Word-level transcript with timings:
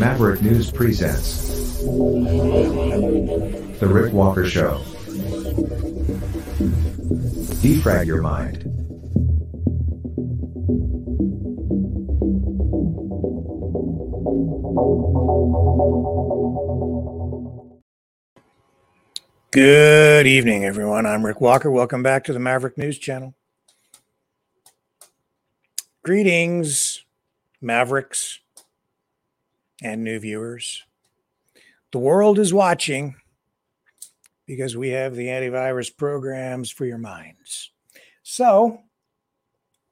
Maverick 0.00 0.40
News 0.40 0.70
presents 0.70 1.82
The 1.82 3.86
Rick 3.86 4.14
Walker 4.14 4.46
Show. 4.46 4.78
Defrag 7.60 8.06
your 8.06 8.22
mind. 8.22 8.64
Good 19.50 20.26
evening, 20.26 20.64
everyone. 20.64 21.04
I'm 21.04 21.26
Rick 21.26 21.42
Walker. 21.42 21.70
Welcome 21.70 22.02
back 22.02 22.24
to 22.24 22.32
the 22.32 22.38
Maverick 22.38 22.78
News 22.78 22.98
Channel. 22.98 23.34
Greetings, 26.02 27.04
Mavericks 27.60 28.38
and 29.82 30.04
new 30.04 30.18
viewers. 30.18 30.84
The 31.92 31.98
world 31.98 32.38
is 32.38 32.54
watching 32.54 33.16
because 34.46 34.76
we 34.76 34.90
have 34.90 35.14
the 35.14 35.28
antivirus 35.28 35.96
programs 35.96 36.70
for 36.70 36.84
your 36.84 36.98
minds. 36.98 37.70
So, 38.22 38.82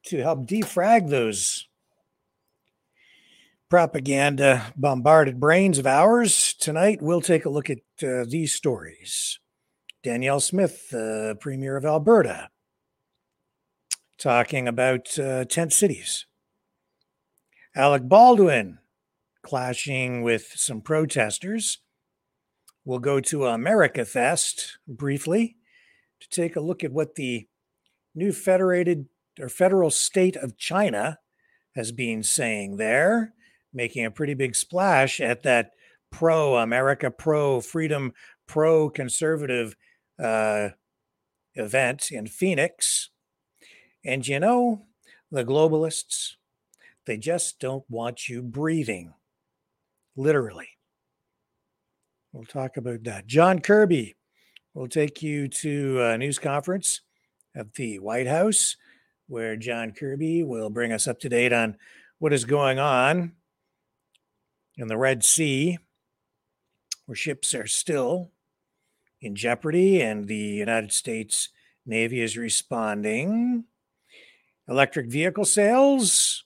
to 0.06 0.19
help 0.19 0.47
defrag 0.47 1.11
those 1.11 1.67
propaganda 3.69 4.72
bombarded 4.77 5.39
brains 5.39 5.78
of 5.78 5.86
ours, 5.86 6.55
tonight 6.55 7.02
we'll 7.02 7.20
take 7.20 7.45
a 7.45 7.50
look 7.50 7.69
at 7.70 7.78
uh, 8.02 8.25
these 8.28 8.55
stories. 8.55 9.39
Danielle 10.02 10.41
Smith, 10.41 10.91
the 10.91 11.36
Premier 11.41 11.77
of 11.77 11.85
Alberta, 11.85 12.48
talking 14.18 14.67
about 14.68 15.18
uh, 15.18 15.45
tent 15.45 15.73
cities. 15.73 16.27
Alec 17.74 18.08
Baldwin 18.08 18.79
clashing 19.48 20.20
with 20.20 20.53
some 20.57 20.83
protesters. 20.83 21.79
We'll 22.85 22.98
go 22.98 23.19
to 23.20 23.47
America 23.47 24.05
Fest 24.05 24.77
briefly 24.86 25.57
to 26.20 26.29
take 26.29 26.55
a 26.55 26.61
look 26.61 26.85
at 26.85 26.92
what 26.92 27.14
the 27.14 27.48
new 28.14 28.33
federated 28.33 29.07
or 29.41 29.48
federal 29.48 29.91
state 29.91 30.36
of 30.36 30.59
China 30.59 31.19
has 31.75 31.92
been 31.92 32.23
saying 32.23 32.77
there, 32.77 33.33
making 33.73 34.05
a 34.05 34.11
pretty 34.11 34.35
big 34.35 34.55
splash 34.55 35.19
at 35.19 35.45
that 35.45 35.70
pro 36.11 36.57
America, 36.57 37.11
pro 37.11 37.63
freedom, 37.63 38.13
pro 38.47 38.91
conservative 38.91 39.77
uh, 40.23 40.70
event 41.55 42.11
in 42.11 42.27
Phoenix. 42.27 43.09
And 44.05 44.27
you 44.29 44.41
know, 44.41 44.86
the 45.30 45.45
globalists, 45.45 46.35
they 47.07 47.17
just 47.17 47.61
don't 47.61 47.85
want 47.89 48.29
you 48.29 48.42
breathing, 48.42 49.15
literally. 50.18 50.68
We'll 52.33 52.45
talk 52.45 52.77
about 52.77 53.05
that. 53.05 53.27
John 53.27 53.61
Kirby 53.61 54.17
will 54.74 54.89
take 54.89 55.23
you 55.23 55.48
to 55.48 56.02
a 56.02 56.18
news 56.18 56.39
conference 56.39 57.01
at 57.56 57.74
the 57.74 57.98
White 58.01 58.27
House, 58.27 58.77
where 59.29 59.56
John 59.56 59.92
Kirby 59.92 60.42
will 60.42 60.70
bring 60.70 60.92
us 60.92 61.08
up 61.08 61.20
to 61.20 61.29
date 61.29 61.52
on 61.52 61.77
what 62.18 62.33
is 62.33 62.45
going 62.45 62.79
on 62.79 63.33
in 64.77 64.89
the 64.89 64.98
Red 64.98 65.24
Sea, 65.24 65.79
where 67.06 67.17
ships 67.17 67.55
are 67.55 67.67
still 67.67 68.33
in 69.20 69.35
jeopardy, 69.35 70.00
and 70.00 70.27
the 70.27 70.36
United 70.36 70.92
States 70.92 71.48
Navy 71.86 72.20
is 72.20 72.36
responding. 72.36 73.64
Electric 74.68 75.11
vehicle 75.11 75.46
sales. 75.46 76.45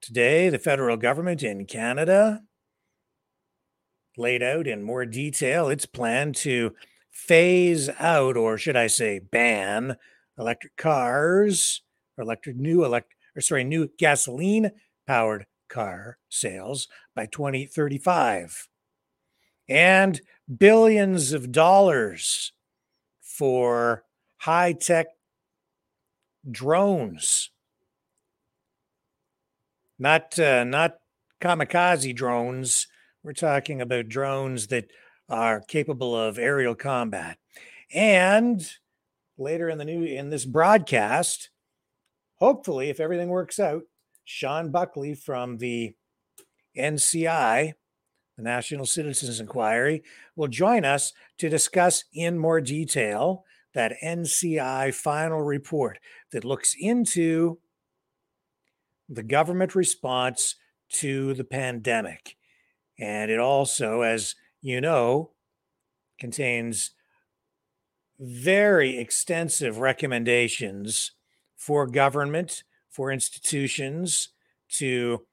Today, 0.00 0.48
the 0.48 0.58
federal 0.58 0.96
government 0.96 1.42
in 1.42 1.66
Canada 1.66 2.42
laid 4.20 4.42
out 4.42 4.66
in 4.66 4.82
more 4.82 5.04
detail 5.04 5.68
its 5.68 5.86
plan 5.86 6.32
to 6.32 6.74
phase 7.10 7.88
out, 7.98 8.36
or 8.36 8.56
should 8.56 8.76
I 8.76 8.86
say, 8.86 9.18
ban 9.18 9.96
electric 10.38 10.76
cars, 10.76 11.82
or 12.16 12.22
electric 12.22 12.56
new 12.56 12.84
electric, 12.84 13.16
or 13.36 13.40
sorry, 13.40 13.64
new 13.64 13.88
gasoline 13.98 14.70
powered 15.06 15.46
car 15.68 16.18
sales 16.28 16.88
by 17.14 17.26
2035 17.26 18.68
and 19.68 20.20
billions 20.58 21.32
of 21.32 21.52
dollars 21.52 22.52
for 23.20 24.04
high 24.38 24.72
tech 24.72 25.06
drones. 26.50 27.50
Not 29.98 30.38
uh, 30.38 30.64
not 30.64 30.98
kamikaze 31.40 32.14
drones. 32.14 32.88
We're 33.22 33.32
talking 33.32 33.80
about 33.80 34.08
drones 34.08 34.68
that 34.68 34.90
are 35.28 35.60
capable 35.60 36.16
of 36.16 36.38
aerial 36.38 36.74
combat. 36.74 37.38
And 37.92 38.66
later 39.38 39.68
in 39.68 39.78
the 39.78 39.84
new 39.84 40.04
in 40.04 40.30
this 40.30 40.44
broadcast, 40.44 41.50
hopefully, 42.36 42.88
if 42.88 43.00
everything 43.00 43.28
works 43.28 43.58
out, 43.58 43.82
Sean 44.24 44.70
Buckley 44.70 45.14
from 45.14 45.58
the 45.58 45.94
NCI 46.76 47.74
the 48.40 48.48
National 48.48 48.86
Citizens 48.86 49.38
Inquiry, 49.38 50.02
will 50.34 50.48
join 50.48 50.84
us 50.84 51.12
to 51.38 51.48
discuss 51.48 52.04
in 52.12 52.38
more 52.38 52.60
detail 52.60 53.44
that 53.74 53.96
NCI 54.02 54.94
final 54.94 55.42
report 55.42 55.98
that 56.32 56.44
looks 56.44 56.74
into 56.78 57.58
the 59.08 59.22
government 59.22 59.74
response 59.74 60.56
to 60.88 61.34
the 61.34 61.44
pandemic. 61.44 62.36
And 63.00 63.30
it 63.30 63.40
also, 63.40 64.02
as 64.02 64.34
you 64.60 64.80
know, 64.80 65.30
contains 66.18 66.90
very 68.20 68.98
extensive 68.98 69.78
recommendations 69.78 71.12
for 71.56 71.86
government, 71.86 72.62
for 72.90 73.10
institutions 73.10 74.28
to 74.68 75.26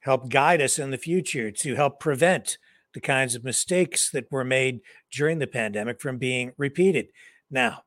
help 0.00 0.30
guide 0.30 0.62
us 0.62 0.78
in 0.78 0.90
the 0.90 0.98
future, 0.98 1.50
to 1.50 1.74
help 1.74 2.00
prevent 2.00 2.56
the 2.94 3.00
kinds 3.00 3.34
of 3.34 3.44
mistakes 3.44 4.10
that 4.10 4.30
were 4.30 4.44
made 4.44 4.80
during 5.12 5.38
the 5.38 5.46
pandemic 5.46 6.00
from 6.00 6.16
being 6.16 6.52
repeated. 6.56 7.08
Now, 7.50 7.82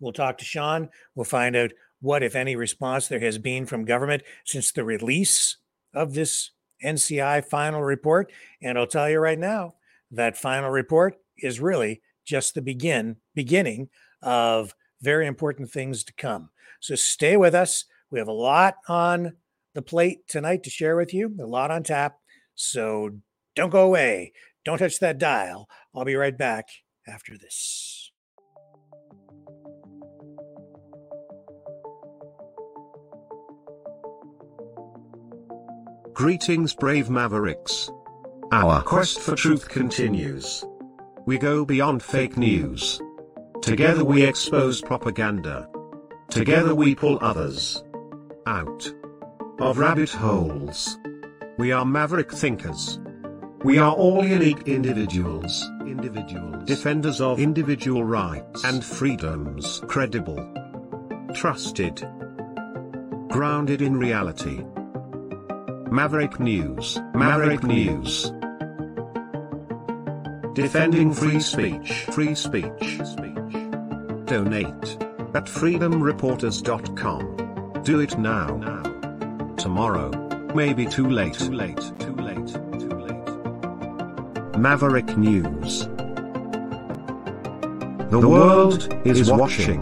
we'll 0.00 0.12
talk 0.12 0.38
to 0.38 0.44
Sean. 0.44 0.88
We'll 1.14 1.24
find 1.24 1.54
out 1.54 1.70
what, 2.00 2.24
if 2.24 2.34
any, 2.34 2.56
response 2.56 3.06
there 3.06 3.20
has 3.20 3.38
been 3.38 3.66
from 3.66 3.84
government 3.84 4.24
since 4.44 4.72
the 4.72 4.82
release 4.82 5.58
of 5.94 6.14
this 6.14 6.50
NCI 6.86 7.44
final 7.44 7.82
report. 7.82 8.32
And 8.62 8.78
I'll 8.78 8.86
tell 8.86 9.10
you 9.10 9.18
right 9.18 9.38
now, 9.38 9.74
that 10.12 10.36
final 10.36 10.70
report 10.70 11.18
is 11.38 11.60
really 11.60 12.00
just 12.24 12.54
the 12.54 12.62
begin 12.62 13.16
beginning 13.34 13.88
of 14.22 14.74
very 15.02 15.26
important 15.26 15.70
things 15.70 16.04
to 16.04 16.12
come. 16.14 16.50
So 16.80 16.94
stay 16.94 17.36
with 17.36 17.54
us. 17.54 17.84
We 18.10 18.18
have 18.18 18.28
a 18.28 18.32
lot 18.32 18.76
on 18.88 19.34
the 19.74 19.82
plate 19.82 20.26
tonight 20.28 20.62
to 20.62 20.70
share 20.70 20.96
with 20.96 21.12
you. 21.12 21.34
A 21.40 21.46
lot 21.46 21.70
on 21.70 21.82
tap. 21.82 22.18
So 22.54 23.10
don't 23.54 23.70
go 23.70 23.84
away. 23.84 24.32
Don't 24.64 24.78
touch 24.78 25.00
that 25.00 25.18
dial. 25.18 25.68
I'll 25.94 26.04
be 26.04 26.14
right 26.14 26.36
back 26.36 26.68
after 27.06 27.36
this. 27.36 27.95
Greetings, 36.16 36.72
brave 36.72 37.10
mavericks. 37.10 37.90
Our 38.50 38.80
quest 38.80 39.20
for 39.20 39.36
truth 39.36 39.68
continues. 39.68 40.64
We 41.26 41.36
go 41.36 41.66
beyond 41.66 42.02
fake 42.02 42.38
news. 42.38 43.02
Together 43.60 44.02
we 44.02 44.22
expose 44.22 44.80
propaganda. 44.80 45.68
Together 46.30 46.74
we 46.74 46.94
pull 46.94 47.18
others 47.20 47.84
out 48.46 48.90
of 49.60 49.76
rabbit 49.76 50.08
holes. 50.08 50.98
We 51.58 51.70
are 51.72 51.84
maverick 51.84 52.32
thinkers. 52.32 52.98
We 53.62 53.76
are 53.76 53.92
all 53.92 54.24
unique 54.24 54.66
individuals, 54.66 55.68
individuals, 55.82 56.64
defenders 56.64 57.20
of 57.20 57.38
individual 57.38 58.04
rights 58.04 58.64
and 58.64 58.82
freedoms, 58.82 59.82
credible, 59.86 60.40
trusted, 61.34 62.08
grounded 63.28 63.82
in 63.82 63.98
reality. 63.98 64.64
Maverick 65.96 66.38
News, 66.38 67.00
Maverick 67.14 67.62
News. 67.62 68.30
Defending 70.52 71.10
free 71.10 71.40
speech, 71.40 72.02
free 72.12 72.34
speech, 72.34 73.00
speech. 73.02 73.54
Donate 74.26 74.98
at 75.32 75.46
freedomreporters.com. 75.46 77.80
Do 77.82 78.00
it 78.00 78.18
now. 78.18 78.58
now 78.58 78.82
tomorrow. 79.56 80.10
Maybe 80.54 80.84
too 80.84 81.08
late. 81.08 81.32
Too 81.32 81.52
late. 81.52 81.80
Too 81.98 82.14
late. 82.16 82.46
Too 82.78 82.90
late. 82.90 84.58
Maverick 84.58 85.16
News. 85.16 85.88
The 88.10 88.20
world 88.22 88.94
is 89.06 89.30
watching. 89.30 89.80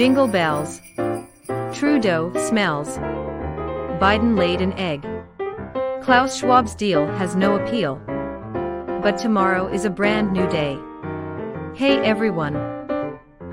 Jingle 0.00 0.28
bells. 0.28 0.80
Trudeau 1.74 2.32
smells. 2.48 2.96
Biden 4.00 4.38
laid 4.38 4.62
an 4.62 4.72
egg. 4.78 5.06
Klaus 6.02 6.40
Schwab's 6.40 6.74
deal 6.74 7.06
has 7.18 7.36
no 7.36 7.56
appeal. 7.56 8.00
But 9.02 9.18
tomorrow 9.18 9.66
is 9.66 9.84
a 9.84 9.90
brand 9.90 10.32
new 10.32 10.48
day. 10.48 10.78
Hey 11.74 11.98
everyone. 11.98 12.54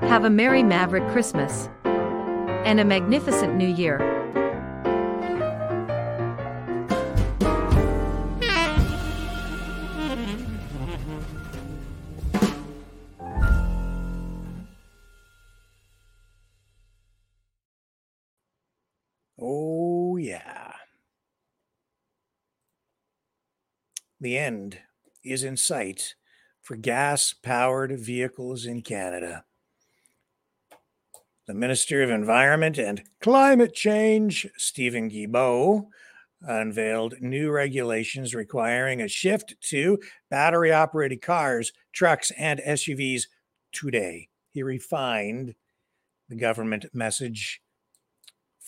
Have 0.00 0.24
a 0.24 0.30
Merry 0.30 0.62
Maverick 0.62 1.06
Christmas. 1.08 1.68
And 1.84 2.80
a 2.80 2.84
magnificent 2.86 3.54
New 3.54 3.68
Year. 3.68 3.98
The 24.20 24.36
end 24.36 24.80
is 25.24 25.44
in 25.44 25.56
sight 25.56 26.14
for 26.60 26.76
gas 26.76 27.32
powered 27.32 27.98
vehicles 27.98 28.66
in 28.66 28.82
Canada. 28.82 29.44
The 31.46 31.54
Minister 31.54 32.02
of 32.02 32.10
Environment 32.10 32.78
and 32.78 33.02
Climate 33.20 33.74
Change, 33.74 34.48
Stephen 34.56 35.08
Guilbeault, 35.08 35.86
unveiled 36.42 37.20
new 37.20 37.50
regulations 37.50 38.34
requiring 38.34 39.00
a 39.00 39.08
shift 39.08 39.54
to 39.62 39.98
battery 40.30 40.72
operated 40.72 41.22
cars, 41.22 41.72
trucks, 41.92 42.30
and 42.32 42.60
SUVs 42.60 43.28
today. 43.72 44.28
He 44.50 44.62
refined 44.62 45.54
the 46.28 46.36
government 46.36 46.86
message 46.92 47.62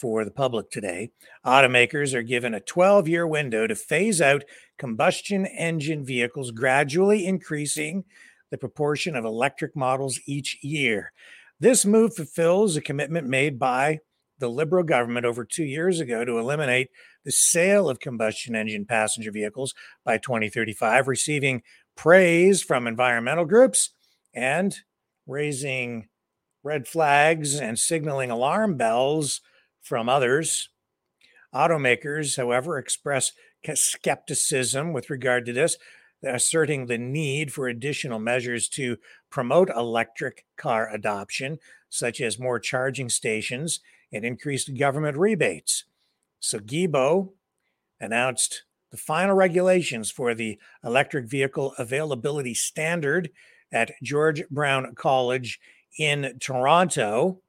for 0.01 0.25
the 0.25 0.31
public 0.31 0.71
today. 0.71 1.11
Automakers 1.45 2.15
are 2.15 2.23
given 2.23 2.55
a 2.55 2.61
12 2.61 3.07
year 3.07 3.27
window 3.27 3.67
to 3.67 3.75
phase 3.75 4.21
out 4.21 4.45
combustion 4.79 5.45
engine 5.47 6.05
vehicles, 6.05 6.51
gradually 6.51 7.27
increasing 7.27 8.05
the 8.51 8.59
proportion 8.59 9.15
of 9.15 9.25
electric 9.25 9.77
models 9.77 10.19
each 10.27 10.59
year. 10.63 11.13
This 11.61 11.85
move 11.85 12.17
fulfills 12.17 12.77
a 12.77 12.81
commitment 12.81 13.27
made 13.27 13.59
by 13.59 13.99
the 14.39 14.49
Liberal 14.49 14.83
government 14.83 15.27
over 15.27 15.45
two 15.45 15.65
years 15.65 16.01
ago 16.01 16.25
to 16.25 16.39
eliminate 16.39 16.89
the 17.25 17.31
sale 17.31 17.91
of 17.91 18.01
combustion 18.01 18.57
engine 18.57 18.87
passenger 18.87 19.31
vehicles 19.31 19.75
by 20.03 20.17
2035, 20.17 21.07
receiving 21.07 21.63
praise 21.95 22.63
from 22.63 22.87
environmental 22.87 23.45
groups 23.45 23.91
and 24.33 24.79
raising 25.27 26.09
red 26.63 26.89
flags 26.89 27.61
and 27.61 27.79
signaling 27.79 28.31
alarm 28.31 28.79
bells 28.79 29.43
from 29.83 30.09
others. 30.09 30.69
Automakers, 31.55 32.37
however, 32.37 32.79
express 32.79 33.33
skepticism 33.75 34.93
with 34.93 35.11
regard 35.11 35.45
to 35.47 35.53
this, 35.53 35.77
asserting 36.25 36.87
the 36.87 36.99
need 36.99 37.53
for 37.53 37.69
additional 37.69 38.19
measures 38.19 38.69
to 38.69 38.97
promote 39.31 39.71
electric 39.71 40.45
car 40.57 40.93
adoption, 40.93 41.59
such 41.89 42.21
as 42.21 42.39
more 42.39 42.59
charging 42.59 43.09
stations 43.09 43.81
and 44.13 44.25
increased 44.25 44.77
government 44.79 45.17
rebates. 45.17 45.85
So 46.39 46.59
Guilbeault 46.59 47.33
announced 48.01 48.65
the 48.91 48.97
final 48.97 49.35
regulations 49.35 50.11
for 50.11 50.35
the 50.35 50.59
electric 50.85 51.27
vehicle 51.27 51.75
availability 51.79 52.55
standard 52.55 53.31
at 53.73 53.93
George 54.03 54.43
Brown 54.51 54.95
College 54.95 55.61
in 55.99 56.39
Toronto. 56.41 57.41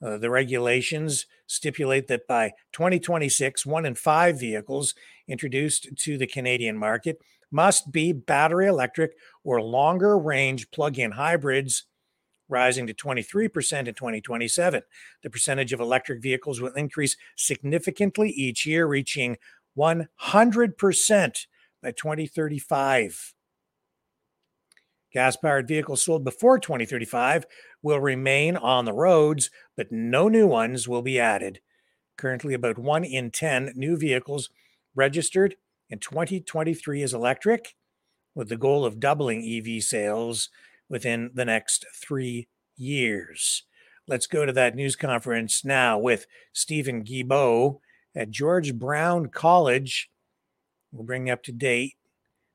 Uh, 0.00 0.16
the 0.16 0.30
regulations 0.30 1.26
stipulate 1.46 2.06
that 2.08 2.26
by 2.28 2.52
2026, 2.72 3.66
one 3.66 3.84
in 3.84 3.94
five 3.94 4.38
vehicles 4.38 4.94
introduced 5.26 5.88
to 5.96 6.16
the 6.16 6.26
Canadian 6.26 6.78
market 6.78 7.18
must 7.50 7.90
be 7.90 8.12
battery 8.12 8.66
electric 8.66 9.12
or 9.42 9.60
longer 9.60 10.18
range 10.18 10.70
plug 10.70 10.98
in 10.98 11.12
hybrids, 11.12 11.84
rising 12.48 12.86
to 12.86 12.94
23% 12.94 13.88
in 13.88 13.94
2027. 13.94 14.82
The 15.22 15.30
percentage 15.30 15.72
of 15.72 15.80
electric 15.80 16.22
vehicles 16.22 16.60
will 16.60 16.72
increase 16.74 17.16
significantly 17.36 18.30
each 18.30 18.66
year, 18.66 18.86
reaching 18.86 19.36
100% 19.76 21.46
by 21.82 21.90
2035. 21.92 23.34
Gas 25.12 25.36
powered 25.36 25.66
vehicles 25.66 26.02
sold 26.02 26.24
before 26.24 26.58
2035 26.58 27.46
will 27.82 28.00
remain 28.00 28.56
on 28.56 28.84
the 28.84 28.92
roads, 28.92 29.50
but 29.76 29.92
no 29.92 30.28
new 30.28 30.46
ones 30.46 30.88
will 30.88 31.02
be 31.02 31.18
added. 31.18 31.60
Currently, 32.16 32.54
about 32.54 32.78
one 32.78 33.04
in 33.04 33.30
10 33.30 33.72
new 33.76 33.96
vehicles 33.96 34.50
registered 34.94 35.56
in 35.88 35.98
2023 35.98 37.02
is 37.02 37.14
electric, 37.14 37.76
with 38.34 38.48
the 38.48 38.56
goal 38.56 38.84
of 38.84 39.00
doubling 39.00 39.42
EV 39.42 39.82
sales 39.82 40.48
within 40.88 41.30
the 41.34 41.44
next 41.44 41.86
three 41.94 42.48
years. 42.76 43.64
Let's 44.06 44.26
go 44.26 44.46
to 44.46 44.52
that 44.52 44.74
news 44.74 44.96
conference 44.96 45.64
now 45.64 45.98
with 45.98 46.26
Stephen 46.52 47.04
Guilbeault 47.04 47.80
at 48.14 48.30
George 48.30 48.74
Brown 48.74 49.28
College. 49.28 50.10
We'll 50.92 51.04
bring 51.04 51.26
you 51.26 51.32
up 51.32 51.42
to 51.44 51.52
date 51.52 51.94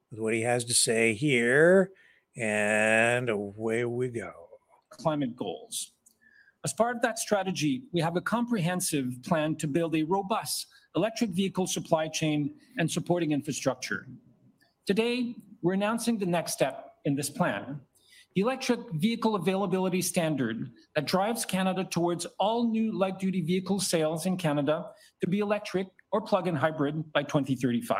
with 0.10 0.20
what 0.20 0.34
he 0.34 0.42
has 0.42 0.65
to 0.65 0.74
say 0.74 1.13
here. 1.13 1.92
And 2.36 3.30
away 3.30 3.86
we 3.86 4.10
go. 4.10 4.43
Climate 4.98 5.36
goals. 5.36 5.92
As 6.64 6.74
part 6.74 6.96
of 6.96 7.02
that 7.02 7.20
strategy, 7.20 7.84
we 7.92 8.00
have 8.00 8.16
a 8.16 8.22
comprehensive 8.22 9.22
plan 9.24 9.56
to 9.58 9.68
build 9.68 9.96
a 9.96 10.04
robust 10.04 10.68
electric 10.96 11.32
vehicle 11.32 11.68
supply 11.68 12.08
chain 12.08 12.56
and 12.78 12.90
supporting 12.90 13.32
infrastructure. 13.32 14.08
Today, 14.86 15.36
we're 15.62 15.74
announcing 15.74 16.18
the 16.18 16.26
next 16.26 16.54
step 16.54 16.92
in 17.06 17.16
this 17.16 17.30
plan 17.30 17.82
the 18.36 18.42
electric 18.42 18.80
vehicle 18.94 19.36
availability 19.36 20.02
standard 20.02 20.72
that 20.96 21.06
drives 21.06 21.46
Canada 21.46 21.84
towards 21.84 22.26
all 22.40 22.68
new 22.68 22.92
light 22.92 23.20
duty 23.20 23.42
vehicle 23.42 23.80
sales 23.80 24.26
in 24.26 24.38
Canada 24.38 24.88
to 25.22 25.28
be 25.28 25.40
electric 25.40 25.88
or 26.12 26.22
plug 26.22 26.48
in 26.48 26.56
hybrid 26.56 27.12
by 27.14 27.22
2035. 27.22 27.98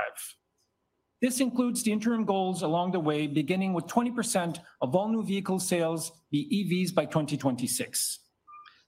This 1.24 1.39
includes 1.39 1.84
the 1.84 1.92
interim 1.94 2.25
goals 2.25 2.63
along 2.63 2.92
the 2.92 3.00
way, 3.00 3.27
beginning 3.27 3.72
with 3.72 3.88
20% 3.88 4.60
of 4.82 4.94
all 4.94 5.08
new 5.08 5.24
vehicle 5.24 5.58
sales 5.58 6.12
be 6.30 6.50
EVs 6.51 6.94
by 6.94 7.06
2026. 7.06 8.20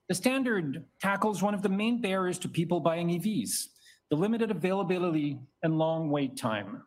The 0.10 0.15
standard 0.15 0.84
tackles 1.00 1.42
one 1.42 1.54
of 1.54 1.62
the 1.62 1.70
main 1.70 2.01
barriers 2.01 2.38
to 2.39 2.50
people 2.50 2.82
buying 2.82 3.08
EVs, 3.08 3.68
the 4.10 4.18
limited 4.18 4.51
availability 4.51 5.39
and 5.63 5.77
long 5.77 6.10
wait 6.10 6.36
time. 6.36 6.84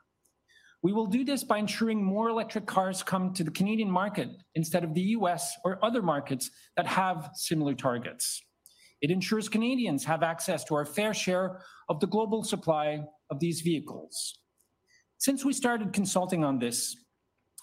We 0.83 0.93
will 0.93 1.07
do 1.07 1.25
this 1.25 1.45
by 1.45 1.57
ensuring 1.57 2.05
more 2.05 2.28
electric 2.28 2.67
cars 2.67 3.02
come 3.02 3.33
to 3.33 3.43
the 3.43 3.50
Canadian 3.50 3.90
market 3.90 4.28
instead 4.55 4.85
of 4.85 4.93
the 4.93 5.17
US 5.17 5.57
or 5.64 5.83
other 5.83 6.02
markets 6.02 6.50
that 6.76 6.87
have 6.87 7.31
similar 7.33 7.73
targets. 7.73 8.43
It 9.00 9.11
ensures 9.11 9.49
Canadians 9.49 10.05
have 10.05 10.23
access 10.23 10.62
to 10.64 10.75
our 10.75 10.85
fair 10.85 11.14
share 11.14 11.62
of 11.88 12.00
the 12.00 12.07
global 12.07 12.45
supply 12.45 13.02
of 13.31 13.40
these 13.40 13.62
vehicles. 13.62 14.38
Since 15.19 15.45
we 15.45 15.53
started 15.53 15.93
consulting 15.93 16.45
on 16.45 16.61
this, 16.61 16.97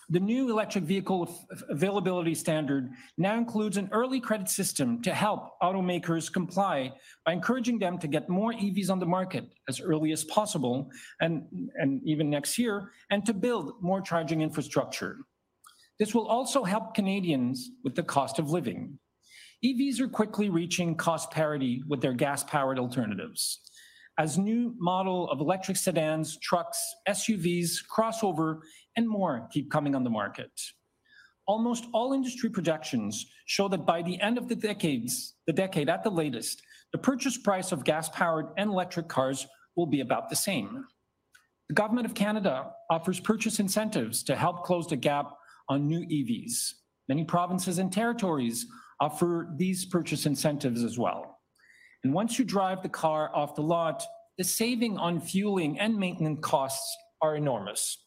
the 0.10 0.20
new 0.20 0.52
electric 0.52 0.84
vehicle 0.84 1.48
availability 1.70 2.36
standard 2.36 2.92
now 3.18 3.38
includes 3.38 3.78
an 3.78 3.90
early 3.92 4.20
credit 4.20 4.50
system 4.50 5.02
to 5.02 5.14
help 5.14 5.60
automakers 5.64 6.32
comply 6.32 6.94
by 7.26 7.34
encouraging 7.34 7.80
them 7.80 7.98
to 8.00 8.08
get 8.08 8.30
more 8.30 8.54
EVs 8.54 8.92
on 8.92 9.00
the 9.00 9.06
market 9.06 9.46
as 9.68 9.80
early 9.80 10.12
as 10.12 10.26
possible 10.26 10.92
and, 11.22 11.44
and 11.76 12.02
even 12.04 12.30
next 12.30 12.60
year, 12.60 12.92
and 13.10 13.26
to 13.26 13.34
build 13.34 13.82
more 13.82 14.02
charging 14.02 14.42
infrastructure. 14.42 15.18
This 15.98 16.14
will 16.14 16.28
also 16.28 16.64
help 16.66 16.94
Canadians 16.94 17.72
with 17.84 17.96
the 17.96 18.04
cost 18.04 18.38
of 18.38 18.52
living. 18.52 19.00
EVs 19.64 20.02
are 20.02 20.10
quickly 20.10 20.50
reaching 20.50 20.96
cost 20.96 21.32
parity 21.32 21.82
with 21.88 22.02
their 22.02 22.14
gas 22.14 22.44
powered 22.44 22.78
alternatives 22.78 23.62
as 24.18 24.38
new 24.38 24.74
model 24.78 25.30
of 25.30 25.40
electric 25.40 25.78
sedans, 25.78 26.38
trucks, 26.38 26.80
SUVs, 27.08 27.80
crossover, 27.94 28.60
and 28.96 29.08
more 29.08 29.48
keep 29.52 29.70
coming 29.70 29.96
on 29.96 30.04
the 30.04 30.10
market. 30.10 30.52
Almost 31.48 31.86
all 31.94 32.14
industry 32.14 32.50
projections 32.50 33.26
show 33.46 33.68
that 33.68 33.86
by 33.86 34.02
the 34.02 34.20
end 34.22 34.38
of 34.38 34.48
the 34.48 34.56
decades, 34.56 35.36
the 35.46 35.54
decade 35.54 35.90
at 35.90 36.04
the 36.04 36.10
latest, 36.10 36.62
the 36.92 36.98
purchase 36.98 37.38
price 37.38 37.72
of 37.72 37.84
gas-powered 37.84 38.48
and 38.58 38.70
electric 38.70 39.08
cars 39.08 39.46
will 39.76 39.86
be 39.86 40.02
about 40.02 40.30
the 40.30 40.36
same. 40.36 40.86
The 41.68 41.76
Government 41.76 42.06
of 42.06 42.14
Canada 42.14 42.72
offers 42.90 43.20
purchase 43.20 43.60
incentives 43.60 44.24
to 44.24 44.36
help 44.36 44.64
close 44.64 44.88
the 44.88 44.96
gap 44.96 45.34
on 45.68 45.88
new 45.88 46.02
EVs. 46.02 46.74
Many 47.08 47.26
provinces 47.26 47.80
and 47.80 47.92
territories 47.92 48.66
offer 49.00 49.50
these 49.58 49.86
purchase 49.86 50.26
incentives 50.26 50.84
as 50.84 50.98
well. 50.98 51.35
And 52.06 52.14
once 52.14 52.38
you 52.38 52.46
drive 52.46 52.84
the 52.84 52.90
car 52.90 53.36
off 53.36 53.56
the 53.56 53.64
lot, 53.64 54.06
the 54.38 54.44
saving 54.44 54.96
on 54.96 55.20
fueling 55.20 55.80
and 55.80 55.98
maintenance 55.98 56.38
costs 56.40 56.96
are 57.20 57.36
enormous. 57.36 57.98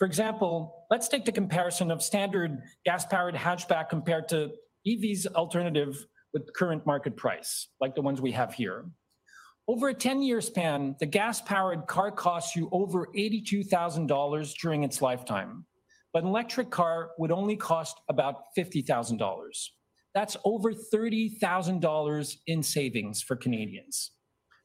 For 0.00 0.04
example, 0.04 0.84
let's 0.90 1.06
take 1.06 1.24
the 1.24 1.30
comparison 1.30 1.92
of 1.92 2.02
standard 2.02 2.60
gas-powered 2.84 3.36
hatchback 3.36 3.88
compared 3.88 4.28
to 4.30 4.50
EV's 4.84 5.28
alternative 5.28 6.04
with 6.34 6.52
current 6.54 6.84
market 6.86 7.16
price, 7.16 7.68
like 7.80 7.94
the 7.94 8.02
ones 8.02 8.20
we 8.20 8.32
have 8.32 8.52
here. 8.52 8.86
Over 9.68 9.90
a 9.90 9.94
10 9.94 10.22
year 10.22 10.40
span, 10.40 10.96
the 10.98 11.06
gas 11.06 11.40
powered 11.40 11.86
car 11.86 12.10
costs 12.10 12.56
you 12.56 12.68
over 12.72 13.06
$82,000 13.16 14.54
during 14.60 14.82
its 14.82 15.00
lifetime, 15.00 15.66
but 16.12 16.24
an 16.24 16.30
electric 16.30 16.70
car 16.70 17.10
would 17.16 17.30
only 17.30 17.54
cost 17.54 17.96
about 18.08 18.42
$50,000. 18.58 19.68
That's 20.16 20.38
over 20.46 20.72
$30,000 20.72 22.36
in 22.46 22.62
savings 22.62 23.20
for 23.20 23.36
Canadians. 23.36 24.12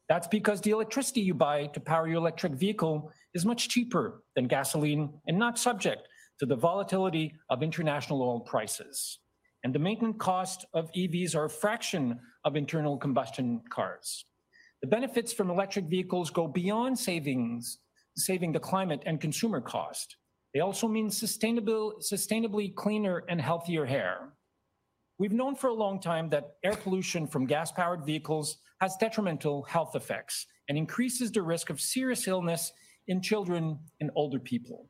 That's 0.08 0.26
because 0.26 0.62
the 0.62 0.70
electricity 0.70 1.20
you 1.20 1.34
buy 1.34 1.66
to 1.66 1.78
power 1.78 2.08
your 2.08 2.16
electric 2.16 2.54
vehicle 2.54 3.12
is 3.34 3.44
much 3.44 3.68
cheaper 3.68 4.22
than 4.34 4.48
gasoline 4.48 5.12
and 5.26 5.38
not 5.38 5.58
subject 5.58 6.08
to 6.40 6.46
the 6.46 6.56
volatility 6.56 7.34
of 7.50 7.62
international 7.62 8.22
oil 8.22 8.40
prices. 8.40 9.18
And 9.62 9.74
the 9.74 9.78
maintenance 9.78 10.16
cost 10.18 10.64
of 10.72 10.90
EVs 10.92 11.36
are 11.36 11.44
a 11.44 11.50
fraction 11.50 12.18
of 12.46 12.56
internal 12.56 12.96
combustion 12.96 13.60
cars. 13.68 14.24
The 14.80 14.88
benefits 14.88 15.34
from 15.34 15.50
electric 15.50 15.84
vehicles 15.84 16.30
go 16.30 16.48
beyond 16.48 16.98
savings, 16.98 17.76
saving 18.16 18.52
the 18.52 18.58
climate 18.58 19.02
and 19.04 19.20
consumer 19.20 19.60
cost. 19.60 20.16
They 20.54 20.60
also 20.60 20.88
mean 20.88 21.10
sustainable, 21.10 21.96
sustainably 22.00 22.74
cleaner 22.74 23.24
and 23.28 23.38
healthier 23.38 23.84
air. 23.84 24.32
We've 25.22 25.30
known 25.30 25.54
for 25.54 25.68
a 25.68 25.72
long 25.72 26.00
time 26.00 26.28
that 26.30 26.56
air 26.64 26.74
pollution 26.74 27.28
from 27.28 27.46
gas 27.46 27.70
powered 27.70 28.04
vehicles 28.04 28.56
has 28.80 28.96
detrimental 28.96 29.62
health 29.62 29.94
effects 29.94 30.46
and 30.68 30.76
increases 30.76 31.30
the 31.30 31.42
risk 31.42 31.70
of 31.70 31.80
serious 31.80 32.26
illness 32.26 32.72
in 33.06 33.22
children 33.22 33.78
and 34.00 34.10
older 34.16 34.40
people. 34.40 34.88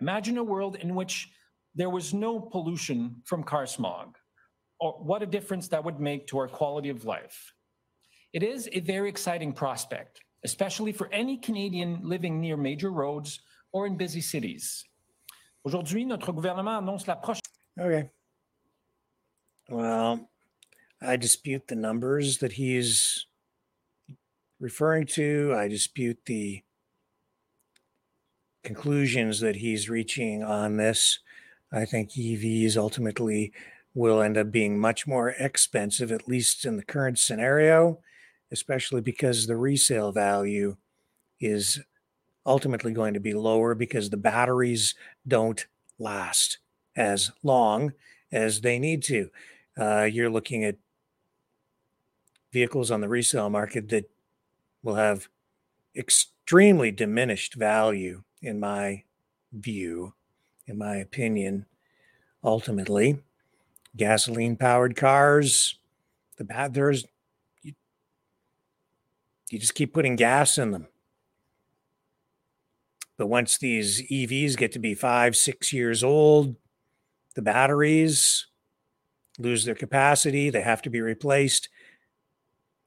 Imagine 0.00 0.38
a 0.38 0.44
world 0.44 0.76
in 0.76 0.94
which 0.94 1.28
there 1.74 1.90
was 1.90 2.14
no 2.14 2.38
pollution 2.38 3.16
from 3.24 3.42
car 3.42 3.66
smog, 3.66 4.16
or 4.78 4.92
what 4.92 5.24
a 5.24 5.26
difference 5.26 5.66
that 5.66 5.84
would 5.84 5.98
make 5.98 6.28
to 6.28 6.38
our 6.38 6.46
quality 6.46 6.88
of 6.88 7.04
life. 7.04 7.52
It 8.32 8.44
is 8.44 8.68
a 8.74 8.78
very 8.78 9.08
exciting 9.08 9.52
prospect, 9.52 10.20
especially 10.44 10.92
for 10.92 11.12
any 11.12 11.36
Canadian 11.36 11.98
living 12.04 12.40
near 12.40 12.56
major 12.56 12.92
roads 12.92 13.40
or 13.72 13.88
in 13.88 13.96
busy 13.96 14.20
cities. 14.20 14.84
Aujourd'hui, 15.64 16.04
notre 16.04 16.32
gouvernement 16.32 16.78
annonce 16.80 17.08
la 17.08 17.16
prochaine. 17.16 17.42
Okay. 17.80 18.08
Well, 19.68 20.28
I 21.00 21.16
dispute 21.16 21.68
the 21.68 21.76
numbers 21.76 22.38
that 22.38 22.52
he's 22.52 23.26
referring 24.60 25.06
to. 25.06 25.54
I 25.56 25.68
dispute 25.68 26.18
the 26.26 26.62
conclusions 28.62 29.40
that 29.40 29.56
he's 29.56 29.88
reaching 29.88 30.42
on 30.42 30.76
this. 30.76 31.18
I 31.72 31.84
think 31.84 32.10
EVs 32.12 32.76
ultimately 32.76 33.52
will 33.94 34.20
end 34.20 34.36
up 34.36 34.50
being 34.50 34.78
much 34.78 35.06
more 35.06 35.30
expensive, 35.30 36.10
at 36.10 36.28
least 36.28 36.64
in 36.64 36.76
the 36.76 36.84
current 36.84 37.18
scenario 37.18 38.00
especially 38.54 39.00
because 39.00 39.46
the 39.46 39.56
resale 39.56 40.12
value 40.12 40.76
is 41.40 41.80
ultimately 42.46 42.92
going 42.92 43.12
to 43.14 43.20
be 43.20 43.34
lower 43.34 43.74
because 43.74 44.10
the 44.10 44.16
batteries 44.16 44.94
don't 45.26 45.66
last 45.98 46.58
as 46.96 47.32
long 47.42 47.92
as 48.30 48.60
they 48.60 48.78
need 48.78 49.02
to. 49.02 49.28
Uh, 49.78 50.08
you're 50.10 50.30
looking 50.30 50.64
at 50.64 50.76
vehicles 52.52 52.90
on 52.90 53.00
the 53.00 53.08
resale 53.08 53.50
market 53.50 53.88
that 53.88 54.10
will 54.82 54.94
have 54.94 55.28
extremely 55.96 56.90
diminished 56.90 57.54
value, 57.54 58.22
in 58.40 58.60
my 58.60 59.02
view, 59.52 60.14
in 60.66 60.78
my 60.78 60.96
opinion. 60.96 61.66
Ultimately, 62.42 63.18
gasoline 63.96 64.56
powered 64.56 64.96
cars, 64.96 65.78
the 66.36 66.44
bad 66.44 66.74
there's 66.74 67.04
you 69.50 69.58
just 69.58 69.74
keep 69.74 69.92
putting 69.92 70.16
gas 70.16 70.58
in 70.58 70.72
them. 70.72 70.88
But 73.16 73.28
once 73.28 73.56
these 73.56 74.02
EVs 74.10 74.56
get 74.56 74.72
to 74.72 74.78
be 74.78 74.94
five, 74.94 75.36
six 75.36 75.72
years 75.72 76.02
old, 76.02 76.56
the 77.36 77.42
batteries 77.42 78.46
lose 79.38 79.64
their 79.64 79.74
capacity, 79.74 80.50
they 80.50 80.60
have 80.62 80.82
to 80.82 80.90
be 80.90 81.00
replaced. 81.00 81.68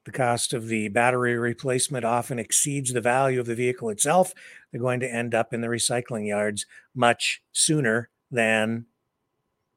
The 0.04 0.12
cost 0.12 0.54
of 0.54 0.68
the 0.68 0.88
battery 0.88 1.36
replacement 1.36 2.04
often 2.04 2.38
exceeds 2.38 2.92
the 2.92 3.00
value 3.00 3.40
of 3.40 3.46
the 3.46 3.54
vehicle 3.54 3.90
itself. 3.90 4.32
They're 4.70 4.80
going 4.80 5.00
to 5.00 5.12
end 5.12 5.34
up 5.34 5.52
in 5.52 5.60
the 5.60 5.68
recycling 5.68 6.26
yards 6.26 6.64
much 6.94 7.42
sooner 7.52 8.08
than 8.30 8.86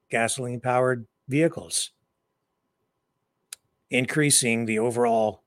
gasoline 0.10 0.62
powered 0.62 1.08
vehicles, 1.28 1.92
increasing 3.90 4.66
the 4.66 4.80
overall 4.80 5.44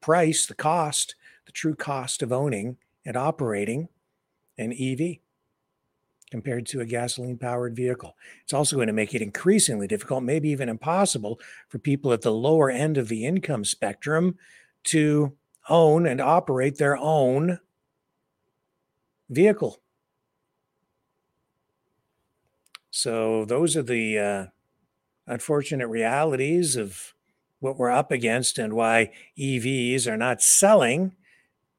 price, 0.00 0.46
the 0.46 0.54
cost, 0.54 1.16
the 1.46 1.52
true 1.52 1.74
cost 1.74 2.22
of 2.22 2.32
owning 2.32 2.76
and 3.04 3.16
operating 3.16 3.88
an 4.56 4.72
EV 4.72 5.18
compared 6.30 6.66
to 6.66 6.80
a 6.80 6.86
gasoline 6.86 7.38
powered 7.38 7.74
vehicle. 7.74 8.16
It's 8.42 8.52
also 8.52 8.76
going 8.76 8.88
to 8.88 8.92
make 8.92 9.14
it 9.14 9.22
increasingly 9.22 9.86
difficult, 9.86 10.22
maybe 10.22 10.48
even 10.50 10.68
impossible, 10.68 11.40
for 11.68 11.78
people 11.78 12.12
at 12.12 12.22
the 12.22 12.32
lower 12.32 12.70
end 12.70 12.98
of 12.98 13.08
the 13.08 13.24
income 13.24 13.64
spectrum 13.64 14.36
to 14.84 15.32
own 15.68 16.06
and 16.06 16.20
operate 16.20 16.76
their 16.76 16.96
own 16.96 17.60
vehicle. 19.28 19.80
So, 22.90 23.44
those 23.44 23.76
are 23.76 23.82
the 23.82 24.18
uh, 24.18 24.46
unfortunate 25.26 25.88
realities 25.88 26.74
of 26.74 27.14
what 27.60 27.76
we're 27.76 27.90
up 27.90 28.10
against 28.10 28.58
and 28.58 28.72
why 28.72 29.12
EVs 29.38 30.06
are 30.06 30.16
not 30.16 30.42
selling 30.42 31.14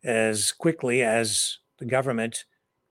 as 0.04 0.52
quickly 0.52 1.02
as 1.02 1.58
the 1.78 1.86
government 1.86 2.46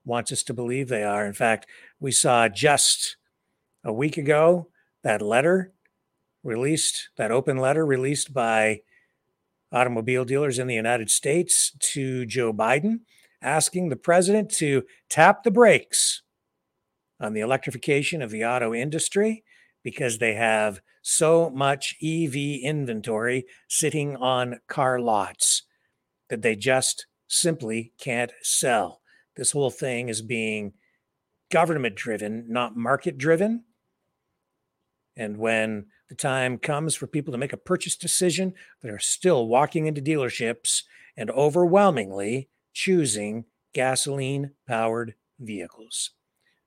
wants 0.05 0.31
us 0.31 0.43
to 0.43 0.53
believe 0.53 0.87
they 0.87 1.03
are. 1.03 1.25
In 1.25 1.33
fact, 1.33 1.67
we 1.99 2.11
saw 2.11 2.47
just 2.47 3.17
a 3.83 3.93
week 3.93 4.17
ago 4.17 4.67
that 5.03 5.21
letter 5.21 5.73
released, 6.43 7.09
that 7.17 7.31
open 7.31 7.57
letter 7.57 7.85
released 7.85 8.33
by 8.33 8.81
automobile 9.71 10.25
dealers 10.25 10.59
in 10.59 10.67
the 10.67 10.75
United 10.75 11.09
States 11.09 11.71
to 11.79 12.25
Joe 12.25 12.53
Biden, 12.53 13.01
asking 13.41 13.89
the 13.89 13.95
president 13.95 14.51
to 14.51 14.83
tap 15.09 15.43
the 15.43 15.51
brakes 15.51 16.23
on 17.19 17.33
the 17.33 17.41
electrification 17.41 18.21
of 18.21 18.31
the 18.31 18.43
auto 18.43 18.73
industry 18.73 19.43
because 19.83 20.17
they 20.17 20.33
have 20.33 20.81
so 21.01 21.49
much 21.49 21.95
EV 22.03 22.35
inventory 22.35 23.45
sitting 23.67 24.15
on 24.17 24.59
car 24.67 24.99
lots 24.99 25.63
that 26.29 26.41
they 26.41 26.55
just 26.55 27.07
simply 27.27 27.93
can't 27.97 28.31
sell. 28.41 28.98
This 29.39 29.51
whole 29.51 29.71
thing 29.71 30.09
is 30.09 30.21
being 30.21 30.73
government 31.49 31.95
driven, 31.95 32.43
not 32.49 32.75
market 32.75 33.17
driven. 33.17 33.63
And 35.15 35.37
when 35.37 35.85
the 36.09 36.15
time 36.15 36.57
comes 36.57 36.93
for 36.93 37.07
people 37.07 37.31
to 37.31 37.37
make 37.37 37.53
a 37.53 37.57
purchase 37.57 37.95
decision, 37.95 38.53
they're 38.81 38.99
still 38.99 39.47
walking 39.47 39.85
into 39.85 40.01
dealerships 40.01 40.83
and 41.15 41.31
overwhelmingly 41.31 42.49
choosing 42.73 43.45
gasoline 43.73 44.51
powered 44.67 45.15
vehicles. 45.39 46.11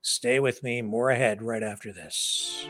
Stay 0.00 0.40
with 0.40 0.62
me, 0.62 0.80
more 0.80 1.10
ahead 1.10 1.42
right 1.42 1.62
after 1.62 1.92
this. 1.92 2.66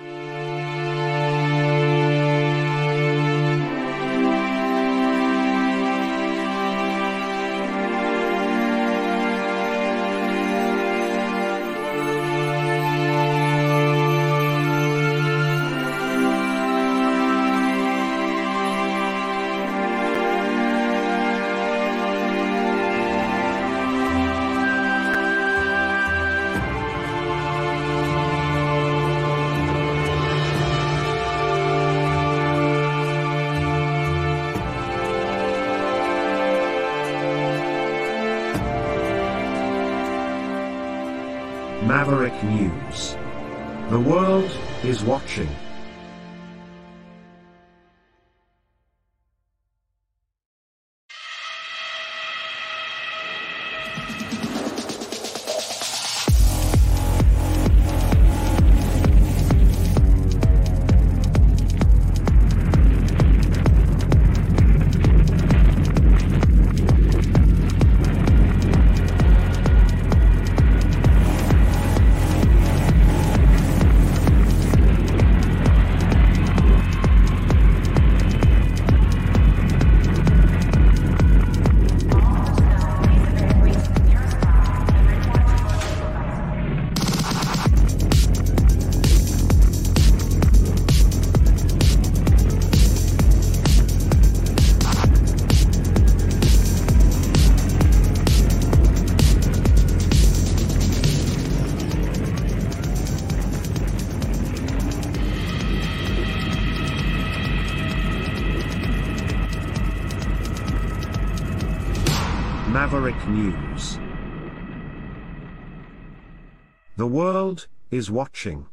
Is 117.93 118.11
watching. 118.11 118.67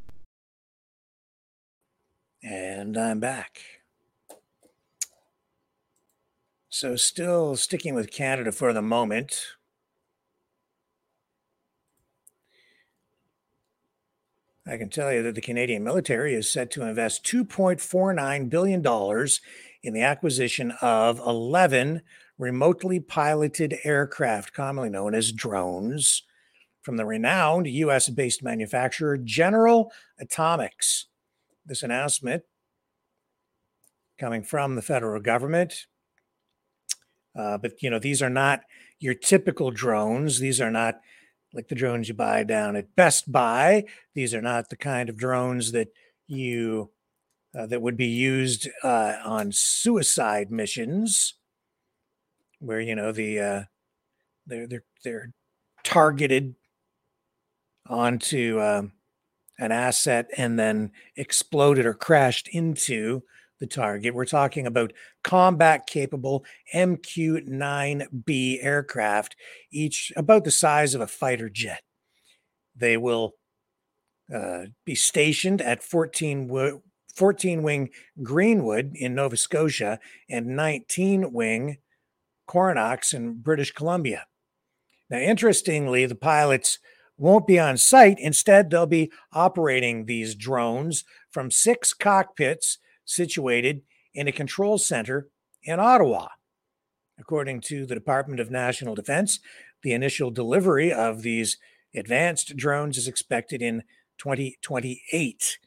And 2.42 2.96
I'm 2.96 3.20
back. 3.20 3.60
So, 6.70 6.96
still 6.96 7.54
sticking 7.56 7.94
with 7.94 8.10
Canada 8.10 8.50
for 8.50 8.72
the 8.72 8.80
moment. 8.80 9.56
I 14.66 14.76
can 14.76 14.88
tell 14.88 15.12
you 15.12 15.22
that 15.24 15.34
the 15.34 15.40
Canadian 15.40 15.84
military 15.84 16.32
is 16.34 16.50
set 16.50 16.70
to 16.72 16.84
invest 16.84 17.24
$2.49 17.24 18.48
billion 18.48 19.26
in 19.82 19.94
the 19.94 20.02
acquisition 20.02 20.72
of 20.80 21.18
11 21.18 22.02
remotely 22.38 23.00
piloted 23.00 23.78
aircraft, 23.84 24.54
commonly 24.54 24.88
known 24.88 25.14
as 25.14 25.32
drones, 25.32 26.22
from 26.82 26.96
the 26.96 27.06
renowned 27.06 27.66
US 27.66 28.08
based 28.08 28.42
manufacturer 28.42 29.16
General 29.16 29.92
Atomics. 30.18 31.06
This 31.64 31.82
announcement 31.82 32.42
coming 34.18 34.42
from 34.42 34.76
the 34.76 34.82
federal 34.82 35.20
government. 35.20 35.86
Uh, 37.38 37.58
but, 37.58 37.82
you 37.82 37.88
know, 37.90 37.98
these 37.98 38.22
are 38.22 38.30
not 38.30 38.60
your 38.98 39.14
typical 39.14 39.70
drones. 39.70 40.40
These 40.40 40.60
are 40.60 40.70
not 40.70 41.00
like 41.52 41.68
the 41.68 41.74
drones 41.74 42.08
you 42.08 42.14
buy 42.14 42.44
down 42.44 42.76
at 42.76 42.94
Best 42.94 43.30
Buy. 43.30 43.84
These 44.14 44.34
are 44.34 44.42
not 44.42 44.68
the 44.68 44.76
kind 44.76 45.08
of 45.08 45.16
drones 45.16 45.72
that 45.72 45.88
you 46.26 46.90
uh, 47.58 47.66
that 47.66 47.82
would 47.82 47.96
be 47.96 48.06
used 48.06 48.68
uh, 48.84 49.14
on 49.24 49.50
suicide 49.50 50.52
missions, 50.52 51.34
where 52.60 52.80
you 52.80 52.94
know 52.94 53.10
the 53.10 53.40
uh, 53.40 53.62
they're 54.46 54.68
they're 54.68 54.84
they're 55.02 55.32
targeted 55.82 56.54
onto 57.86 58.60
um, 58.60 58.92
an 59.58 59.72
asset 59.72 60.28
and 60.36 60.58
then 60.58 60.92
exploded 61.16 61.86
or 61.86 61.94
crashed 61.94 62.48
into 62.48 63.22
the 63.60 63.66
target. 63.66 64.14
We're 64.14 64.24
talking 64.24 64.66
about 64.66 64.92
combat 65.22 65.86
capable 65.86 66.44
MQ 66.74 67.46
9B 67.48 68.64
aircraft, 68.64 69.36
each 69.70 70.12
about 70.16 70.44
the 70.44 70.50
size 70.50 70.94
of 70.94 71.00
a 71.02 71.06
fighter 71.06 71.50
jet. 71.50 71.82
They 72.74 72.96
will 72.96 73.34
uh, 74.34 74.66
be 74.86 74.94
stationed 74.94 75.60
at 75.60 75.82
14, 75.82 76.80
14 77.14 77.62
wing 77.62 77.90
Greenwood 78.22 78.92
in 78.94 79.14
Nova 79.14 79.36
Scotia 79.36 80.00
and 80.28 80.56
19 80.56 81.32
wing 81.32 81.78
Coronach 82.46 83.12
in 83.12 83.42
British 83.42 83.72
Columbia. 83.72 84.26
Now, 85.10 85.18
interestingly, 85.18 86.06
the 86.06 86.14
pilots 86.14 86.78
won't 87.20 87.46
be 87.46 87.58
on 87.58 87.76
site. 87.76 88.18
Instead, 88.18 88.70
they'll 88.70 88.86
be 88.86 89.12
operating 89.32 90.06
these 90.06 90.34
drones 90.34 91.04
from 91.30 91.50
six 91.50 91.92
cockpits 91.92 92.78
situated 93.04 93.82
in 94.14 94.26
a 94.26 94.32
control 94.32 94.78
center 94.78 95.28
in 95.62 95.78
Ottawa. 95.78 96.28
According 97.18 97.60
to 97.62 97.84
the 97.84 97.94
Department 97.94 98.40
of 98.40 98.50
National 98.50 98.94
Defense, 98.94 99.38
the 99.82 99.92
initial 99.92 100.30
delivery 100.30 100.90
of 100.90 101.20
these 101.20 101.58
advanced 101.94 102.56
drones 102.56 102.96
is 102.96 103.06
expected 103.06 103.60
in 103.60 103.82
2028, 104.16 105.58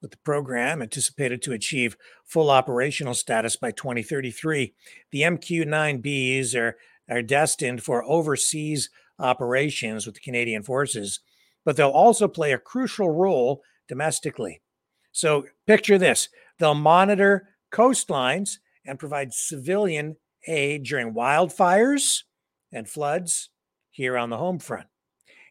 with 0.00 0.12
the 0.12 0.16
program 0.18 0.80
anticipated 0.80 1.42
to 1.42 1.52
achieve 1.52 1.96
full 2.24 2.50
operational 2.50 3.14
status 3.14 3.56
by 3.56 3.70
2033. 3.70 4.72
The 5.10 5.20
MQ 5.20 5.66
9Bs 5.66 6.58
are, 6.58 6.76
are 7.10 7.22
destined 7.22 7.82
for 7.82 8.02
overseas 8.04 8.88
operations 9.18 10.06
with 10.06 10.14
the 10.14 10.20
Canadian 10.20 10.62
forces, 10.62 11.20
but 11.64 11.76
they'll 11.76 11.90
also 11.90 12.28
play 12.28 12.52
a 12.52 12.58
crucial 12.58 13.10
role 13.10 13.62
domestically. 13.88 14.60
So 15.12 15.46
picture 15.66 15.98
this 15.98 16.28
They'll 16.58 16.74
monitor 16.74 17.48
coastlines 17.72 18.58
and 18.86 18.98
provide 18.98 19.32
civilian 19.32 20.16
aid 20.46 20.84
during 20.84 21.12
wildfires 21.14 22.22
and 22.72 22.88
floods 22.88 23.50
here 23.90 24.16
on 24.16 24.30
the 24.30 24.36
home 24.36 24.58
front. 24.58 24.86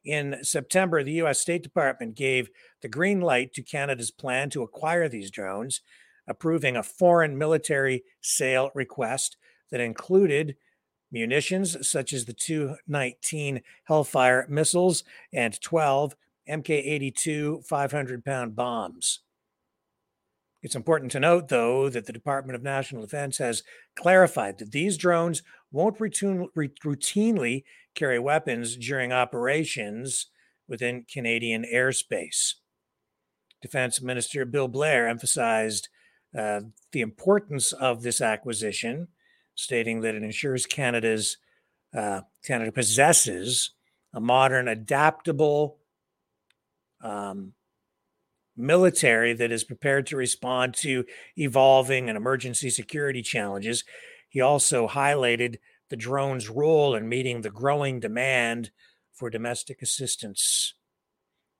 In 0.03 0.37
September, 0.41 1.03
the 1.03 1.21
US 1.23 1.39
State 1.39 1.63
Department 1.63 2.15
gave 2.15 2.49
the 2.81 2.87
green 2.87 3.21
light 3.21 3.53
to 3.53 3.61
Canada's 3.61 4.09
plan 4.09 4.49
to 4.51 4.63
acquire 4.63 5.07
these 5.07 5.29
drones, 5.31 5.81
approving 6.27 6.75
a 6.75 6.83
foreign 6.83 7.37
military 7.37 8.03
sale 8.21 8.71
request 8.73 9.37
that 9.69 9.81
included 9.81 10.55
munitions 11.11 11.87
such 11.87 12.13
as 12.13 12.25
the 12.25 12.33
219 12.33 13.61
Hellfire 13.85 14.45
missiles 14.49 15.03
and 15.33 15.59
12 15.61 16.15
MK 16.49 16.69
82 16.69 17.61
500 17.67 18.25
pound 18.25 18.55
bombs. 18.55 19.19
It's 20.63 20.75
important 20.75 21.11
to 21.13 21.19
note, 21.19 21.47
though, 21.47 21.89
that 21.89 22.05
the 22.05 22.13
Department 22.13 22.55
of 22.55 22.61
National 22.61 23.01
Defense 23.01 23.39
has 23.39 23.63
clarified 23.95 24.59
that 24.59 24.71
these 24.71 24.95
drones 24.95 25.41
won't 25.71 25.97
routinely 25.97 27.63
carry 27.95 28.19
weapons 28.19 28.77
during 28.77 29.11
operations 29.11 30.27
within 30.67 31.05
Canadian 31.11 31.63
airspace. 31.63 32.53
Defense 33.61 34.01
Minister 34.01 34.45
Bill 34.45 34.67
Blair 34.67 35.07
emphasized 35.07 35.89
uh, 36.37 36.61
the 36.91 37.01
importance 37.01 37.73
of 37.73 38.03
this 38.03 38.21
acquisition, 38.21 39.07
stating 39.55 40.01
that 40.01 40.15
it 40.15 40.23
ensures 40.23 40.65
Canada's 40.65 41.37
uh, 41.95 42.21
Canada 42.45 42.71
possesses 42.71 43.71
a 44.13 44.19
modern, 44.19 44.67
adaptable, 44.67 45.77
um, 47.03 47.53
military 48.55 49.33
that 49.33 49.51
is 49.51 49.63
prepared 49.63 50.05
to 50.07 50.17
respond 50.17 50.73
to 50.73 51.05
evolving 51.37 52.09
and 52.09 52.17
emergency 52.17 52.69
security 52.69 53.21
challenges. 53.21 53.83
He 54.29 54.41
also 54.41 54.87
highlighted 54.87 55.57
the 55.89 55.97
drone's 55.97 56.49
role 56.49 56.95
in 56.95 57.09
meeting 57.09 57.41
the 57.41 57.49
growing 57.49 57.99
demand 57.99 58.71
for 59.11 59.29
domestic 59.29 59.81
assistance. 59.81 60.73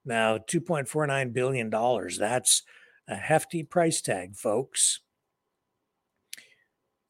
Now, 0.06 0.38
$2.49 0.38 1.34
billion, 1.34 1.70
that's 1.70 2.64
a 3.08 3.16
hefty 3.16 3.64
price 3.64 4.02
tag, 4.02 4.36
folks. 4.36 5.02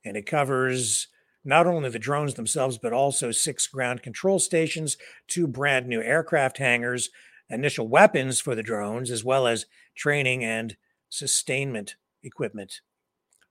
And 0.03 0.17
it 0.17 0.25
covers 0.25 1.07
not 1.43 1.67
only 1.67 1.89
the 1.89 1.99
drones 1.99 2.35
themselves, 2.35 2.77
but 2.77 2.93
also 2.93 3.31
six 3.31 3.67
ground 3.67 4.03
control 4.03 4.39
stations, 4.39 4.97
two 5.27 5.47
brand 5.47 5.87
new 5.87 6.01
aircraft 6.01 6.57
hangars, 6.57 7.09
initial 7.49 7.87
weapons 7.87 8.39
for 8.39 8.55
the 8.55 8.63
drones, 8.63 9.11
as 9.11 9.23
well 9.23 9.47
as 9.47 9.65
training 9.95 10.43
and 10.43 10.77
sustainment 11.09 11.95
equipment. 12.23 12.81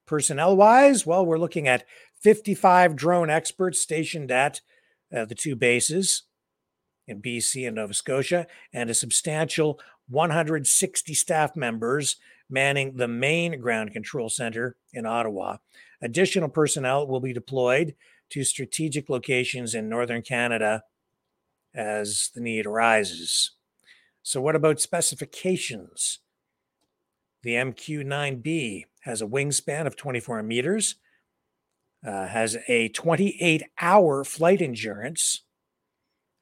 Personnel 0.07 0.57
wise, 0.57 1.07
well, 1.07 1.25
we're 1.25 1.39
looking 1.39 1.69
at 1.69 1.85
55 2.21 2.97
drone 2.97 3.31
experts 3.31 3.81
stationed 3.81 4.31
at 4.31 4.61
uh, 5.15 5.25
the 5.25 5.35
two 5.35 5.57
bases 5.57 6.25
in 7.07 7.21
BC 7.21 7.67
and 7.67 7.77
Nova 7.77 7.95
Scotia, 7.95 8.47
and 8.73 8.89
a 8.89 8.95
substantial 8.95 9.81
160 10.09 11.15
staff 11.15 11.57
members 11.57 12.17
manning 12.49 12.97
the 12.97 13.09
main 13.09 13.61
ground 13.61 13.93
control 13.93 14.29
center 14.29 14.77
in 14.93 15.07
Ottawa. 15.07 15.57
Additional 16.03 16.49
personnel 16.49 17.07
will 17.07 17.21
be 17.21 17.33
deployed 17.33 17.95
to 18.31 18.45
strategic 18.45 19.09
locations 19.09 19.75
in 19.75 19.89
northern 19.89 20.23
Canada 20.23 20.83
as 21.75 22.31
the 22.35 22.41
need 22.41 22.67
arises. 22.67 23.53
So, 24.23 24.41
what 24.41 24.57
about 24.57 24.81
specifications? 24.81 26.19
The 27.43 27.55
MQ-9B 27.55 28.85
has 29.01 29.21
a 29.23 29.27
wingspan 29.27 29.87
of 29.87 29.97
24 29.97 30.43
meters, 30.43 30.97
uh, 32.07 32.27
has 32.27 32.59
a 32.69 32.89
28 32.89 33.63
hour 33.81 34.25
flight 34.25 34.61
endurance, 34.61 35.45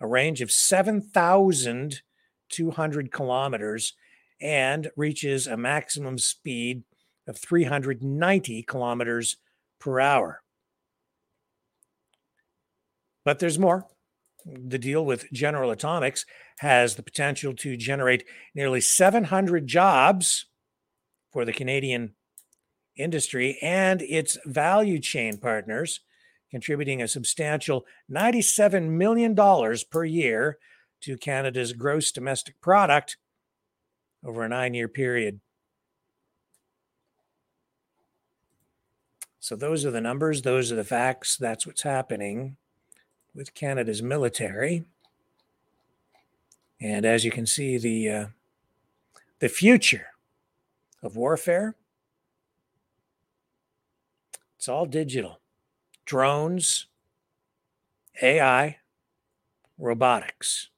a 0.01 0.07
range 0.07 0.40
of 0.40 0.51
7,200 0.51 3.12
kilometers, 3.12 3.92
and 4.40 4.90
reaches 4.97 5.47
a 5.47 5.57
maximum 5.57 6.18
speed 6.18 6.83
of 7.27 7.38
390 7.38 8.62
kilometers 8.62 9.37
per 9.78 10.00
hour. 10.00 10.42
But 13.24 13.38
there's 13.38 13.58
more. 13.58 13.86
The 14.46 14.78
deal 14.78 15.04
with 15.04 15.30
General 15.32 15.70
Atomics 15.70 16.24
has 16.60 16.94
the 16.94 17.02
potential 17.02 17.54
to 17.56 17.76
generate 17.76 18.24
nearly 18.54 18.80
700 18.80 19.66
jobs 19.66 20.46
for 21.32 21.44
the 21.44 21.52
Canadian 21.52 22.14
industry 22.96 23.58
and 23.62 24.02
its 24.02 24.38
value 24.46 24.98
chain 24.98 25.38
partners, 25.38 26.00
contributing 26.50 27.02
a 27.02 27.08
substantial 27.08 27.84
$97 28.10 28.88
million 28.88 29.36
per 29.90 30.04
year 30.04 30.58
to 31.02 31.16
Canada's 31.16 31.72
gross 31.72 32.10
domestic 32.10 32.60
product 32.60 33.18
over 34.24 34.42
a 34.42 34.48
nine 34.48 34.74
year 34.74 34.88
period. 34.88 35.40
So, 39.40 39.57
those 39.57 39.85
are 39.85 39.90
the 39.90 40.01
numbers, 40.01 40.42
those 40.42 40.72
are 40.72 40.77
the 40.77 40.85
facts, 40.85 41.37
that's 41.37 41.66
what's 41.66 41.83
happening 41.83 42.57
with 43.35 43.55
Canada's 43.55 44.03
military. 44.03 44.85
And 46.81 47.05
as 47.05 47.24
you 47.24 47.31
can 47.31 47.46
see, 47.46 47.79
the 47.79 48.11
uh, 48.11 48.27
the 49.38 49.48
future 49.48 50.09
of 51.03 51.16
warfare, 51.16 51.77
it's 54.57 54.68
all 54.68 54.87
digital. 54.87 55.40
Drones, 56.05 56.87
AI, 58.22 58.79
robotics. 59.79 60.68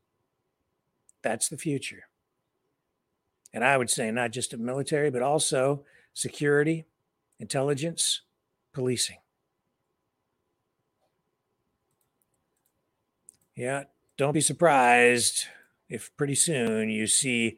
That's 1.22 1.48
the 1.48 1.56
future. 1.56 2.04
And 3.52 3.64
I 3.64 3.76
would 3.76 3.90
say 3.90 4.10
not 4.10 4.30
just 4.30 4.52
of 4.52 4.60
military, 4.60 5.10
but 5.10 5.22
also 5.22 5.82
security, 6.12 6.84
intelligence, 7.38 8.22
policing. 8.72 9.18
Yeah, 13.56 13.84
don't 14.16 14.32
be 14.32 14.40
surprised 14.40 15.46
if 15.88 16.14
pretty 16.16 16.34
soon 16.34 16.88
you 16.88 17.06
see 17.06 17.56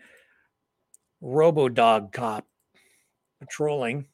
RoboDog 1.22 2.12
Cop 2.12 2.46
patrolling 3.38 4.06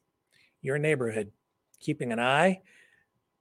your 0.60 0.78
neighborhood, 0.78 1.32
keeping 1.80 2.12
an 2.12 2.20
eye 2.20 2.60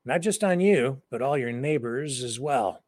not 0.07 0.21
just 0.21 0.41
on 0.41 0.61
you, 0.61 1.01
but 1.11 1.21
all 1.21 1.37
your 1.37 1.51
neighbors 1.51 2.23
as 2.23 2.39
well. 2.39 2.81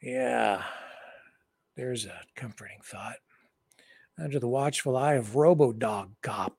Yeah, 0.00 0.62
there's 1.76 2.06
a 2.06 2.20
comforting 2.36 2.78
thought. 2.84 3.16
Under 4.18 4.38
the 4.38 4.48
watchful 4.48 4.96
eye 4.96 5.14
of 5.14 5.32
RoboDog 5.32 6.10
Cop. 6.22 6.56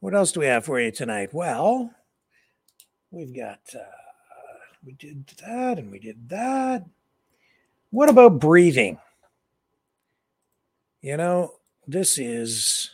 What 0.00 0.14
else 0.14 0.32
do 0.32 0.40
we 0.40 0.46
have 0.46 0.64
for 0.64 0.80
you 0.80 0.90
tonight? 0.90 1.32
Well, 1.32 1.90
we've 3.10 3.34
got, 3.34 3.60
uh, 3.74 3.78
we 4.84 4.92
did 4.92 5.26
that 5.46 5.78
and 5.78 5.90
we 5.90 5.98
did 5.98 6.28
that. 6.28 6.84
What 7.90 8.08
about 8.08 8.40
breathing? 8.40 8.98
You 11.00 11.16
know, 11.16 11.52
this 11.86 12.18
is 12.18 12.90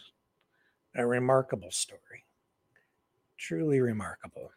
a 0.97 1.07
remarkable 1.07 1.71
story. 1.71 2.25
Truly 3.39 3.81
remarkable. 3.81 4.51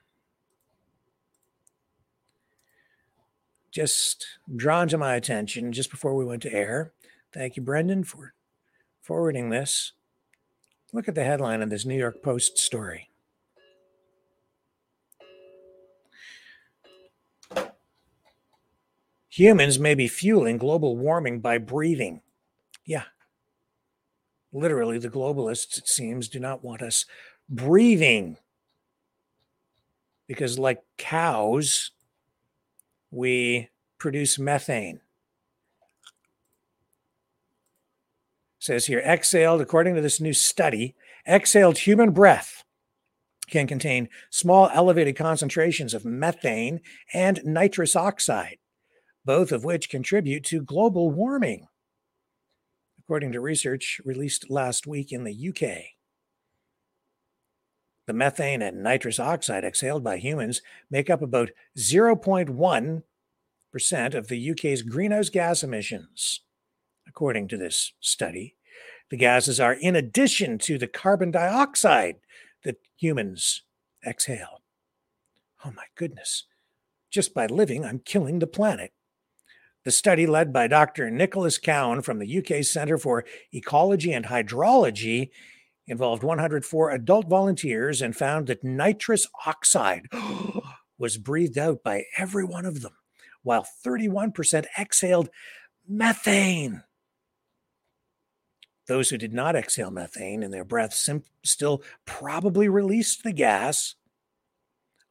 Just 3.71 4.25
drawn 4.55 4.87
to 4.89 4.97
my 4.97 5.15
attention 5.15 5.71
just 5.71 5.89
before 5.89 6.15
we 6.15 6.25
went 6.25 6.41
to 6.43 6.53
air. 6.53 6.93
Thank 7.33 7.57
you, 7.57 7.63
Brendan, 7.63 8.03
for 8.03 8.33
forwarding 9.01 9.49
this. 9.49 9.93
Look 10.93 11.07
at 11.07 11.15
the 11.15 11.23
headline 11.23 11.63
of 11.63 11.71
this 11.71 11.85
New 11.85 11.97
York 11.97 12.21
Post 12.21 12.59
story. 12.59 13.09
Humans 19.29 19.79
may 19.79 19.95
be 19.95 20.07
fueling 20.07 20.59
global 20.59 20.95
warming 20.95 21.39
by 21.39 21.57
breathing. 21.57 22.21
Yeah. 22.85 23.05
Literally, 24.51 24.99
the 24.99 25.09
globalists, 25.09 25.79
it 25.79 25.87
seems, 25.87 26.29
do 26.29 26.39
not 26.39 26.63
want 26.63 26.83
us 26.83 27.07
breathing. 27.49 28.37
Because, 30.27 30.59
like 30.59 30.83
cows, 30.99 31.89
we 33.09 33.69
produce 33.97 34.37
methane. 34.37 34.99
Says 38.63 38.85
here 38.85 39.01
exhaled, 39.03 39.59
according 39.59 39.93
to 39.93 39.99
this 39.99 40.21
new 40.21 40.31
study, 40.31 40.95
exhaled 41.27 41.79
human 41.79 42.11
breath 42.11 42.63
can 43.47 43.67
contain 43.67 44.07
small 44.29 44.69
elevated 44.73 45.17
concentrations 45.17 45.93
of 45.93 46.05
methane 46.05 46.79
and 47.13 47.41
nitrous 47.43 47.93
oxide, 47.93 48.59
both 49.25 49.51
of 49.51 49.65
which 49.65 49.89
contribute 49.89 50.45
to 50.45 50.61
global 50.61 51.11
warming, 51.11 51.67
according 52.97 53.33
to 53.33 53.41
research 53.41 53.99
released 54.05 54.49
last 54.49 54.87
week 54.87 55.11
in 55.11 55.25
the 55.25 55.49
UK. 55.49 55.67
The 58.07 58.13
methane 58.13 58.61
and 58.61 58.81
nitrous 58.81 59.19
oxide 59.19 59.65
exhaled 59.65 60.05
by 60.05 60.19
humans 60.19 60.61
make 60.89 61.09
up 61.09 61.21
about 61.21 61.49
0.1% 61.77 63.03
of 64.15 64.27
the 64.29 64.51
UK's 64.51 64.83
greenhouse 64.83 65.29
gas 65.29 65.63
emissions 65.63 66.39
according 67.13 67.47
to 67.47 67.57
this 67.57 67.93
study. 67.99 68.55
The 69.11 69.17
gases 69.17 69.59
are 69.59 69.73
in 69.73 69.95
addition 69.95 70.57
to 70.59 70.79
the 70.79 70.87
carbon 70.87 71.29
dioxide 71.29 72.15
that 72.63 72.77
humans 72.97 73.61
exhale. 74.03 74.63
Oh 75.63 75.71
my 75.75 75.83
goodness. 75.95 76.45
Just 77.11 77.35
by 77.35 77.45
living, 77.45 77.85
I'm 77.85 77.99
killing 77.99 78.39
the 78.39 78.47
planet. 78.47 78.93
The 79.85 79.91
study, 79.91 80.25
led 80.25 80.51
by 80.51 80.67
Dr. 80.67 81.11
Nicholas 81.11 81.59
Cowan 81.59 82.01
from 82.01 82.17
the 82.17 82.37
UK 82.39 82.63
Centre 82.63 82.97
for 82.97 83.25
Ecology 83.53 84.11
and 84.11 84.25
Hydrology, 84.25 85.29
involved 85.85 86.23
104 86.23 86.89
adult 86.89 87.27
volunteers 87.27 88.01
and 88.01 88.15
found 88.15 88.47
that 88.47 88.63
nitrous 88.63 89.27
oxide 89.45 90.07
was 90.97 91.17
breathed 91.17 91.59
out 91.59 91.83
by 91.83 92.05
every 92.17 92.45
one 92.45 92.65
of 92.65 92.81
them, 92.81 92.93
while 93.43 93.67
31% 93.85 94.65
exhaled 94.79 95.29
methane. 95.87 96.83
Those 98.87 99.09
who 99.09 99.17
did 99.17 99.33
not 99.33 99.55
exhale 99.55 99.91
methane 99.91 100.43
in 100.43 100.51
their 100.51 100.65
breath 100.65 100.93
sim- 100.93 101.23
still 101.43 101.81
probably 102.05 102.67
released 102.67 103.23
the 103.23 103.31
gas 103.31 103.95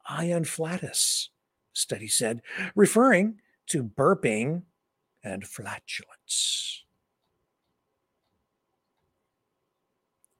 ion 0.06 0.44
flatus, 0.44 1.30
study 1.72 2.08
said, 2.08 2.42
referring 2.74 3.40
to 3.68 3.82
burping 3.82 4.62
and 5.22 5.46
flatulence. 5.46 6.85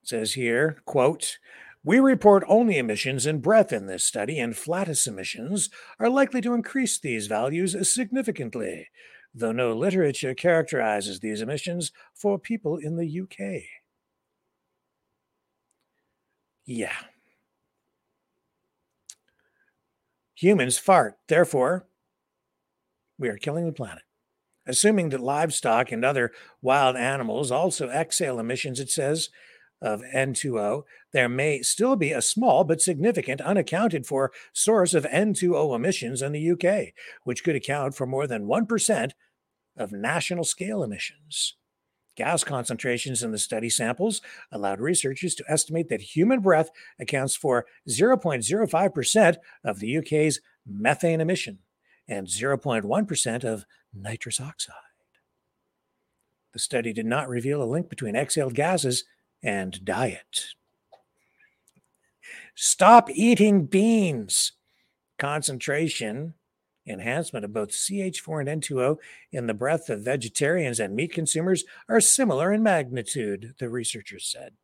Says 0.03 0.35
here, 0.35 0.83
quote, 0.85 1.39
we 1.85 1.99
report 1.99 2.45
only 2.47 2.79
emissions 2.79 3.27
in 3.27 3.41
breath 3.41 3.73
in 3.73 3.87
this 3.87 4.05
study, 4.05 4.39
and 4.39 4.57
flatus 4.57 5.07
emissions 5.07 5.69
are 5.99 6.09
likely 6.09 6.41
to 6.41 6.55
increase 6.55 6.99
these 6.99 7.27
values 7.27 7.77
significantly, 7.89 8.89
though 9.35 9.53
no 9.53 9.73
literature 9.73 10.35
characterizes 10.35 11.21
these 11.21 11.41
emissions 11.41 11.93
for 12.15 12.39
people 12.39 12.77
in 12.77 12.97
the 12.97 13.21
UK. 13.21 13.63
Yeah. 16.65 16.93
Humans 20.35 20.79
fart, 20.79 21.19
therefore, 21.29 21.87
we 23.19 23.29
are 23.29 23.37
killing 23.37 23.67
the 23.67 23.73
planet. 23.73 24.03
Assuming 24.67 25.09
that 25.09 25.21
livestock 25.21 25.91
and 25.91 26.05
other 26.05 26.33
wild 26.61 26.97
animals 26.97 27.51
also 27.51 27.89
exhale 27.89 28.39
emissions, 28.39 28.81
it 28.81 28.91
says, 28.91 29.29
of 29.81 30.03
N2O, 30.15 30.85
there 31.13 31.29
may 31.29 31.61
still 31.63 31.97
be 31.97 32.13
a 32.13 32.23
small 32.23 32.63
but 32.65 32.81
significant 32.81 33.41
unaccounted 33.41 34.07
for 34.07 34.33
source 34.53 34.95
of 34.95 35.05
N2O 35.05 35.75
emissions 35.75 36.23
in 36.23 36.33
the 36.33 36.51
UK, 36.51 36.95
which 37.25 37.43
could 37.43 37.57
account 37.57 37.95
for 37.95 38.07
more 38.07 38.27
than 38.27 38.47
1% 38.47 39.11
of 39.77 39.93
national 39.93 40.45
scale 40.45 40.83
emissions. 40.83 41.55
Gas 42.15 42.45
concentrations 42.45 43.23
in 43.23 43.33
the 43.33 43.39
study 43.39 43.71
samples 43.71 44.21
allowed 44.51 44.81
researchers 44.81 45.35
to 45.35 45.45
estimate 45.49 45.89
that 45.89 46.03
human 46.03 46.41
breath 46.41 46.71
accounts 47.01 47.35
for 47.35 47.65
0.05% 47.89 49.37
of 49.65 49.81
the 49.81 49.97
UK's 49.97 50.41
methane 50.67 51.21
emission 51.21 51.59
and 52.07 52.27
0.1% 52.27 53.45
of 53.45 53.65
nitrous 53.95 54.41
oxide. 54.41 54.75
The 56.53 56.59
study 56.59 56.93
did 56.93 57.07
not 57.07 57.31
reveal 57.31 57.63
a 57.63 57.65
link 57.65 57.89
between 57.89 58.15
exhaled 58.15 58.55
gases 58.55 59.05
and 59.43 59.83
diet. 59.85 60.49
Stop 62.55 63.09
eating 63.11 63.65
beans. 63.65 64.53
Concentration 65.19 66.35
enhancement 66.87 67.45
of 67.45 67.53
both 67.53 67.71
CH4 67.71 68.47
and 68.49 68.63
N2O 68.63 68.97
in 69.31 69.47
the 69.47 69.55
breath 69.55 69.89
of 69.89 70.03
vegetarians 70.03 70.81
and 70.81 70.95
meat 70.95 71.13
consumers 71.13 71.65
are 71.89 72.01
similar 72.01 72.53
in 72.53 72.63
magnitude, 72.63 73.55
the 73.59 73.69
researchers 73.69 74.27
said. 74.27 74.55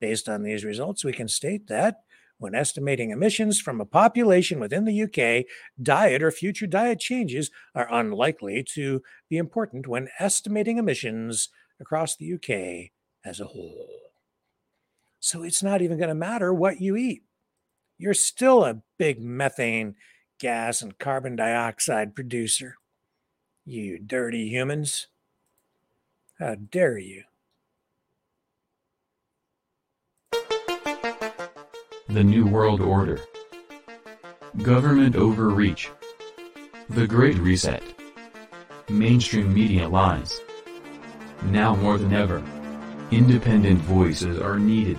Based 0.00 0.28
on 0.28 0.42
these 0.42 0.64
results, 0.64 1.04
we 1.04 1.12
can 1.12 1.28
state 1.28 1.68
that 1.68 2.02
when 2.38 2.54
estimating 2.54 3.10
emissions 3.10 3.60
from 3.60 3.80
a 3.80 3.86
population 3.86 4.60
within 4.60 4.84
the 4.84 5.02
UK, 5.02 5.46
diet 5.82 6.22
or 6.22 6.30
future 6.30 6.66
diet 6.66 7.00
changes 7.00 7.50
are 7.74 7.92
unlikely 7.92 8.62
to 8.74 9.02
be 9.30 9.38
important 9.38 9.86
when 9.86 10.08
estimating 10.18 10.76
emissions 10.76 11.48
across 11.80 12.16
the 12.16 12.34
UK 12.34 12.90
as 13.24 13.40
a 13.40 13.46
whole. 13.46 13.88
So 15.18 15.42
it's 15.42 15.62
not 15.62 15.80
even 15.80 15.96
going 15.98 16.08
to 16.08 16.14
matter 16.14 16.52
what 16.52 16.80
you 16.80 16.94
eat. 16.96 17.22
You're 17.98 18.14
still 18.14 18.64
a 18.64 18.82
big 18.98 19.20
methane 19.22 19.94
gas 20.38 20.82
and 20.82 20.98
carbon 20.98 21.36
dioxide 21.36 22.14
producer. 22.14 22.76
You 23.64 23.98
dirty 23.98 24.48
humans. 24.48 25.08
How 26.38 26.54
dare 26.54 26.98
you? 26.98 27.24
The 32.08 32.24
New 32.24 32.46
World 32.46 32.80
Order. 32.80 33.20
Government 34.62 35.16
overreach. 35.16 35.90
The 36.90 37.06
Great 37.06 37.36
Reset. 37.38 37.82
Mainstream 38.88 39.52
media 39.52 39.88
lies. 39.88 40.40
Now 41.44 41.74
more 41.74 41.98
than 41.98 42.14
ever. 42.14 42.42
Independent 43.10 43.80
voices 43.80 44.38
are 44.40 44.58
needed. 44.58 44.98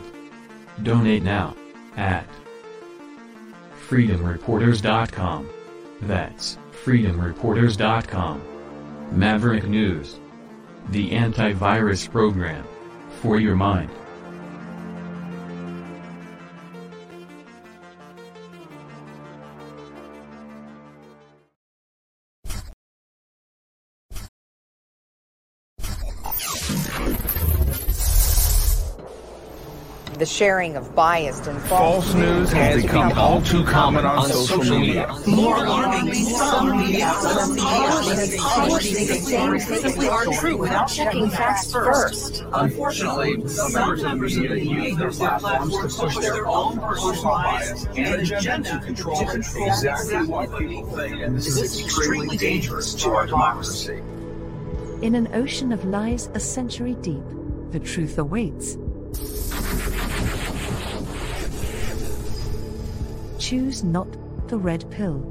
Donate 0.84 1.23
now 1.23 1.56
at 1.95 2.28
freedomreporters.com. 3.88 5.50
That's 6.02 6.58
freedomreporters.com. 6.84 8.41
Maverick 9.12 9.67
News. 9.67 10.19
The 10.89 11.12
antivirus 11.12 12.10
program. 12.12 12.65
For 13.21 13.39
your 13.39 13.56
mind. 13.56 13.89
Sharing 30.27 30.75
of 30.75 30.93
biased 30.93 31.47
and 31.47 31.59
False 31.63 32.13
news 32.13 32.51
has 32.51 32.81
become 32.81 33.17
all 33.17 33.41
too 33.41 33.63
common 33.63 34.05
on 34.05 34.27
social 34.29 34.79
media. 34.79 35.07
More 35.25 35.63
alarmingly, 35.63 36.23
some 36.23 36.77
media 36.77 37.05
outlets 37.05 38.31
simply 39.81 40.07
aren't 40.07 40.33
true 40.33 40.57
without 40.57 40.87
checking 40.87 41.29
facts 41.29 41.71
first. 41.71 42.43
Unfortunately, 42.53 43.47
some 43.47 43.73
members 43.73 44.03
of 44.03 44.43
the 44.43 44.49
media 44.49 44.89
use 44.89 44.97
their 44.97 45.11
platforms 45.11 45.75
to 45.77 46.03
push 46.03 46.17
their 46.17 46.45
own 46.47 46.79
personal 46.79 47.23
bias 47.23 47.85
and 47.95 48.21
agenda 48.21 48.69
to 48.71 48.79
control 48.79 49.29
exactly 49.29 50.27
what 50.27 50.57
people 50.57 50.83
think, 50.91 51.21
and 51.21 51.35
this 51.35 51.47
is 51.47 51.79
extremely 51.79 52.37
dangerous 52.37 52.93
to 52.95 53.09
our 53.11 53.25
democracy. 53.25 54.01
In 55.01 55.15
an 55.15 55.33
ocean 55.33 55.71
of 55.71 55.85
lies 55.85 56.29
a 56.33 56.39
century 56.39 56.95
deep, 57.01 57.23
the 57.71 57.79
truth 57.79 58.17
awaits. 58.17 58.77
Choose 63.47 63.81
not 63.81 64.12
the 64.49 64.57
red 64.57 64.83
pill. 64.91 65.23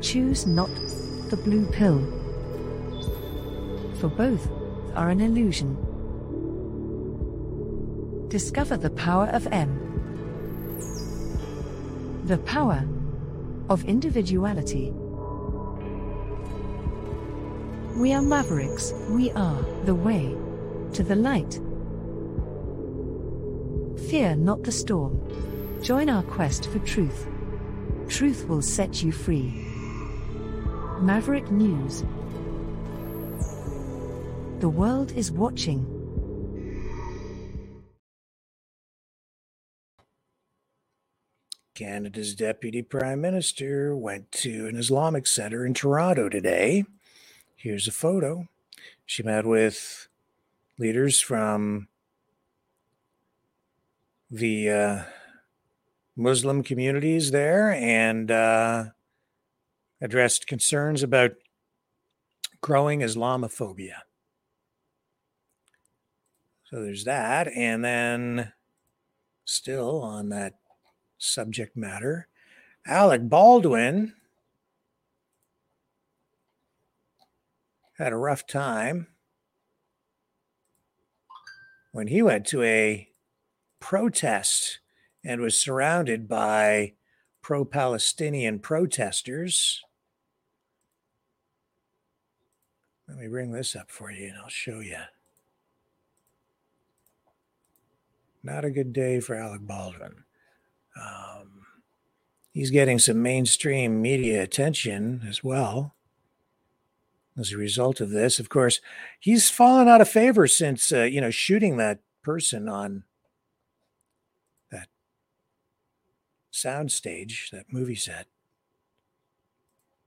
Choose 0.00 0.46
not 0.46 0.70
the 1.28 1.36
blue 1.36 1.66
pill. 1.66 2.00
For 4.00 4.08
both 4.08 4.48
are 4.94 5.10
an 5.10 5.20
illusion. 5.20 5.76
Discover 8.28 8.78
the 8.78 8.88
power 8.88 9.26
of 9.26 9.46
M. 9.52 9.76
The 12.24 12.38
power 12.38 12.82
of 13.68 13.84
individuality. 13.84 14.90
We 17.94 18.14
are 18.14 18.22
mavericks, 18.22 18.94
we 19.10 19.30
are 19.32 19.60
the 19.84 19.94
way 19.94 20.34
to 20.94 21.02
the 21.02 21.16
light. 21.16 21.60
Fear 24.08 24.36
not 24.36 24.62
the 24.62 24.72
storm. 24.72 25.20
Join 25.84 26.08
our 26.08 26.22
quest 26.22 26.68
for 26.70 26.78
truth. 26.78 27.26
Truth 28.08 28.48
will 28.48 28.62
set 28.62 29.02
you 29.02 29.12
free. 29.12 29.50
Maverick 31.02 31.50
News. 31.50 32.04
The 34.60 34.68
world 34.70 35.12
is 35.12 35.30
watching. 35.30 35.84
Canada's 41.74 42.34
deputy 42.34 42.80
prime 42.80 43.20
minister 43.20 43.94
went 43.94 44.32
to 44.32 44.66
an 44.66 44.76
Islamic 44.76 45.26
center 45.26 45.66
in 45.66 45.74
Toronto 45.74 46.30
today. 46.30 46.86
Here's 47.56 47.86
a 47.86 47.92
photo. 47.92 48.48
She 49.04 49.22
met 49.22 49.44
with 49.44 50.08
leaders 50.78 51.20
from 51.20 51.88
the 54.30 54.70
uh, 54.70 55.02
Muslim 56.16 56.62
communities 56.62 57.30
there 57.30 57.72
and 57.72 58.30
uh, 58.30 58.84
addressed 60.00 60.46
concerns 60.46 61.02
about 61.02 61.32
growing 62.60 63.00
Islamophobia. 63.00 63.96
So 66.64 66.82
there's 66.82 67.04
that. 67.04 67.48
And 67.48 67.84
then, 67.84 68.52
still 69.44 70.00
on 70.02 70.28
that 70.30 70.54
subject 71.18 71.76
matter, 71.76 72.28
Alec 72.86 73.28
Baldwin 73.28 74.14
had 77.98 78.12
a 78.12 78.16
rough 78.16 78.46
time 78.46 79.08
when 81.92 82.08
he 82.08 82.22
went 82.22 82.46
to 82.46 82.62
a 82.62 83.08
protest 83.78 84.80
and 85.24 85.40
was 85.40 85.58
surrounded 85.58 86.28
by 86.28 86.92
pro 87.42 87.64
Palestinian 87.64 88.58
protesters. 88.58 89.82
Let 93.08 93.18
me 93.18 93.28
bring 93.28 93.52
this 93.52 93.76
up 93.76 93.90
for 93.90 94.10
you 94.10 94.28
and 94.28 94.36
I'll 94.38 94.48
show 94.48 94.80
you. 94.80 94.98
Not 98.42 98.64
a 98.64 98.70
good 98.70 98.92
day 98.92 99.20
for 99.20 99.34
Alec 99.34 99.66
Baldwin. 99.66 100.24
Um, 101.00 101.66
he's 102.52 102.70
getting 102.70 102.98
some 102.98 103.22
mainstream 103.22 104.00
media 104.02 104.42
attention 104.42 105.22
as 105.28 105.42
well 105.42 105.94
as 107.38 107.52
a 107.52 107.56
result 107.56 108.00
of 108.00 108.10
this. 108.10 108.38
Of 108.38 108.48
course, 108.48 108.80
he's 109.18 109.50
fallen 109.50 109.88
out 109.88 110.00
of 110.00 110.08
favor 110.08 110.46
since, 110.46 110.92
uh, 110.92 111.02
you 111.02 111.20
know, 111.20 111.30
shooting 111.30 111.76
that 111.78 112.00
person 112.22 112.68
on 112.68 113.04
soundstage, 116.54 117.50
that 117.50 117.66
movie 117.72 117.96
set. 117.96 118.26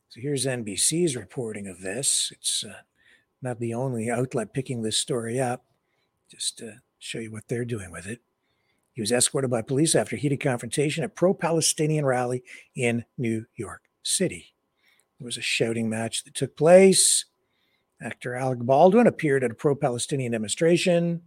So 0.10 0.22
here's 0.22 0.46
NBC's 0.46 1.16
reporting 1.16 1.68
of 1.68 1.82
this. 1.82 2.32
It's 2.32 2.64
uh, 2.64 2.82
not 3.42 3.60
the 3.60 3.74
only 3.74 4.10
outlet 4.10 4.54
picking 4.54 4.82
this 4.82 4.98
story 4.98 5.40
up, 5.40 5.66
just 6.32 6.58
to 6.60 6.82
show 6.98 7.20
you 7.20 7.32
what 7.32 7.50
they're 7.50 7.66
doing 7.66 7.92
with 7.92 8.08
it. 8.08 8.22
He 8.94 9.02
was 9.02 9.12
escorted 9.12 9.52
by 9.52 9.62
police 9.62 9.94
after 9.94 10.16
heated 10.16 10.40
confrontation 10.40 11.04
at 11.04 11.16
pro-Palestinian 11.16 12.06
rally 12.06 12.44
in 12.76 13.06
New 13.18 13.46
York 13.56 13.84
City. 14.02 14.56
There 15.20 15.26
was 15.26 15.38
a 15.38 15.42
shouting 15.42 15.90
match 15.90 16.24
that 16.24 16.34
took 16.34 16.56
place. 16.56 17.26
Actor 18.02 18.36
Alec 18.36 18.60
Baldwin 18.60 19.06
appeared 19.06 19.44
at 19.44 19.52
a 19.52 19.56
pro-Palestinian 19.56 20.32
demonstration. 20.32 21.24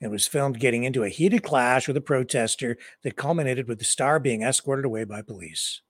It 0.00 0.10
was 0.10 0.28
filmed 0.28 0.60
getting 0.60 0.84
into 0.84 1.02
a 1.02 1.08
heated 1.08 1.42
clash 1.42 1.88
with 1.88 1.96
a 1.96 2.00
protester 2.00 2.76
that 3.02 3.16
culminated 3.16 3.66
with 3.66 3.78
the 3.78 3.84
star 3.84 4.20
being 4.20 4.42
escorted 4.42 4.84
away 4.84 5.04
by 5.04 5.22
police. 5.22 5.80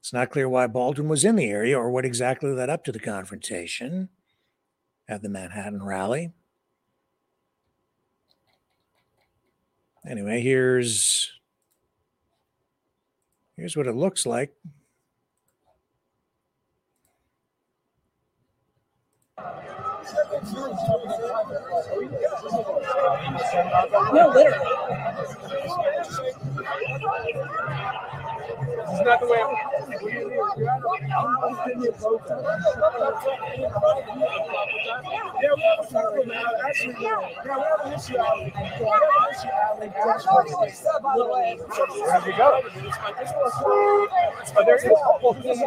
It's 0.00 0.12
not 0.12 0.30
clear 0.30 0.48
why 0.48 0.66
Baldwin 0.66 1.08
was 1.08 1.24
in 1.24 1.36
the 1.36 1.50
area 1.50 1.78
or 1.78 1.90
what 1.90 2.04
exactly 2.04 2.50
led 2.50 2.70
up 2.70 2.84
to 2.84 2.92
the 2.92 2.98
confrontation 2.98 4.10
at 5.08 5.22
the 5.22 5.28
Manhattan 5.28 5.82
rally. 5.82 6.32
Anyway, 10.06 10.40
here's 10.40 11.32
here's 13.56 13.76
what 13.76 13.86
it 13.86 13.94
looks 13.94 14.24
like. 14.24 14.54
No, 24.12 24.28
literally. 24.34 24.64
This 28.78 28.90
is 28.94 29.00
not 29.04 29.18
the 29.20 29.26
way. 29.26 29.42
Where'd 42.08 42.26
you 42.26 42.32
go? 42.36 42.62
But 44.54 44.64
there 44.66 44.76
is 44.76 44.82
couple 44.84 45.34
things. 45.34 45.58
You 45.58 45.64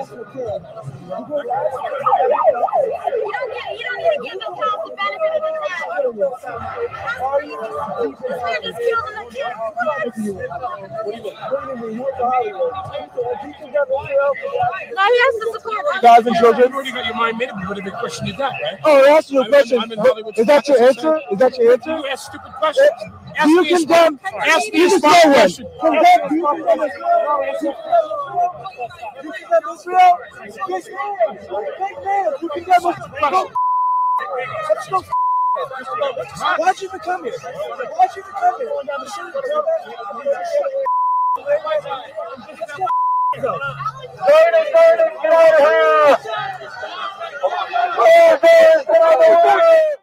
don't 3.31 3.51
get, 3.51 3.67
you 3.77 3.85
don't 3.85 3.99
need 3.99 4.11
to 4.11 4.21
give 4.23 4.39
the 4.39 4.47
cops 4.47 4.83
the 4.87 4.95
benefit 4.95 5.31
of 5.35 5.41
the 5.43 5.51
doubt. 5.67 5.89
They're 8.47 8.61
just 8.61 8.79
killing 8.79 9.15
the 9.15 9.25
kids. 9.31 9.51
No, 13.09 15.03
he 15.05 15.19
has 15.19 15.35
to 15.35 15.51
support 15.53 15.85
Guys 16.01 16.25
and 16.25 16.35
children. 16.37 16.69
You 16.69 16.75
already 16.75 16.91
got 16.91 17.05
your 17.05 17.15
mind 17.15 17.37
made 17.37 17.49
up. 17.49 17.59
You 17.61 17.67
would 17.69 17.77
have 17.77 17.85
been 17.85 17.93
questioning 17.99 18.37
that, 18.37 18.51
right? 18.61 18.79
Oh, 18.83 19.03
that's 19.05 19.31
your 19.31 19.41
I'm 19.43 19.47
in- 19.47 19.51
question. 19.51 19.79
I'm 19.79 19.91
in 19.91 19.99
Hollywood 19.99 20.37
Is 20.37 20.45
that 20.47 20.67
your 20.67 20.81
answer? 20.81 21.19
Is 21.31 21.39
that 21.39 21.57
your 21.57 21.73
answer? 21.73 21.89
You 21.91 22.07
ask 22.07 22.25
stupid 22.31 22.51
questions. 22.53 22.89
Do 23.43 23.49
you 23.49 23.65
condemn? 23.77 24.19
Ask 24.25 24.73
me 24.73 24.85
a 24.85 24.89
smart 24.89 25.23
question. 25.23 25.67
Condemn? 25.81 26.29
Do 26.29 26.35
you 26.35 26.47
condemn 26.47 26.81
Israel? 26.81 26.97
You 29.23 29.33
condemn 29.33 29.73
Israel? 29.73 30.17
Big 30.41 30.57
man. 30.69 31.31
Big 31.79 31.95
man. 32.05 32.33
You 32.41 32.49
condemn 32.49 32.77
Israel? 32.77 33.51
Let's 34.69 34.89
go. 34.89 35.03
Why'd 36.57 36.81
you 36.81 36.87
even 36.87 36.99
come 37.01 37.23
here? 37.23 37.33
Why'd 37.33 38.09
you 38.15 38.23
even 38.23 38.33
come 38.33 38.55
here? 38.59 38.69
Burn 41.37 41.45
it, 41.47 41.63
get 44.73 45.31
out 45.31 45.53
of 45.53 45.59
here! 45.59 46.17
Get 48.85 49.01
out 49.01 49.13
of 49.13 49.23
here! 49.23 49.97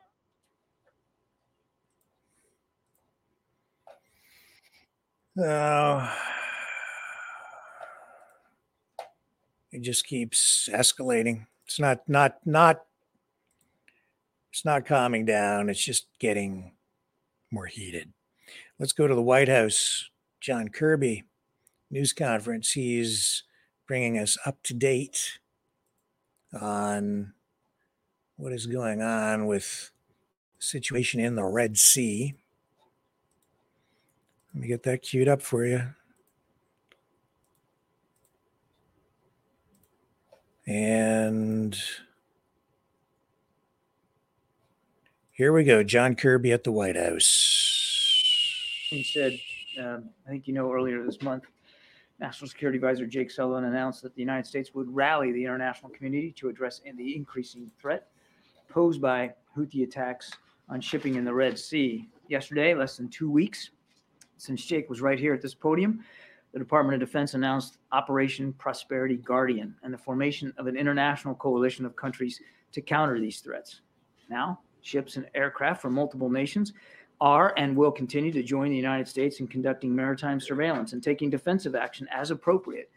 Oh, 5.40 6.12
it 9.70 9.82
just 9.82 10.06
keeps 10.06 10.68
escalating. 10.72 11.46
It's 11.66 11.78
not 11.78 12.08
not 12.08 12.38
not 12.46 12.84
it's 14.50 14.64
not 14.64 14.86
calming 14.86 15.26
down. 15.26 15.68
It's 15.68 15.84
just 15.84 16.06
getting 16.18 16.72
more 17.52 17.66
heated. 17.66 18.12
Let's 18.78 18.92
go 18.92 19.06
to 19.06 19.14
the 19.14 19.22
White 19.22 19.48
House. 19.48 20.08
John 20.40 20.68
Kirby 20.68 21.24
news 21.90 22.12
conference. 22.12 22.72
He's 22.72 23.42
bringing 23.86 24.18
us 24.18 24.36
up 24.44 24.62
to 24.64 24.74
date 24.74 25.38
on 26.58 27.32
what 28.36 28.52
is 28.52 28.66
going 28.66 29.02
on 29.02 29.46
with 29.46 29.90
the 30.58 30.64
situation 30.64 31.20
in 31.20 31.34
the 31.34 31.44
Red 31.44 31.76
Sea. 31.76 32.34
Let 34.54 34.62
me 34.62 34.68
get 34.68 34.82
that 34.84 35.02
queued 35.02 35.28
up 35.28 35.42
for 35.42 35.64
you. 35.64 35.82
And 40.66 41.80
here 45.30 45.52
we 45.52 45.64
go. 45.64 45.82
John 45.82 46.14
Kirby 46.14 46.52
at 46.52 46.64
the 46.64 46.72
White 46.72 46.96
House. 46.96 47.54
He 48.90 49.02
said, 49.02 49.38
um, 49.78 50.10
I 50.26 50.30
think 50.30 50.46
you 50.46 50.54
know 50.54 50.72
earlier 50.72 51.04
this 51.04 51.22
month, 51.22 51.44
National 52.20 52.48
Security 52.48 52.76
Advisor 52.76 53.06
Jake 53.06 53.30
Sullivan 53.30 53.64
announced 53.64 54.02
that 54.02 54.14
the 54.14 54.20
United 54.20 54.46
States 54.46 54.74
would 54.74 54.92
rally 54.94 55.32
the 55.32 55.44
international 55.44 55.90
community 55.92 56.32
to 56.32 56.48
address 56.48 56.80
the 56.96 57.16
increasing 57.16 57.70
threat 57.80 58.08
posed 58.68 59.00
by 59.00 59.32
Houthi 59.56 59.84
attacks 59.84 60.32
on 60.68 60.80
shipping 60.80 61.14
in 61.14 61.24
the 61.24 61.32
Red 61.32 61.58
Sea. 61.58 62.08
Yesterday, 62.28 62.74
less 62.74 62.96
than 62.96 63.08
two 63.08 63.30
weeks 63.30 63.70
since 64.36 64.64
Jake 64.64 64.90
was 64.90 65.00
right 65.00 65.18
here 65.18 65.32
at 65.34 65.40
this 65.40 65.54
podium, 65.54 66.04
the 66.52 66.58
Department 66.58 67.00
of 67.00 67.06
Defense 67.06 67.34
announced 67.34 67.78
Operation 67.92 68.52
Prosperity 68.54 69.16
Guardian 69.16 69.74
and 69.82 69.92
the 69.92 69.98
formation 69.98 70.52
of 70.58 70.66
an 70.66 70.76
international 70.76 71.34
coalition 71.34 71.84
of 71.84 71.96
countries 71.96 72.40
to 72.72 72.80
counter 72.80 73.18
these 73.18 73.40
threats. 73.40 73.80
Now, 74.28 74.60
ships 74.82 75.16
and 75.16 75.26
aircraft 75.34 75.82
from 75.82 75.94
multiple 75.94 76.30
nations 76.30 76.72
are 77.20 77.52
and 77.56 77.76
will 77.76 77.90
continue 77.90 78.32
to 78.32 78.42
join 78.42 78.70
the 78.70 78.76
United 78.76 79.08
States 79.08 79.40
in 79.40 79.48
conducting 79.48 79.94
maritime 79.94 80.40
surveillance 80.40 80.92
and 80.92 81.02
taking 81.02 81.30
defensive 81.30 81.74
action 81.74 82.08
as 82.12 82.30
appropriate 82.30 82.90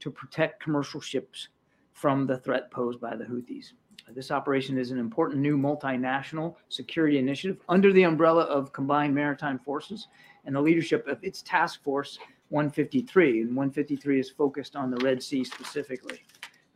to 0.00 0.10
protect 0.10 0.62
commercial 0.62 1.00
ships 1.00 1.48
from 1.92 2.26
the 2.26 2.38
threat 2.38 2.70
posed 2.70 3.00
by 3.00 3.16
the 3.16 3.24
Houthis. 3.24 3.72
This 4.14 4.30
operation 4.30 4.78
is 4.78 4.90
an 4.90 4.98
important 4.98 5.40
new 5.40 5.58
multinational 5.58 6.56
security 6.68 7.18
initiative 7.18 7.58
under 7.68 7.92
the 7.92 8.04
umbrella 8.04 8.44
of 8.44 8.72
Combined 8.72 9.14
Maritime 9.14 9.58
Forces 9.58 10.08
and 10.44 10.54
the 10.54 10.60
leadership 10.60 11.06
of 11.06 11.22
its 11.22 11.42
task 11.42 11.82
force 11.82 12.18
153. 12.48 13.42
And 13.42 13.48
153 13.56 14.20
is 14.20 14.30
focused 14.30 14.76
on 14.76 14.90
the 14.90 14.96
Red 15.04 15.22
Sea 15.22 15.44
specifically. 15.44 16.22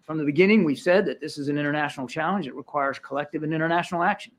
From 0.03 0.19
the 0.19 0.25
beginning, 0.25 0.65
we've 0.65 0.79
said 0.79 1.07
that 1.07 1.21
this 1.21 1.39
is 1.39 1.49
an 1.49 1.57
international 1.57 2.07
challenge. 2.07 2.47
It 2.47 2.55
requires 2.55 2.99
collective 2.99 3.45
and 3.45 3.55
international 3.55 4.03
action. 4.03 4.33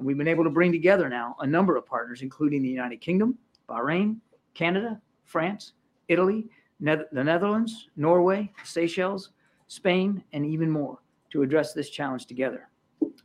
And 0.00 0.06
we've 0.06 0.16
been 0.16 0.28
able 0.28 0.44
to 0.44 0.50
bring 0.50 0.72
together 0.72 1.10
now 1.10 1.36
a 1.40 1.46
number 1.46 1.76
of 1.76 1.84
partners, 1.84 2.22
including 2.22 2.62
the 2.62 2.70
United 2.70 3.02
Kingdom, 3.02 3.36
Bahrain, 3.68 4.16
Canada, 4.54 4.98
France, 5.26 5.74
Italy, 6.08 6.48
Ne- 6.80 7.04
the 7.12 7.22
Netherlands, 7.22 7.90
Norway, 7.96 8.50
Seychelles, 8.64 9.32
Spain, 9.68 10.24
and 10.32 10.46
even 10.46 10.70
more 10.70 11.00
to 11.28 11.42
address 11.42 11.74
this 11.74 11.90
challenge 11.90 12.24
together. 12.24 12.70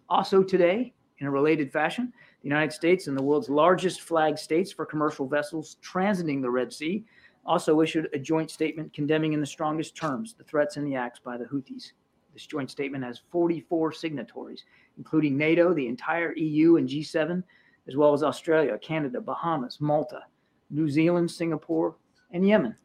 Also, 0.10 0.44
today, 0.44 0.94
in 1.20 1.28
a 1.28 1.32
related 1.32 1.72
fashion, 1.72 2.12
the 2.42 2.50
United 2.50 2.74
States 2.74 3.08
and 3.08 3.18
the 3.18 3.24
world's 3.24 3.48
largest 3.48 4.02
flag 4.02 4.38
states 4.38 4.74
for 4.74 4.86
commercial 4.86 5.30
vessels 5.30 5.78
transiting 5.82 6.42
the 6.42 6.52
Red 6.52 6.74
Sea 6.74 7.06
also 7.46 7.80
issued 7.80 8.10
a 8.12 8.20
joint 8.20 8.52
statement 8.52 8.92
condemning 8.92 9.32
in 9.32 9.40
the 9.40 9.46
strongest 9.46 9.96
terms 9.96 10.36
the 10.38 10.44
threats 10.44 10.76
and 10.76 10.86
the 10.86 10.96
acts 10.96 11.20
by 11.20 11.38
the 11.38 11.46
Houthis. 11.46 11.94
This 12.34 12.46
joint 12.46 12.70
statement 12.70 13.06
has 13.06 13.22
44 13.32 13.94
signatories, 13.94 14.66
including 14.98 15.38
NATO, 15.38 15.74
the 15.74 15.88
entire 15.88 16.34
EU, 16.36 16.78
and 16.78 16.88
G7, 16.88 17.44
as 17.88 17.96
well 17.96 18.14
as 18.14 18.24
Australia, 18.24 18.78
Canada, 18.78 19.22
Bahamas, 19.22 19.80
Malta, 19.80 20.22
New 20.70 20.90
Zealand, 20.90 21.30
Singapore, 21.30 21.96
and 22.32 22.48
Yemen. 22.48 22.76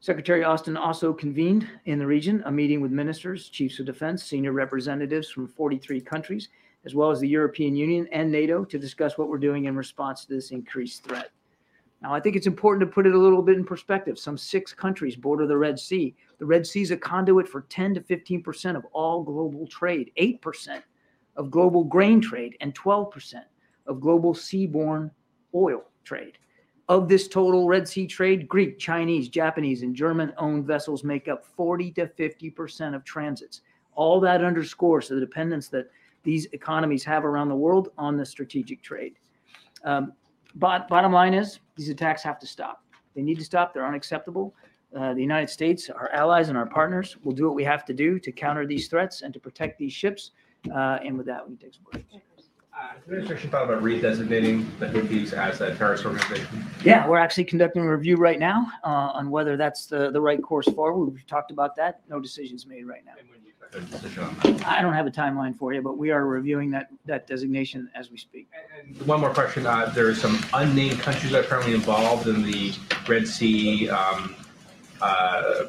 Secretary 0.00 0.44
Austin 0.44 0.76
also 0.76 1.12
convened 1.12 1.68
in 1.86 1.98
the 1.98 2.06
region 2.06 2.42
a 2.46 2.52
meeting 2.52 2.80
with 2.80 2.92
ministers, 2.92 3.48
chiefs 3.48 3.80
of 3.80 3.86
defense, 3.86 4.22
senior 4.22 4.52
representatives 4.52 5.28
from 5.28 5.48
43 5.48 6.00
countries, 6.00 6.48
as 6.84 6.94
well 6.94 7.10
as 7.10 7.18
the 7.18 7.28
European 7.28 7.74
Union 7.74 8.08
and 8.12 8.30
NATO 8.30 8.64
to 8.64 8.78
discuss 8.78 9.18
what 9.18 9.28
we're 9.28 9.38
doing 9.38 9.64
in 9.64 9.76
response 9.76 10.24
to 10.24 10.34
this 10.34 10.52
increased 10.52 11.02
threat. 11.02 11.30
Now, 12.00 12.14
I 12.14 12.20
think 12.20 12.36
it's 12.36 12.46
important 12.46 12.80
to 12.88 12.94
put 12.94 13.06
it 13.06 13.14
a 13.14 13.18
little 13.18 13.42
bit 13.42 13.56
in 13.56 13.64
perspective. 13.64 14.18
Some 14.18 14.38
six 14.38 14.72
countries 14.72 15.16
border 15.16 15.46
the 15.46 15.56
Red 15.56 15.78
Sea. 15.78 16.14
The 16.38 16.46
Red 16.46 16.66
Sea 16.66 16.82
is 16.82 16.92
a 16.92 16.96
conduit 16.96 17.48
for 17.48 17.62
10 17.62 17.94
to 17.94 18.00
15% 18.00 18.76
of 18.76 18.84
all 18.92 19.24
global 19.24 19.66
trade, 19.66 20.12
8% 20.16 20.82
of 21.36 21.50
global 21.50 21.82
grain 21.82 22.20
trade, 22.20 22.56
and 22.60 22.74
12% 22.74 23.42
of 23.86 24.00
global 24.00 24.32
seaborne 24.32 25.10
oil 25.54 25.84
trade. 26.04 26.38
Of 26.88 27.08
this 27.08 27.26
total 27.26 27.66
Red 27.66 27.88
Sea 27.88 28.06
trade, 28.06 28.48
Greek, 28.48 28.78
Chinese, 28.78 29.28
Japanese, 29.28 29.82
and 29.82 29.94
German 29.94 30.32
owned 30.38 30.66
vessels 30.66 31.02
make 31.02 31.26
up 31.26 31.44
40 31.44 31.90
to 31.92 32.06
50% 32.06 32.94
of 32.94 33.04
transits. 33.04 33.62
All 33.94 34.20
that 34.20 34.44
underscores 34.44 35.08
the 35.08 35.18
dependence 35.18 35.68
that 35.68 35.90
these 36.22 36.46
economies 36.52 37.04
have 37.04 37.24
around 37.24 37.48
the 37.48 37.56
world 37.56 37.88
on 37.98 38.16
the 38.16 38.24
strategic 38.24 38.82
trade. 38.82 39.14
Um, 39.84 40.12
bottom 40.54 41.12
line 41.12 41.34
is, 41.34 41.60
these 41.78 41.88
attacks 41.88 42.22
have 42.22 42.38
to 42.40 42.46
stop. 42.46 42.84
They 43.14 43.22
need 43.22 43.38
to 43.38 43.44
stop. 43.44 43.72
They're 43.72 43.86
unacceptable. 43.86 44.54
Uh, 44.94 45.14
the 45.14 45.20
United 45.20 45.48
States, 45.48 45.88
our 45.88 46.10
allies, 46.12 46.48
and 46.48 46.58
our 46.58 46.66
partners 46.66 47.16
will 47.22 47.32
do 47.32 47.44
what 47.46 47.54
we 47.54 47.64
have 47.64 47.84
to 47.86 47.94
do 47.94 48.18
to 48.18 48.32
counter 48.32 48.66
these 48.66 48.88
threats 48.88 49.22
and 49.22 49.32
to 49.32 49.40
protect 49.40 49.78
these 49.78 49.92
ships. 49.92 50.32
Uh, 50.74 50.98
and 51.04 51.16
with 51.16 51.26
that, 51.26 51.48
we 51.48 51.56
can 51.56 51.66
take 51.66 51.74
some 51.74 51.84
questions. 51.84 52.22
Uh, 52.78 52.92
the 52.92 53.14
administration 53.14 53.50
thought 53.50 53.64
about 53.64 53.82
redesignating 53.82 54.64
the 54.78 54.86
Houthis 54.86 55.32
as 55.32 55.60
a 55.60 55.74
terrorist 55.74 56.04
organization? 56.04 56.64
Yeah, 56.84 57.08
we're 57.08 57.18
actually 57.18 57.44
conducting 57.44 57.82
a 57.82 57.90
review 57.90 58.16
right 58.16 58.38
now 58.38 58.70
uh, 58.84 59.10
on 59.14 59.30
whether 59.30 59.56
that's 59.56 59.86
the, 59.86 60.12
the 60.12 60.20
right 60.20 60.40
course 60.40 60.68
forward. 60.68 61.06
We've 61.06 61.26
talked 61.26 61.50
about 61.50 61.74
that. 61.76 62.02
No 62.08 62.20
decisions 62.20 62.66
made 62.66 62.86
right 62.86 63.04
now. 63.04 63.14
A 63.74 63.80
decision 63.80 64.22
on 64.22 64.36
that? 64.44 64.66
I 64.66 64.80
don't 64.80 64.94
have 64.94 65.06
a 65.06 65.10
timeline 65.10 65.58
for 65.58 65.74
you, 65.74 65.82
but 65.82 65.98
we 65.98 66.10
are 66.10 66.24
reviewing 66.24 66.70
that 66.70 66.88
that 67.04 67.26
designation 67.26 67.90
as 67.94 68.10
we 68.10 68.16
speak. 68.16 68.48
One 69.04 69.20
more 69.20 69.34
question. 69.34 69.66
Uh, 69.66 69.86
there 69.94 70.08
are 70.08 70.14
some 70.14 70.38
unnamed 70.54 71.00
countries 71.00 71.32
that 71.32 71.44
are 71.44 71.48
currently 71.48 71.74
involved 71.74 72.28
in 72.28 72.42
the 72.44 72.74
Red 73.06 73.28
Sea 73.28 73.90
um, 73.90 74.34
uh, 75.02 75.64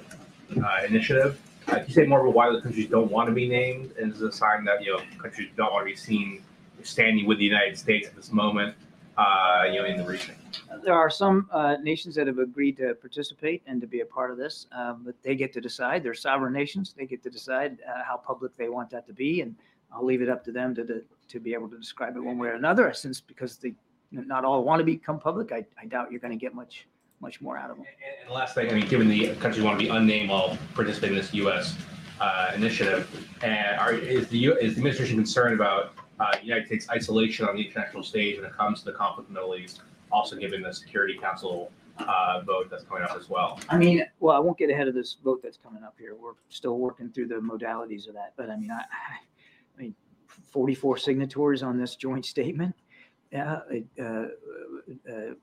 uh, 0.63 0.81
initiative. 0.87 1.41
Uh, 1.67 1.75
can 1.75 1.87
you 1.87 1.93
say 1.93 2.05
more 2.05 2.21
about 2.21 2.33
why 2.35 2.49
the 2.53 2.61
countries 2.61 2.87
don't 2.87 3.11
want 3.11 3.27
to 3.27 3.33
be 3.33 3.49
named? 3.49 3.91
And 3.99 4.13
is 4.13 4.21
it 4.21 4.29
a 4.29 4.31
sign 4.31 4.63
that 4.63 4.81
you 4.81 4.93
know 4.93 5.03
countries 5.17 5.49
don't 5.57 5.73
want 5.73 5.85
to 5.85 5.91
be 5.91 5.97
seen 5.97 6.41
standing 6.83 7.25
with 7.25 7.37
the 7.37 7.45
United 7.45 7.77
States 7.77 8.07
at 8.07 8.15
this 8.15 8.31
moment? 8.31 8.75
Uh, 9.17 9.65
you 9.69 9.79
know, 9.79 9.85
in 9.85 9.97
the 9.97 10.05
region. 10.05 10.33
There 10.81 10.93
are 10.93 11.09
some 11.09 11.49
uh, 11.51 11.75
nations 11.81 12.15
that 12.15 12.25
have 12.27 12.37
agreed 12.37 12.77
to 12.77 12.95
participate 12.95 13.61
and 13.67 13.81
to 13.81 13.87
be 13.87 13.99
a 13.99 14.05
part 14.05 14.31
of 14.31 14.37
this, 14.37 14.67
uh, 14.73 14.93
but 14.93 15.13
they 15.23 15.35
get 15.35 15.51
to 15.53 15.59
decide. 15.59 16.03
They're 16.03 16.13
sovereign 16.13 16.53
nations. 16.53 16.95
They 16.97 17.05
get 17.05 17.21
to 17.23 17.29
decide 17.29 17.79
uh, 17.85 18.01
how 18.07 18.15
public 18.15 18.55
they 18.55 18.69
want 18.69 18.89
that 18.91 19.05
to 19.07 19.13
be, 19.13 19.41
and 19.41 19.55
I'll 19.93 20.05
leave 20.05 20.21
it 20.21 20.29
up 20.29 20.41
to 20.45 20.53
them 20.53 20.73
to 20.75 20.85
to, 20.85 21.03
to 21.27 21.39
be 21.41 21.53
able 21.53 21.67
to 21.67 21.77
describe 21.77 22.15
it 22.15 22.21
one 22.21 22.37
way 22.37 22.47
or 22.47 22.53
another. 22.53 22.93
Since 22.93 23.19
because 23.19 23.57
they 23.57 23.73
not 24.11 24.45
all 24.45 24.63
want 24.63 24.79
to 24.79 24.85
become 24.85 25.19
public, 25.19 25.51
I, 25.51 25.65
I 25.77 25.85
doubt 25.85 26.11
you're 26.11 26.21
going 26.21 26.31
to 26.31 26.39
get 26.39 26.55
much 26.55 26.87
much 27.19 27.41
more 27.41 27.57
out 27.57 27.71
of 27.71 27.75
them. 27.75 27.85
And 27.87 28.29
the 28.29 28.33
last 28.33 28.55
thing, 28.55 28.69
I 28.69 28.73
mean, 28.73 28.87
given 28.87 29.09
the 29.09 29.35
countries 29.35 29.65
want 29.65 29.77
to 29.77 29.85
be 29.85 29.89
unnamed 29.89 30.29
while 30.29 30.57
participating 30.73 31.17
in 31.17 31.21
this 31.21 31.33
U.S. 31.33 31.75
Uh, 32.21 32.53
initiative, 32.55 33.27
and 33.43 33.77
are, 33.79 33.93
is 33.93 34.29
the 34.29 34.45
is 34.45 34.75
the 34.75 34.79
administration 34.79 35.17
concerned 35.17 35.55
about 35.55 35.93
uh, 36.19 36.35
United 36.41 36.67
States 36.67 36.89
isolation 36.89 37.47
on 37.47 37.55
the 37.55 37.63
international 37.63 38.03
stage 38.03 38.37
when 38.37 38.45
it 38.45 38.53
comes 38.53 38.79
to 38.79 38.85
the 38.85 38.93
conflict 38.93 39.29
in 39.29 39.33
the 39.33 39.39
Middle 39.39 39.55
East? 39.55 39.81
Also, 40.11 40.35
given 40.35 40.61
the 40.61 40.73
Security 40.73 41.17
Council 41.17 41.71
uh, 41.99 42.41
vote 42.45 42.69
that's 42.69 42.83
coming 42.83 43.03
up 43.03 43.15
as 43.15 43.29
well. 43.29 43.59
I 43.69 43.77
mean, 43.77 44.05
well, 44.19 44.35
I 44.35 44.39
won't 44.39 44.57
get 44.57 44.69
ahead 44.69 44.87
of 44.87 44.93
this 44.93 45.17
vote 45.23 45.41
that's 45.43 45.57
coming 45.57 45.83
up 45.83 45.95
here. 45.99 46.15
We're 46.15 46.33
still 46.49 46.77
working 46.77 47.09
through 47.11 47.27
the 47.27 47.35
modalities 47.35 48.07
of 48.07 48.15
that, 48.15 48.33
but 48.37 48.49
I 48.49 48.57
mean, 48.57 48.71
I, 48.71 48.81
I 48.81 49.81
mean, 49.81 49.95
44 50.51 50.97
signatories 50.97 51.63
on 51.63 51.77
this 51.77 51.95
joint 51.95 52.25
statement. 52.25 52.75
yeah, 53.31 53.59
uh, 54.01 54.03
uh, 54.03 55.33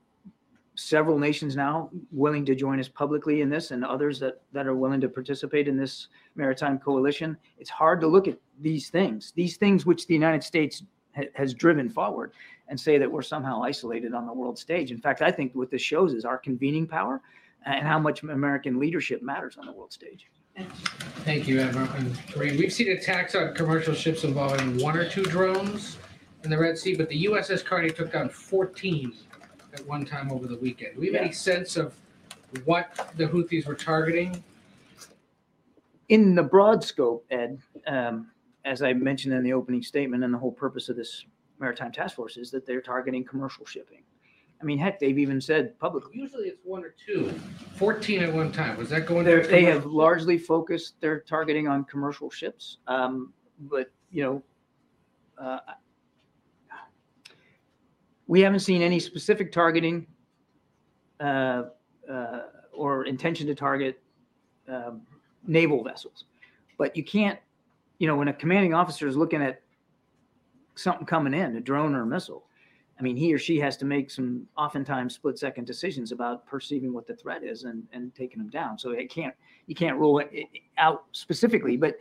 several 0.77 1.17
nations 1.17 1.55
now 1.55 1.89
willing 2.11 2.45
to 2.45 2.55
join 2.55 2.79
us 2.79 2.87
publicly 2.87 3.41
in 3.41 3.49
this 3.49 3.71
and 3.71 3.83
others 3.83 4.19
that, 4.19 4.41
that 4.53 4.67
are 4.67 4.75
willing 4.75 5.01
to 5.01 5.09
participate 5.09 5.67
in 5.67 5.75
this 5.75 6.07
maritime 6.35 6.77
coalition. 6.77 7.35
It's 7.57 7.69
hard 7.69 7.99
to 8.01 8.07
look 8.07 8.27
at 8.27 8.37
these 8.61 8.89
things, 8.89 9.33
these 9.35 9.57
things 9.57 9.85
which 9.85 10.05
the 10.05 10.13
United 10.13 10.43
States 10.43 10.83
ha- 11.15 11.23
has 11.33 11.53
driven 11.53 11.89
forward 11.89 12.31
and 12.67 12.79
say 12.79 12.97
that 12.99 13.11
we're 13.11 13.23
somehow 13.23 13.63
isolated 13.63 14.13
on 14.13 14.27
the 14.27 14.33
world 14.33 14.59
stage. 14.59 14.91
In 14.91 14.99
fact, 14.99 15.21
I 15.21 15.31
think 15.31 15.55
what 15.55 15.71
this 15.71 15.81
shows 15.81 16.13
is 16.13 16.25
our 16.25 16.37
convening 16.37 16.85
power 16.85 17.21
and 17.65 17.85
how 17.85 17.97
much 17.97 18.21
American 18.21 18.79
leadership 18.79 19.23
matters 19.23 19.57
on 19.57 19.65
the 19.65 19.71
world 19.71 19.91
stage. 19.91 20.27
Thank 21.23 21.47
you, 21.47 21.59
Admiral. 21.59 21.89
And 21.93 22.15
Karine, 22.27 22.57
we've 22.57 22.73
seen 22.73 22.91
attacks 22.91 23.35
on 23.35 23.53
commercial 23.55 23.93
ships 23.93 24.23
involving 24.23 24.77
one 24.77 24.95
or 24.95 25.07
two 25.07 25.23
drones 25.23 25.97
in 26.43 26.49
the 26.49 26.57
Red 26.57 26.77
Sea, 26.77 26.95
but 26.95 27.09
the 27.09 27.25
USS 27.25 27.63
Carney 27.63 27.89
took 27.89 28.11
down 28.11 28.29
14 28.29 29.13
at 29.77 29.85
one 29.85 30.05
time 30.05 30.31
over 30.31 30.47
the 30.47 30.57
weekend. 30.57 30.95
Do 30.95 31.01
we 31.01 31.07
have 31.07 31.15
any 31.15 31.31
sense 31.31 31.77
of 31.77 31.93
what 32.65 33.11
the 33.15 33.27
Houthis 33.27 33.65
were 33.65 33.75
targeting? 33.75 34.43
in 36.09 36.35
the 36.35 36.43
broad 36.43 36.83
scope, 36.83 37.25
Ed, 37.31 37.59
um, 37.85 38.31
as 38.65 38.81
I 38.81 38.93
mentioned 38.93 39.33
in 39.33 39.43
the 39.43 39.53
opening 39.53 39.81
statement, 39.81 40.23
and 40.23 40.33
the 40.33 40.37
whole 40.37 40.51
purpose 40.51 40.89
of 40.89 40.95
this 40.95 41.25
maritime 41.59 41.91
task 41.91 42.15
force 42.15 42.37
is 42.37 42.51
that 42.51 42.65
they're 42.65 42.81
targeting 42.81 43.23
commercial 43.23 43.65
shipping. 43.65 44.03
I 44.61 44.65
mean, 44.65 44.79
heck, 44.79 44.99
they've 44.99 45.17
even 45.19 45.39
said 45.39 45.77
publicly. 45.79 46.17
Usually 46.17 46.47
it's 46.47 46.59
one 46.63 46.83
or 46.83 46.95
two. 47.05 47.31
14 47.75 48.23
at 48.23 48.33
one 48.33 48.51
time. 48.51 48.75
Was 48.77 48.89
that 48.89 49.05
going 49.05 49.23
They're, 49.23 49.43
to 49.43 49.47
they 49.47 49.63
have 49.65 49.85
largely 49.85 50.37
focused 50.37 50.99
their 50.99 51.19
targeting 51.19 51.67
on 51.67 51.83
commercial 51.83 52.29
ships, 52.31 52.77
um, 52.87 53.33
but 53.59 53.91
you 54.11 54.23
know, 54.23 54.43
uh, 55.37 55.59
we 58.27 58.41
haven't 58.41 58.59
seen 58.59 58.81
any 58.81 58.99
specific 58.99 59.51
targeting 59.51 60.05
uh, 61.19 61.63
uh, 62.11 62.41
or 62.73 63.05
intention 63.05 63.47
to 63.47 63.55
target 63.55 63.99
um, 64.67 65.01
naval 65.45 65.83
vessels. 65.83 66.25
But 66.77 66.95
you 66.95 67.03
can't, 67.03 67.39
you 67.99 68.07
know, 68.07 68.15
when 68.15 68.27
a 68.27 68.33
commanding 68.33 68.73
officer 68.73 69.07
is 69.07 69.17
looking 69.17 69.41
at 69.41 69.61
something 70.75 71.05
coming 71.05 71.33
in, 71.33 71.55
a 71.55 71.61
drone 71.61 71.95
or 71.95 72.03
a 72.03 72.05
missile, 72.05 72.43
I 72.99 73.03
mean, 73.03 73.15
he 73.15 73.33
or 73.33 73.37
she 73.37 73.59
has 73.59 73.77
to 73.77 73.85
make 73.85 74.09
some 74.09 74.47
oftentimes 74.57 75.15
split 75.15 75.37
second 75.37 75.65
decisions 75.65 76.11
about 76.11 76.45
perceiving 76.47 76.93
what 76.93 77.05
the 77.05 77.15
threat 77.15 77.43
is 77.43 77.63
and, 77.63 77.83
and 77.93 78.13
taking 78.15 78.39
them 78.39 78.49
down. 78.49 78.77
So 78.77 78.91
it 78.91 79.09
can't, 79.09 79.35
you 79.67 79.75
can't 79.75 79.97
rule 79.97 80.19
it 80.19 80.31
out 80.77 81.05
specifically. 81.11 81.77
But 81.77 81.97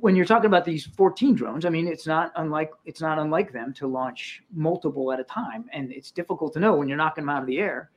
when 0.00 0.16
you're 0.16 0.26
talking 0.26 0.46
about 0.46 0.64
these 0.64 0.86
14 0.86 1.34
drones, 1.34 1.64
I 1.64 1.70
mean, 1.70 1.86
it's 1.86 2.06
not 2.06 2.32
unlike, 2.36 2.72
it's 2.84 3.00
not 3.00 3.18
unlike 3.18 3.52
them 3.52 3.72
to 3.74 3.86
launch 3.86 4.42
multiple 4.52 5.12
at 5.12 5.20
a 5.20 5.24
time. 5.24 5.66
And 5.72 5.92
it's 5.92 6.10
difficult 6.10 6.52
to 6.54 6.60
know 6.60 6.74
when 6.74 6.88
you're 6.88 6.96
knocking 6.96 7.24
them 7.24 7.30
out 7.30 7.42
of 7.42 7.46
the 7.46 7.58
air, 7.58 7.90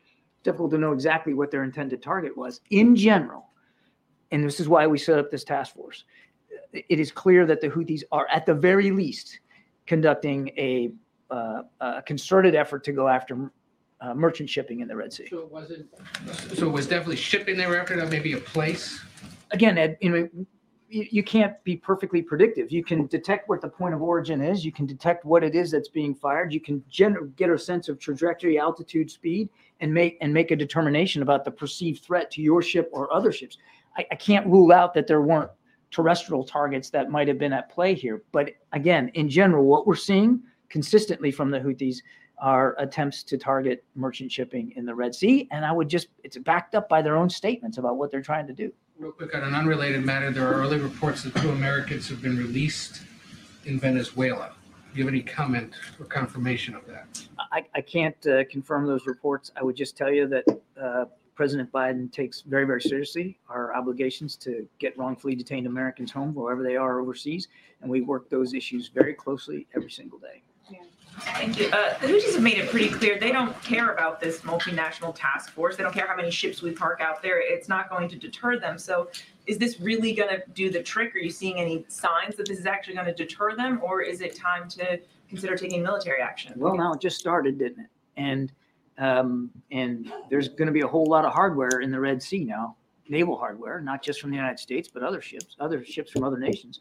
difficult 0.43 0.71
to 0.71 0.77
know 0.77 0.91
exactly 0.91 1.33
what 1.33 1.51
their 1.51 1.63
intended 1.63 2.01
target 2.01 2.35
was 2.35 2.61
in 2.69 2.95
general. 2.95 3.49
And 4.31 4.43
this 4.43 4.59
is 4.59 4.69
why 4.69 4.87
we 4.87 4.97
set 4.97 5.19
up 5.19 5.29
this 5.31 5.43
task 5.43 5.75
force. 5.75 6.03
It 6.73 6.99
is 6.99 7.11
clear 7.11 7.45
that 7.45 7.61
the 7.61 7.69
Houthis 7.69 8.03
are 8.11 8.27
at 8.29 8.45
the 8.45 8.53
very 8.53 8.91
least 8.91 9.39
conducting 9.85 10.49
a 10.57 10.91
uh, 11.31 11.63
a 11.79 12.01
concerted 12.01 12.55
effort 12.55 12.83
to 12.83 12.91
go 12.91 13.07
after 13.07 13.51
uh, 14.01 14.13
merchant 14.13 14.49
shipping 14.49 14.81
in 14.81 14.87
the 14.87 14.95
Red 14.95 15.13
Sea. 15.13 15.27
So 15.29 15.39
it 15.39 15.51
wasn't, 15.51 15.87
so 16.53 16.67
it 16.67 16.71
was 16.71 16.87
definitely 16.87 17.15
shipping 17.15 17.57
they 17.57 17.67
were 17.67 17.79
after, 17.79 17.95
not 17.95 18.09
maybe 18.09 18.33
a 18.33 18.37
place? 18.37 18.99
Again, 19.51 19.77
Ed, 19.77 19.97
you 20.01 20.09
know, 20.09 20.29
you, 20.91 21.07
you 21.09 21.23
can't 21.23 21.61
be 21.63 21.75
perfectly 21.75 22.21
predictive. 22.21 22.71
You 22.71 22.83
can 22.83 23.07
detect 23.07 23.47
what 23.47 23.61
the 23.61 23.69
point 23.69 23.95
of 23.95 24.01
origin 24.01 24.41
is. 24.41 24.65
You 24.65 24.71
can 24.71 24.85
detect 24.85 25.25
what 25.25 25.43
it 25.43 25.55
is 25.55 25.71
that's 25.71 25.89
being 25.89 26.13
fired. 26.13 26.53
You 26.53 26.59
can 26.59 26.83
gen- 26.89 27.33
get 27.37 27.49
a 27.49 27.57
sense 27.57 27.89
of 27.89 27.97
trajectory, 27.97 28.59
altitude, 28.59 29.09
speed, 29.09 29.49
and 29.79 29.93
make 29.93 30.17
and 30.21 30.33
make 30.33 30.51
a 30.51 30.55
determination 30.55 31.21
about 31.21 31.45
the 31.45 31.51
perceived 31.51 32.03
threat 32.03 32.29
to 32.31 32.41
your 32.41 32.61
ship 32.61 32.89
or 32.91 33.11
other 33.11 33.31
ships. 33.31 33.57
I, 33.97 34.05
I 34.11 34.15
can't 34.15 34.45
rule 34.45 34.71
out 34.71 34.93
that 34.93 35.07
there 35.07 35.21
weren't 35.21 35.49
terrestrial 35.89 36.43
targets 36.43 36.89
that 36.89 37.09
might 37.09 37.27
have 37.27 37.37
been 37.37 37.53
at 37.53 37.69
play 37.69 37.93
here. 37.93 38.23
But 38.31 38.51
again, 38.71 39.09
in 39.13 39.29
general, 39.29 39.65
what 39.65 39.87
we're 39.87 39.95
seeing 39.95 40.41
consistently 40.69 41.31
from 41.31 41.51
the 41.51 41.59
Houthis 41.59 41.97
are 42.37 42.75
attempts 42.79 43.23
to 43.23 43.37
target 43.37 43.83
merchant 43.95 44.31
shipping 44.31 44.73
in 44.75 44.85
the 44.85 44.95
Red 44.95 45.13
Sea. 45.13 45.47
And 45.51 45.65
I 45.65 45.71
would 45.71 45.89
just, 45.89 46.07
it's 46.23 46.37
backed 46.37 46.75
up 46.75 46.89
by 46.89 47.01
their 47.01 47.15
own 47.15 47.29
statements 47.29 47.77
about 47.77 47.97
what 47.97 48.09
they're 48.09 48.21
trying 48.21 48.47
to 48.47 48.53
do. 48.53 48.71
Real 49.01 49.11
quick, 49.11 49.33
on 49.33 49.41
an 49.41 49.55
unrelated 49.55 50.05
matter, 50.05 50.29
there 50.29 50.47
are 50.47 50.53
early 50.53 50.77
reports 50.77 51.23
that 51.23 51.35
two 51.37 51.49
Americans 51.49 52.07
have 52.07 52.21
been 52.21 52.37
released 52.37 53.01
in 53.65 53.79
Venezuela. 53.79 54.53
Do 54.93 54.99
you 54.99 55.03
have 55.03 55.11
any 55.11 55.23
comment 55.23 55.73
or 55.99 56.05
confirmation 56.05 56.75
of 56.75 56.85
that? 56.85 57.07
I, 57.51 57.65
I 57.73 57.81
can't 57.81 58.27
uh, 58.27 58.43
confirm 58.51 58.85
those 58.85 59.07
reports. 59.07 59.51
I 59.55 59.63
would 59.63 59.75
just 59.75 59.97
tell 59.97 60.13
you 60.13 60.27
that 60.27 60.45
uh, 60.79 61.05
President 61.33 61.71
Biden 61.71 62.11
takes 62.11 62.41
very, 62.41 62.65
very 62.65 62.79
seriously 62.79 63.39
our 63.49 63.75
obligations 63.75 64.35
to 64.35 64.67
get 64.77 64.95
wrongfully 64.99 65.33
detained 65.33 65.65
Americans 65.65 66.11
home 66.11 66.35
wherever 66.35 66.61
they 66.61 66.75
are 66.75 66.99
overseas. 66.99 67.47
And 67.81 67.89
we 67.89 68.01
work 68.01 68.29
those 68.29 68.53
issues 68.53 68.89
very 68.89 69.15
closely 69.15 69.65
every 69.75 69.89
single 69.89 70.19
day. 70.19 70.43
Thank 71.19 71.59
you. 71.59 71.67
Uh, 71.67 71.97
the 71.99 72.07
Houthis 72.07 72.33
have 72.33 72.41
made 72.41 72.57
it 72.57 72.69
pretty 72.69 72.89
clear 72.89 73.19
they 73.19 73.31
don't 73.31 73.59
care 73.63 73.93
about 73.93 74.19
this 74.19 74.39
multinational 74.41 75.13
task 75.15 75.51
force. 75.51 75.75
They 75.75 75.83
don't 75.83 75.93
care 75.93 76.07
how 76.07 76.15
many 76.15 76.31
ships 76.31 76.61
we 76.61 76.71
park 76.71 77.01
out 77.01 77.21
there. 77.21 77.39
It's 77.39 77.67
not 77.69 77.89
going 77.89 78.09
to 78.09 78.15
deter 78.15 78.59
them. 78.59 78.77
So, 78.77 79.09
is 79.47 79.57
this 79.57 79.79
really 79.79 80.13
going 80.13 80.29
to 80.29 80.43
do 80.53 80.69
the 80.69 80.81
trick? 80.81 81.15
Are 81.15 81.19
you 81.19 81.31
seeing 81.31 81.57
any 81.57 81.85
signs 81.87 82.35
that 82.35 82.47
this 82.47 82.59
is 82.59 82.65
actually 82.65 82.93
going 82.93 83.07
to 83.07 83.13
deter 83.13 83.55
them, 83.55 83.79
or 83.83 84.01
is 84.01 84.21
it 84.21 84.35
time 84.35 84.69
to 84.69 84.99
consider 85.29 85.55
taking 85.55 85.81
military 85.81 86.21
action? 86.21 86.53
Well, 86.55 86.75
now 86.75 86.93
it 86.93 87.01
just 87.01 87.19
started, 87.19 87.57
didn't 87.57 87.83
it? 87.85 87.89
And 88.17 88.51
um, 88.97 89.49
and 89.71 90.11
there's 90.29 90.49
going 90.49 90.67
to 90.67 90.71
be 90.71 90.81
a 90.81 90.87
whole 90.87 91.05
lot 91.05 91.25
of 91.25 91.33
hardware 91.33 91.79
in 91.81 91.91
the 91.91 91.99
Red 91.99 92.21
Sea 92.21 92.43
now, 92.43 92.75
naval 93.09 93.35
hardware, 93.37 93.81
not 93.81 94.03
just 94.03 94.21
from 94.21 94.29
the 94.29 94.35
United 94.35 94.59
States, 94.59 94.87
but 94.93 95.01
other 95.01 95.21
ships, 95.21 95.55
other 95.59 95.83
ships 95.83 96.11
from 96.11 96.23
other 96.23 96.37
nations, 96.37 96.79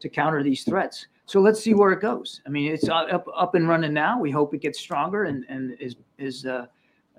to 0.00 0.08
counter 0.08 0.42
these 0.42 0.64
threats. 0.64 1.06
So 1.26 1.40
let's 1.40 1.60
see 1.60 1.74
where 1.74 1.92
it 1.92 2.00
goes. 2.00 2.40
I 2.46 2.50
mean, 2.50 2.72
it's 2.72 2.88
up 2.88 3.26
up 3.34 3.54
and 3.54 3.68
running 3.68 3.92
now. 3.92 4.18
We 4.18 4.30
hope 4.30 4.54
it 4.54 4.60
gets 4.60 4.78
stronger 4.78 5.24
and 5.24 5.44
and 5.48 5.76
is 5.80 5.96
is 6.18 6.44
uh, 6.46 6.66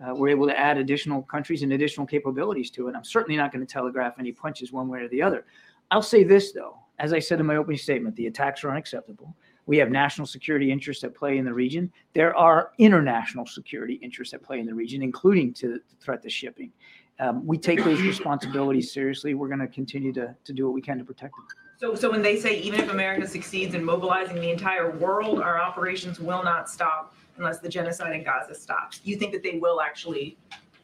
uh, 0.01 0.13
we're 0.13 0.29
able 0.29 0.47
to 0.47 0.59
add 0.59 0.77
additional 0.77 1.21
countries 1.23 1.63
and 1.63 1.73
additional 1.73 2.05
capabilities 2.05 2.69
to 2.71 2.87
it. 2.87 2.95
I'm 2.95 3.03
certainly 3.03 3.37
not 3.37 3.51
going 3.51 3.65
to 3.65 3.71
telegraph 3.71 4.15
any 4.19 4.31
punches 4.31 4.71
one 4.71 4.87
way 4.87 4.99
or 4.99 5.07
the 5.07 5.21
other. 5.21 5.45
I'll 5.91 6.01
say 6.01 6.23
this 6.23 6.51
though, 6.51 6.77
as 6.99 7.13
I 7.13 7.19
said 7.19 7.39
in 7.39 7.45
my 7.45 7.55
opening 7.55 7.77
statement, 7.77 8.15
the 8.15 8.27
attacks 8.27 8.63
are 8.63 8.71
unacceptable. 8.71 9.35
We 9.65 9.77
have 9.77 9.89
national 9.89 10.27
security 10.27 10.71
interests 10.71 11.03
at 11.05 11.15
play 11.15 11.37
in 11.37 11.45
the 11.45 11.53
region. 11.53 11.91
There 12.13 12.35
are 12.35 12.71
international 12.79 13.45
security 13.45 13.93
interests 13.95 14.33
at 14.33 14.43
play 14.43 14.59
in 14.59 14.65
the 14.65 14.73
region, 14.73 15.01
including 15.01 15.53
to 15.55 15.67
the 15.69 15.79
threat 16.01 16.21
to 16.23 16.29
shipping. 16.29 16.71
Um, 17.19 17.45
we 17.45 17.57
take 17.57 17.83
those 17.83 18.01
responsibilities 18.01 18.91
seriously. 18.91 19.35
We're 19.35 19.47
going 19.47 19.59
to 19.59 19.67
continue 19.67 20.11
to, 20.13 20.35
to 20.43 20.53
do 20.53 20.65
what 20.65 20.73
we 20.73 20.81
can 20.81 20.97
to 20.97 21.05
protect 21.05 21.35
them. 21.35 21.45
So, 21.83 21.95
so 21.95 22.09
when 22.09 22.21
they 22.21 22.39
say 22.39 22.61
even 22.61 22.79
if 22.79 22.89
America 22.89 23.27
succeeds 23.27 23.75
in 23.75 23.83
mobilizing 23.83 24.37
the 24.37 24.49
entire 24.49 24.89
world, 24.89 25.41
our 25.41 25.59
operations 25.59 26.17
will 26.17 26.41
not 26.41 26.69
stop 26.69 27.13
unless 27.35 27.59
the 27.59 27.67
genocide 27.67 28.15
in 28.15 28.23
Gaza 28.23 28.55
stops. 28.55 29.01
You 29.03 29.17
think 29.17 29.33
that 29.33 29.43
they 29.43 29.59
will 29.59 29.81
actually 29.81 30.37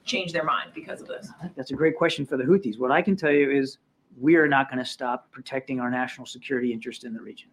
change 0.03 0.33
their 0.33 0.43
mind 0.43 0.71
because 0.75 0.99
of 0.99 1.07
this? 1.07 1.29
That's 1.55 1.71
a 1.71 1.73
great 1.73 1.95
question 1.95 2.25
for 2.25 2.35
the 2.35 2.43
Houthis. 2.43 2.77
What 2.77 2.91
I 2.91 3.01
can 3.01 3.15
tell 3.15 3.31
you 3.31 3.49
is 3.49 3.77
we 4.19 4.35
are 4.35 4.49
not 4.49 4.69
going 4.69 4.83
to 4.83 4.89
stop 4.89 5.31
protecting 5.31 5.79
our 5.79 5.89
national 5.89 6.27
security 6.27 6.73
interest 6.73 7.05
in 7.05 7.13
the 7.13 7.21
region. 7.21 7.47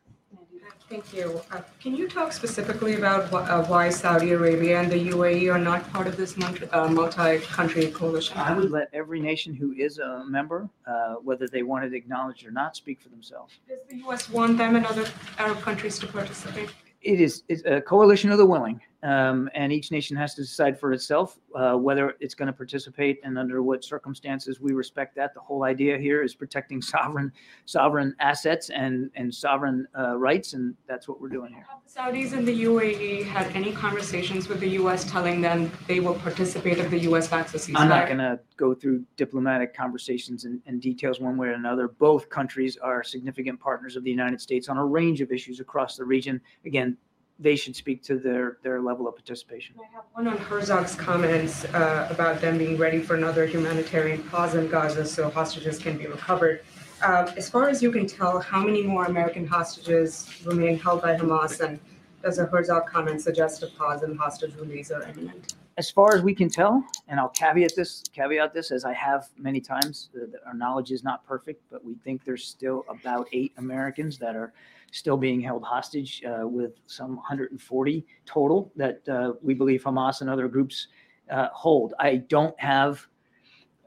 Thank 0.88 1.12
you. 1.12 1.40
Uh, 1.50 1.62
Can 1.80 1.96
you 1.96 2.06
talk 2.08 2.32
specifically 2.32 2.94
about 2.94 3.28
wh- 3.30 3.50
uh, 3.50 3.64
why 3.64 3.88
Saudi 3.90 4.30
Arabia 4.30 4.80
and 4.80 4.90
the 4.90 5.08
UAE 5.10 5.52
are 5.52 5.58
not 5.58 5.90
part 5.92 6.06
of 6.06 6.16
this 6.16 6.36
multi- 6.36 6.66
uh, 6.66 6.88
multi-country 6.88 7.88
coalition? 7.90 8.38
I 8.38 8.54
would 8.54 8.70
let 8.70 8.88
every 8.92 9.18
nation 9.20 9.52
who 9.52 9.72
is 9.72 9.98
a 9.98 10.24
member, 10.24 10.68
uh, 10.86 11.14
whether 11.24 11.48
they 11.48 11.64
want 11.64 11.84
it 11.86 11.92
acknowledged 11.92 12.46
or 12.46 12.52
not, 12.52 12.76
speak 12.76 13.00
for 13.00 13.08
themselves. 13.08 13.54
Does 13.68 13.78
the 13.88 13.96
U.S. 13.96 14.30
want 14.30 14.58
them 14.58 14.76
and 14.76 14.86
other 14.86 15.06
Arab 15.38 15.60
countries 15.60 15.98
to 15.98 16.06
participate? 16.06 16.70
It 17.02 17.20
is 17.20 17.42
it's 17.48 17.62
a 17.64 17.80
coalition 17.80 18.30
of 18.30 18.38
the 18.38 18.46
willing, 18.46 18.80
um, 19.02 19.48
and 19.54 19.72
each 19.72 19.90
nation 19.90 20.16
has 20.16 20.34
to 20.34 20.42
decide 20.42 20.78
for 20.78 20.92
itself 20.92 21.38
uh, 21.54 21.74
whether 21.74 22.14
it's 22.20 22.34
going 22.34 22.46
to 22.46 22.52
participate 22.52 23.20
and 23.24 23.38
under 23.38 23.62
what 23.62 23.84
circumstances. 23.84 24.60
We 24.60 24.72
respect 24.72 25.14
that. 25.16 25.34
The 25.34 25.40
whole 25.40 25.64
idea 25.64 25.98
here 25.98 26.22
is 26.22 26.34
protecting 26.34 26.82
sovereign 26.96 27.32
sovereign 27.64 28.14
assets 28.20 28.70
and 28.70 29.10
and 29.14 29.34
sovereign 29.34 29.86
uh, 29.98 30.16
rights, 30.16 30.54
and 30.54 30.74
that's 30.88 31.08
what 31.08 31.20
we're 31.20 31.28
doing 31.28 31.52
here. 31.52 31.66
Have 31.68 32.12
The 32.12 32.18
Saudis 32.18 32.32
and 32.32 32.46
the 32.46 32.64
UAE 32.64 33.24
had 33.24 33.46
any 33.54 33.72
conversations 33.72 34.48
with 34.48 34.60
the 34.60 34.70
U.S. 34.70 35.04
telling 35.04 35.40
them 35.40 35.70
they 35.86 36.00
will 36.00 36.14
participate 36.14 36.78
if 36.78 36.90
the 36.90 37.00
U.S. 37.00 37.28
backs 37.28 37.54
a 37.54 37.58
ceasefire? 37.58 37.76
I'm 37.76 37.88
not 37.88 38.06
going 38.06 38.18
to 38.18 38.38
go 38.56 38.74
through 38.74 39.04
diplomatic 39.16 39.74
conversations 39.74 40.44
and, 40.44 40.60
and 40.66 40.80
details 40.80 41.20
one 41.20 41.36
way 41.36 41.48
or 41.48 41.52
another. 41.52 41.88
Both 41.88 42.28
countries 42.28 42.76
are 42.76 43.02
significant 43.02 43.60
partners 43.60 43.96
of 43.96 44.04
the 44.04 44.10
United 44.10 44.40
States 44.40 44.68
on 44.68 44.78
a 44.78 44.84
range 44.84 45.20
of 45.20 45.30
issues 45.30 45.60
across 45.60 45.96
the 45.96 46.04
region. 46.04 46.40
Again, 46.64 46.96
they 47.38 47.56
should 47.56 47.76
speak 47.76 48.02
to 48.04 48.18
their, 48.18 48.58
their 48.62 48.80
level 48.80 49.06
of 49.06 49.14
participation. 49.14 49.74
I 49.78 49.94
have 49.94 50.04
one 50.12 50.26
on 50.26 50.38
Herzog's 50.38 50.94
comments 50.94 51.64
uh, 51.66 52.08
about 52.10 52.40
them 52.40 52.56
being 52.56 52.78
ready 52.78 53.00
for 53.00 53.14
another 53.14 53.46
humanitarian 53.46 54.22
pause 54.24 54.54
in 54.54 54.68
Gaza 54.68 55.04
so 55.04 55.28
hostages 55.28 55.78
can 55.78 55.98
be 55.98 56.06
recovered. 56.06 56.62
Um, 57.02 57.28
as 57.36 57.50
far 57.50 57.68
as 57.68 57.82
you 57.82 57.92
can 57.92 58.06
tell, 58.06 58.40
how 58.40 58.64
many 58.64 58.82
more 58.82 59.04
American 59.04 59.46
hostages 59.46 60.30
remain 60.44 60.78
held 60.78 61.02
by 61.02 61.14
Hamas? 61.16 61.60
And 61.60 61.78
does 62.22 62.38
the 62.38 62.46
Herzog 62.46 62.86
comment 62.86 63.20
suggest 63.20 63.62
a 63.62 63.66
pause 63.66 64.02
in 64.02 64.16
hostage 64.16 64.54
release 64.56 64.90
or 64.90 65.02
imminent? 65.02 65.54
As 65.76 65.90
far 65.90 66.14
as 66.14 66.22
we 66.22 66.34
can 66.34 66.48
tell, 66.48 66.82
and 67.08 67.20
I'll 67.20 67.28
caveat 67.28 67.76
this, 67.76 68.02
caveat 68.14 68.54
this 68.54 68.70
as 68.70 68.86
I 68.86 68.94
have 68.94 69.28
many 69.36 69.60
times, 69.60 70.08
uh, 70.16 70.24
that 70.32 70.40
our 70.46 70.54
knowledge 70.54 70.90
is 70.90 71.04
not 71.04 71.26
perfect, 71.26 71.62
but 71.70 71.84
we 71.84 71.96
think 71.96 72.24
there's 72.24 72.46
still 72.46 72.86
about 72.88 73.28
eight 73.32 73.52
Americans 73.58 74.16
that 74.18 74.34
are 74.34 74.54
still 74.90 75.16
being 75.16 75.40
held 75.40 75.62
hostage, 75.62 76.22
uh, 76.24 76.46
with 76.46 76.72
some 76.86 77.16
140 77.16 78.06
total 78.24 78.72
that 78.76 79.06
uh, 79.08 79.32
we 79.42 79.54
believe 79.54 79.82
Hamas 79.84 80.20
and 80.20 80.30
other 80.30 80.48
groups 80.48 80.88
uh, 81.30 81.48
hold. 81.52 81.94
I 81.98 82.16
don't 82.16 82.58
have 82.60 83.06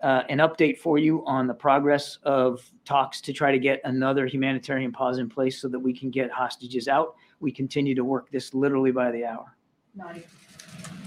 uh, 0.01 0.23
an 0.29 0.37
update 0.39 0.77
for 0.77 0.97
you 0.97 1.25
on 1.25 1.47
the 1.47 1.53
progress 1.53 2.19
of 2.23 2.69
talks 2.85 3.21
to 3.21 3.33
try 3.33 3.51
to 3.51 3.59
get 3.59 3.81
another 3.83 4.25
humanitarian 4.25 4.91
pause 4.91 5.17
in 5.17 5.29
place 5.29 5.61
so 5.61 5.67
that 5.67 5.79
we 5.79 5.93
can 5.93 6.09
get 6.09 6.31
hostages 6.31 6.87
out. 6.87 7.15
We 7.39 7.51
continue 7.51 7.95
to 7.95 8.03
work 8.03 8.31
this 8.31 8.53
literally 8.53 8.91
by 8.91 9.11
the 9.11 9.25
hour. 9.25 9.55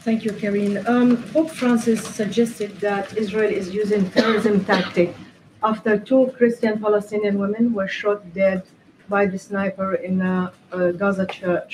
Thank 0.01 0.24
you, 0.24 0.32
Karine. 0.32 0.86
Um, 0.88 1.22
Pope 1.32 1.51
Francis 1.51 2.03
suggested 2.03 2.78
that 2.80 3.16
Israel 3.16 3.51
is 3.51 3.72
using 3.72 4.11
terrorism 4.11 4.64
tactic 4.64 5.14
after 5.62 5.97
two 5.97 6.32
Christian 6.36 6.80
Palestinian 6.80 7.38
women 7.38 7.72
were 7.72 7.86
shot 7.86 8.34
dead 8.34 8.64
by 9.12 9.24
the 9.32 9.38
sniper 9.38 9.90
in 10.08 10.16
a, 10.22 10.52
a 10.72 10.92
Gaza 11.00 11.26
church. 11.40 11.72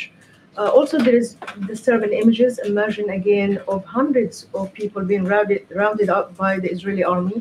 Uh, 0.59 0.69
also, 0.79 0.97
there 0.99 1.19
is 1.23 1.37
disturbing 1.73 2.13
images 2.23 2.59
emerging 2.71 3.11
again 3.21 3.53
of 3.73 3.85
hundreds 3.85 4.37
of 4.59 4.65
people 4.81 5.01
being 5.13 5.25
rounded, 5.35 5.63
rounded 5.83 6.09
up 6.19 6.27
by 6.45 6.53
the 6.59 6.69
Israeli 6.77 7.05
army, 7.05 7.39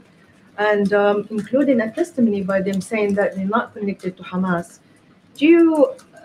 and 0.71 0.93
um, 0.93 1.17
including 1.37 1.81
a 1.81 1.89
testimony 1.99 2.41
by 2.53 2.59
them 2.67 2.79
saying 2.91 3.15
that 3.19 3.29
they're 3.35 3.53
not 3.59 3.73
connected 3.75 4.11
to 4.17 4.23
Hamas. 4.31 4.67
Do 5.37 5.47
you 5.55 5.67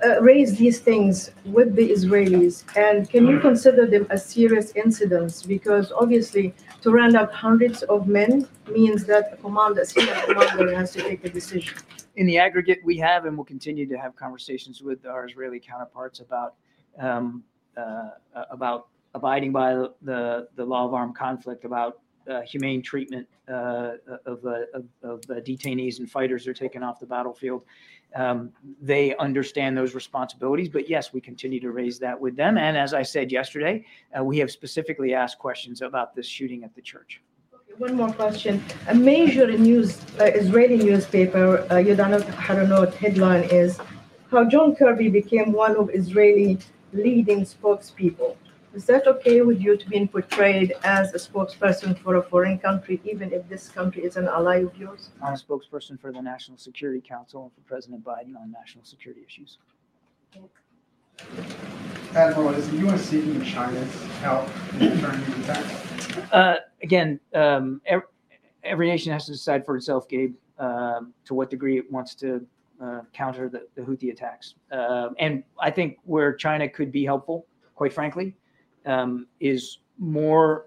uh, 0.05 0.21
raise 0.31 0.51
these 0.63 0.79
things 0.89 1.31
with 1.57 1.75
the 1.81 1.87
Israelis, 1.97 2.57
and 2.87 3.09
can 3.09 3.23
you 3.31 3.39
consider 3.49 3.85
them 3.95 4.05
as 4.11 4.21
serious 4.37 4.69
incidents? 4.85 5.35
Because 5.55 5.87
obviously, 6.03 6.47
to 6.83 6.91
round 6.91 7.17
up 7.17 7.33
hundreds 7.33 7.83
of 7.85 8.09
men 8.09 8.47
means 8.71 9.05
that 9.05 9.33
a 9.33 9.37
commander, 9.37 9.83
a 9.83 9.87
senior 9.87 10.15
commander, 10.27 10.75
has 10.77 10.93
to 10.93 11.03
take 11.03 11.25
a 11.25 11.29
decision. 11.29 11.75
in 12.17 12.27
the 12.27 12.39
aggregate, 12.39 12.81
we 12.85 12.97
have 12.99 13.25
and 13.25 13.37
will 13.37 13.45
continue 13.45 13.87
to 13.87 13.97
have 13.97 14.15
conversations 14.17 14.83
with 14.83 15.07
our 15.07 15.27
Israeli 15.27 15.61
counterparts 15.61 16.21
about 16.21 16.55
um, 16.99 17.43
uh, 17.77 18.11
about 18.51 18.89
abiding 19.15 19.53
by 19.53 19.75
the 20.03 20.49
the 20.57 20.65
law 20.65 20.85
of 20.85 20.93
armed 20.93 21.17
conflict, 21.17 21.65
about 21.65 22.01
uh, 22.31 22.43
humane 22.43 22.83
treatment 22.83 23.27
uh, 23.49 23.93
of, 24.27 24.45
uh, 24.45 24.65
of 24.75 24.85
of 25.03 25.21
uh, 25.31 25.35
detainees 25.41 26.01
and 26.01 26.11
fighters 26.11 26.45
who 26.45 26.51
are 26.51 26.55
taken 26.55 26.83
off 26.83 27.01
the 27.01 27.07
battlefield. 27.07 27.63
Um, 28.15 28.53
they 28.81 29.17
understand 29.17 29.77
those 29.77 29.95
responsibilities, 29.95 30.69
but 30.69 30.89
yes, 30.89 31.13
we 31.13 31.21
continue 31.21 31.61
to 31.61 31.71
raise 31.71 31.99
that 32.01 32.21
with 32.21 32.37
them. 32.37 32.59
And 32.59 32.77
as 32.77 32.93
I 32.95 33.03
said 33.03 33.33
yesterday, 33.33 33.85
uh, 34.19 34.23
we 34.23 34.39
have 34.39 34.51
specifically 34.51 35.15
asked 35.15 35.39
questions 35.39 35.83
about 35.83 36.15
this 36.15 36.27
shooting 36.27 36.63
at 36.65 36.75
the 36.75 36.83
church. 36.83 37.23
One 37.79 37.95
more 37.95 38.13
question. 38.13 38.63
A 38.89 38.95
major 38.95 39.51
news, 39.57 39.99
uh, 40.21 40.25
Israeli 40.25 40.77
newspaper, 40.77 41.61
uh, 41.71 41.77
Yedioth 41.77 42.27
Ahronoth 42.35 42.93
headline 42.95 43.45
is 43.45 43.81
how 44.31 44.45
John 44.45 44.77
Kirby 44.77 45.09
became 45.09 45.53
one 45.53 45.77
of 45.77 45.89
Israeli 45.95 46.59
leading 46.93 47.47
spokespeople. 47.47 48.37
Is 48.75 48.87
that 48.87 49.07
okay 49.07 49.43
with 49.43 49.61
you 49.61 49.77
to 49.77 49.89
being 49.91 50.09
portrayed 50.09 50.73
as 50.83 51.13
a 51.13 51.19
spokesperson 51.19 51.99
for 51.99 52.17
a 52.17 52.23
foreign 52.23 52.59
country, 52.59 53.03
even 53.05 53.31
if 53.31 53.47
this 53.47 53.69
country 53.69 54.03
is 54.03 54.17
an 54.17 54.29
ally 54.29 54.63
of 54.63 54.75
yours? 54.79 55.11
I'm 55.23 55.35
a 55.35 55.37
spokesperson 55.37 56.01
for 56.01 56.11
the 56.11 56.23
National 56.23 56.57
Security 56.57 57.03
Council 57.07 57.43
and 57.43 57.53
for 57.53 57.61
President 57.69 58.03
Biden 58.03 58.35
on 58.35 58.51
national 58.51 58.85
security 58.85 59.21
issues. 59.27 59.59
Admiral, 62.15 62.55
is 62.55 62.71
the 62.71 62.79
U.S. 62.79 63.03
seeking 63.03 63.43
China's 63.45 63.95
help 64.21 64.49
in 64.81 64.97
deterring 64.97 65.23
these 65.27 65.39
attacks? 65.41 66.33
Uh, 66.33 66.57
again, 66.83 67.21
um, 67.35 67.83
every, 67.85 68.07
every 68.65 68.89
nation 68.89 69.13
has 69.13 69.27
to 69.27 69.33
decide 69.33 69.67
for 69.67 69.77
itself, 69.77 70.09
Gabe, 70.09 70.35
um, 70.59 71.13
to 71.27 71.35
what 71.35 71.51
degree 71.51 71.77
it 71.77 71.93
wants 71.93 72.15
to 72.15 72.47
uh, 72.83 73.01
counter 73.13 73.51
the, 73.51 73.67
the 73.75 73.83
Houthi 73.83 74.11
attacks. 74.11 74.55
Uh, 74.71 75.11
and 75.19 75.45
I 75.61 75.71
think 75.71 75.99
where 76.05 76.33
China 76.33 76.67
could 76.71 76.91
be 76.91 77.05
helpful, 77.05 77.45
quite 77.75 77.93
frankly, 77.93 78.35
um, 78.87 79.27
is 79.41 79.79
more 79.99 80.67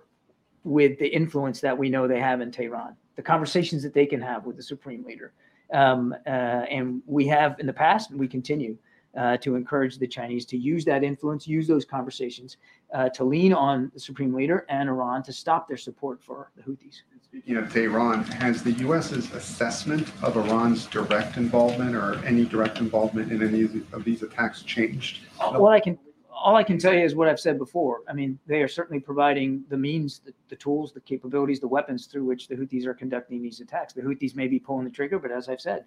with 0.64 0.98
the 1.00 1.08
influence 1.08 1.62
that 1.62 1.78
we 1.78 1.90
know 1.90 2.08
they 2.08 2.20
have 2.20 2.42
in 2.42 2.52
Tehran, 2.52 2.96
the 3.16 3.22
conversations 3.22 3.84
that 3.84 3.94
they 3.94 4.06
can 4.06 4.22
have 4.22 4.46
with 4.46 4.58
the 4.58 4.64
supreme 4.64 5.04
leader. 5.04 5.34
Um, 5.74 6.14
uh, 6.26 6.30
and 6.30 7.02
we 7.06 7.28
have 7.28 7.60
in 7.60 7.66
the 7.66 7.74
past, 7.74 8.12
and 8.12 8.20
we 8.20 8.28
continue 8.28 8.78
uh, 9.18 9.38
to 9.38 9.56
encourage 9.56 9.98
the 9.98 10.08
Chinese 10.08 10.46
to 10.46 10.58
use 10.58 10.84
that 10.86 11.04
influence, 11.04 11.48
use 11.48 11.68
those 11.68 11.86
conversations 11.86 12.58
uh, 12.94 13.10
to 13.10 13.24
lean 13.24 13.54
on 13.54 13.92
the 13.94 14.00
supreme 14.00 14.34
leader 14.34 14.66
and 14.70 14.90
Iran 14.90 15.24
to 15.24 15.34
stop 15.34 15.68
their 15.68 15.78
support 15.78 16.22
for 16.22 16.52
the 16.56 16.64
Houthis. 16.64 17.02
Speaking 17.24 17.58
of 17.58 17.72
Tehran, 17.72 18.24
has 18.24 18.64
the 18.64 18.72
U.S.'s 18.74 19.34
assessment 19.34 20.10
of 20.22 20.38
Iran's 20.38 20.86
direct 20.86 21.38
involvement 21.38 21.96
or 21.96 22.24
any 22.26 22.46
direct 22.46 22.80
involvement 22.80 23.32
in 23.32 23.42
any 23.44 23.64
of 23.92 24.04
these 24.04 24.24
attacks 24.24 24.62
changed? 24.62 25.20
All 25.40 25.68
I 25.68 25.80
can, 25.80 25.98
all 26.46 26.56
I 26.56 26.64
can 26.64 26.78
tell 26.78 26.94
you 26.94 27.04
is 27.04 27.16
what 27.16 27.28
I've 27.28 27.40
said 27.40 27.58
before. 27.58 28.02
I 28.08 28.14
mean, 28.14 28.38
they 28.46 28.62
are 28.62 28.68
certainly 28.68 29.00
providing 29.00 29.64
the 29.68 29.78
means, 29.78 30.20
the, 30.20 30.32
the 30.48 30.56
tools, 30.56 30.94
the 30.94 31.00
capabilities, 31.00 31.60
the 31.60 31.68
weapons 31.68 32.06
through 32.06 32.24
which 32.26 32.48
the 32.48 32.56
Houthis 32.56 32.86
are 32.86 32.94
conducting 32.94 33.42
these 33.42 33.62
attacks. 33.62 33.94
The 33.94 34.04
Houthis 34.04 34.36
may 34.36 34.48
be 34.48 34.60
pulling 34.60 34.86
the 34.86 34.92
trigger, 34.92 35.18
but 35.18 35.32
as 35.32 35.50
I've 35.50 35.60
said, 35.60 35.86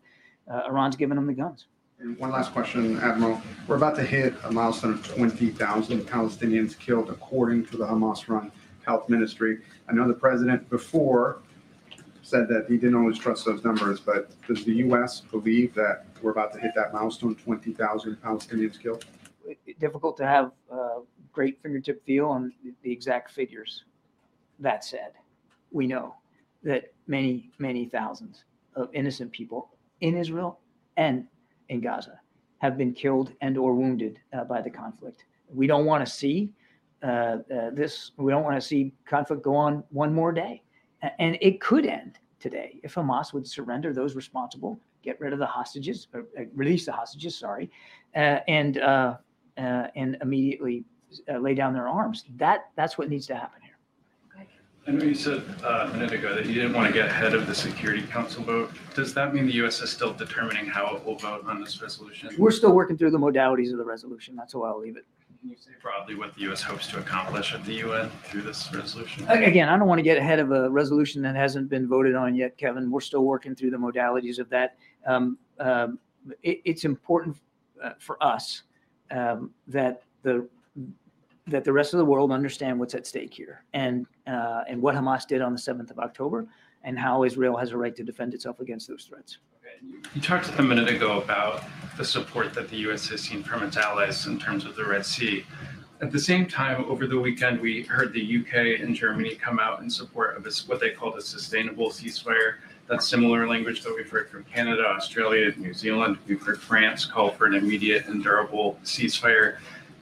uh, 0.52 0.62
Iran's 0.66 0.96
giving 0.96 1.14
them 1.14 1.28
the 1.28 1.32
guns. 1.32 1.66
And 2.00 2.18
one 2.18 2.32
last 2.32 2.52
question, 2.52 2.98
Admiral. 2.98 3.40
We're 3.68 3.76
about 3.76 3.94
to 3.96 4.02
hit 4.02 4.34
a 4.42 4.50
milestone 4.50 4.94
of 4.94 5.06
20,000 5.06 6.00
Palestinians 6.00 6.76
killed, 6.76 7.08
according 7.08 7.66
to 7.66 7.76
the 7.76 7.86
Hamas-run 7.86 8.50
health 8.84 9.08
ministry. 9.08 9.58
I 9.88 9.92
know 9.92 10.08
the 10.08 10.14
president 10.14 10.68
before 10.68 11.38
said 12.22 12.48
that 12.48 12.66
he 12.68 12.76
didn't 12.76 12.96
always 12.96 13.16
trust 13.16 13.44
those 13.44 13.62
numbers, 13.62 14.00
but 14.00 14.32
does 14.48 14.64
the 14.64 14.74
U.S. 14.74 15.20
believe 15.20 15.72
that 15.74 16.06
we're 16.20 16.32
about 16.32 16.52
to 16.54 16.58
hit 16.58 16.72
that 16.74 16.92
milestone, 16.92 17.36
20,000 17.36 18.16
Palestinians 18.20 18.80
killed? 18.80 19.04
Difficult 19.78 20.16
to 20.18 20.26
have 20.26 20.52
uh, 20.72 21.00
great 21.32 21.60
fingertip 21.62 22.04
feel 22.04 22.26
on 22.26 22.52
the 22.82 22.92
exact 22.92 23.30
figures. 23.30 23.84
That 24.58 24.84
said, 24.84 25.12
we 25.70 25.86
know 25.86 26.14
that 26.62 26.92
many, 27.06 27.50
many 27.58 27.86
thousands 27.86 28.44
of 28.74 28.88
innocent 28.92 29.32
people 29.32 29.70
in 30.00 30.16
Israel 30.16 30.58
and 30.96 31.26
in 31.68 31.80
Gaza 31.80 32.20
have 32.58 32.76
been 32.76 32.92
killed 32.92 33.32
and 33.40 33.56
or 33.56 33.74
wounded 33.74 34.18
uh, 34.32 34.44
by 34.44 34.60
the 34.60 34.70
conflict. 34.70 35.24
We 35.52 35.66
don't 35.66 35.86
want 35.86 36.04
to 36.04 36.10
see 36.10 36.50
uh, 37.02 37.06
uh, 37.06 37.70
this. 37.72 38.12
We 38.16 38.32
don't 38.32 38.42
want 38.44 38.56
to 38.56 38.60
see 38.60 38.92
conflict 39.06 39.42
go 39.42 39.54
on 39.54 39.84
one 39.90 40.12
more 40.12 40.32
day, 40.32 40.62
and 41.18 41.38
it 41.40 41.60
could 41.60 41.86
end 41.86 42.18
today 42.40 42.80
if 42.82 42.94
Hamas 42.94 43.32
would 43.32 43.46
surrender 43.46 43.92
those 43.92 44.16
responsible, 44.16 44.80
get 45.02 45.20
rid 45.20 45.32
of 45.32 45.38
the 45.38 45.46
hostages, 45.46 46.08
or, 46.12 46.26
uh, 46.38 46.42
release 46.54 46.84
the 46.84 46.92
hostages. 46.92 47.36
Sorry, 47.36 47.70
uh, 48.16 48.40
and 48.48 48.78
uh, 49.58 49.88
and 49.96 50.16
immediately 50.22 50.84
uh, 51.32 51.38
lay 51.38 51.54
down 51.54 51.72
their 51.72 51.88
arms. 51.88 52.24
That 52.36 52.70
that's 52.76 52.96
what 52.96 53.08
needs 53.08 53.26
to 53.26 53.34
happen 53.34 53.60
here. 53.62 53.68
I 54.86 54.92
know 54.92 55.04
you 55.04 55.14
said 55.14 55.42
uh, 55.62 55.90
a 55.90 55.92
minute 55.92 56.12
ago 56.12 56.34
that 56.34 56.46
you 56.46 56.54
didn't 56.54 56.72
want 56.72 56.86
to 56.86 56.92
get 56.94 57.10
ahead 57.10 57.34
of 57.34 57.46
the 57.46 57.54
Security 57.54 58.06
Council 58.06 58.42
vote. 58.42 58.70
Does 58.94 59.12
that 59.12 59.34
mean 59.34 59.44
the 59.44 59.52
U.S. 59.56 59.82
is 59.82 59.90
still 59.90 60.14
determining 60.14 60.64
how 60.64 60.96
it 60.96 61.04
will 61.04 61.16
vote 61.16 61.44
on 61.44 61.60
this 61.60 61.82
resolution? 61.82 62.30
We're 62.38 62.50
still 62.50 62.72
working 62.72 62.96
through 62.96 63.10
the 63.10 63.18
modalities 63.18 63.70
of 63.70 63.76
the 63.76 63.84
resolution. 63.84 64.34
That's 64.34 64.54
how 64.54 64.62
I'll 64.62 64.80
leave 64.80 64.96
it. 64.96 65.04
Can 65.40 65.50
you 65.50 65.56
say 65.58 65.72
broadly 65.82 66.14
what 66.14 66.34
the 66.34 66.40
U.S. 66.42 66.62
hopes 66.62 66.86
to 66.88 66.98
accomplish 66.98 67.52
at 67.52 67.66
the 67.66 67.74
UN 67.74 68.10
through 68.24 68.42
this 68.42 68.72
resolution? 68.72 69.28
Again, 69.28 69.68
I 69.68 69.76
don't 69.76 69.88
want 69.88 69.98
to 69.98 70.02
get 70.02 70.16
ahead 70.16 70.38
of 70.38 70.52
a 70.52 70.70
resolution 70.70 71.20
that 71.20 71.36
hasn't 71.36 71.68
been 71.68 71.86
voted 71.86 72.14
on 72.14 72.34
yet, 72.34 72.56
Kevin. 72.56 72.90
We're 72.90 73.00
still 73.00 73.24
working 73.24 73.54
through 73.54 73.72
the 73.72 73.76
modalities 73.76 74.38
of 74.38 74.48
that. 74.48 74.78
Um, 75.06 75.36
um, 75.60 75.98
it, 76.42 76.62
it's 76.64 76.86
important 76.86 77.36
uh, 77.84 77.90
for 77.98 78.22
us 78.22 78.62
um, 79.10 79.50
that 79.66 80.02
the 80.22 80.46
that 81.46 81.64
the 81.64 81.72
rest 81.72 81.94
of 81.94 81.98
the 81.98 82.04
world 82.04 82.30
understand 82.30 82.78
what's 82.78 82.94
at 82.94 83.06
stake 83.06 83.32
here 83.32 83.64
and 83.72 84.06
uh, 84.26 84.62
and 84.68 84.80
what 84.80 84.94
Hamas 84.94 85.26
did 85.26 85.40
on 85.40 85.52
the 85.52 85.58
7th 85.58 85.90
of 85.90 85.98
October 85.98 86.46
and 86.84 86.98
how 86.98 87.24
Israel 87.24 87.56
has 87.56 87.72
a 87.72 87.76
right 87.76 87.96
to 87.96 88.04
defend 88.04 88.34
itself 88.34 88.60
against 88.60 88.88
those 88.88 89.04
threats. 89.04 89.38
You 90.14 90.20
talked 90.20 90.50
a 90.58 90.62
minute 90.62 90.88
ago 90.88 91.20
about 91.20 91.62
the 91.96 92.04
support 92.04 92.52
that 92.54 92.68
the 92.68 92.76
U.S. 92.78 93.08
has 93.08 93.20
seen 93.20 93.42
from 93.42 93.62
its 93.62 93.76
allies 93.76 94.26
in 94.26 94.38
terms 94.38 94.64
of 94.64 94.74
the 94.74 94.84
Red 94.84 95.04
Sea. 95.04 95.44
At 96.00 96.12
the 96.12 96.18
same 96.18 96.46
time, 96.46 96.84
over 96.88 97.06
the 97.06 97.18
weekend, 97.18 97.60
we 97.60 97.82
heard 97.82 98.12
the 98.12 98.38
UK 98.38 98.80
and 98.80 98.94
Germany 98.94 99.34
come 99.34 99.58
out 99.58 99.82
in 99.82 99.90
support 99.90 100.36
of 100.36 100.46
what 100.68 100.80
they 100.80 100.90
called 100.90 101.16
a 101.16 101.20
sustainable 101.20 101.90
ceasefire. 101.90 102.56
That's 102.88 103.06
similar 103.06 103.46
language 103.46 103.82
that 103.82 103.94
we've 103.94 104.08
heard 104.08 104.30
from 104.30 104.44
Canada, 104.44 104.82
Australia, 104.82 105.52
New 105.58 105.74
Zealand. 105.74 106.16
We've 106.26 106.40
heard 106.40 106.58
France 106.58 107.04
call 107.04 107.30
for 107.30 107.44
an 107.44 107.52
immediate 107.52 108.06
and 108.06 108.22
durable 108.22 108.78
ceasefire. 108.82 109.58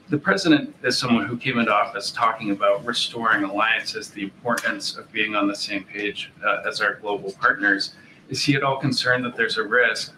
The 0.09 0.19
president 0.19 0.73
is 0.85 0.97
someone 0.97 1.27
who 1.27 1.37
came 1.37 1.59
into 1.59 1.75
office 1.75 2.13
talking 2.13 2.53
about 2.53 2.85
restoring 2.85 3.43
alliances, 3.43 4.11
the 4.11 4.23
importance 4.23 4.97
of 4.97 5.11
being 5.11 5.35
on 5.35 5.49
the 5.49 5.57
same 5.57 5.83
page 5.83 6.31
uh, 6.47 6.63
as 6.65 6.81
our 6.81 6.95
global 6.95 7.33
partners. 7.33 7.97
Is 8.29 8.45
he 8.45 8.55
at 8.55 8.63
all 8.63 8.77
concerned 8.77 9.25
that 9.25 9.35
there's 9.35 9.59
a 9.59 9.65
risk 9.65 10.15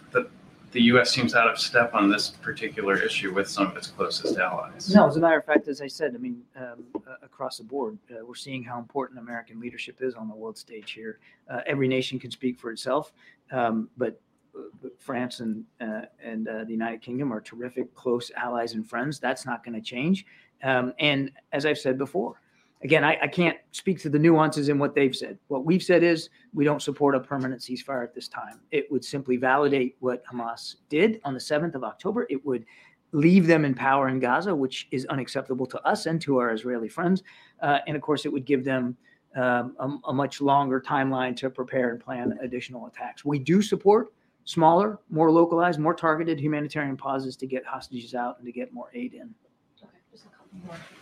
the 0.72 0.82
U.S. 0.82 1.10
seems 1.10 1.34
out 1.34 1.48
of 1.48 1.58
step 1.58 1.94
on 1.94 2.10
this 2.10 2.30
particular 2.30 3.00
issue 3.00 3.32
with 3.32 3.48
some 3.48 3.68
of 3.68 3.76
its 3.76 3.86
closest 3.86 4.38
allies. 4.38 4.94
No, 4.94 5.06
as 5.06 5.16
a 5.16 5.20
matter 5.20 5.38
of 5.38 5.44
fact, 5.44 5.68
as 5.68 5.80
I 5.80 5.86
said, 5.86 6.14
I 6.14 6.18
mean, 6.18 6.42
um, 6.56 6.84
uh, 6.94 7.14
across 7.22 7.58
the 7.58 7.64
board, 7.64 7.98
uh, 8.10 8.24
we're 8.24 8.34
seeing 8.34 8.62
how 8.62 8.78
important 8.78 9.18
American 9.18 9.60
leadership 9.60 9.98
is 10.00 10.14
on 10.14 10.28
the 10.28 10.34
world 10.34 10.58
stage 10.58 10.92
here. 10.92 11.20
Uh, 11.50 11.60
every 11.66 11.88
nation 11.88 12.18
can 12.18 12.30
speak 12.30 12.58
for 12.58 12.70
itself, 12.70 13.12
um, 13.50 13.88
but, 13.96 14.20
uh, 14.56 14.62
but 14.82 15.00
France 15.00 15.40
and 15.40 15.64
uh, 15.80 16.02
and 16.22 16.48
uh, 16.48 16.64
the 16.64 16.72
United 16.72 17.00
Kingdom 17.00 17.32
are 17.32 17.40
terrific, 17.40 17.94
close 17.94 18.30
allies 18.36 18.74
and 18.74 18.88
friends. 18.88 19.18
That's 19.18 19.46
not 19.46 19.64
going 19.64 19.74
to 19.74 19.80
change. 19.80 20.26
Um, 20.62 20.92
and 20.98 21.30
as 21.52 21.64
I've 21.64 21.78
said 21.78 21.96
before, 21.96 22.40
again, 22.82 23.04
I, 23.04 23.18
I 23.22 23.26
can't 23.26 23.58
speak 23.72 24.00
to 24.00 24.08
the 24.08 24.18
nuances 24.18 24.68
in 24.68 24.78
what 24.78 24.94
they've 24.94 25.14
said. 25.14 25.38
What 25.48 25.64
we've 25.64 25.82
said 25.82 26.02
is 26.02 26.30
we 26.52 26.64
don't 26.64 26.82
support 26.82 27.14
a 27.14 27.20
permanent 27.20 27.60
ceasefire 27.60 28.02
at 28.02 28.14
this 28.14 28.28
time. 28.28 28.60
It 28.70 28.90
would 28.90 29.04
simply 29.04 29.36
validate 29.36 29.96
what 30.00 30.24
Hamas 30.24 30.76
did 30.88 31.20
on 31.24 31.34
the 31.34 31.40
7th 31.40 31.74
of 31.74 31.84
October. 31.84 32.26
It 32.30 32.44
would 32.44 32.64
leave 33.12 33.46
them 33.46 33.64
in 33.64 33.74
power 33.74 34.08
in 34.08 34.20
Gaza, 34.20 34.54
which 34.54 34.88
is 34.90 35.06
unacceptable 35.06 35.66
to 35.66 35.80
us 35.82 36.06
and 36.06 36.20
to 36.22 36.38
our 36.38 36.52
Israeli 36.52 36.88
friends. 36.88 37.22
Uh, 37.62 37.78
and 37.86 37.96
of 37.96 38.02
course, 38.02 38.26
it 38.26 38.32
would 38.32 38.44
give 38.44 38.64
them 38.64 38.96
um, 39.36 39.74
a, 39.78 40.10
a 40.10 40.12
much 40.12 40.40
longer 40.40 40.80
timeline 40.80 41.34
to 41.36 41.50
prepare 41.50 41.90
and 41.90 42.00
plan 42.00 42.38
additional 42.42 42.86
attacks. 42.86 43.24
We 43.24 43.38
do 43.38 43.62
support 43.62 44.12
smaller, 44.44 44.98
more 45.10 45.30
localized, 45.30 45.78
more 45.78 45.94
targeted 45.94 46.40
humanitarian 46.40 46.96
pauses 46.96 47.36
to 47.36 47.46
get 47.46 47.64
hostages 47.66 48.14
out 48.14 48.38
and 48.38 48.46
to 48.46 48.52
get 48.52 48.72
more 48.72 48.90
aid 48.94 49.14
in. 49.14 49.34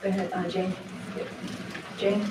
Go 0.03 0.09
ahead, 0.09 0.33
uh, 0.33 0.49
Jane. 0.49 0.75
Jane? 1.99 2.23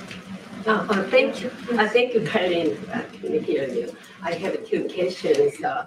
Uh, 0.66 0.86
uh, 0.90 1.02
Thank 1.10 1.42
you, 1.42 1.50
Uh, 1.78 1.88
thank 1.88 2.14
you, 2.14 2.20
Colleen. 2.26 2.76
Uh, 2.92 3.02
Can 3.20 3.42
hear 3.42 3.68
you? 3.68 3.94
I 4.22 4.32
have 4.32 4.66
two 4.66 4.88
questions. 4.88 5.62
Uh, 5.62 5.86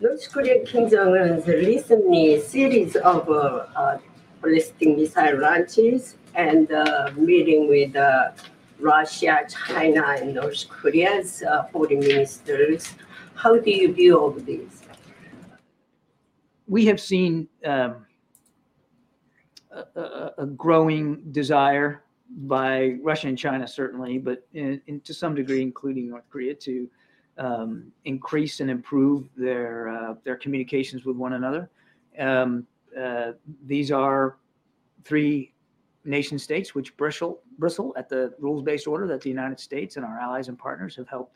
North 0.00 0.30
Korea 0.32 0.64
Kim 0.64 0.88
Jong-un's 0.90 1.46
recently 1.46 2.40
series 2.40 2.96
of 2.96 3.28
uh, 3.28 3.66
uh, 3.76 3.98
ballistic 4.40 4.96
missile 4.96 5.38
launches 5.40 6.16
and 6.34 6.70
uh, 6.72 7.10
meeting 7.16 7.68
with 7.68 7.94
uh, 7.96 8.30
Russia, 8.78 9.46
China, 9.48 10.02
and 10.18 10.34
North 10.34 10.68
Korea's 10.68 11.42
uh, 11.42 11.64
foreign 11.72 12.00
ministers. 12.00 12.94
How 13.34 13.56
do 13.58 13.70
you 13.70 13.92
view 13.92 14.18
all 14.18 14.28
of 14.36 14.44
this? 14.46 14.82
we 16.66 16.86
have 16.86 17.00
seen 17.00 17.46
um, 17.64 18.06
a, 19.96 20.32
a, 20.38 20.46
growing 20.46 21.22
desire 21.32 22.04
by 22.30 22.96
Russia 23.02 23.28
and 23.28 23.38
China, 23.38 23.66
certainly, 23.66 24.18
but 24.18 24.46
in, 24.54 24.80
in, 24.86 25.00
to 25.00 25.14
some 25.14 25.34
degree, 25.34 25.62
including 25.62 26.08
North 26.08 26.24
Korea, 26.30 26.54
to 26.54 26.88
um, 27.38 27.92
increase 28.04 28.60
and 28.60 28.70
improve 28.70 29.28
their 29.36 29.88
uh, 29.88 30.14
their 30.24 30.36
communications 30.36 31.04
with 31.04 31.16
one 31.16 31.34
another. 31.34 31.70
Um, 32.18 32.66
uh, 32.98 33.32
these 33.66 33.90
are 33.90 34.36
three 35.04 35.52
nation 36.04 36.38
states 36.38 36.74
which 36.74 36.96
bristle 36.96 37.40
bristle 37.58 37.94
at 37.96 38.08
the 38.08 38.34
rules-based 38.38 38.86
order 38.86 39.06
that 39.06 39.20
the 39.20 39.28
United 39.28 39.58
States 39.58 39.96
and 39.96 40.04
our 40.04 40.18
allies 40.18 40.48
and 40.48 40.58
partners 40.58 40.94
have 40.96 41.08
helped 41.08 41.34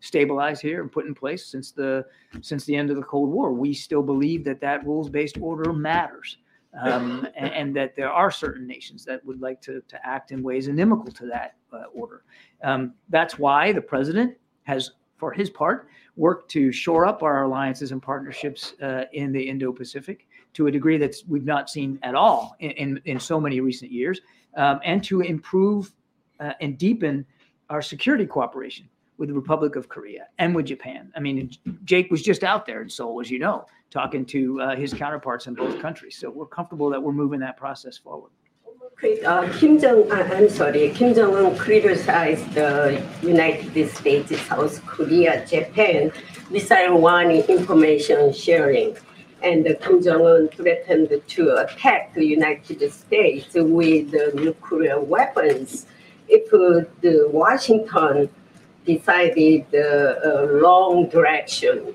stabilize 0.00 0.60
here 0.60 0.80
and 0.80 0.90
put 0.90 1.06
in 1.06 1.14
place 1.14 1.46
since 1.46 1.72
the 1.72 2.04
since 2.40 2.64
the 2.64 2.74
end 2.74 2.90
of 2.90 2.96
the 2.96 3.02
Cold 3.02 3.30
War. 3.30 3.52
We 3.52 3.74
still 3.74 4.02
believe 4.02 4.44
that 4.44 4.60
that 4.60 4.86
rules-based 4.86 5.38
order 5.40 5.72
matters, 5.72 6.38
um, 6.78 7.26
and, 7.36 7.52
and 7.52 7.76
that 7.76 7.96
there 7.96 8.10
are 8.10 8.30
certain 8.30 8.66
nations 8.66 9.04
that 9.04 9.24
would 9.24 9.40
like 9.40 9.60
to 9.62 9.82
to 9.88 10.06
act 10.06 10.30
in 10.30 10.42
ways 10.42 10.68
inimical 10.68 11.10
to 11.12 11.26
that 11.26 11.56
uh, 11.72 11.84
order. 11.92 12.22
Um, 12.62 12.94
that's 13.08 13.38
why 13.38 13.72
the 13.72 13.80
president 13.80 14.36
has, 14.64 14.92
for 15.16 15.32
his 15.32 15.50
part, 15.50 15.88
worked 16.16 16.50
to 16.52 16.70
shore 16.70 17.06
up 17.06 17.22
our 17.22 17.44
alliances 17.44 17.92
and 17.92 18.02
partnerships 18.02 18.74
uh, 18.82 19.04
in 19.12 19.32
the 19.32 19.40
Indo-Pacific 19.40 20.28
to 20.52 20.66
a 20.66 20.70
degree 20.70 20.98
that 20.98 21.16
we've 21.28 21.44
not 21.44 21.70
seen 21.70 21.98
at 22.02 22.14
all 22.14 22.56
in, 22.60 22.70
in, 22.72 23.00
in 23.04 23.20
so 23.20 23.40
many 23.40 23.60
recent 23.60 23.90
years, 23.90 24.20
um, 24.56 24.80
and 24.84 25.02
to 25.04 25.20
improve 25.20 25.92
uh, 26.40 26.52
and 26.60 26.78
deepen 26.78 27.24
our 27.68 27.82
security 27.82 28.26
cooperation 28.26 28.88
with 29.16 29.28
the 29.28 29.34
Republic 29.34 29.76
of 29.76 29.88
Korea 29.88 30.26
and 30.38 30.54
with 30.54 30.66
Japan. 30.66 31.12
I 31.16 31.20
mean, 31.20 31.50
Jake 31.84 32.10
was 32.10 32.22
just 32.22 32.42
out 32.42 32.66
there 32.66 32.82
in 32.82 32.88
Seoul, 32.88 33.20
as 33.20 33.30
you 33.30 33.38
know, 33.38 33.66
talking 33.90 34.24
to 34.24 34.60
uh, 34.60 34.76
his 34.76 34.92
counterparts 34.94 35.46
in 35.46 35.54
both 35.54 35.80
countries. 35.80 36.16
So 36.16 36.30
we're 36.30 36.46
comfortable 36.46 36.90
that 36.90 37.02
we're 37.02 37.12
moving 37.12 37.40
that 37.40 37.56
process 37.56 37.98
forward. 37.98 38.30
Uh, 39.26 39.50
Kim 39.58 39.80
Jong, 39.80 40.10
uh, 40.12 40.28
I'm 40.32 40.48
sorry, 40.50 40.90
Kim 40.90 41.14
Jong 41.14 41.34
Un 41.34 41.56
criticized 41.56 42.52
the 42.52 43.02
United 43.22 43.88
States, 43.90 44.38
South 44.42 44.84
Korea, 44.84 45.46
Japan 45.46 46.12
missile 46.50 47.00
warning 47.00 47.42
information 47.44 48.32
sharing, 48.32 48.96
and 49.42 49.64
Kim 49.80 50.02
Jong 50.02 50.26
Un 50.26 50.48
threatened 50.48 51.10
to 51.28 51.56
attack 51.56 52.12
the 52.14 52.26
United 52.26 52.92
States 52.92 53.54
with 53.54 54.12
nuclear 54.34 55.00
weapons 55.00 55.86
if 56.28 56.52
uh, 56.52 56.88
the 57.00 57.28
Washington 57.32 58.28
decided 58.84 59.66
the 59.70 60.18
uh, 60.24 60.46
wrong 60.60 61.08
direction. 61.08 61.94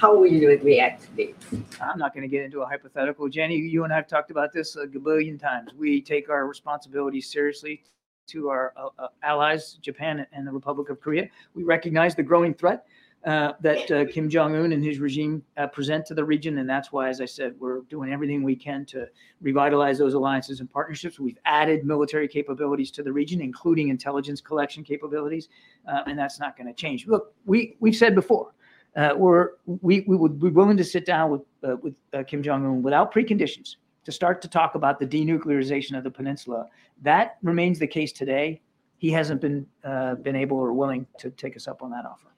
How 0.00 0.16
will 0.16 0.28
you 0.28 0.58
react 0.62 1.02
to 1.02 1.14
this? 1.14 1.34
I'm 1.78 1.98
not 1.98 2.14
going 2.14 2.22
to 2.22 2.28
get 2.28 2.42
into 2.42 2.62
a 2.62 2.66
hypothetical. 2.66 3.28
Jenny, 3.28 3.56
you 3.56 3.84
and 3.84 3.92
I 3.92 3.96
have 3.96 4.08
talked 4.08 4.30
about 4.30 4.50
this 4.50 4.74
a 4.76 4.86
billion 4.86 5.36
times. 5.36 5.74
We 5.74 6.00
take 6.00 6.30
our 6.30 6.46
responsibilities 6.46 7.30
seriously 7.30 7.82
to 8.28 8.48
our 8.48 8.72
uh, 8.78 8.88
uh, 8.98 9.08
allies, 9.22 9.74
Japan 9.82 10.26
and 10.32 10.46
the 10.46 10.52
Republic 10.52 10.88
of 10.88 11.02
Korea. 11.02 11.28
We 11.54 11.64
recognize 11.64 12.14
the 12.14 12.22
growing 12.22 12.54
threat 12.54 12.86
uh, 13.26 13.52
that 13.60 13.90
uh, 13.90 14.06
Kim 14.06 14.30
Jong 14.30 14.56
un 14.56 14.72
and 14.72 14.82
his 14.82 15.00
regime 15.00 15.42
uh, 15.58 15.66
present 15.66 16.06
to 16.06 16.14
the 16.14 16.24
region. 16.24 16.56
And 16.56 16.70
that's 16.70 16.90
why, 16.90 17.10
as 17.10 17.20
I 17.20 17.26
said, 17.26 17.54
we're 17.58 17.82
doing 17.90 18.10
everything 18.10 18.42
we 18.42 18.56
can 18.56 18.86
to 18.86 19.06
revitalize 19.42 19.98
those 19.98 20.14
alliances 20.14 20.60
and 20.60 20.70
partnerships. 20.70 21.20
We've 21.20 21.36
added 21.44 21.84
military 21.84 22.26
capabilities 22.26 22.90
to 22.92 23.02
the 23.02 23.12
region, 23.12 23.42
including 23.42 23.90
intelligence 23.90 24.40
collection 24.40 24.82
capabilities. 24.82 25.50
Uh, 25.86 26.04
and 26.06 26.18
that's 26.18 26.40
not 26.40 26.56
going 26.56 26.68
to 26.68 26.72
change. 26.72 27.06
Look, 27.06 27.34
we, 27.44 27.76
we've 27.80 27.96
said 27.96 28.14
before, 28.14 28.54
uh, 28.96 29.12
we're, 29.16 29.50
we, 29.66 30.00
we 30.06 30.16
would 30.16 30.40
be 30.40 30.48
willing 30.48 30.76
to 30.76 30.84
sit 30.84 31.06
down 31.06 31.30
with, 31.30 31.42
uh, 31.64 31.76
with 31.82 31.94
uh, 32.12 32.22
Kim 32.24 32.42
Jong 32.42 32.64
un 32.64 32.82
without 32.82 33.12
preconditions 33.12 33.76
to 34.04 34.12
start 34.12 34.42
to 34.42 34.48
talk 34.48 34.74
about 34.74 34.98
the 34.98 35.06
denuclearization 35.06 35.96
of 35.96 36.04
the 36.04 36.10
peninsula. 36.10 36.66
That 37.02 37.38
remains 37.42 37.78
the 37.78 37.86
case 37.86 38.12
today. 38.12 38.60
He 38.98 39.10
hasn't 39.10 39.40
been 39.40 39.66
uh, 39.84 40.16
been 40.16 40.36
able 40.36 40.58
or 40.58 40.72
willing 40.72 41.06
to 41.18 41.30
take 41.30 41.56
us 41.56 41.66
up 41.66 41.82
on 41.82 41.90
that 41.90 42.04
offer. 42.04 42.28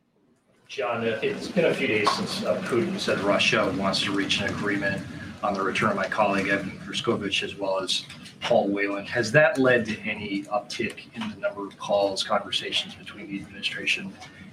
John, 0.69 1.07
uh, 1.07 1.19
it's 1.23 1.49
been 1.49 1.67
a 1.67 1.75
few 1.75 1.87
days 1.87 2.11
since 2.13 2.45
uh, 2.45 2.61
Putin 2.63 2.99
said 2.99 3.19
Russia 3.21 3.75
wants 3.77 4.01
to 4.03 4.13
reach 4.13 4.41
an 4.41 4.49
agreement 4.49 5.05
on 5.43 5.55
the 5.55 5.63
return 5.63 5.91
of 5.91 5.97
my 5.97 6.07
colleague 6.07 6.49
Evan 6.49 6.79
Gershkovich 6.87 7.43
as 7.43 7.57
well 7.57 7.81
as 7.81 8.05
Paul 8.41 8.69
Whelan. 8.69 9.05
Has 9.07 9.33
that 9.33 9.59
led 9.59 9.85
to 9.87 9.99
any 10.01 10.45
uptick 10.45 11.13
in 11.15 11.29
the 11.29 11.37
number 11.37 11.67
of 11.67 11.77
calls, 11.79 12.23
conversations 12.23 12.95
between 12.95 13.27
the 13.29 13.41
administration 13.41 14.13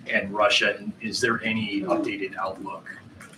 and 0.09 0.33
Russia? 0.33 0.75
And 0.77 0.93
is 1.01 1.21
there 1.21 1.43
any 1.43 1.81
updated 1.81 2.35
outlook 2.37 2.89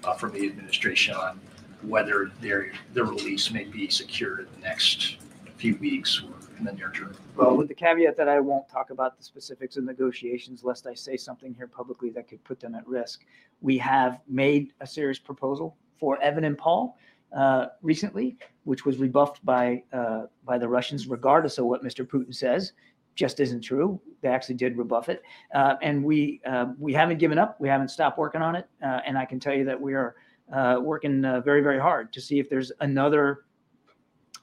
uh, 0.03 0.13
from 0.13 0.34
the 0.34 0.45
administration 0.47 1.15
on 1.15 1.39
whether 1.84 2.32
their 2.41 2.72
their 2.93 3.05
release 3.05 3.51
may 3.51 3.63
be 3.63 3.89
secured 3.89 4.39
in 4.39 4.61
the 4.61 4.67
next 4.67 5.17
few 5.57 5.76
weeks 5.78 6.24
or 6.24 6.57
in 6.57 6.65
the 6.65 6.74
near 6.74 6.91
term? 6.91 7.15
Well, 7.36 7.55
with 7.55 7.67
the 7.67 7.74
caveat 7.74 8.17
that 8.17 8.28
I 8.28 8.39
won't 8.39 8.67
talk 8.69 8.89
about 8.89 9.17
the 9.17 9.24
specifics 9.24 9.78
of 9.78 9.84
negotiations, 9.84 10.63
lest 10.63 10.88
I 10.88 10.93
say 10.93 11.17
something 11.17 11.53
here 11.53 11.67
publicly 11.67 12.09
that 12.11 12.28
could 12.28 12.43
put 12.43 12.59
them 12.59 12.76
at 12.76 12.88
risk. 12.88 13.26
We 13.61 13.78
have 13.80 14.19
made 14.28 14.74
a 14.82 14.88
serious 14.88 15.19
proposal 15.19 15.78
for 15.99 16.22
Evan 16.22 16.43
and 16.43 16.57
Paul 16.57 16.97
uh, 17.36 17.67
recently, 17.82 18.38
which 18.63 18.86
was 18.86 18.97
rebuffed 18.97 19.43
by 19.45 19.84
uh, 19.93 20.24
by 20.45 20.57
the 20.57 20.67
Russians, 20.67 21.07
regardless 21.07 21.57
of 21.57 21.65
what 21.65 21.84
Mr. 21.84 22.05
Putin 22.05 22.34
says. 22.34 22.74
Just 23.22 23.39
isn't 23.39 23.61
true. 23.61 24.01
They 24.22 24.30
actually 24.30 24.55
did 24.55 24.76
rebuff 24.76 25.07
it, 25.07 25.22
uh, 25.53 25.76
and 25.84 26.03
we 26.03 26.41
uh, 26.43 26.74
we 26.80 26.91
haven't 26.91 27.19
given 27.19 27.38
up. 27.38 27.55
We 27.61 27.69
haven't 27.69 27.89
stopped 27.89 28.17
working 28.17 28.41
on 28.41 28.55
it, 28.55 28.67
uh, 28.84 29.01
and 29.05 29.15
I 29.15 29.26
can 29.26 29.39
tell 29.39 29.53
you 29.53 29.63
that 29.65 29.80
we 29.80 29.93
are 29.93 30.15
uh, 30.51 30.80
working 30.82 31.22
very 31.22 31.61
very 31.61 31.80
hard 31.80 32.11
to 32.13 32.19
see 32.19 32.39
if 32.39 32.49
there's 32.49 32.72
another 32.80 33.45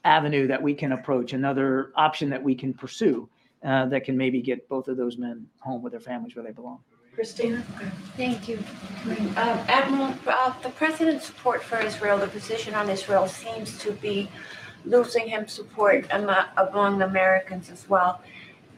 avenue 0.05 0.47
that 0.47 0.61
we 0.61 0.73
can 0.73 0.93
approach, 0.93 1.33
another 1.33 1.91
option 1.97 2.29
that 2.29 2.41
we 2.41 2.55
can 2.55 2.73
pursue 2.73 3.27
uh, 3.65 3.85
that 3.87 4.05
can 4.05 4.15
maybe 4.15 4.41
get 4.41 4.69
both 4.69 4.87
of 4.87 4.95
those 4.95 5.17
men 5.17 5.45
home 5.59 5.81
with 5.81 5.91
their 5.91 5.99
families 5.99 6.35
where 6.37 6.45
they 6.45 6.53
belong. 6.53 6.79
Christina? 7.13 7.61
Thank 8.15 8.47
you. 8.47 8.59
Um, 9.35 9.59
Admiral, 9.67 10.15
uh, 10.25 10.53
the 10.61 10.69
president's 10.69 11.25
support 11.25 11.61
for 11.61 11.77
Israel, 11.79 12.17
the 12.17 12.27
position 12.27 12.73
on 12.75 12.89
Israel 12.89 13.27
seems 13.27 13.77
to 13.79 13.91
be 13.91 14.29
losing 14.85 15.27
him 15.27 15.47
support 15.47 16.07
am- 16.11 16.29
among 16.55 17.01
Americans 17.01 17.69
as 17.69 17.89
well. 17.89 18.21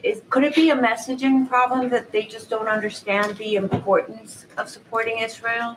Is, 0.02 0.22
could 0.30 0.42
it 0.42 0.54
be 0.54 0.70
a 0.70 0.76
messaging 0.76 1.48
problem 1.48 1.88
that 1.90 2.10
they 2.10 2.24
just 2.24 2.50
don't 2.50 2.66
understand 2.66 3.36
the 3.36 3.54
importance 3.54 4.46
of 4.58 4.68
supporting 4.68 5.18
Israel? 5.18 5.76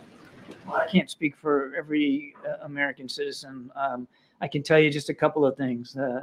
Well, 0.67 0.77
I 0.77 0.87
can't 0.87 1.09
speak 1.09 1.37
for 1.37 1.73
every 1.77 2.33
uh, 2.47 2.65
American 2.65 3.07
citizen. 3.07 3.71
Um, 3.75 4.07
I 4.41 4.47
can 4.47 4.63
tell 4.63 4.79
you 4.79 4.89
just 4.89 5.09
a 5.09 5.13
couple 5.13 5.45
of 5.45 5.55
things. 5.55 5.95
Uh, 5.95 6.21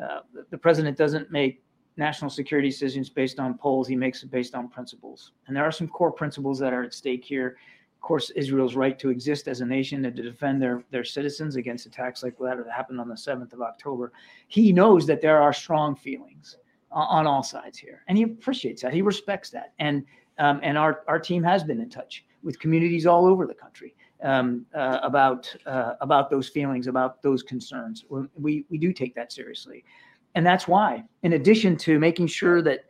uh, 0.00 0.20
the 0.50 0.58
president 0.58 0.96
doesn't 0.96 1.32
make 1.32 1.62
national 1.96 2.30
security 2.30 2.68
decisions 2.68 3.10
based 3.10 3.40
on 3.40 3.58
polls. 3.58 3.88
He 3.88 3.96
makes 3.96 4.22
it 4.22 4.30
based 4.30 4.54
on 4.54 4.68
principles. 4.68 5.32
And 5.46 5.56
there 5.56 5.64
are 5.64 5.72
some 5.72 5.88
core 5.88 6.12
principles 6.12 6.58
that 6.60 6.72
are 6.72 6.84
at 6.84 6.94
stake 6.94 7.24
here. 7.24 7.56
of 7.96 8.00
course, 8.00 8.30
Israel's 8.30 8.76
right 8.76 8.98
to 9.00 9.10
exist 9.10 9.48
as 9.48 9.60
a 9.60 9.66
nation 9.66 10.04
and 10.04 10.14
to 10.14 10.22
defend 10.22 10.62
their, 10.62 10.84
their 10.90 11.04
citizens 11.04 11.56
against 11.56 11.84
attacks 11.86 12.22
like 12.22 12.38
that 12.38 12.56
that 12.58 12.72
happened 12.72 13.00
on 13.00 13.08
the 13.08 13.14
7th 13.14 13.52
of 13.52 13.60
October. 13.60 14.12
He 14.46 14.72
knows 14.72 15.04
that 15.06 15.20
there 15.20 15.42
are 15.42 15.52
strong 15.52 15.96
feelings 15.96 16.56
on, 16.90 17.26
all 17.26 17.42
sides 17.42 17.78
here, 17.78 18.02
and 18.08 18.18
he 18.18 18.24
appreciates 18.24 18.82
that. 18.82 18.92
He 18.92 19.02
respects 19.02 19.50
that. 19.50 19.72
And, 19.78 20.04
um, 20.38 20.60
and 20.62 20.76
our, 20.76 21.02
our 21.06 21.18
team 21.18 21.42
has 21.44 21.62
been 21.62 21.80
in 21.80 21.88
touch 21.88 22.24
with 22.42 22.58
communities 22.58 23.06
all 23.06 23.26
over 23.26 23.46
the 23.46 23.54
country 23.54 23.94
um, 24.22 24.66
uh, 24.74 24.98
about, 25.02 25.54
uh, 25.66 25.94
about 26.00 26.30
those 26.30 26.48
feelings, 26.48 26.86
about 26.86 27.22
those 27.22 27.42
concerns. 27.42 28.04
We, 28.34 28.64
we 28.68 28.78
do 28.78 28.92
take 28.92 29.14
that 29.14 29.32
seriously. 29.32 29.84
And 30.34 30.46
that's 30.46 30.66
why, 30.68 31.04
in 31.22 31.34
addition 31.34 31.76
to 31.78 31.98
making 31.98 32.28
sure 32.28 32.62
that 32.62 32.84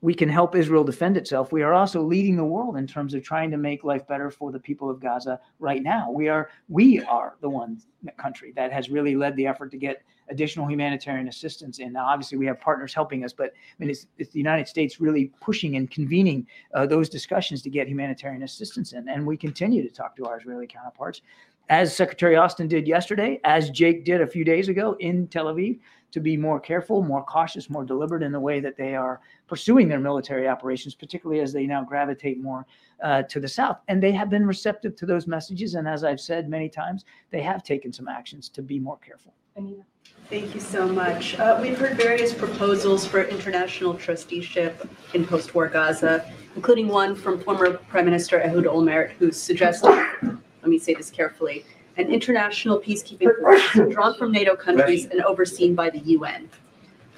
we 0.00 0.14
can 0.14 0.28
help 0.28 0.54
Israel 0.54 0.84
defend 0.84 1.16
itself. 1.16 1.50
We 1.50 1.62
are 1.62 1.74
also 1.74 2.02
leading 2.02 2.36
the 2.36 2.44
world 2.44 2.76
in 2.76 2.86
terms 2.86 3.14
of 3.14 3.22
trying 3.22 3.50
to 3.50 3.56
make 3.56 3.82
life 3.82 4.06
better 4.06 4.30
for 4.30 4.52
the 4.52 4.60
people 4.60 4.88
of 4.88 5.00
Gaza 5.00 5.40
right 5.58 5.82
now. 5.82 6.10
We 6.10 6.28
are 6.28 6.50
we 6.68 7.02
are 7.02 7.36
the 7.40 7.48
one 7.48 7.80
country 8.16 8.52
that 8.54 8.72
has 8.72 8.90
really 8.90 9.16
led 9.16 9.34
the 9.36 9.46
effort 9.46 9.70
to 9.72 9.76
get 9.76 10.02
additional 10.30 10.66
humanitarian 10.66 11.28
assistance 11.28 11.78
in. 11.78 11.92
Now, 11.92 12.06
obviously, 12.06 12.38
we 12.38 12.46
have 12.46 12.60
partners 12.60 12.94
helping 12.94 13.24
us, 13.24 13.32
but 13.32 13.46
I 13.46 13.74
mean, 13.78 13.90
it's, 13.90 14.06
it's 14.18 14.32
the 14.32 14.38
United 14.38 14.68
States 14.68 15.00
really 15.00 15.32
pushing 15.40 15.76
and 15.76 15.90
convening 15.90 16.46
uh, 16.74 16.86
those 16.86 17.08
discussions 17.08 17.62
to 17.62 17.70
get 17.70 17.88
humanitarian 17.88 18.42
assistance 18.42 18.92
in, 18.92 19.08
and 19.08 19.26
we 19.26 19.36
continue 19.36 19.82
to 19.82 19.94
talk 19.94 20.16
to 20.16 20.26
our 20.26 20.38
Israeli 20.38 20.66
counterparts, 20.66 21.22
as 21.70 21.94
Secretary 21.94 22.36
Austin 22.36 22.66
did 22.66 22.86
yesterday, 22.86 23.40
as 23.44 23.68
Jake 23.70 24.04
did 24.04 24.22
a 24.22 24.26
few 24.26 24.44
days 24.44 24.68
ago 24.68 24.96
in 25.00 25.26
Tel 25.28 25.46
Aviv 25.46 25.78
to 26.10 26.20
be 26.20 26.36
more 26.36 26.58
careful, 26.58 27.02
more 27.02 27.22
cautious, 27.22 27.68
more 27.68 27.84
deliberate 27.84 28.22
in 28.22 28.32
the 28.32 28.40
way 28.40 28.60
that 28.60 28.76
they 28.76 28.94
are 28.94 29.20
pursuing 29.46 29.88
their 29.88 30.00
military 30.00 30.48
operations, 30.48 30.94
particularly 30.94 31.42
as 31.42 31.52
they 31.52 31.66
now 31.66 31.84
gravitate 31.84 32.40
more 32.42 32.66
uh, 33.02 33.22
to 33.24 33.40
the 33.40 33.48
south. 33.48 33.78
And 33.88 34.02
they 34.02 34.12
have 34.12 34.30
been 34.30 34.46
receptive 34.46 34.96
to 34.96 35.06
those 35.06 35.26
messages. 35.26 35.74
And 35.74 35.86
as 35.86 36.04
I've 36.04 36.20
said 36.20 36.48
many 36.48 36.70
times, 36.70 37.04
they 37.30 37.42
have 37.42 37.62
taken 37.62 37.92
some 37.92 38.08
actions 38.08 38.48
to 38.50 38.62
be 38.62 38.78
more 38.78 38.96
careful. 38.98 39.34
Anita. 39.58 39.82
Thank 40.30 40.54
you 40.54 40.60
so 40.60 40.86
much. 40.86 41.38
Uh, 41.38 41.58
we've 41.60 41.76
heard 41.76 41.96
various 41.96 42.32
proposals 42.32 43.06
for 43.06 43.22
international 43.24 43.94
trusteeship 43.94 44.88
in 45.14 45.26
post 45.26 45.54
war 45.54 45.68
Gaza, 45.68 46.30
including 46.54 46.86
one 46.86 47.16
from 47.16 47.40
former 47.40 47.72
Prime 47.72 48.04
Minister 48.04 48.40
Ehud 48.40 48.64
Olmert, 48.64 49.10
who 49.12 49.32
suggested, 49.32 49.88
let 50.22 50.68
me 50.68 50.78
say 50.78 50.94
this 50.94 51.10
carefully, 51.10 51.64
an 51.96 52.08
international 52.08 52.78
peacekeeping 52.78 53.36
force 53.40 53.92
drawn 53.92 54.16
from 54.16 54.30
NATO 54.30 54.54
countries 54.54 55.06
and 55.06 55.22
overseen 55.22 55.74
by 55.74 55.90
the 55.90 55.98
UN. 56.00 56.48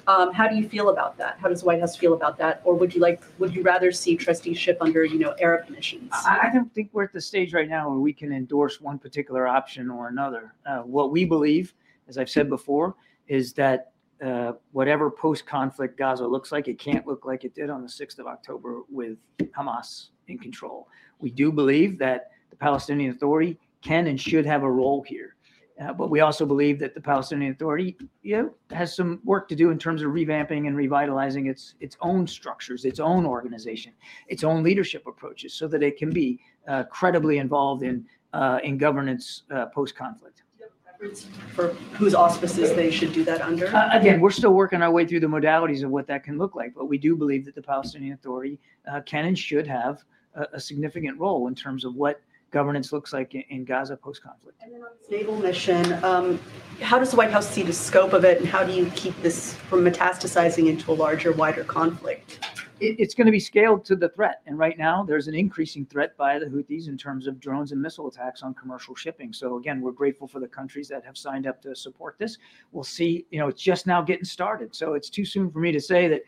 Um, 0.07 0.33
how 0.33 0.47
do 0.47 0.55
you 0.55 0.67
feel 0.67 0.89
about 0.89 1.17
that? 1.17 1.37
How 1.39 1.47
does 1.47 1.59
the 1.59 1.67
White 1.67 1.79
House 1.79 1.95
feel 1.95 2.13
about 2.13 2.37
that? 2.39 2.61
Or 2.63 2.73
would 2.73 2.95
you 2.95 3.01
like, 3.01 3.21
would 3.37 3.53
you 3.53 3.61
rather 3.61 3.91
see 3.91 4.15
trusteeship 4.15 4.77
under, 4.81 5.05
you 5.05 5.19
know, 5.19 5.35
Arab 5.39 5.69
missions? 5.69 6.11
I, 6.11 6.49
don't 6.51 6.73
think 6.73 6.89
we're 6.91 7.03
at 7.03 7.13
the 7.13 7.21
stage 7.21 7.53
right 7.53 7.69
now 7.69 7.89
where 7.89 7.99
we 7.99 8.11
can 8.11 8.33
endorse 8.33 8.81
one 8.81 8.97
particular 8.97 9.47
option 9.47 9.91
or 9.91 10.07
another. 10.07 10.55
Uh, 10.65 10.79
what 10.79 11.11
we 11.11 11.23
believe, 11.23 11.73
as 12.11 12.17
I've 12.17 12.29
said 12.29 12.49
before, 12.49 12.95
is 13.29 13.53
that 13.53 13.93
uh, 14.21 14.51
whatever 14.73 15.09
post-conflict 15.09 15.97
Gaza 15.97 16.27
looks 16.27 16.51
like, 16.51 16.67
it 16.67 16.77
can't 16.77 17.07
look 17.07 17.25
like 17.25 17.45
it 17.45 17.55
did 17.55 17.69
on 17.69 17.81
the 17.81 17.87
6th 17.87 18.19
of 18.19 18.27
October 18.27 18.81
with 18.89 19.17
Hamas 19.57 20.09
in 20.27 20.37
control. 20.37 20.89
We 21.19 21.31
do 21.31 21.53
believe 21.53 21.97
that 21.99 22.31
the 22.49 22.57
Palestinian 22.57 23.11
Authority 23.11 23.57
can 23.81 24.07
and 24.07 24.19
should 24.19 24.45
have 24.45 24.63
a 24.63 24.69
role 24.69 25.03
here. 25.07 25.37
Uh, 25.81 25.93
but 25.93 26.09
we 26.09 26.19
also 26.19 26.45
believe 26.45 26.77
that 26.79 26.93
the 26.93 27.01
Palestinian 27.01 27.53
Authority 27.53 27.97
you 28.21 28.37
know, 28.37 28.53
has 28.75 28.93
some 28.93 29.21
work 29.23 29.47
to 29.47 29.55
do 29.55 29.71
in 29.71 29.79
terms 29.79 30.03
of 30.03 30.11
revamping 30.11 30.67
and 30.67 30.75
revitalizing 30.75 31.47
its 31.47 31.75
its 31.79 31.97
own 32.01 32.27
structures, 32.27 32.85
its 32.85 32.99
own 32.99 33.25
organization, 33.25 33.93
its 34.27 34.43
own 34.43 34.61
leadership 34.63 35.07
approaches, 35.07 35.53
so 35.53 35.67
that 35.69 35.81
it 35.81 35.97
can 35.97 36.11
be 36.11 36.39
uh, 36.67 36.83
credibly 36.83 37.37
involved 37.39 37.83
in 37.83 38.05
uh, 38.33 38.59
in 38.63 38.77
governance 38.77 39.43
uh, 39.49 39.67
post 39.67 39.95
conflict. 39.95 40.43
For 41.53 41.69
whose 41.93 42.13
auspices 42.13 42.75
they 42.75 42.91
should 42.91 43.11
do 43.11 43.23
that 43.23 43.41
under? 43.41 43.75
Uh, 43.75 43.89
again, 43.97 44.21
we're 44.21 44.29
still 44.29 44.53
working 44.53 44.83
our 44.83 44.91
way 44.91 45.05
through 45.05 45.21
the 45.21 45.27
modalities 45.27 45.83
of 45.83 45.89
what 45.89 46.05
that 46.07 46.23
can 46.23 46.37
look 46.37 46.55
like, 46.55 46.75
but 46.75 46.85
we 46.85 46.99
do 46.99 47.15
believe 47.15 47.43
that 47.45 47.55
the 47.55 47.61
Palestinian 47.61 48.13
Authority 48.13 48.59
uh, 48.91 49.01
can 49.01 49.25
and 49.25 49.37
should 49.37 49.65
have 49.65 50.03
a, 50.35 50.45
a 50.53 50.59
significant 50.59 51.19
role 51.19 51.47
in 51.47 51.55
terms 51.55 51.85
of 51.85 51.95
what 51.95 52.21
governance 52.51 52.93
looks 52.93 53.13
like 53.13 53.33
in, 53.33 53.43
in 53.49 53.65
Gaza 53.65 53.97
post 53.97 54.21
conflict. 54.21 54.61
And 54.61 54.73
then 54.73 54.83
on 54.83 54.89
this 54.99 55.09
naval 55.09 55.37
mission, 55.37 55.93
um, 56.03 56.39
how 56.81 56.99
does 56.99 57.09
the 57.09 57.17
White 57.17 57.31
House 57.31 57.49
see 57.49 57.63
the 57.63 57.73
scope 57.73 58.13
of 58.13 58.23
it, 58.23 58.39
and 58.39 58.47
how 58.47 58.63
do 58.63 58.71
you 58.71 58.85
keep 58.93 59.19
this 59.23 59.55
from 59.55 59.83
metastasizing 59.83 60.67
into 60.67 60.91
a 60.91 60.93
larger, 60.93 61.31
wider 61.31 61.63
conflict? 61.63 62.45
It, 62.81 62.99
it's 62.99 63.13
going 63.13 63.27
to 63.27 63.31
be 63.31 63.39
scaled 63.39 63.85
to 63.85 63.95
the 63.95 64.09
threat. 64.09 64.41
And 64.47 64.57
right 64.57 64.77
now, 64.77 65.03
there's 65.03 65.27
an 65.27 65.35
increasing 65.35 65.85
threat 65.85 66.17
by 66.17 66.39
the 66.39 66.47
Houthis 66.47 66.87
in 66.87 66.97
terms 66.97 67.27
of 67.27 67.39
drones 67.39 67.71
and 67.71 67.81
missile 67.81 68.07
attacks 68.07 68.41
on 68.41 68.53
commercial 68.53 68.95
shipping. 68.95 69.31
So, 69.31 69.57
again, 69.57 69.79
we're 69.81 69.91
grateful 69.91 70.27
for 70.27 70.39
the 70.39 70.47
countries 70.47 70.87
that 70.89 71.05
have 71.05 71.17
signed 71.17 71.47
up 71.47 71.61
to 71.61 71.75
support 71.75 72.15
this. 72.17 72.37
We'll 72.71 72.83
see, 72.83 73.25
you 73.29 73.39
know, 73.39 73.47
it's 73.47 73.61
just 73.61 73.87
now 73.87 74.01
getting 74.01 74.25
started. 74.25 74.75
So, 74.75 74.95
it's 74.95 75.09
too 75.09 75.25
soon 75.25 75.51
for 75.51 75.59
me 75.59 75.71
to 75.71 75.79
say 75.79 76.07
that 76.07 76.21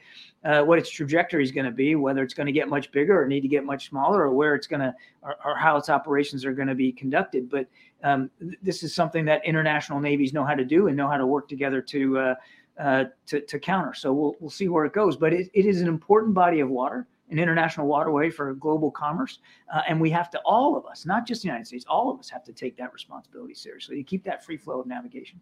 uh, 0.45 0.63
what 0.63 0.77
its 0.77 0.89
trajectory 0.89 1.43
is 1.43 1.51
going 1.51 1.65
to 1.65 1.71
be, 1.71 1.95
whether 1.95 2.21
it's 2.21 2.33
going 2.33 2.47
to 2.47 2.53
get 2.53 2.67
much 2.67 2.91
bigger 2.91 3.21
or 3.21 3.27
need 3.27 3.41
to 3.41 3.47
get 3.47 3.65
much 3.65 3.89
smaller, 3.89 4.21
or 4.21 4.31
where 4.31 4.55
it's 4.55 4.67
going 4.67 4.81
to, 4.81 4.93
or, 5.21 5.35
or 5.45 5.55
how 5.55 5.77
its 5.77 5.89
operations 5.89 6.45
are 6.45 6.53
going 6.53 6.67
to 6.67 6.75
be 6.75 6.91
conducted. 6.91 7.49
But 7.49 7.67
um, 8.03 8.29
th- 8.39 8.59
this 8.61 8.83
is 8.83 8.93
something 8.93 9.25
that 9.25 9.45
international 9.45 9.99
navies 9.99 10.33
know 10.33 10.43
how 10.43 10.53
to 10.53 10.65
do 10.65 10.87
and 10.87 10.97
know 10.97 11.07
how 11.07 11.17
to 11.17 11.25
work 11.25 11.47
together 11.47 11.81
to 11.81 12.19
uh, 12.19 12.35
uh, 12.79 13.05
to, 13.27 13.41
to 13.41 13.59
counter. 13.59 13.93
So 13.93 14.13
we'll 14.13 14.35
we'll 14.39 14.49
see 14.49 14.67
where 14.67 14.85
it 14.85 14.93
goes. 14.93 15.17
But 15.17 15.33
it, 15.33 15.49
it 15.53 15.65
is 15.65 15.81
an 15.81 15.87
important 15.87 16.33
body 16.33 16.59
of 16.59 16.69
water, 16.69 17.07
an 17.29 17.39
international 17.39 17.87
waterway 17.87 18.29
for 18.29 18.53
global 18.53 18.91
commerce, 18.91 19.39
uh, 19.73 19.81
and 19.87 19.99
we 19.99 20.09
have 20.11 20.29
to 20.31 20.39
all 20.39 20.75
of 20.75 20.85
us, 20.85 21.05
not 21.05 21.27
just 21.27 21.41
the 21.41 21.47
United 21.47 21.67
States, 21.67 21.85
all 21.87 22.09
of 22.11 22.19
us 22.19 22.29
have 22.29 22.43
to 22.45 22.53
take 22.53 22.77
that 22.77 22.93
responsibility 22.93 23.53
seriously 23.53 23.97
to 23.97 24.03
keep 24.03 24.23
that 24.23 24.43
free 24.43 24.57
flow 24.57 24.79
of 24.79 24.87
navigation. 24.87 25.39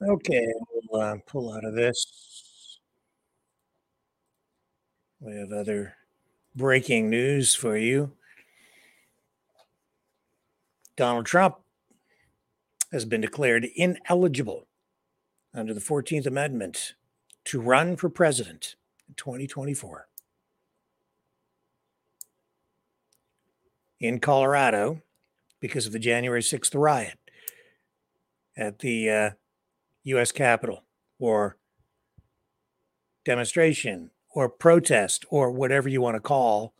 Okay, 0.00 0.46
we'll 0.90 1.00
uh, 1.00 1.16
pull 1.26 1.52
out 1.52 1.64
of 1.64 1.74
this. 1.74 2.80
We 5.20 5.36
have 5.36 5.52
other 5.52 5.94
breaking 6.56 7.10
news 7.10 7.54
for 7.54 7.76
you. 7.76 8.12
Donald 10.96 11.26
Trump 11.26 11.56
has 12.90 13.04
been 13.04 13.20
declared 13.20 13.66
ineligible 13.76 14.66
under 15.54 15.74
the 15.74 15.80
14th 15.80 16.26
Amendment 16.26 16.94
to 17.44 17.60
run 17.60 17.96
for 17.96 18.08
president 18.08 18.76
in 19.08 19.14
2024. 19.14 20.08
In 24.00 24.18
Colorado, 24.18 25.02
because 25.60 25.86
of 25.86 25.92
the 25.92 25.98
January 25.98 26.40
6th 26.42 26.74
riot 26.74 27.18
at 28.56 28.80
the 28.80 29.10
uh, 29.10 29.30
U.S. 30.04 30.32
Capitol 30.32 30.84
or 31.18 31.56
demonstration 33.24 34.10
or 34.34 34.48
protest 34.48 35.24
or 35.30 35.50
whatever 35.50 35.88
you 35.88 36.00
want 36.00 36.16
to 36.16 36.20
call 36.20 36.74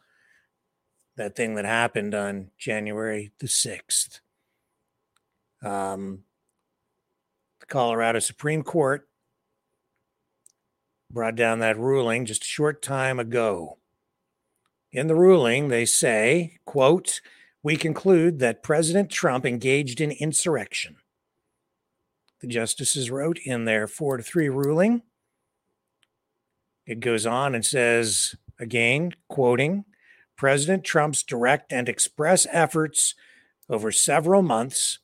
that 1.17 1.37
thing 1.37 1.55
that 1.55 1.65
happened 1.65 2.15
on 2.15 2.51
January 2.59 3.31
the 3.39 3.47
6th. 3.47 4.21
Um, 5.63 6.25
Colorado 7.73 8.19
Supreme 8.19 8.63
Court 8.63 9.09
brought 11.11 11.37
down 11.37 11.61
that 11.61 11.79
ruling 11.79 12.27
just 12.27 12.43
a 12.43 12.47
short 12.47 12.83
time 12.83 13.19
ago. 13.19 13.79
In 14.93 15.07
the 15.07 15.15
ruling, 15.15 15.69
they 15.69 15.87
say, 15.87 16.59
quote, 16.67 17.23
we 17.63 17.77
conclude 17.77 18.41
that 18.41 18.63
President 18.63 19.09
Trump 19.09 19.47
engaged 19.47 20.03
in 20.03 20.11
insurrection. 20.11 20.97
The 22.43 22.47
justices 22.47 23.11
wrote 23.11 23.39
in 23.43 23.65
their 23.65 23.87
four 23.87 24.19
to 24.19 24.23
three 24.23 24.51
ruling. 24.51 25.01
It 26.85 27.01
goes 27.01 27.25
on 27.25 27.55
and 27.55 27.65
says, 27.65 28.35
again, 28.61 29.13
quoting, 29.29 29.87
President 30.37 30.85
Trump's 30.85 31.23
direct 31.23 31.73
and 31.73 31.89
express 31.89 32.47
efforts 32.53 33.15
over 33.71 33.91
several 33.91 34.43
months 34.43 34.99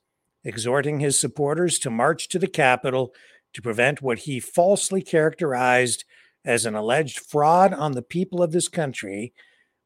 exhorting 0.44 1.00
his 1.00 1.18
supporters 1.18 1.78
to 1.80 1.90
march 1.90 2.28
to 2.28 2.38
the 2.38 2.46
Capitol 2.46 3.12
to 3.52 3.62
prevent 3.62 4.02
what 4.02 4.20
he 4.20 4.40
falsely 4.40 5.02
characterized 5.02 6.04
as 6.44 6.64
an 6.64 6.74
alleged 6.74 7.18
fraud 7.18 7.72
on 7.72 7.92
the 7.92 8.02
people 8.02 8.42
of 8.42 8.52
this 8.52 8.68
country 8.68 9.32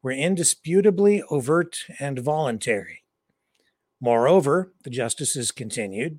were 0.02 0.12
indisputably 0.12 1.22
overt 1.30 1.84
and 1.98 2.18
voluntary. 2.18 3.04
Moreover, 4.00 4.72
the 4.82 4.90
justices 4.90 5.52
continued, 5.52 6.18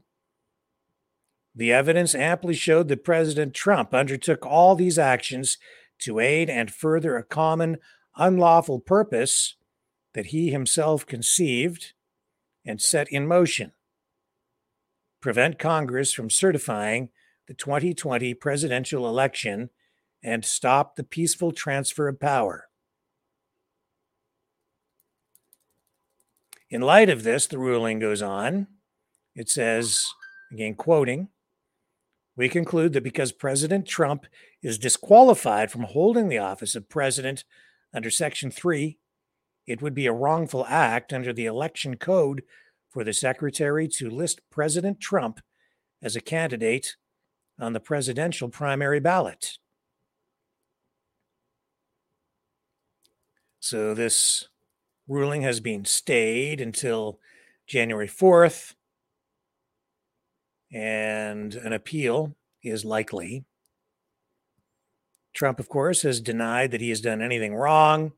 the 1.56 1.72
evidence 1.72 2.16
amply 2.16 2.56
showed 2.56 2.88
that 2.88 3.04
President 3.04 3.54
Trump 3.54 3.94
undertook 3.94 4.46
all 4.46 4.76
these 4.76 4.98
actions 4.98 5.58
to 6.00 6.20
aid 6.20 6.50
and 6.50 6.74
further 6.74 7.16
a 7.16 7.24
common 7.24 7.78
unlawful 8.16 8.80
purpose 8.80 9.56
that 10.14 10.28
he 10.28 10.50
himself 10.50 11.06
conceived 11.06 11.94
and 12.66 12.82
set 12.82 13.08
in 13.12 13.28
motion 13.28 13.74
prevent 15.24 15.58
Congress 15.58 16.12
from 16.12 16.30
certifying 16.30 17.08
the 17.48 17.54
2020 17.54 18.34
presidential 18.34 19.08
election 19.08 19.70
and 20.22 20.44
stop 20.44 20.98
the 20.98 21.04
peaceful 21.04 21.54
transfer 21.54 22.10
of 22.10 22.20
power. 22.20 22.68
In 26.70 26.82
light 26.82 27.10
of 27.10 27.24
this, 27.24 27.48
the 27.48 27.58
ruling 27.58 28.00
goes 28.00 28.22
on. 28.22 28.68
It 29.34 29.50
says, 29.50 30.06
again, 30.52 30.76
quoting, 30.76 31.30
we 32.36 32.50
conclude 32.50 32.92
that 32.92 33.04
because 33.04 33.32
President 33.32 33.88
Trump 33.88 34.26
is 34.62 34.78
disqualified 34.78 35.72
from 35.72 35.84
holding 35.84 36.28
the 36.28 36.40
office 36.40 36.76
of 36.76 36.90
president 36.90 37.46
under 37.94 38.10
Section 38.10 38.52
3, 38.52 38.98
it 39.68 39.82
would 39.82 39.94
be 39.94 40.06
a 40.06 40.12
wrongful 40.12 40.66
act 40.68 41.14
under 41.14 41.32
the 41.32 41.46
election 41.46 41.96
code 41.96 42.44
for 42.94 43.04
the 43.04 43.12
secretary 43.12 43.88
to 43.88 44.10
list 44.10 44.40
President 44.52 45.02
Trump 45.02 45.40
as 46.02 46.16
a 46.16 46.22
candidate 46.22 46.96
on 47.60 47.74
the 47.74 47.80
presidential 47.80 48.50
primary 48.50 49.00
ballot. 49.00 49.58
So 53.60 53.96
this 53.96 54.48
ruling 55.08 55.42
has 55.42 55.60
been 55.60 55.86
stayed 55.86 56.62
until 56.62 57.20
January 57.66 58.08
4th, 58.08 58.76
and 60.72 61.56
an 61.56 61.74
appeal 61.74 62.36
is 62.62 62.86
likely. 62.86 63.44
Trump, 65.34 65.60
of 65.60 65.68
course, 65.68 66.04
has 66.04 66.22
denied 66.22 66.72
that 66.72 66.82
he 66.82 66.90
has 66.90 67.02
done 67.02 67.22
anything 67.22 67.56
wrong 67.56 68.12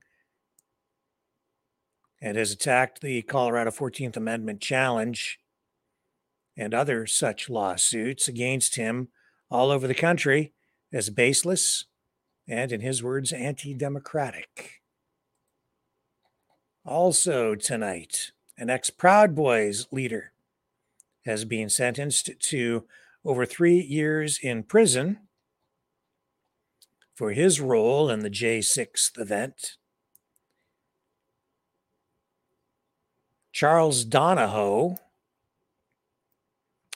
and 2.25 2.37
has 2.37 2.51
attacked 2.51 3.01
the 3.01 3.21
Colorado 3.21 3.69
14th 3.69 4.17
Amendment 4.17 4.59
challenge 4.59 5.39
and 6.57 6.73
other 6.73 7.05
such 7.05 7.51
lawsuits 7.51 8.27
against 8.27 8.77
him 8.77 9.09
all 9.51 9.69
over 9.69 9.87
the 9.87 9.93
country 9.93 10.51
as 10.91 11.11
baseless 11.11 11.85
and, 12.47 12.71
in 12.71 12.81
his 12.81 13.03
words, 13.03 13.31
anti 13.31 13.75
democratic. 13.75 14.81
Also, 16.83 17.53
tonight, 17.53 18.31
an 18.57 18.71
ex 18.71 18.89
Proud 18.89 19.35
Boys 19.35 19.87
leader 19.91 20.31
has 21.25 21.45
been 21.45 21.69
sentenced 21.69 22.31
to 22.39 22.85
over 23.23 23.45
three 23.45 23.79
years 23.79 24.39
in 24.41 24.63
prison 24.63 25.19
for 27.13 27.33
his 27.33 27.61
role 27.61 28.09
in 28.09 28.21
the 28.21 28.31
J6 28.31 29.19
event. 29.19 29.77
Charles 33.55 34.03
Donohoe, 34.03 34.97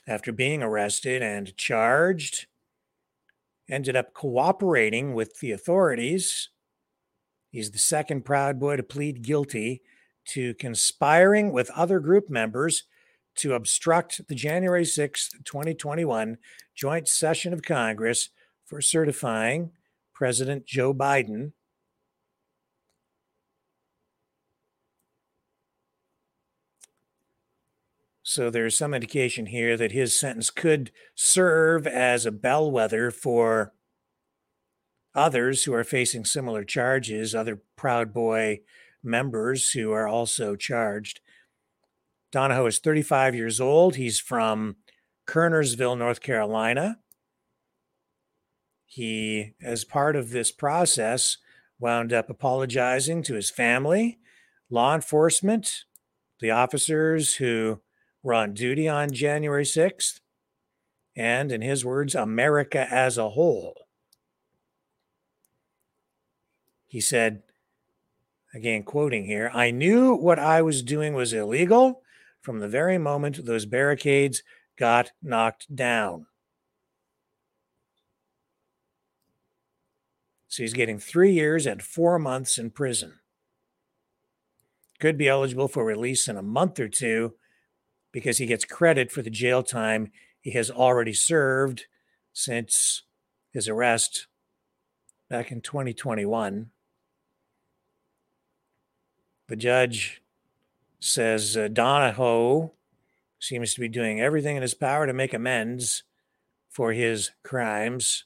after 0.05 0.33
being 0.33 0.61
arrested 0.61 1.23
and 1.23 1.55
charged, 1.55 2.47
ended 3.69 3.95
up 3.95 4.13
cooperating 4.13 5.13
with 5.13 5.39
the 5.39 5.53
authorities. 5.53 6.49
He's 7.49 7.71
the 7.71 7.77
second 7.79 8.25
Proud 8.25 8.59
Boy 8.59 8.75
to 8.75 8.83
plead 8.83 9.21
guilty 9.21 9.81
to 10.31 10.53
conspiring 10.55 11.53
with 11.53 11.71
other 11.77 12.01
group 12.01 12.29
members 12.29 12.83
to 13.35 13.53
obstruct 13.53 14.27
the 14.27 14.35
January 14.35 14.83
6th, 14.83 15.29
2021 15.45 16.39
joint 16.75 17.07
session 17.07 17.53
of 17.53 17.63
Congress 17.63 18.31
for 18.65 18.81
certifying 18.81 19.71
President 20.13 20.65
Joe 20.65 20.93
Biden 20.93 21.53
So 28.29 28.51
there's 28.51 28.77
some 28.77 28.93
indication 28.93 29.47
here 29.47 29.75
that 29.75 29.91
his 29.91 30.13
sentence 30.15 30.51
could 30.51 30.91
serve 31.15 31.87
as 31.87 32.27
a 32.27 32.31
bellwether 32.31 33.09
for 33.09 33.73
others 35.15 35.63
who 35.63 35.73
are 35.73 35.83
facing 35.83 36.25
similar 36.25 36.63
charges, 36.63 37.33
other 37.33 37.63
Proud 37.75 38.13
Boy 38.13 38.59
members 39.01 39.71
who 39.71 39.91
are 39.93 40.07
also 40.07 40.55
charged. 40.55 41.21
Donohoe 42.31 42.67
is 42.67 42.77
35 42.77 43.33
years 43.33 43.59
old. 43.59 43.95
He's 43.95 44.19
from 44.19 44.75
Kernersville, 45.25 45.97
North 45.97 46.21
Carolina. 46.21 46.99
He, 48.85 49.55
as 49.59 49.83
part 49.83 50.15
of 50.15 50.29
this 50.29 50.51
process, 50.51 51.37
wound 51.79 52.13
up 52.13 52.29
apologizing 52.29 53.23
to 53.23 53.33
his 53.33 53.49
family, 53.49 54.19
law 54.69 54.93
enforcement, 54.93 55.85
the 56.39 56.51
officers 56.51 57.37
who 57.37 57.81
were 58.21 58.33
on 58.33 58.53
duty 58.53 58.87
on 58.87 59.11
January 59.11 59.63
6th, 59.63 60.19
and 61.15 61.51
in 61.51 61.61
his 61.61 61.85
words, 61.85 62.15
America 62.15 62.87
as 62.89 63.17
a 63.17 63.29
whole. 63.29 63.87
He 66.87 67.01
said, 67.01 67.43
again, 68.53 68.83
quoting 68.83 69.25
here, 69.25 69.51
I 69.53 69.71
knew 69.71 70.15
what 70.15 70.39
I 70.39 70.61
was 70.61 70.81
doing 70.81 71.13
was 71.13 71.33
illegal 71.33 72.01
from 72.41 72.59
the 72.59 72.67
very 72.67 72.97
moment 72.97 73.45
those 73.45 73.65
barricades 73.65 74.43
got 74.77 75.11
knocked 75.21 75.73
down. 75.75 76.25
So 80.47 80.63
he's 80.63 80.73
getting 80.73 80.97
three 80.97 81.31
years 81.31 81.67
and 81.67 81.81
four 81.81 82.17
months 82.17 82.57
in 82.57 82.71
prison. 82.71 83.19
Could 84.99 85.17
be 85.17 85.27
eligible 85.27 85.67
for 85.67 85.85
release 85.85 86.27
in 86.27 86.37
a 86.37 86.41
month 86.41 86.79
or 86.79 86.89
two 86.89 87.35
because 88.11 88.37
he 88.37 88.45
gets 88.45 88.65
credit 88.65 89.11
for 89.11 89.21
the 89.21 89.29
jail 89.29 89.63
time 89.63 90.11
he 90.41 90.51
has 90.51 90.71
already 90.71 91.13
served 91.13 91.85
since 92.33 93.03
his 93.51 93.67
arrest 93.67 94.27
back 95.29 95.51
in 95.51 95.61
2021. 95.61 96.71
The 99.47 99.55
judge 99.55 100.21
says 100.99 101.57
uh, 101.57 101.67
Donohoe 101.67 102.71
seems 103.39 103.73
to 103.73 103.79
be 103.79 103.87
doing 103.87 104.21
everything 104.21 104.55
in 104.55 104.61
his 104.61 104.73
power 104.73 105.07
to 105.07 105.13
make 105.13 105.33
amends 105.33 106.03
for 106.69 106.93
his 106.93 107.31
crimes. 107.43 108.25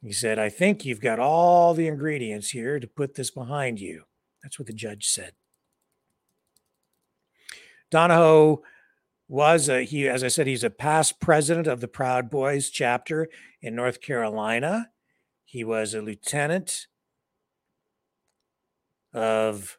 He 0.00 0.12
said, 0.12 0.38
I 0.38 0.48
think 0.48 0.84
you've 0.84 1.00
got 1.00 1.18
all 1.18 1.74
the 1.74 1.86
ingredients 1.86 2.50
here 2.50 2.80
to 2.80 2.86
put 2.86 3.14
this 3.14 3.30
behind 3.30 3.80
you. 3.80 4.04
That's 4.42 4.58
what 4.58 4.66
the 4.66 4.72
judge 4.72 5.06
said. 5.06 5.32
Donohoe 7.92 8.62
was 9.28 9.68
a, 9.68 9.82
he, 9.82 10.08
as 10.08 10.24
I 10.24 10.28
said, 10.28 10.46
he's 10.46 10.64
a 10.64 10.70
past 10.70 11.20
president 11.20 11.66
of 11.66 11.80
the 11.80 11.88
Proud 11.88 12.30
Boys 12.30 12.70
chapter 12.70 13.28
in 13.60 13.76
North 13.76 14.00
Carolina. 14.00 14.90
He 15.44 15.62
was 15.62 15.94
a 15.94 16.00
lieutenant 16.00 16.86
of 19.12 19.78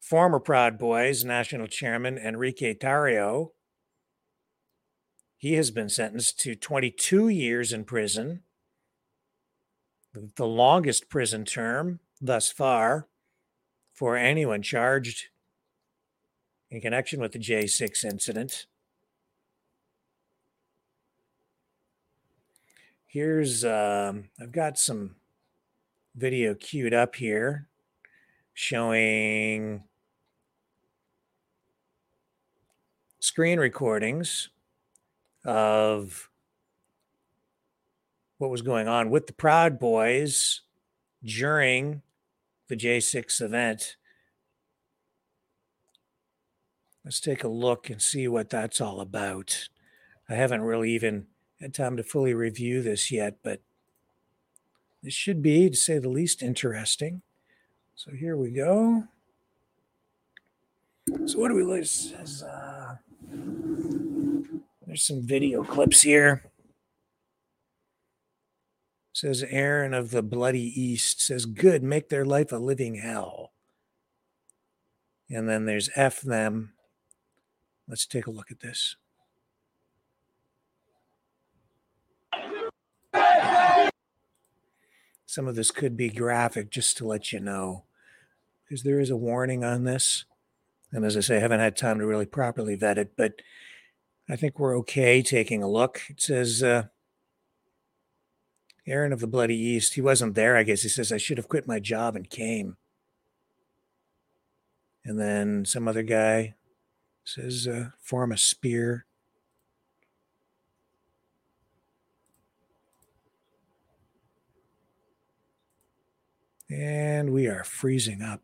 former 0.00 0.38
Proud 0.38 0.78
Boys 0.78 1.24
national 1.24 1.66
chairman 1.66 2.16
Enrique 2.16 2.74
Tarrio. 2.74 3.48
He 5.36 5.54
has 5.54 5.72
been 5.72 5.88
sentenced 5.88 6.38
to 6.40 6.54
22 6.54 7.28
years 7.28 7.72
in 7.72 7.84
prison, 7.84 8.42
the 10.36 10.46
longest 10.46 11.08
prison 11.08 11.44
term 11.44 11.98
thus 12.20 12.52
far 12.52 13.08
for 13.92 14.16
anyone 14.16 14.62
charged 14.62 15.30
in 16.70 16.80
connection 16.80 17.20
with 17.20 17.32
the 17.32 17.38
J6 17.38 18.04
incident. 18.04 18.66
Here's, 23.06 23.64
um, 23.64 24.28
I've 24.40 24.52
got 24.52 24.78
some 24.78 25.16
video 26.14 26.54
queued 26.54 26.94
up 26.94 27.16
here 27.16 27.66
showing 28.54 29.82
screen 33.18 33.58
recordings 33.58 34.50
of 35.44 36.30
what 38.38 38.50
was 38.50 38.62
going 38.62 38.86
on 38.86 39.10
with 39.10 39.26
the 39.26 39.32
Proud 39.32 39.78
Boys 39.78 40.62
during 41.24 42.02
the 42.68 42.76
J6 42.76 43.42
event. 43.42 43.96
Let's 47.04 47.20
take 47.20 47.44
a 47.44 47.48
look 47.48 47.88
and 47.88 48.00
see 48.00 48.28
what 48.28 48.50
that's 48.50 48.80
all 48.80 49.00
about. 49.00 49.68
I 50.28 50.34
haven't 50.34 50.62
really 50.62 50.92
even 50.92 51.26
had 51.60 51.74
time 51.74 51.96
to 51.96 52.02
fully 52.02 52.34
review 52.34 52.82
this 52.82 53.10
yet, 53.10 53.36
but 53.42 53.60
this 55.02 55.14
should 55.14 55.42
be, 55.42 55.70
to 55.70 55.76
say 55.76 55.98
the 55.98 56.10
least, 56.10 56.42
interesting. 56.42 57.22
So 57.94 58.12
here 58.12 58.36
we 58.36 58.50
go. 58.50 59.04
So 61.26 61.38
what 61.38 61.48
do 61.48 61.54
we? 61.54 61.84
Says, 61.84 62.42
uh, 62.42 62.96
there's 64.86 65.02
some 65.02 65.22
video 65.22 65.64
clips 65.64 66.02
here. 66.02 66.44
Says 69.12 69.42
Aaron 69.48 69.92
of 69.92 70.10
the 70.10 70.22
Bloody 70.22 70.80
East 70.80 71.20
says, 71.20 71.44
"Good, 71.44 71.82
make 71.82 72.08
their 72.08 72.24
life 72.24 72.52
a 72.52 72.56
living 72.56 72.96
hell." 72.96 73.52
And 75.28 75.48
then 75.48 75.66
there's 75.66 75.90
F 75.94 76.20
them 76.20 76.72
Let's 77.90 78.06
take 78.06 78.28
a 78.28 78.30
look 78.30 78.52
at 78.52 78.60
this. 78.60 78.94
Some 85.26 85.48
of 85.48 85.56
this 85.56 85.72
could 85.72 85.96
be 85.96 86.08
graphic, 86.08 86.70
just 86.70 86.96
to 86.98 87.06
let 87.06 87.32
you 87.32 87.40
know. 87.40 87.82
because 88.64 88.84
there 88.84 89.00
is 89.00 89.10
a 89.10 89.16
warning 89.16 89.64
on 89.64 89.82
this. 89.82 90.24
And 90.92 91.04
as 91.04 91.16
I 91.16 91.20
say, 91.20 91.38
I 91.38 91.40
haven't 91.40 91.58
had 91.58 91.76
time 91.76 91.98
to 91.98 92.06
really 92.06 92.26
properly 92.26 92.76
vet 92.76 92.98
it, 92.98 93.16
but 93.16 93.42
I 94.28 94.36
think 94.36 94.60
we're 94.60 94.78
okay 94.78 95.20
taking 95.22 95.60
a 95.60 95.68
look. 95.68 96.02
It 96.08 96.20
says, 96.20 96.62
uh, 96.62 96.84
Aaron 98.86 99.12
of 99.12 99.18
the 99.18 99.26
Bloody 99.26 99.56
East, 99.56 99.94
he 99.94 100.00
wasn't 100.00 100.36
there, 100.36 100.56
I 100.56 100.62
guess. 100.62 100.82
He 100.82 100.88
says, 100.88 101.10
I 101.10 101.16
should 101.16 101.38
have 101.38 101.48
quit 101.48 101.66
my 101.66 101.80
job 101.80 102.14
and 102.14 102.30
came. 102.30 102.76
And 105.04 105.18
then 105.18 105.64
some 105.64 105.88
other 105.88 106.04
guy 106.04 106.54
says, 107.34 107.68
uh, 107.68 107.90
form 108.00 108.32
a 108.32 108.36
spear. 108.36 109.06
And 116.68 117.32
we 117.32 117.46
are 117.46 117.64
freezing 117.64 118.22
up. 118.22 118.40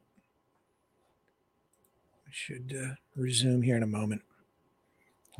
We 2.26 2.32
should 2.32 2.76
uh, 2.80 2.94
resume 3.14 3.62
here 3.62 3.76
in 3.76 3.82
a 3.82 3.88
moment. 3.88 4.22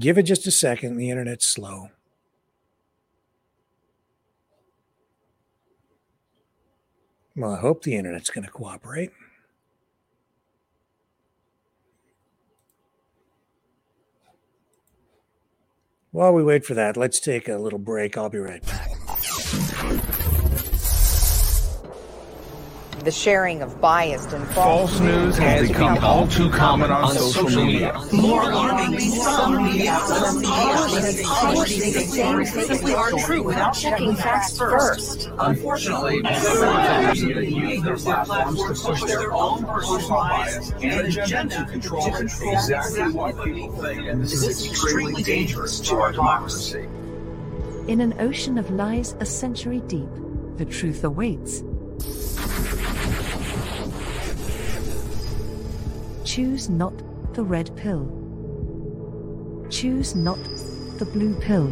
Give 0.01 0.19
it 0.19 0.25
just 0.25 0.47
a 0.47 0.51
second. 0.51 0.97
The 0.97 1.11
internet's 1.11 1.47
slow. 1.47 1.91
Well, 7.35 7.55
I 7.55 7.61
hope 7.61 7.83
the 7.83 7.97
internet's 7.97 8.31
going 8.31 8.45
to 8.45 8.51
cooperate. 8.51 9.11
While 16.17 16.33
we 16.33 16.43
wait 16.43 16.65
for 16.65 16.73
that, 16.73 16.97
let's 16.97 17.21
take 17.21 17.47
a 17.47 17.59
little 17.59 17.79
break. 17.79 18.17
I'll 18.17 18.31
be 18.31 18.39
right 18.39 18.65
back. 18.65 18.96
The 23.07 23.13
sharing 23.13 23.63
of 23.63 23.81
biased 23.81 24.33
and 24.33 24.45
False 24.49 24.99
news 24.99 25.39
has 25.39 25.69
become 25.69 25.99
all 25.99 26.27
too 26.27 26.51
common 26.51 26.91
on 26.91 27.15
social 27.15 27.65
media. 27.65 27.95
More 28.13 28.51
alarmingly, 28.51 29.11
some 29.11 29.65
media 29.65 29.93
outlets 29.93 31.23
publish 31.25 31.79
things 31.79 32.53
simply 32.53 32.95
aren't 32.95 33.21
true 33.21 33.45
without 33.45 33.75
checking 33.75 34.17
facts 34.17 34.59
first. 34.59 35.31
Unfortunately, 35.39 36.21
some 36.35 37.13
media 37.13 37.43
use 37.43 37.83
their 37.85 37.97
platforms 37.97 38.61
to 38.65 38.89
push 38.89 39.05
their 39.05 39.33
own 39.33 39.65
personal 39.65 40.09
bias 40.09 40.73
and 40.83 41.07
agenda 41.07 41.59
to 41.59 41.65
control 41.65 42.09
exactly 42.17 43.13
what 43.13 43.45
people 43.45 43.71
think. 43.83 44.05
And 44.09 44.21
this 44.21 44.33
is 44.33 44.67
extremely 44.67 45.23
dangerous 45.23 45.79
to 45.79 45.95
our 45.95 46.11
democracy. 46.11 46.89
In 47.87 48.01
an 48.01 48.17
ocean 48.19 48.59
of 48.59 48.69
lies 48.73 49.15
a 49.21 49.25
century 49.25 49.81
deep, 49.87 50.09
the 50.57 50.65
truth 50.65 51.05
awaits. 51.05 51.63
Choose 56.37 56.69
not 56.69 56.93
the 57.33 57.43
red 57.43 57.75
pill. 57.77 58.05
Choose 59.71 60.15
not 60.15 60.39
the 60.99 61.07
blue 61.07 61.35
pill. 61.41 61.69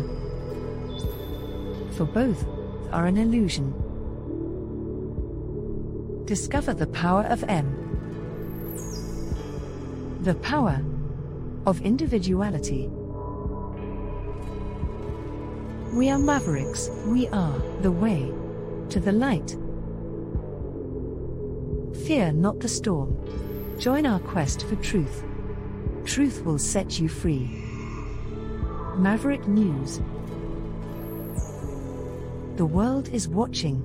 For 1.90 2.06
both 2.06 2.46
are 2.90 3.04
an 3.04 3.18
illusion. 3.18 3.74
Discover 6.24 6.72
the 6.72 6.86
power 6.86 7.24
of 7.24 7.44
M. 7.44 7.68
The 10.22 10.36
power 10.36 10.80
of 11.66 11.82
individuality. 11.82 12.88
We 15.92 16.08
are 16.08 16.18
mavericks, 16.18 16.88
we 17.04 17.28
are 17.28 17.58
the 17.82 17.92
way 17.92 18.32
to 18.88 18.98
the 18.98 19.12
light. 19.12 19.58
Fear 22.06 22.32
not 22.32 22.60
the 22.60 22.68
storm. 22.68 23.43
Join 23.78 24.06
our 24.06 24.20
quest 24.20 24.66
for 24.66 24.76
truth. 24.76 25.24
Truth 26.04 26.44
will 26.44 26.58
set 26.58 27.00
you 27.00 27.08
free. 27.08 27.48
Maverick 28.96 29.46
News. 29.48 30.00
The 32.56 32.66
world 32.66 33.08
is 33.08 33.26
watching. 33.28 33.82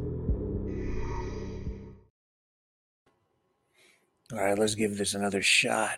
All 4.31 4.43
right, 4.43 4.57
let's 4.57 4.75
give 4.75 4.97
this 4.97 5.15
another 5.15 5.41
shot. 5.41 5.97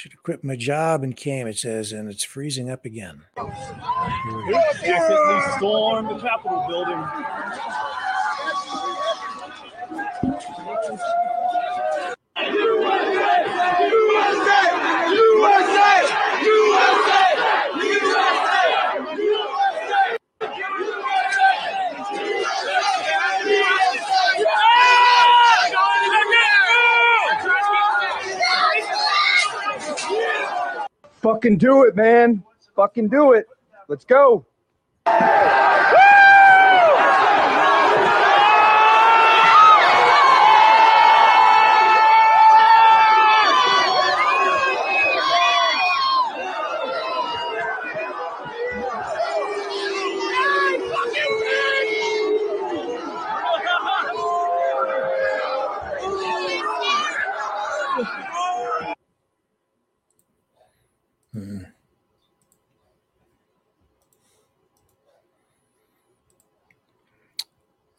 Should 0.00 0.12
have 0.12 0.22
quit 0.22 0.42
my 0.42 0.56
job 0.56 1.02
and 1.02 1.14
came, 1.14 1.46
it 1.46 1.58
says, 1.58 1.92
and 1.92 2.08
it's 2.08 2.24
freezing 2.24 2.70
up 2.70 2.86
again. 2.86 3.20
Here 3.36 3.44
we 3.44 4.50
go. 4.50 4.62
Recently 4.80 5.56
stormed 5.58 6.08
the 6.08 6.18
Capitol 6.18 6.64
building. 6.66 7.04
Fucking 31.20 31.58
do 31.58 31.84
it, 31.84 31.94
man. 31.96 32.42
Fucking 32.74 33.08
do 33.08 33.32
it. 33.32 33.46
Let's 33.88 34.04
go. 34.04 34.46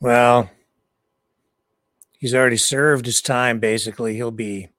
Well, 0.01 0.49
he's 2.17 2.33
already 2.33 2.57
served 2.57 3.05
his 3.05 3.21
time, 3.21 3.59
basically. 3.59 4.15
He'll 4.15 4.31
be, 4.31 4.69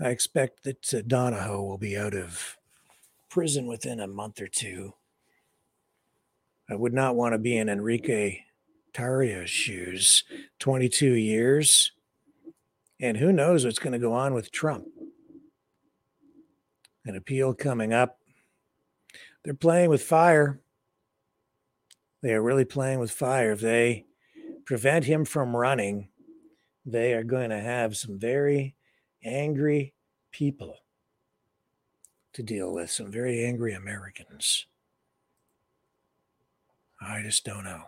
I 0.00 0.08
expect 0.08 0.62
that 0.62 0.94
uh, 0.94 1.02
Donohoe 1.06 1.62
will 1.62 1.76
be 1.76 1.94
out 1.94 2.14
of 2.14 2.56
prison 3.28 3.66
within 3.66 4.00
a 4.00 4.06
month 4.06 4.40
or 4.40 4.48
two. 4.48 4.94
I 6.70 6.74
would 6.74 6.94
not 6.94 7.16
want 7.16 7.34
to 7.34 7.38
be 7.38 7.54
in 7.54 7.68
Enrique 7.68 8.44
Tarrio's 8.94 9.50
shoes. 9.50 10.24
22 10.58 11.12
years. 11.12 11.92
And 12.98 13.18
who 13.18 13.34
knows 13.34 13.66
what's 13.66 13.78
going 13.78 13.92
to 13.92 13.98
go 13.98 14.14
on 14.14 14.32
with 14.32 14.50
Trump? 14.50 14.86
An 17.04 17.14
appeal 17.14 17.52
coming 17.52 17.92
up. 17.92 18.18
They're 19.44 19.52
playing 19.52 19.90
with 19.90 20.02
fire. 20.02 20.60
They 22.22 22.32
are 22.32 22.42
really 22.42 22.64
playing 22.64 23.00
with 23.00 23.10
fire. 23.10 23.52
If 23.52 23.60
they 23.60 24.06
prevent 24.66 25.04
him 25.04 25.24
from 25.24 25.56
running, 25.56 26.08
they 26.84 27.14
are 27.14 27.24
going 27.24 27.50
to 27.50 27.60
have 27.60 27.96
some 27.96 28.18
very 28.18 28.74
angry 29.24 29.94
people 30.32 30.76
to 32.34 32.42
deal 32.42 32.74
with, 32.74 32.90
some 32.90 33.10
very 33.10 33.44
angry 33.44 33.72
Americans. 33.72 34.66
I 37.00 37.22
just 37.22 37.44
don't 37.44 37.64
know. 37.64 37.84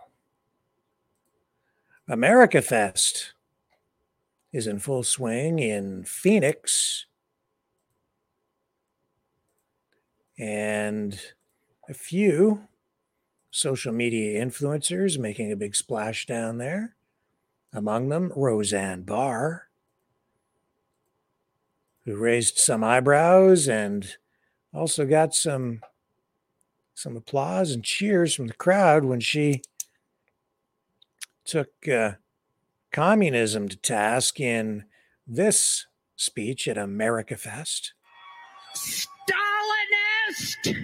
America 2.07 2.61
Fest 2.61 3.33
is 4.51 4.65
in 4.65 4.79
full 4.79 5.03
swing 5.03 5.59
in 5.59 6.03
Phoenix. 6.05 7.05
And 10.39 11.19
a 11.87 11.93
few 11.93 12.61
social 13.51 13.93
media 13.93 14.43
influencers 14.43 15.17
making 15.17 15.51
a 15.51 15.55
big 15.55 15.75
splash 15.75 16.25
down 16.25 16.57
there. 16.57 16.95
Among 17.73 18.09
them, 18.09 18.31
Roseanne 18.35 19.03
Barr, 19.03 19.67
who 22.05 22.15
raised 22.15 22.57
some 22.57 22.83
eyebrows 22.83 23.67
and 23.67 24.15
also 24.73 25.05
got 25.05 25.35
some 25.35 25.81
some 26.95 27.15
applause 27.15 27.71
and 27.71 27.83
cheers 27.83 28.33
from 28.33 28.47
the 28.47 28.53
crowd 28.53 29.05
when 29.05 29.21
she 29.21 29.61
took 31.45 31.69
uh, 31.87 32.11
communism 32.91 33.69
to 33.69 33.77
task 33.77 34.39
in 34.39 34.83
this 35.25 35.85
speech 36.17 36.67
at 36.67 36.77
America 36.77 37.37
Fest. 37.37 37.93
Stalinist! 38.75 40.75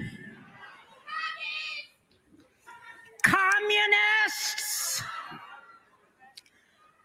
Communists 3.25 5.01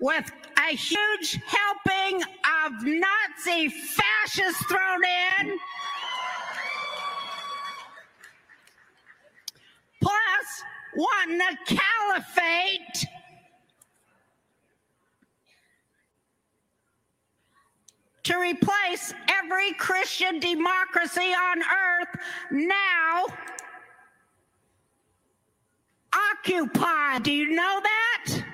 with 0.01 0.31
a 0.59 0.77
huge 0.77 1.41
helping 1.47 2.23
of 2.23 2.73
Nazi 2.85 3.68
fascists 3.68 4.64
thrown 4.66 5.03
in. 5.05 5.59
Plus, 10.03 10.62
wanting 10.97 11.41
a 11.41 11.57
caliphate. 11.66 13.07
To 18.25 18.39
replace 18.39 19.12
every 19.29 19.73
Christian 19.73 20.39
democracy 20.39 21.35
on 21.35 21.62
earth 21.62 22.21
now 22.53 23.25
occupied. 26.14 27.22
Do 27.22 27.32
you 27.32 27.50
know 27.50 27.80
that? 27.82 28.44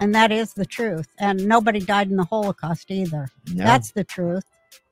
And 0.00 0.14
that 0.14 0.30
is 0.30 0.54
the 0.54 0.66
truth. 0.66 1.08
And 1.18 1.46
nobody 1.46 1.80
died 1.80 2.10
in 2.10 2.16
the 2.16 2.24
Holocaust 2.24 2.90
either. 2.90 3.28
No. 3.52 3.64
That's 3.64 3.92
the 3.92 4.04
truth. 4.04 4.44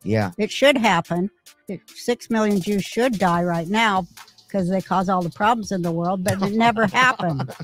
Yeah. 0.03 0.33
It 0.39 0.51
should 0.51 0.77
happen. 0.77 1.31
It, 1.69 1.81
Six 1.89 2.31
million 2.31 2.61
Jews 2.61 2.85
should 2.85 3.19
die 3.19 3.43
right 3.43 3.69
now 3.69 4.07
because 4.47 4.69
they 4.69 4.81
cause 4.81 5.09
all 5.09 5.23
the 5.23 5.31
problems 5.31 5.73
in 5.73 5.83
the 5.83 5.93
world, 5.93 6.25
but 6.25 6.41
it 6.43 6.53
never 6.53 6.87
happened. 6.93 7.55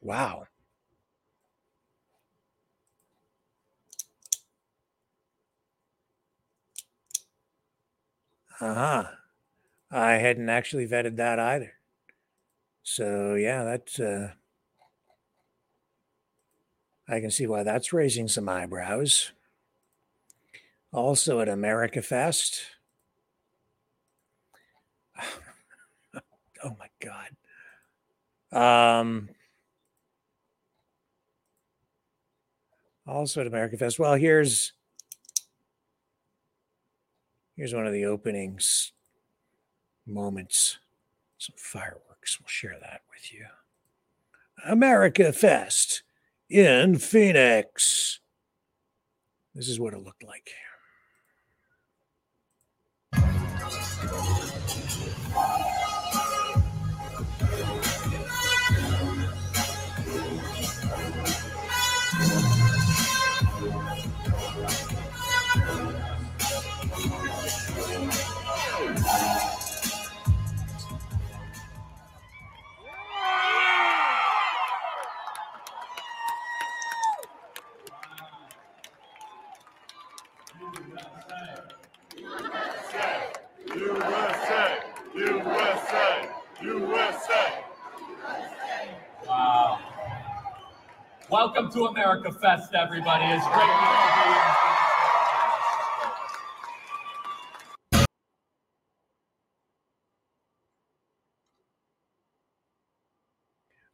Wow. 0.00 0.44
Uh 8.60 8.74
huh. 8.74 9.04
I 9.90 10.12
hadn't 10.12 10.48
actually 10.48 10.86
vetted 10.86 11.16
that 11.16 11.38
either. 11.38 11.72
So 12.82 13.34
yeah, 13.34 13.64
that's 13.64 13.98
uh 13.98 14.32
I 17.08 17.20
can 17.20 17.30
see 17.30 17.46
why 17.46 17.62
that's 17.62 17.92
raising 17.92 18.28
some 18.28 18.48
eyebrows. 18.48 19.32
Also 20.92 21.40
at 21.40 21.48
America 21.48 22.02
Fest. 22.02 22.62
oh 26.64 26.76
my 26.78 26.88
god. 27.00 27.30
Um 28.52 29.30
also 33.06 33.40
at 33.40 33.46
America 33.46 33.76
Fest. 33.76 33.98
Well, 33.98 34.14
here's 34.14 34.72
here's 37.60 37.74
one 37.74 37.86
of 37.86 37.92
the 37.92 38.06
openings 38.06 38.92
moments. 40.06 40.78
Some 41.36 41.56
fireworks. 41.58 42.40
We'll 42.40 42.48
share 42.48 42.78
that 42.80 43.02
with 43.14 43.34
you. 43.34 43.44
America 44.66 45.30
Fest 45.30 46.02
in 46.48 46.96
Phoenix. 46.96 48.20
This 49.54 49.68
is 49.68 49.78
what 49.78 49.92
it 49.92 50.02
looked 50.02 50.24
like. 50.24 50.52
Welcome 91.72 91.94
to 91.94 92.00
America 92.00 92.32
Fest, 92.32 92.74
everybody. 92.74 93.26
It's 93.26 93.46
great. 93.46 93.68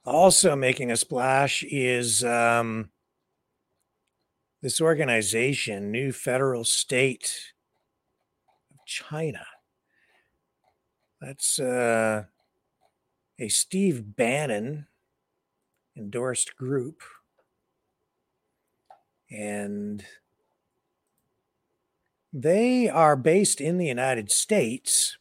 Also 0.06 0.56
making 0.56 0.90
a 0.90 0.96
splash 0.96 1.64
is 1.64 2.24
um, 2.24 2.88
this 4.62 4.80
organization, 4.80 5.90
New 5.90 6.12
Federal 6.12 6.64
State 6.64 7.52
of 8.70 8.78
China. 8.86 9.44
That's 11.20 11.60
uh, 11.60 12.24
a 13.38 13.48
Steve 13.48 14.16
Bannon 14.16 14.86
endorsed 15.94 16.56
group. 16.56 17.02
And 19.30 20.04
they 22.32 22.88
are 22.88 23.16
based 23.16 23.60
in 23.60 23.78
the 23.78 23.86
United 23.86 24.30
States, 24.30 25.18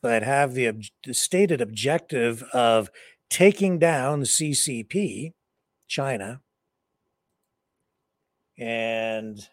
but 0.00 0.22
have 0.22 0.54
the, 0.54 0.68
ob- 0.68 0.82
the 1.04 1.14
stated 1.14 1.60
objective 1.60 2.42
of 2.52 2.90
taking 3.28 3.78
down 3.78 4.22
CCP, 4.22 5.32
China, 5.86 6.40
and 8.56 9.48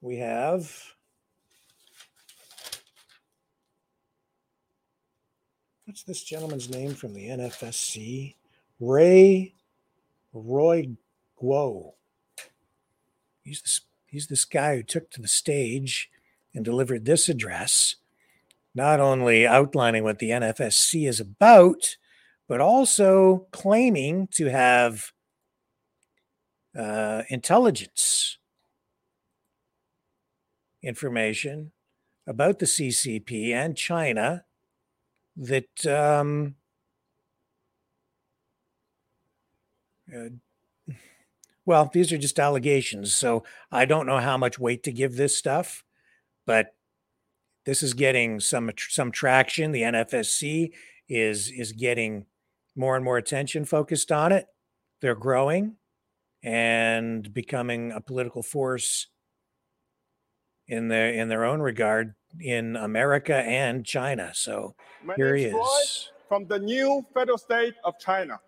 we 0.00 0.18
have 0.18 0.94
what's 5.86 6.02
this 6.02 6.22
gentleman's 6.22 6.70
name 6.70 6.94
from 6.94 7.14
the 7.14 7.28
NFSC? 7.28 8.34
Ray 8.80 9.54
Roy 10.34 10.88
Guo. 11.40 11.92
He's 13.42 13.62
this 13.62 13.80
he's 14.06 14.26
this 14.26 14.44
guy 14.44 14.76
who 14.76 14.82
took 14.82 15.10
to 15.10 15.22
the 15.22 15.28
stage 15.28 16.10
and 16.54 16.64
delivered 16.64 17.04
this 17.04 17.28
address, 17.28 17.96
not 18.74 19.00
only 19.00 19.46
outlining 19.46 20.04
what 20.04 20.18
the 20.18 20.30
NFSC 20.30 21.08
is 21.08 21.20
about, 21.20 21.96
but 22.48 22.60
also 22.60 23.46
claiming 23.52 24.28
to 24.32 24.50
have 24.50 25.12
uh, 26.78 27.22
intelligence 27.28 28.38
information 30.82 31.72
about 32.26 32.58
the 32.58 32.66
CCP 32.66 33.52
and 33.52 33.76
China 33.76 34.44
that 35.36 35.86
um, 35.86 36.54
uh, 40.12 40.94
well, 41.66 41.90
these 41.92 42.12
are 42.12 42.18
just 42.18 42.38
allegations, 42.38 43.14
so 43.14 43.44
I 43.72 43.84
don't 43.84 44.06
know 44.06 44.18
how 44.18 44.36
much 44.36 44.58
weight 44.58 44.82
to 44.84 44.92
give 44.92 45.16
this 45.16 45.36
stuff, 45.36 45.82
but 46.46 46.74
this 47.64 47.82
is 47.82 47.94
getting 47.94 48.40
some 48.40 48.70
some 48.76 49.10
traction. 49.10 49.72
The 49.72 49.82
NFSC 49.82 50.72
is 51.08 51.50
is 51.50 51.72
getting 51.72 52.26
more 52.76 52.96
and 52.96 53.04
more 53.04 53.16
attention 53.16 53.64
focused 53.64 54.12
on 54.12 54.32
it. 54.32 54.46
They're 55.00 55.14
growing 55.14 55.76
and 56.42 57.32
becoming 57.32 57.92
a 57.92 58.00
political 58.00 58.42
force 58.42 59.06
in 60.68 60.88
their 60.88 61.10
in 61.10 61.28
their 61.28 61.44
own 61.44 61.60
regard 61.60 62.14
in 62.40 62.76
America 62.76 63.36
and 63.36 63.84
China. 63.84 64.32
So 64.34 64.74
My 65.02 65.14
here 65.14 65.34
he 65.34 65.50
Roy 65.50 65.62
is. 65.82 66.10
from 66.28 66.46
the 66.46 66.58
new 66.58 67.04
federal 67.14 67.38
state 67.38 67.74
of 67.84 67.98
China. 67.98 68.40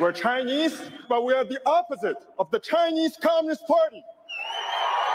We're 0.00 0.12
Chinese, 0.12 0.80
but 1.08 1.24
we 1.24 1.34
are 1.34 1.42
the 1.42 1.60
opposite 1.66 2.14
of 2.38 2.48
the 2.52 2.60
Chinese 2.60 3.16
Communist 3.20 3.66
Party. 3.66 4.00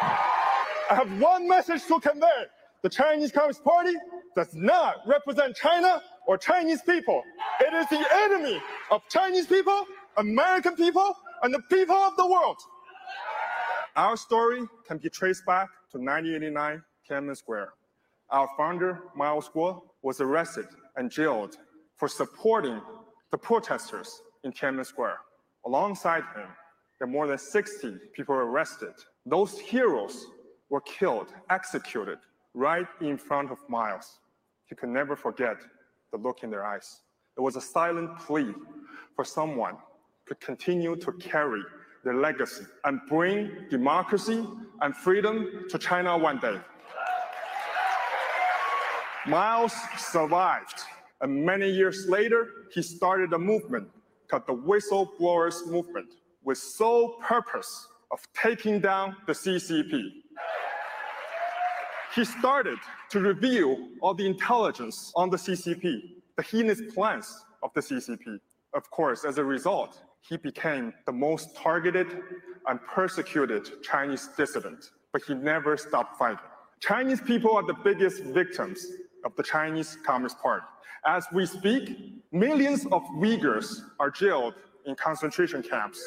I 0.01 0.95
have 0.95 1.21
one 1.21 1.47
message 1.47 1.85
to 1.87 2.01
convey. 2.01 2.45
The 2.81 2.89
Chinese 2.89 3.31
Communist 3.31 3.63
Party 3.63 3.93
does 4.35 4.53
not 4.53 4.97
represent 5.05 5.55
China 5.55 6.01
or 6.27 6.37
Chinese 6.37 6.81
people. 6.81 7.23
It 7.61 7.73
is 7.73 7.87
the 7.87 8.05
enemy 8.13 8.61
of 8.91 9.01
Chinese 9.09 9.47
people, 9.47 9.85
American 10.17 10.75
people, 10.75 11.15
and 11.43 11.53
the 11.53 11.61
people 11.69 11.95
of 11.95 12.17
the 12.17 12.27
world. 12.27 12.57
Our 13.95 14.17
story 14.17 14.67
can 14.85 14.97
be 14.97 15.09
traced 15.09 15.45
back 15.45 15.69
to 15.93 15.97
1989 15.97 16.83
Tiananmen 17.09 17.37
Square. 17.37 17.69
Our 18.31 18.49
founder, 18.57 18.99
Miles 19.15 19.49
Guo, 19.55 19.83
was 20.01 20.19
arrested 20.19 20.65
and 20.97 21.09
jailed 21.09 21.55
for 21.95 22.09
supporting 22.09 22.81
the 23.31 23.37
protesters 23.37 24.21
in 24.43 24.51
Tiananmen 24.51 24.85
Square. 24.85 25.19
Alongside 25.65 26.23
him, 26.35 26.47
there 26.99 27.07
are 27.07 27.11
more 27.11 27.27
than 27.27 27.37
60 27.37 27.97
people 28.15 28.35
arrested. 28.35 28.93
Those 29.25 29.59
heroes 29.59 30.25
were 30.69 30.81
killed, 30.81 31.27
executed 31.49 32.19
right 32.53 32.87
in 33.01 33.17
front 33.17 33.51
of 33.51 33.57
Miles. 33.69 34.19
He 34.67 34.75
could 34.75 34.89
never 34.89 35.15
forget 35.15 35.57
the 36.11 36.17
look 36.17 36.43
in 36.43 36.49
their 36.49 36.65
eyes. 36.65 37.01
It 37.37 37.41
was 37.41 37.55
a 37.55 37.61
silent 37.61 38.17
plea 38.19 38.53
for 39.15 39.25
someone 39.25 39.75
to 40.27 40.35
continue 40.35 40.95
to 40.97 41.11
carry 41.13 41.61
their 42.03 42.15
legacy 42.15 42.65
and 42.83 42.99
bring 43.07 43.51
democracy 43.69 44.45
and 44.81 44.95
freedom 44.95 45.65
to 45.69 45.77
China 45.77 46.17
one 46.17 46.39
day. 46.39 46.59
Miles 49.25 49.73
survived, 49.97 50.81
and 51.21 51.45
many 51.45 51.69
years 51.69 52.07
later, 52.09 52.49
he 52.73 52.81
started 52.81 53.31
a 53.33 53.39
movement 53.39 53.87
called 54.33 54.47
the 54.47 54.67
Whistleblowers 54.69 55.67
Movement 55.67 56.15
with 56.43 56.57
sole 56.57 57.17
purpose 57.21 57.87
of 58.11 58.19
taking 58.33 58.79
down 58.79 59.15
the 59.27 59.33
CCP. 59.33 60.09
He 62.15 62.25
started 62.25 62.79
to 63.11 63.19
reveal 63.19 63.77
all 64.01 64.15
the 64.15 64.25
intelligence 64.25 65.11
on 65.15 65.29
the 65.29 65.37
CCP, 65.37 66.01
the 66.35 66.43
heinous 66.43 66.81
plans 66.95 67.45
of 67.61 67.71
the 67.75 67.81
CCP. 67.81 68.39
Of 68.73 68.89
course, 68.89 69.23
as 69.23 69.37
a 69.37 69.43
result, 69.43 70.01
he 70.27 70.37
became 70.37 70.93
the 71.05 71.11
most 71.11 71.55
targeted 71.55 72.07
and 72.67 72.79
persecuted 72.87 73.83
Chinese 73.83 74.29
dissident, 74.35 74.89
but 75.11 75.21
he 75.27 75.35
never 75.35 75.77
stopped 75.77 76.17
fighting. 76.17 76.49
Chinese 76.79 77.21
people 77.21 77.55
are 77.55 77.65
the 77.65 77.77
biggest 77.83 78.23
victims 78.23 78.83
of 79.23 79.35
the 79.35 79.43
Chinese 79.43 79.97
Communist 80.05 80.39
Party. 80.39 80.65
As 81.05 81.25
we 81.33 81.45
speak, 81.45 82.23
millions 82.31 82.85
of 82.87 83.03
Uyghurs 83.15 83.81
are 83.99 84.09
jailed 84.09 84.53
in 84.85 84.95
concentration 84.95 85.61
camps. 85.61 86.01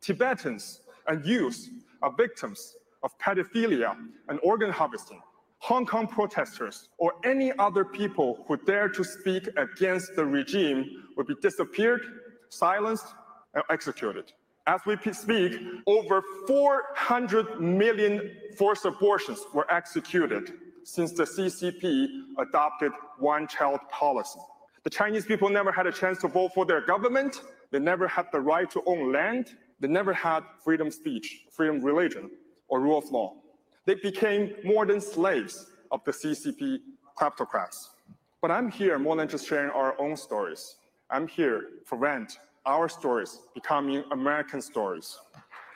Tibetans 0.00 0.80
and 1.08 1.24
youths 1.24 1.68
are 2.02 2.12
victims 2.16 2.76
of 3.02 3.16
pedophilia 3.18 3.96
and 4.28 4.38
organ 4.42 4.70
harvesting. 4.70 5.20
Hong 5.58 5.86
Kong 5.86 6.06
protesters 6.06 6.88
or 6.98 7.14
any 7.24 7.52
other 7.58 7.84
people 7.84 8.44
who 8.46 8.56
dare 8.56 8.88
to 8.90 9.02
speak 9.02 9.48
against 9.56 10.14
the 10.14 10.24
regime 10.24 11.04
will 11.16 11.24
be 11.24 11.34
disappeared, 11.42 12.02
silenced, 12.50 13.06
and 13.54 13.64
executed. 13.70 14.32
As 14.68 14.80
we 14.84 14.96
speak, 15.12 15.60
over 15.86 16.22
400 16.46 17.60
million 17.60 18.32
forced 18.58 18.84
abortions 18.84 19.40
were 19.54 19.70
executed 19.72 20.52
since 20.86 21.10
the 21.10 21.24
CCP 21.24 22.06
adopted 22.38 22.92
one 23.18 23.48
child 23.48 23.80
policy. 23.90 24.38
The 24.84 24.90
Chinese 24.90 25.26
people 25.26 25.48
never 25.48 25.72
had 25.72 25.88
a 25.88 25.92
chance 25.92 26.18
to 26.18 26.28
vote 26.28 26.52
for 26.54 26.64
their 26.64 26.80
government. 26.80 27.42
They 27.72 27.80
never 27.80 28.06
had 28.06 28.26
the 28.30 28.40
right 28.40 28.70
to 28.70 28.80
own 28.86 29.12
land. 29.12 29.50
They 29.80 29.88
never 29.88 30.12
had 30.12 30.44
freedom 30.62 30.86
of 30.86 30.94
speech, 30.94 31.42
freedom 31.50 31.78
of 31.78 31.84
religion, 31.84 32.30
or 32.68 32.78
rule 32.80 32.98
of 32.98 33.10
law. 33.10 33.34
They 33.84 33.96
became 33.96 34.54
more 34.62 34.86
than 34.86 35.00
slaves 35.00 35.66
of 35.90 36.04
the 36.04 36.12
CCP 36.12 36.78
kleptocrats. 37.18 37.88
But 38.40 38.52
I'm 38.52 38.70
here 38.70 38.96
more 38.96 39.16
than 39.16 39.26
just 39.26 39.48
sharing 39.48 39.70
our 39.70 40.00
own 40.00 40.16
stories. 40.16 40.76
I'm 41.10 41.26
here 41.26 41.60
to 41.62 41.66
prevent 41.84 42.38
our 42.64 42.88
stories 42.88 43.40
becoming 43.54 44.04
American 44.12 44.62
stories. 44.62 45.18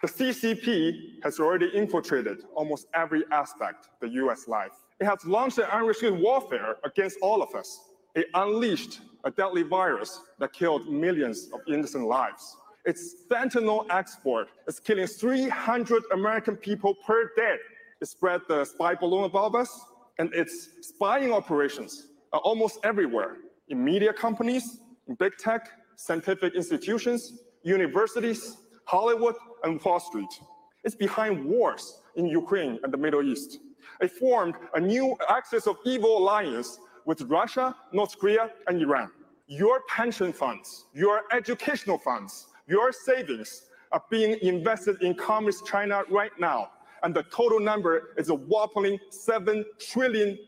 The 0.02 0.08
CCP 0.08 1.24
has 1.24 1.40
already 1.40 1.66
infiltrated 1.74 2.38
almost 2.54 2.86
every 2.94 3.24
aspect 3.32 3.86
of 3.86 4.08
the 4.08 4.08
US 4.24 4.46
life. 4.46 4.72
It 5.00 5.06
has 5.06 5.24
launched 5.24 5.56
an 5.56 5.64
unrestricted 5.64 6.20
warfare 6.20 6.76
against 6.84 7.16
all 7.22 7.42
of 7.42 7.54
us. 7.54 7.80
It 8.14 8.26
unleashed 8.34 9.00
a 9.24 9.30
deadly 9.30 9.62
virus 9.62 10.20
that 10.38 10.52
killed 10.52 10.88
millions 10.88 11.48
of 11.54 11.60
innocent 11.66 12.06
lives. 12.06 12.56
Its 12.84 13.14
fentanyl 13.30 13.86
export 13.90 14.48
is 14.68 14.78
killing 14.78 15.06
300 15.06 16.02
American 16.12 16.54
people 16.56 16.94
per 17.06 17.30
day. 17.34 17.56
It 18.02 18.08
spread 18.08 18.42
the 18.46 18.64
spy 18.64 18.94
balloon 18.94 19.24
above 19.24 19.54
us, 19.54 19.80
and 20.18 20.32
its 20.34 20.68
spying 20.82 21.32
operations 21.32 22.08
are 22.34 22.40
almost 22.40 22.78
everywhere 22.84 23.36
in 23.68 23.82
media 23.82 24.12
companies, 24.12 24.80
in 25.08 25.14
big 25.14 25.36
tech, 25.38 25.70
scientific 25.96 26.54
institutions, 26.54 27.38
universities, 27.62 28.58
Hollywood, 28.84 29.36
and 29.64 29.80
Wall 29.82 30.00
Street. 30.00 30.40
It's 30.84 30.94
behind 30.94 31.44
wars 31.44 32.00
in 32.16 32.26
Ukraine 32.26 32.78
and 32.82 32.92
the 32.92 32.98
Middle 32.98 33.22
East. 33.22 33.58
It 34.00 34.10
formed 34.12 34.54
a 34.74 34.80
new 34.80 35.16
axis 35.28 35.66
of 35.66 35.76
evil 35.84 36.18
alliance 36.18 36.78
with 37.04 37.22
Russia, 37.22 37.76
North 37.92 38.18
Korea, 38.18 38.50
and 38.66 38.80
Iran. 38.80 39.10
Your 39.46 39.82
pension 39.88 40.32
funds, 40.32 40.86
your 40.94 41.22
educational 41.32 41.98
funds, 41.98 42.46
your 42.66 42.92
savings 42.92 43.66
are 43.92 44.02
being 44.10 44.38
invested 44.42 45.02
in 45.02 45.14
Communist 45.14 45.66
China 45.66 46.02
right 46.08 46.30
now. 46.38 46.70
And 47.02 47.14
the 47.14 47.24
total 47.24 47.60
number 47.60 48.14
is 48.16 48.28
a 48.28 48.34
whopping 48.34 48.98
$7 49.10 49.64
trillion. 49.78 50.38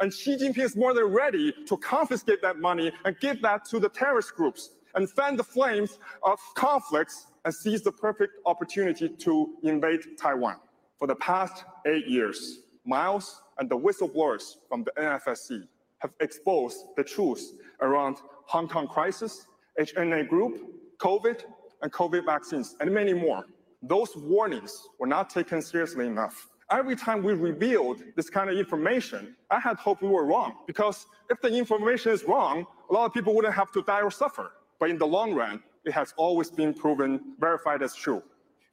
And 0.00 0.12
Xi 0.12 0.36
Jinping 0.36 0.58
is 0.58 0.76
more 0.76 0.94
than 0.94 1.04
ready 1.04 1.52
to 1.66 1.76
confiscate 1.78 2.42
that 2.42 2.58
money 2.58 2.92
and 3.04 3.18
give 3.20 3.40
that 3.42 3.64
to 3.66 3.78
the 3.78 3.88
terrorist 3.88 4.34
groups 4.34 4.70
and 4.94 5.08
fan 5.10 5.36
the 5.36 5.44
flames 5.44 5.98
of 6.22 6.38
conflicts 6.54 7.26
and 7.44 7.54
seize 7.54 7.82
the 7.82 7.92
perfect 7.92 8.34
opportunity 8.46 9.08
to 9.08 9.54
invade 9.62 10.00
Taiwan. 10.18 10.56
For 11.00 11.06
the 11.06 11.16
past 11.16 11.64
eight 11.86 12.06
years, 12.06 12.58
Miles 12.84 13.40
and 13.56 13.70
the 13.70 13.76
whistleblowers 13.76 14.56
from 14.68 14.84
the 14.84 14.90
NFSC 14.98 15.66
have 16.00 16.10
exposed 16.20 16.76
the 16.94 17.02
truth 17.02 17.54
around 17.80 18.18
Hong 18.44 18.68
Kong 18.68 18.86
crisis, 18.86 19.46
HNA 19.80 20.28
group, 20.28 20.60
COVID, 20.98 21.42
and 21.80 21.90
COVID 21.90 22.26
vaccines, 22.26 22.76
and 22.80 22.92
many 22.92 23.14
more. 23.14 23.46
Those 23.82 24.14
warnings 24.14 24.88
were 24.98 25.06
not 25.06 25.30
taken 25.30 25.62
seriously 25.62 26.06
enough. 26.06 26.50
Every 26.70 26.96
time 26.96 27.22
we 27.22 27.32
revealed 27.32 28.02
this 28.14 28.28
kind 28.28 28.50
of 28.50 28.58
information, 28.58 29.34
I 29.50 29.58
had 29.58 29.78
hoped 29.78 30.02
we 30.02 30.08
were 30.08 30.26
wrong 30.26 30.56
because 30.66 31.06
if 31.30 31.40
the 31.40 31.48
information 31.48 32.12
is 32.12 32.24
wrong, 32.24 32.66
a 32.90 32.92
lot 32.92 33.06
of 33.06 33.14
people 33.14 33.34
wouldn't 33.34 33.54
have 33.54 33.72
to 33.72 33.82
die 33.82 34.02
or 34.02 34.10
suffer. 34.10 34.52
But 34.78 34.90
in 34.90 34.98
the 34.98 35.06
long 35.06 35.32
run, 35.32 35.62
it 35.86 35.92
has 35.92 36.12
always 36.18 36.50
been 36.50 36.74
proven 36.74 37.36
verified 37.38 37.82
as 37.82 37.94
true. 37.94 38.22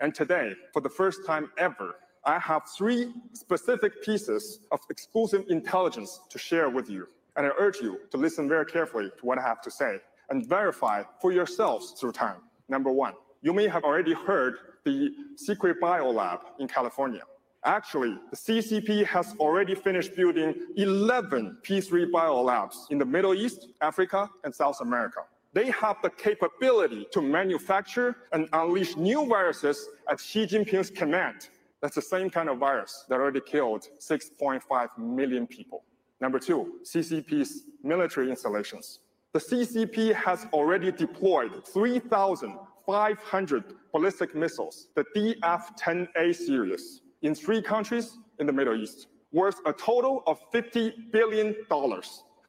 And 0.02 0.14
today, 0.14 0.56
for 0.74 0.82
the 0.82 0.90
first 0.90 1.26
time 1.26 1.49
ever, 1.58 1.95
I 2.28 2.40
have 2.40 2.64
three 2.78 3.14
specific 3.32 4.04
pieces 4.04 4.60
of 4.74 4.82
exclusive 4.90 5.45
intelligence 5.48 6.20
to 6.30 6.38
share 6.38 6.70
with 6.70 6.90
you. 6.90 7.08
And 7.38 7.45
I 7.48 7.52
urge 7.58 7.78
you 7.78 8.02
to 8.12 8.18
listen 8.18 8.49
very 8.49 8.66
carefully 8.66 9.10
to 9.18 9.26
what 9.26 9.40
I 9.40 9.44
have 9.44 9.62
to 9.62 9.72
say 9.72 9.99
and 10.30 10.45
verify 10.45 11.04
for 11.22 11.32
yourselves 11.32 11.91
through 11.98 12.12
time. 12.12 12.41
Number 12.68 12.91
one, 12.91 13.14
you 13.41 13.54
may 13.54 13.70
have 13.70 13.86
already 13.86 14.14
heard 14.14 14.56
the 14.84 15.12
secret 15.38 15.80
Bio 15.80 16.10
Lab 16.10 16.41
in 16.60 16.68
California. 16.68 17.22
Actually, 17.64 18.18
the 18.30 18.36
CCP 18.36 19.06
has 19.06 19.34
already 19.40 19.74
finished 19.74 20.14
building 20.18 20.54
11 20.76 21.60
P3 21.64 22.12
bio 22.12 22.41
labs 22.41 22.88
in 22.90 22.98
the 22.98 23.06
Middle 23.06 23.36
East, 23.36 23.70
Africa, 23.80 24.30
and 24.44 24.54
South 24.54 24.82
America. 24.82 25.22
They 25.54 25.72
have 25.72 25.95
the 26.04 26.10
capability 26.10 27.08
to 27.14 27.22
manufacture 27.22 28.18
and 28.34 28.49
unleash 28.52 28.98
new 28.98 29.26
viruses 29.26 29.88
at 30.10 30.20
Xi 30.20 30.45
Jinping's 30.45 30.91
command 30.91 31.48
that's 31.82 31.95
the 31.95 32.02
same 32.02 32.30
kind 32.30 32.49
of 32.49 32.58
virus 32.58 33.06
that 33.10 33.16
already 33.16 33.41
killed 33.41 33.88
6.5 33.99 34.98
million 34.98 35.45
people. 35.48 35.84
Number 36.20 36.40
two, 36.40 36.80
CCP's 36.84 37.64
military 37.84 38.30
installations. 38.30 38.99
The 39.34 39.40
CCP 39.40 40.16
has 40.16 40.48
already 40.52 40.91
deployed 40.91 41.64
3,500 41.68 43.64
ballistic 43.94 44.34
missiles, 44.36 44.88
the 44.95 45.06
DF-10A 45.16 46.36
series, 46.36 47.02
in 47.22 47.36
three 47.36 47.62
countries 47.62 48.18
in 48.40 48.48
the 48.48 48.54
Middle 48.54 48.76
East, 48.76 49.08
worth 49.32 49.60
a 49.66 49.74
total 49.74 50.24
of 50.26 50.40
$50 50.52 51.12
billion. 51.12 51.56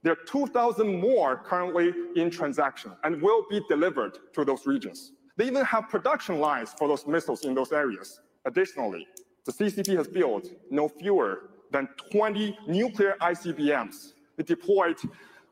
There 0.03 0.13
are 0.13 0.25
2,000 0.27 1.01
more 1.01 1.37
currently 1.37 1.93
in 2.17 2.31
transaction 2.31 2.93
and 3.05 3.21
will 3.21 3.45
be 3.51 3.61
delivered 3.69 4.19
to 4.35 4.45
those 4.45 4.67
regions. 4.67 5.13
They 5.37 5.47
even 5.47 5.65
have 5.65 5.89
production 5.89 6.41
lines 6.41 6.75
for 6.79 6.89
those 6.89 7.07
missiles 7.07 7.45
in 7.45 7.55
those 7.55 7.73
areas. 7.73 8.21
Additionally, 8.49 9.07
the 9.45 9.53
CCP 9.53 9.95
has 9.95 10.09
built 10.09 10.49
no 10.71 10.89
fewer 10.89 11.51
than 11.71 11.87
20 12.11 12.59
nuclear 12.67 13.15
ICBMs. 13.21 14.15
It 14.39 14.47
deployed 14.47 14.97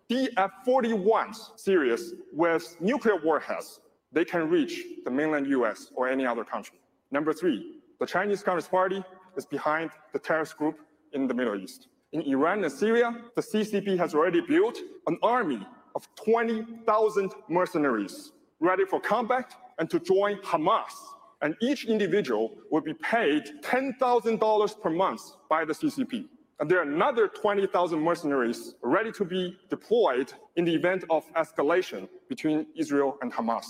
DF-41 0.09 1.59
series 1.61 2.15
with 2.33 2.75
nuclear 2.81 3.17
warheads. 3.23 3.81
They 4.13 4.25
can 4.25 4.49
reach 4.49 4.83
the 5.05 5.11
mainland 5.11 5.47
US 5.49 5.91
or 5.95 6.09
any 6.09 6.25
other 6.25 6.43
country. 6.43 6.79
Number 7.11 7.35
three, 7.35 7.81
the 8.01 8.07
Chinese 8.07 8.43
Communist 8.43 8.71
Party 8.71 9.05
is 9.37 9.45
behind 9.45 9.91
the 10.15 10.19
terrorist 10.19 10.57
group 10.57 10.79
in 11.13 11.29
the 11.29 11.35
Middle 11.35 11.57
East. 11.57 11.89
In 12.13 12.23
Iran 12.23 12.65
and 12.65 12.73
Syria, 12.73 13.15
the 13.35 13.43
CCP 13.43 13.99
has 13.99 14.15
already 14.15 14.41
built 14.41 14.79
an 15.07 15.19
army 15.23 15.61
of 15.95 16.09
20,000 16.25 17.35
mercenaries 17.51 18.33
ready 18.59 18.87
for 18.87 18.99
combat 19.01 19.55
and 19.79 19.91
to 19.91 20.01
join 20.01 20.37
Hamas 20.39 20.95
and 21.43 21.55
each 21.61 21.85
individual 21.85 22.53
will 22.71 22.81
be 22.81 22.95
paid 22.95 23.45
$10,000 23.63 24.81
per 24.81 24.91
month 24.91 25.23
by 25.49 25.65
the 25.65 25.73
CCP. 25.73 26.27
And 26.59 26.71
there 26.71 26.79
are 26.79 26.83
another 26.83 27.29
20,000 27.29 27.99
mercenaries 28.01 28.75
ready 28.83 29.13
to 29.13 29.25
be 29.25 29.59
deployed 29.69 30.33
in 30.57 30.65
the 30.65 30.75
event 30.75 31.05
of 31.11 31.25
escalation 31.35 32.09
between 32.29 32.67
Israel 32.75 33.19
and 33.21 33.31
Hamas. 33.33 33.67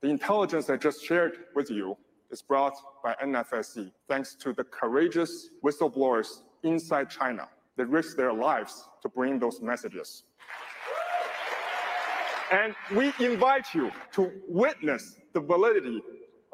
The 0.00 0.08
intelligence 0.08 0.68
I 0.68 0.76
just 0.76 1.04
shared 1.04 1.38
with 1.54 1.70
you 1.70 1.96
is 2.30 2.42
brought 2.42 2.74
by 3.04 3.14
NFSC 3.22 3.92
thanks 4.08 4.34
to 4.36 4.52
the 4.52 4.64
courageous 4.64 5.50
whistleblowers 5.64 6.42
inside 6.64 7.08
China 7.08 7.48
that 7.76 7.86
risk 7.86 8.16
their 8.16 8.32
lives 8.32 8.88
to 9.02 9.08
bring 9.08 9.38
those 9.38 9.60
messages. 9.62 10.24
And 12.50 12.74
we 12.94 13.12
invite 13.20 13.72
you 13.74 13.90
to 14.12 14.32
witness 14.48 15.16
the 15.32 15.40
validity 15.40 16.02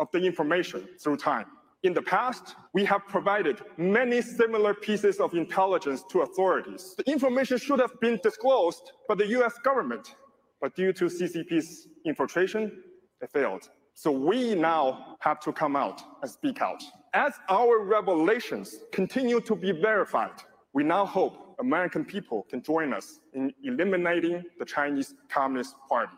of 0.00 0.08
the 0.12 0.18
information 0.18 0.88
through 0.98 1.18
time. 1.18 1.46
In 1.82 1.94
the 1.94 2.02
past, 2.02 2.56
we 2.74 2.84
have 2.84 3.06
provided 3.06 3.60
many 3.78 4.20
similar 4.20 4.74
pieces 4.74 5.18
of 5.18 5.32
intelligence 5.34 6.02
to 6.10 6.22
authorities. 6.22 6.94
The 6.98 7.10
information 7.10 7.56
should 7.58 7.80
have 7.80 7.98
been 8.00 8.18
disclosed 8.22 8.92
by 9.08 9.14
the 9.14 9.26
US 9.38 9.54
government, 9.64 10.16
but 10.60 10.74
due 10.74 10.92
to 10.92 11.04
CCP's 11.06 11.88
infiltration, 12.04 12.82
it 13.22 13.30
failed. 13.32 13.70
So 13.94 14.10
we 14.10 14.54
now 14.54 15.16
have 15.20 15.40
to 15.40 15.52
come 15.52 15.76
out 15.76 16.02
and 16.22 16.30
speak 16.30 16.60
out. 16.60 16.82
As 17.14 17.32
our 17.48 17.84
revelations 17.84 18.80
continue 18.92 19.40
to 19.40 19.54
be 19.56 19.72
verified, 19.72 20.42
we 20.72 20.84
now 20.84 21.04
hope 21.06 21.56
American 21.60 22.04
people 22.04 22.46
can 22.48 22.62
join 22.62 22.92
us 22.92 23.20
in 23.34 23.52
eliminating 23.62 24.44
the 24.58 24.64
Chinese 24.64 25.14
Communist 25.28 25.74
Party. 25.88 26.12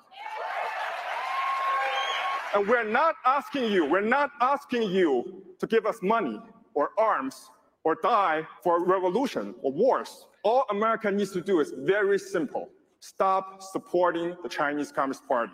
And 2.54 2.68
we're 2.68 2.84
not 2.84 3.14
asking 3.24 3.72
you, 3.72 3.86
we're 3.86 4.02
not 4.02 4.30
asking 4.40 4.90
you 4.90 5.42
to 5.58 5.66
give 5.66 5.86
us 5.86 5.98
money 6.02 6.38
or 6.74 6.90
arms 6.98 7.48
or 7.84 7.96
die 8.02 8.46
for 8.62 8.76
a 8.76 8.86
revolution 8.86 9.54
or 9.62 9.72
wars. 9.72 10.26
All 10.44 10.64
America 10.70 11.10
needs 11.10 11.32
to 11.32 11.40
do 11.40 11.60
is 11.60 11.72
very 11.78 12.18
simple. 12.18 12.68
Stop 13.00 13.62
supporting 13.62 14.36
the 14.42 14.48
Chinese 14.48 14.92
Communist 14.92 15.26
Party. 15.26 15.52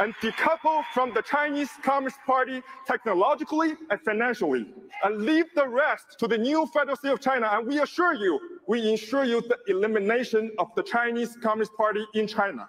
And 0.00 0.14
decouple 0.22 0.82
from 0.94 1.12
the 1.12 1.20
Chinese 1.20 1.68
Communist 1.82 2.16
Party 2.26 2.62
technologically 2.86 3.74
and 3.90 4.00
financially. 4.00 4.72
And 5.04 5.22
leave 5.22 5.44
the 5.54 5.68
rest 5.68 6.18
to 6.20 6.26
the 6.26 6.38
new 6.38 6.66
Federal 6.72 6.96
State 6.96 7.12
of 7.12 7.20
China. 7.20 7.50
And 7.52 7.66
we 7.66 7.80
assure 7.80 8.14
you, 8.14 8.40
we 8.66 8.90
ensure 8.90 9.24
you 9.24 9.42
the 9.42 9.58
elimination 9.68 10.50
of 10.58 10.68
the 10.76 10.82
Chinese 10.82 11.36
Communist 11.42 11.74
Party 11.76 12.06
in 12.14 12.26
China. 12.26 12.66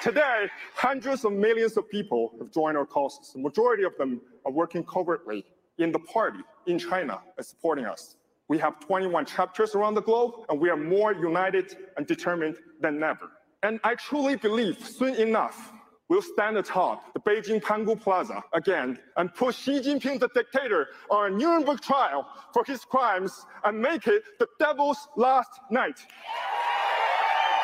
Today, 0.00 0.48
hundreds 0.74 1.24
of 1.24 1.32
millions 1.32 1.76
of 1.76 1.88
people 1.88 2.32
have 2.38 2.52
joined 2.52 2.76
our 2.76 2.86
causes. 2.86 3.32
The 3.32 3.40
majority 3.40 3.82
of 3.82 3.96
them 3.98 4.20
are 4.46 4.52
working 4.52 4.84
covertly 4.84 5.44
in 5.78 5.90
the 5.90 5.98
party 5.98 6.38
in 6.66 6.78
China 6.78 7.20
and 7.36 7.44
supporting 7.44 7.84
us. 7.84 8.14
We 8.46 8.58
have 8.58 8.78
21 8.78 9.26
chapters 9.26 9.74
around 9.74 9.94
the 9.94 10.02
globe, 10.02 10.34
and 10.48 10.60
we 10.60 10.70
are 10.70 10.76
more 10.76 11.12
united 11.12 11.76
and 11.96 12.06
determined 12.06 12.58
than 12.80 13.02
ever. 13.02 13.28
And 13.64 13.80
I 13.82 13.96
truly 13.96 14.36
believe 14.36 14.78
soon 14.86 15.16
enough, 15.16 15.72
we'll 16.08 16.22
stand 16.22 16.56
atop 16.56 17.12
the 17.12 17.20
Beijing 17.20 17.60
Pangu 17.60 18.00
Plaza 18.00 18.42
again 18.52 19.00
and 19.16 19.34
put 19.34 19.56
Xi 19.56 19.80
Jinping, 19.80 20.20
the 20.20 20.28
dictator, 20.32 20.86
on 21.10 21.32
a 21.32 21.36
Nuremberg 21.36 21.80
trial 21.80 22.24
for 22.54 22.64
his 22.64 22.84
crimes 22.84 23.44
and 23.64 23.82
make 23.82 24.06
it 24.06 24.22
the 24.38 24.46
devil's 24.60 25.08
last 25.16 25.50
night. 25.72 25.98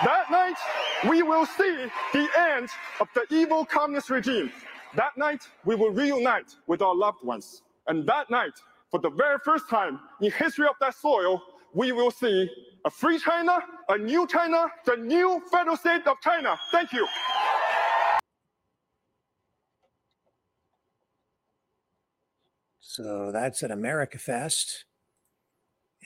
That 0.02 0.30
night, 0.30 0.56
we 1.08 1.22
will 1.22 1.46
see 1.46 1.86
the 2.12 2.28
end 2.36 2.68
of 3.00 3.08
the 3.14 3.24
evil 3.30 3.64
communist 3.64 4.10
regime. 4.10 4.50
That 4.96 5.16
night, 5.16 5.42
we 5.64 5.76
will 5.76 5.90
reunite 5.90 6.56
with 6.66 6.82
our 6.82 6.94
loved 6.94 7.24
ones. 7.24 7.62
And 7.86 8.06
that 8.08 8.28
night, 8.28 8.52
for 8.90 8.98
the 9.00 9.10
very 9.10 9.38
first 9.44 9.68
time 9.70 10.00
in 10.20 10.32
history 10.32 10.66
of 10.66 10.74
that 10.80 10.94
soil, 10.94 11.42
we 11.74 11.92
will 11.92 12.10
see 12.10 12.50
a 12.84 12.90
free 12.90 13.18
China, 13.18 13.60
a 13.88 13.96
new 13.96 14.26
China, 14.26 14.66
the 14.84 14.96
new 14.96 15.40
federal 15.50 15.76
state 15.76 16.06
of 16.06 16.16
China. 16.22 16.58
Thank 16.70 16.92
you. 16.92 17.06
So 22.80 23.30
that's 23.32 23.62
at 23.62 23.70
America 23.70 24.18
Fest. 24.18 24.84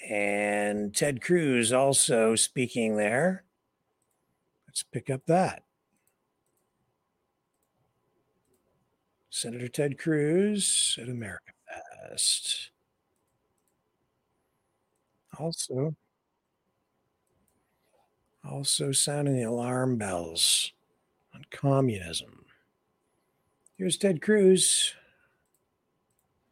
And 0.09 0.94
Ted 0.94 1.20
Cruz 1.20 1.73
also 1.73 2.35
speaking 2.36 2.97
there. 2.97 3.44
Let's 4.78 4.84
pick 4.92 5.10
up 5.10 5.26
that. 5.26 5.64
Senator 9.28 9.66
Ted 9.66 9.98
Cruz 9.98 10.96
at 11.02 11.09
America 11.09 11.50
Fest. 12.09 12.70
Also, 15.36 15.96
also 18.48 18.92
sounding 18.92 19.34
the 19.34 19.42
alarm 19.42 19.96
bells 19.96 20.72
on 21.34 21.44
communism. 21.50 22.44
Here's 23.78 23.96
Ted 23.96 24.22
Cruz. 24.22 24.94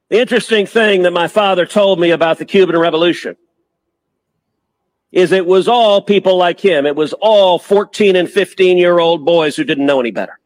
The 0.09 0.21
interesting 0.21 0.67
thing 0.67 1.03
that 1.03 1.13
my 1.13 1.29
father 1.29 1.65
told 1.65 2.01
me 2.01 2.11
about 2.11 2.39
the 2.39 2.45
Cuban 2.45 2.77
Revolution 2.77 3.37
is 5.13 5.33
it 5.33 5.47
was 5.47 5.69
all 5.69 6.03
people 6.03 6.37
like 6.37 6.61
him. 6.61 6.87
It 6.87 6.97
was 6.97 7.13
all 7.15 7.59
14 7.59 8.17
and 8.17 8.31
15 8.31 8.77
year 8.77 8.99
old 8.99 9.25
boys 9.25 9.57
who 9.57 9.65
didn't 9.65 9.87
know 9.87 10.01
any 10.01 10.11
better. 10.11 10.39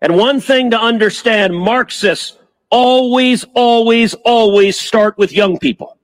And 0.00 0.16
one 0.16 0.40
thing 0.40 0.70
to 0.70 0.80
understand 0.80 1.56
Marxists 1.56 2.38
always, 2.70 3.44
always, 3.54 4.14
always 4.24 4.78
start 4.78 5.16
with 5.16 5.32
young 5.32 5.58
people. 5.58 5.96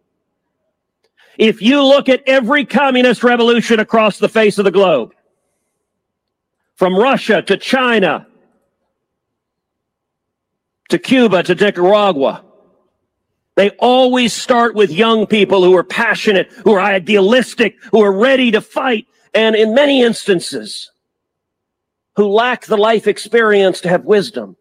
If 1.37 1.63
you 1.63 1.83
look 1.83 2.09
at 2.09 2.23
every 2.27 2.65
communist 2.65 3.23
revolution 3.23 3.81
across 3.81 4.19
the 4.19 4.29
face 4.29 4.59
of 4.59 4.65
the 4.65 4.71
globe, 4.71 5.15
from 6.77 6.97
Russia 6.97 7.43
to 7.43 7.57
China 7.57 8.27
to 10.89 10.99
Cuba 10.99 11.43
to 11.43 11.55
Nicaragua, 11.55 12.45
they 13.57 13.71
always 13.79 14.33
start 14.33 14.75
with 14.75 14.91
young 14.91 15.27
people 15.27 15.63
who 15.63 15.77
are 15.77 15.85
passionate, 15.85 16.51
who 16.65 16.73
are 16.73 16.81
idealistic, 16.81 17.77
who 17.91 18.03
are 18.03 18.13
ready 18.13 18.51
to 18.53 18.61
fight, 18.61 19.07
and 19.35 19.55
in 19.55 19.75
many 19.75 20.03
instances, 20.03 20.91
who 22.17 22.27
lack 22.29 22.67
the 22.67 22.77
life 22.77 23.07
experience 23.07 23.81
to 23.81 23.89
have 23.89 24.05
wisdom 24.05 24.57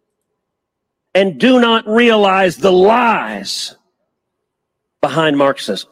and 1.16 1.40
do 1.40 1.60
not 1.60 1.88
realize 1.88 2.58
the 2.58 2.72
lies 2.72 3.76
behind 5.02 5.38
Marxism. 5.38 5.90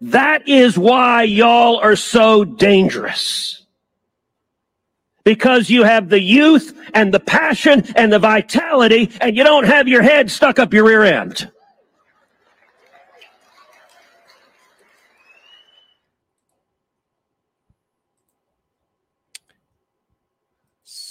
That 0.00 0.48
is 0.48 0.78
why 0.78 1.24
y'all 1.24 1.78
are 1.78 1.96
so 1.96 2.44
dangerous. 2.44 3.59
Because 5.24 5.68
you 5.70 5.84
have 5.84 6.08
the 6.08 6.20
youth 6.20 6.76
and 6.94 7.12
the 7.12 7.20
passion 7.20 7.84
and 7.94 8.12
the 8.12 8.18
vitality, 8.18 9.10
and 9.20 9.36
you 9.36 9.44
don't 9.44 9.66
have 9.66 9.86
your 9.86 10.02
head 10.02 10.30
stuck 10.30 10.58
up 10.58 10.72
your 10.72 10.84
rear 10.84 11.04
end. 11.04 11.50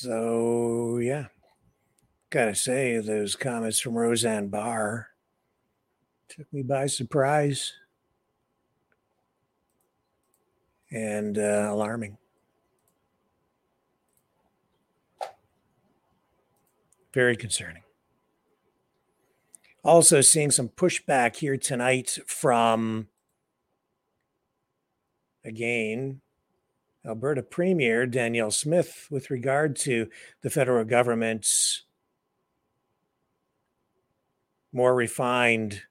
So, 0.01 0.97
yeah, 0.99 1.25
gotta 2.29 2.55
say, 2.55 2.99
those 2.99 3.35
comments 3.35 3.81
from 3.81 3.95
Roseanne 3.95 4.47
Barr 4.47 5.09
took 6.29 6.51
me 6.53 6.61
by 6.61 6.87
surprise 6.87 7.73
and 10.89 11.37
uh, 11.37 11.67
alarming. 11.71 12.18
Very 17.13 17.35
concerning. 17.35 17.83
Also, 19.83 20.21
seeing 20.21 20.51
some 20.51 20.69
pushback 20.69 21.37
here 21.37 21.57
tonight 21.57 22.19
from, 22.27 23.07
again, 25.43 26.21
Alberta 27.05 27.41
Premier 27.41 28.05
Danielle 28.05 28.51
Smith 28.51 29.07
with 29.09 29.31
regard 29.31 29.75
to 29.77 30.09
the 30.41 30.49
federal 30.49 30.83
government's 30.83 31.85
more 34.71 34.93
refined, 34.93 35.83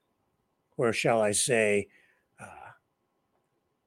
or 0.76 0.92
shall 0.92 1.20
I 1.20 1.32
say, 1.32 1.88
uh, 2.38 2.72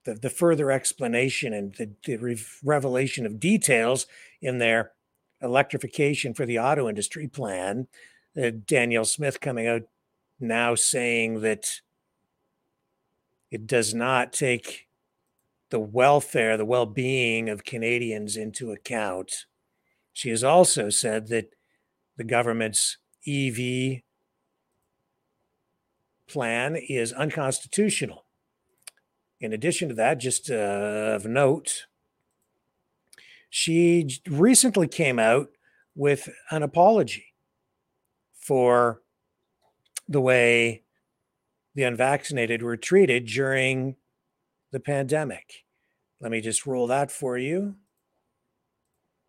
the, 0.04 0.16
the 0.16 0.30
further 0.30 0.72
explanation 0.72 1.54
and 1.54 1.76
the, 1.76 1.92
the 2.06 2.44
revelation 2.64 3.26
of 3.26 3.40
details 3.40 4.08
in 4.42 4.58
their 4.58 4.92
electrification 5.42 6.34
for 6.34 6.46
the 6.46 6.60
auto 6.60 6.88
industry 6.88 7.28
plan. 7.28 7.88
Uh, 8.42 8.52
Danielle 8.66 9.06
Smith 9.06 9.42
coming 9.42 9.68
out 9.68 9.84
now 10.40 10.76
saying 10.76 11.42
that 11.42 11.82
it 13.50 13.68
does 13.68 13.94
not 13.94 14.32
take 14.32 14.88
the 15.70 15.80
welfare, 15.80 16.58
the 16.58 16.66
well 16.66 16.86
being 16.86 17.50
of 17.50 17.64
Canadians 17.64 18.38
into 18.38 18.72
account. 18.72 19.46
She 20.14 20.30
has 20.30 20.44
also 20.44 20.90
said 20.90 21.28
that 21.28 21.54
the 22.18 22.24
government's 22.24 22.98
EV 23.28 24.02
plan 26.28 26.76
is 26.76 27.14
unconstitutional. 27.14 28.26
In 29.40 29.54
addition 29.54 29.90
to 29.90 29.96
that, 29.96 30.20
just 30.20 30.52
uh, 30.52 31.14
of 31.16 31.26
note, 31.26 31.88
she 33.52 34.08
recently 34.28 34.88
came 34.88 35.20
out 35.20 35.50
with 35.94 36.30
an 36.50 36.64
apology 36.64 37.26
for 38.40 39.02
the 40.08 40.22
way 40.22 40.84
the 41.76 41.84
unvaccinated 41.84 42.64
were 42.64 42.78
treated 42.78 43.26
during 43.26 43.98
the 44.72 44.80
pandemic. 44.80 45.66
Let 46.22 46.32
me 46.32 46.40
just 46.40 46.66
roll 46.66 46.88
that 46.88 47.12
for 47.12 47.38
you. 47.38 47.76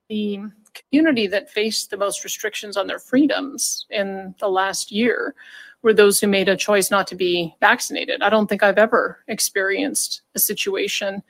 the 0.09 0.41
community 0.75 1.27
that 1.27 1.51
faced 1.51 1.91
the 1.91 1.97
most 1.97 2.23
restrictions 2.23 2.77
on 2.77 2.87
their 2.87 2.99
freedoms 2.99 3.87
in 3.91 4.35
the 4.39 4.49
last 4.49 4.93
year 4.93 5.35
were 5.83 5.93
those 5.93 6.21
who 6.21 6.29
made 6.29 6.49
a 6.49 6.57
choice 6.57 6.93
not 6.93 7.09
to 7.09 7.17
be 7.17 7.57
vaccinated. 7.61 8.23
I 8.23 8.31
don't 8.31 8.47
think 8.47 8.63
I've 8.63 8.79
ever 8.79 9.25
experienced 9.27 10.23
a 10.37 10.39
situation 10.39 11.23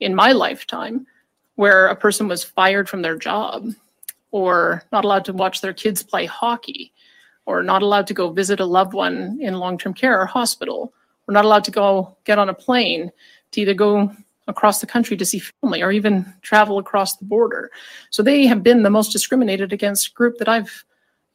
in 0.00 0.14
my 0.14 0.32
lifetime 0.32 1.06
where 1.56 1.86
a 1.86 1.96
person 1.96 2.28
was 2.28 2.44
fired 2.44 2.88
from 2.88 3.02
their 3.02 3.16
job 3.16 3.68
or 4.30 4.82
not 4.92 5.04
allowed 5.04 5.24
to 5.24 5.32
watch 5.32 5.60
their 5.60 5.72
kids 5.72 6.02
play 6.02 6.26
hockey 6.26 6.92
or 7.46 7.62
not 7.62 7.82
allowed 7.82 8.06
to 8.06 8.14
go 8.14 8.30
visit 8.30 8.60
a 8.60 8.64
loved 8.64 8.94
one 8.94 9.38
in 9.40 9.54
long-term 9.54 9.94
care 9.94 10.20
or 10.20 10.26
hospital 10.26 10.92
or 11.28 11.32
not 11.32 11.44
allowed 11.44 11.64
to 11.64 11.70
go 11.70 12.16
get 12.24 12.38
on 12.38 12.48
a 12.48 12.54
plane 12.54 13.12
to 13.52 13.60
either 13.60 13.74
go 13.74 14.10
across 14.46 14.80
the 14.80 14.86
country 14.86 15.16
to 15.16 15.24
see 15.24 15.38
family 15.38 15.82
or 15.82 15.90
even 15.90 16.30
travel 16.42 16.78
across 16.78 17.16
the 17.16 17.24
border. 17.24 17.70
So 18.10 18.22
they 18.22 18.46
have 18.46 18.62
been 18.62 18.82
the 18.82 18.90
most 18.90 19.12
discriminated 19.12 19.72
against 19.72 20.14
group 20.14 20.38
that 20.38 20.48
I've 20.48 20.84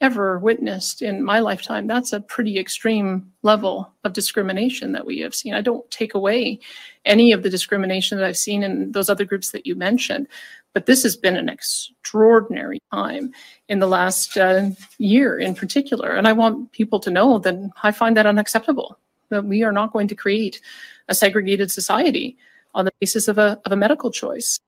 ever 0.02 0.40
witnessed 0.40 1.02
in 1.02 1.24
my 1.24 1.40
lifetime. 1.40 1.86
That's 1.88 2.14
a 2.14 2.22
pretty 2.22 2.58
extreme 2.58 3.32
level 3.42 3.92
of 4.04 4.14
discrimination 4.14 4.94
that 4.94 5.06
we 5.06 5.20
have 5.20 5.36
seen. 5.36 5.54
I 5.54 5.62
don't 5.62 5.90
take 5.92 6.14
away 6.14 6.60
any 7.06 7.32
of 7.32 7.44
the 7.44 7.50
discrimination 7.50 8.18
that 8.18 8.26
I've 8.26 8.38
seen 8.38 8.64
in 8.64 8.92
those 8.92 9.10
other 9.10 9.26
groups 9.26 9.52
that 9.52 9.66
you 9.66 9.76
mentioned, 9.76 10.28
but 10.74 10.86
this 10.86 11.04
has 11.04 11.18
been 11.18 11.36
an 11.36 11.50
extraordinary 11.50 12.80
time 12.94 13.34
in 13.68 13.80
the 13.80 13.88
last 13.88 14.38
uh, 14.38 14.70
year 15.00 15.38
in 15.38 15.54
particular. 15.54 16.12
And 16.12 16.28
I 16.28 16.34
want 16.34 16.72
people 16.72 17.00
to 17.02 17.12
know 17.12 17.40
that 17.40 17.72
I 17.84 17.92
find 17.92 18.16
that 18.16 18.26
unacceptable, 18.26 18.98
that 19.30 19.44
we 19.44 19.64
are 19.64 19.74
not 19.74 19.92
going 19.92 20.08
to 20.08 20.16
create 20.16 20.62
a 21.10 21.16
segregated 21.16 21.72
society 21.72 22.38
on 22.74 22.86
the 22.86 22.92
basis 23.02 23.28
of 23.28 23.38
a, 23.38 23.60
of 23.66 23.72
a 23.72 23.76
medical 23.76 24.12
choice. 24.12 24.60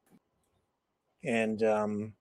And 1.24 1.64
um, 1.64 2.14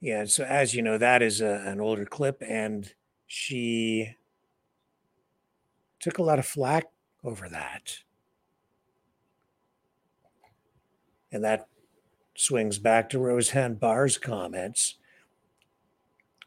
yeah, 0.00 0.24
so 0.24 0.44
as 0.44 0.74
you 0.74 0.82
know, 0.82 0.96
that 0.96 1.22
is 1.22 1.40
a, 1.40 1.62
an 1.66 1.80
older 1.80 2.06
clip, 2.06 2.42
and 2.46 2.92
she 3.26 4.16
took 6.00 6.18
a 6.18 6.22
lot 6.22 6.38
of 6.38 6.46
flack 6.46 6.86
over 7.22 7.48
that. 7.48 7.98
And 11.30 11.44
that 11.44 11.68
swings 12.34 12.78
back 12.78 13.10
to 13.10 13.18
Roseanne 13.18 13.74
Barr's 13.74 14.16
comments 14.16 14.96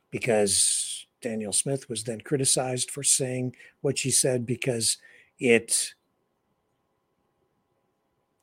because 0.09 1.05
Danielle 1.21 1.53
Smith 1.53 1.87
was 1.87 2.03
then 2.03 2.21
criticized 2.21 2.89
for 2.89 3.03
saying 3.03 3.55
what 3.81 3.99
she 3.99 4.09
said 4.09 4.45
because 4.45 4.97
it 5.39 5.93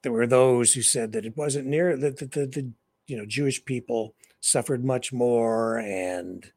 there 0.03 0.13
were 0.13 0.27
those 0.27 0.73
who 0.73 0.83
said 0.83 1.13
that 1.13 1.27
it 1.27 1.37
wasn't 1.37 1.67
near 1.67 1.97
that 1.97 2.19
the, 2.19 2.27
the, 2.27 2.47
the 2.47 2.71
you 3.07 3.17
know 3.17 3.27
Jewish 3.27 3.65
people 3.65 4.15
suffered 4.41 4.85
much 4.85 5.13
more 5.13 5.79
and 5.79 6.53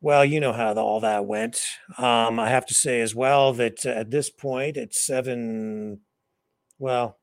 well 0.00 0.24
you 0.24 0.40
know 0.40 0.52
how 0.52 0.74
the, 0.74 0.80
all 0.80 1.00
that 1.00 1.26
went. 1.26 1.60
Um, 1.98 2.38
i 2.38 2.48
have 2.48 2.66
to 2.66 2.74
say 2.74 3.00
as 3.00 3.14
well 3.14 3.52
that 3.54 3.84
at 3.86 4.10
this 4.10 4.30
point 4.30 4.76
at 4.76 4.94
seven 4.94 6.00
well 6.78 7.18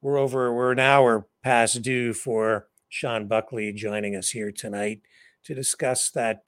we're 0.00 0.18
over 0.18 0.52
we're 0.52 0.72
an 0.72 0.78
hour 0.78 1.26
past 1.42 1.82
due 1.82 2.12
for 2.12 2.68
shawn 2.88 3.26
buckley 3.26 3.72
joining 3.72 4.14
us 4.14 4.30
here 4.30 4.52
tonight 4.52 5.02
to 5.44 5.54
discuss 5.54 6.10
that 6.10 6.44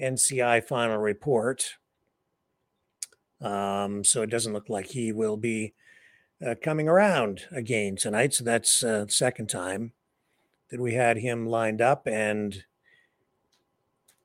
nci 0.00 0.64
final 0.64 0.98
report. 0.98 1.76
Um, 3.40 4.04
so 4.04 4.22
it 4.22 4.30
doesn't 4.30 4.52
look 4.52 4.68
like 4.68 4.86
he 4.86 5.12
will 5.12 5.36
be 5.36 5.74
uh, 6.44 6.54
coming 6.62 6.88
around 6.88 7.42
again 7.50 7.96
tonight. 7.96 8.34
So 8.34 8.44
that's 8.44 8.84
uh, 8.84 9.06
second 9.08 9.48
time 9.48 9.92
that 10.72 10.80
we 10.80 10.94
had 10.94 11.18
him 11.18 11.46
lined 11.46 11.82
up 11.82 12.08
and 12.08 12.64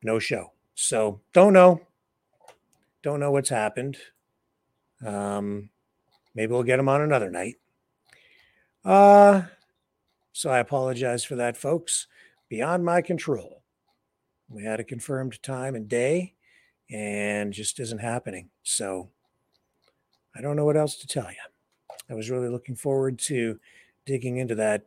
no 0.01 0.17
show. 0.17 0.53
So 0.75 1.19
don't 1.33 1.51
know. 1.51 1.81
Don't 3.03 3.19
know 3.19 3.31
what's 3.31 3.49
happened. 3.49 3.97
Um, 5.05 5.69
maybe 6.33 6.53
we'll 6.53 6.63
get 6.63 6.79
him 6.79 6.87
on 6.87 7.01
another 7.01 7.29
night. 7.29 7.55
Uh, 8.85 9.41
so 10.31 10.49
I 10.49 10.59
apologize 10.59 11.25
for 11.25 11.35
that, 11.35 11.57
folks. 11.57 12.07
Beyond 12.47 12.85
my 12.85 13.01
control. 13.01 13.61
We 14.47 14.63
had 14.63 14.79
a 14.79 14.85
confirmed 14.85 15.43
time 15.43 15.75
and 15.75 15.89
day 15.89 16.33
and 16.89 17.51
just 17.51 17.77
isn't 17.81 17.99
happening. 17.99 18.49
So 18.63 19.09
I 20.33 20.39
don't 20.39 20.55
know 20.55 20.63
what 20.63 20.77
else 20.77 20.95
to 20.95 21.07
tell 21.07 21.29
you. 21.29 21.35
I 22.09 22.13
was 22.13 22.29
really 22.29 22.47
looking 22.47 22.77
forward 22.77 23.19
to 23.19 23.59
digging 24.05 24.37
into 24.37 24.55
that 24.55 24.85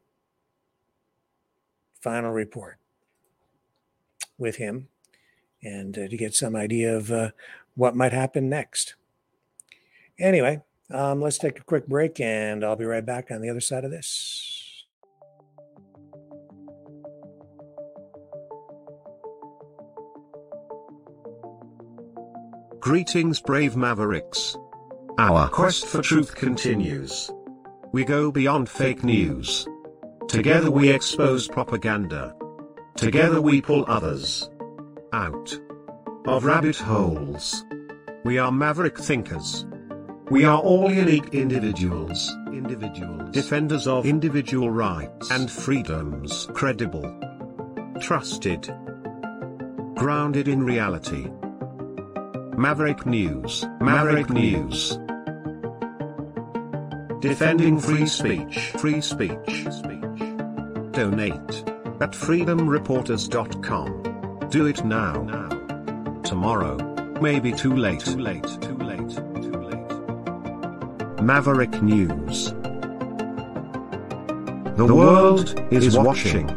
final 2.01 2.31
report 2.31 2.79
with 4.39 4.57
him 4.57 4.89
and 5.63 5.97
uh, 5.99 6.09
to 6.09 6.17
get 6.17 6.35
some 6.35 6.57
idea 6.57 6.97
of 6.97 7.11
uh, 7.13 7.31
what 7.75 7.95
might 7.95 8.13
happen 8.13 8.49
next. 8.49 8.95
Anyway, 10.19 10.63
um, 10.91 11.21
let's 11.21 11.39
take 11.39 11.59
a 11.59 11.65
quick 11.65 11.87
break 11.87 12.21
and 12.21 12.65
I'll 12.65 12.77
be 12.77 12.85
right 12.85 13.05
back 13.05 13.31
on 13.31 13.41
the 13.41 13.51
other 13.51 13.61
side 13.61 13.85
of 13.85 13.91
this. 13.91 14.85
Greetings, 22.81 23.41
brave 23.41 23.77
mavericks. 23.77 24.57
Our 25.19 25.49
quest 25.49 25.87
for 25.87 26.01
truth 26.01 26.35
continues. 26.35 27.31
We 27.93 28.05
go 28.05 28.33
beyond 28.33 28.71
fake 28.71 29.05
news. 29.05 29.69
Together 30.31 30.71
we 30.71 30.89
expose 30.89 31.49
propaganda. 31.49 32.37
Together 32.95 33.41
we 33.41 33.61
pull 33.61 33.85
others 33.89 34.49
out 35.13 35.59
of 36.25 36.45
rabbit 36.45 36.77
holes. 36.77 37.65
We 38.25 38.39
are 38.39 38.53
maverick 38.53 38.97
thinkers. 38.97 39.67
We 40.31 40.45
are 40.45 40.61
all 40.61 40.89
unique 40.89 41.35
individuals, 41.35 42.33
individuals, 42.53 43.33
defenders 43.33 43.89
of 43.89 44.07
individual 44.07 44.71
rights 44.71 45.33
and 45.33 45.51
freedoms, 45.51 46.47
credible, 46.55 47.13
trusted, 48.01 48.73
grounded 49.97 50.47
in 50.47 50.63
reality. 50.63 51.29
Maverick 52.57 53.05
News, 53.05 53.67
Maverick 53.81 54.31
News. 54.31 54.97
Defending 57.19 57.81
free 57.81 58.07
speech, 58.07 58.71
free 58.79 59.01
speech, 59.01 59.67
speech. 59.73 60.00
Donate 60.93 61.65
at 62.01 62.13
freedomreporters.com. 62.13 64.49
Do 64.51 64.67
it 64.67 64.85
now. 64.85 65.23
Now. 65.23 65.49
Tomorrow. 66.23 66.77
Maybe 67.21 67.53
too 67.53 67.77
late. 67.77 68.01
Too 68.01 68.19
late. 68.19 68.47
Too 68.61 68.77
late. 68.77 69.09
Too 69.09 69.53
late. 69.53 71.23
Maverick 71.23 71.81
News. 71.83 72.53
The, 74.77 74.95
world 74.95 75.61
is 75.71 75.99
watching. 75.99 76.49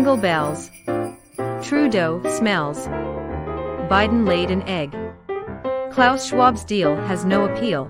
Jingle 0.00 0.16
bells. 0.16 0.70
Trudeau 1.62 2.22
smells. 2.30 2.88
Biden 3.90 4.26
laid 4.26 4.50
an 4.50 4.62
egg. 4.62 4.96
Klaus 5.92 6.26
Schwab's 6.26 6.64
deal 6.64 6.96
has 7.02 7.26
no 7.26 7.44
appeal. 7.44 7.84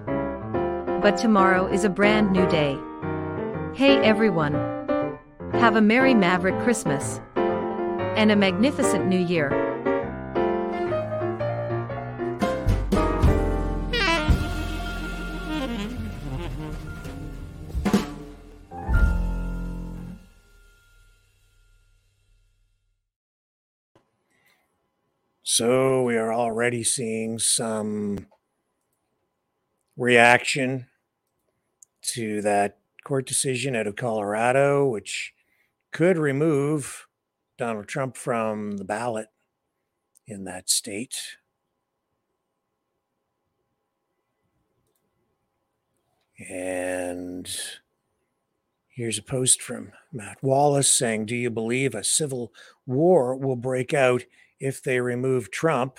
But 1.00 1.16
tomorrow 1.16 1.68
is 1.68 1.84
a 1.84 1.88
brand 1.88 2.32
new 2.32 2.48
day. 2.48 2.76
Hey 3.76 3.98
everyone. 3.98 4.54
Have 5.52 5.76
a 5.76 5.80
Merry 5.80 6.12
Maverick 6.12 6.58
Christmas. 6.64 7.20
And 7.36 8.32
a 8.32 8.36
magnificent 8.36 9.06
New 9.06 9.20
Year. 9.20 9.59
Already 26.60 26.84
seeing 26.84 27.38
some 27.38 28.26
reaction 29.96 30.86
to 32.02 32.42
that 32.42 32.76
court 33.02 33.26
decision 33.26 33.74
out 33.74 33.86
of 33.86 33.96
Colorado, 33.96 34.86
which 34.86 35.32
could 35.90 36.18
remove 36.18 37.06
Donald 37.56 37.88
Trump 37.88 38.14
from 38.14 38.76
the 38.76 38.84
ballot 38.84 39.28
in 40.26 40.44
that 40.44 40.68
state. 40.68 41.38
And 46.46 47.50
here's 48.86 49.16
a 49.16 49.22
post 49.22 49.62
from 49.62 49.92
Matt 50.12 50.36
Wallace 50.42 50.92
saying, 50.92 51.24
Do 51.24 51.36
you 51.36 51.48
believe 51.48 51.94
a 51.94 52.04
civil 52.04 52.52
war 52.84 53.34
will 53.34 53.56
break 53.56 53.94
out 53.94 54.24
if 54.58 54.82
they 54.82 55.00
remove 55.00 55.50
Trump 55.50 55.98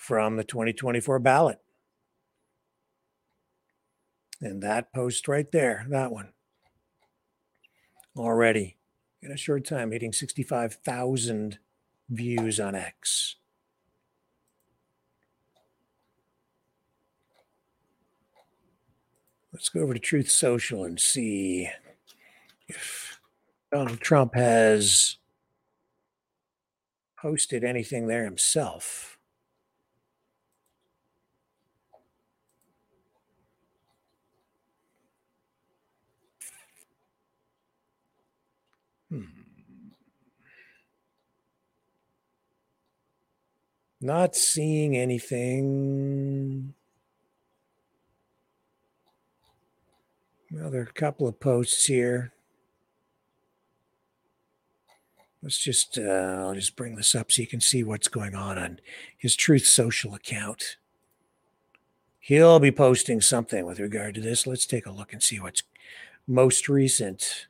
from 0.00 0.36
the 0.36 0.44
2024 0.44 1.18
ballot? 1.18 1.58
And 4.40 4.62
that 4.62 4.94
post 4.94 5.28
right 5.28 5.46
there, 5.52 5.84
that 5.90 6.10
one, 6.10 6.30
already 8.16 8.78
in 9.20 9.30
a 9.30 9.36
short 9.36 9.66
time 9.66 9.92
hitting 9.92 10.14
65,000 10.14 11.58
views 12.08 12.58
on 12.58 12.74
X. 12.74 13.36
Let's 19.52 19.68
go 19.68 19.80
over 19.80 19.92
to 19.92 20.00
Truth 20.00 20.30
Social 20.30 20.84
and 20.84 20.98
see 20.98 21.68
if 22.68 23.20
Donald 23.70 24.00
Trump 24.00 24.34
has 24.34 25.18
posted 27.20 27.64
anything 27.64 28.06
there 28.06 28.24
himself. 28.24 29.18
Hmm. 39.10 39.24
Not 44.00 44.34
seeing 44.34 44.96
anything. 44.96 46.74
Well, 50.50 50.70
there 50.70 50.80
are 50.80 50.84
a 50.84 50.92
couple 50.92 51.28
of 51.28 51.38
posts 51.38 51.84
here. 51.84 52.32
Let's 55.42 55.58
just, 55.58 55.98
uh, 55.98 56.02
I'll 56.40 56.54
just 56.54 56.76
bring 56.76 56.96
this 56.96 57.14
up 57.14 57.30
so 57.30 57.42
you 57.42 57.48
can 57.48 57.60
see 57.60 57.82
what's 57.82 58.08
going 58.08 58.34
on 58.34 58.58
on 58.58 58.80
his 59.16 59.36
Truth 59.36 59.66
Social 59.66 60.14
account. 60.14 60.76
He'll 62.18 62.58
be 62.58 62.70
posting 62.72 63.20
something 63.20 63.64
with 63.64 63.80
regard 63.80 64.14
to 64.16 64.20
this. 64.20 64.46
Let's 64.46 64.66
take 64.66 64.86
a 64.86 64.92
look 64.92 65.12
and 65.12 65.22
see 65.22 65.40
what's 65.40 65.62
most 66.26 66.68
recent. 66.68 67.46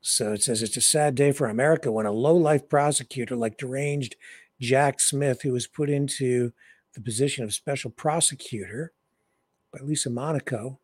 So 0.00 0.32
it 0.32 0.42
says 0.42 0.62
it's 0.62 0.76
a 0.76 0.82
sad 0.82 1.14
day 1.14 1.32
for 1.32 1.48
America 1.48 1.90
when 1.90 2.06
a 2.06 2.12
low 2.12 2.36
life 2.36 2.68
prosecutor 2.68 3.36
like 3.36 3.58
deranged 3.58 4.16
Jack 4.60 5.00
Smith, 5.00 5.42
who 5.42 5.52
was 5.52 5.66
put 5.66 5.90
into 5.90 6.52
the 6.94 7.00
position 7.00 7.44
of 7.44 7.54
special 7.54 7.90
prosecutor 7.90 8.92
by 9.72 9.80
Lisa 9.80 10.10
Monaco 10.10 10.80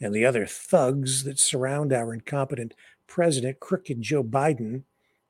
and 0.00 0.14
the 0.14 0.24
other 0.24 0.46
thugs 0.46 1.24
that 1.24 1.38
surround 1.38 1.92
our 1.92 2.12
incompetent 2.12 2.74
president, 3.06 3.60
crooked 3.60 4.02
Joe 4.02 4.24
Biden, 4.24 4.82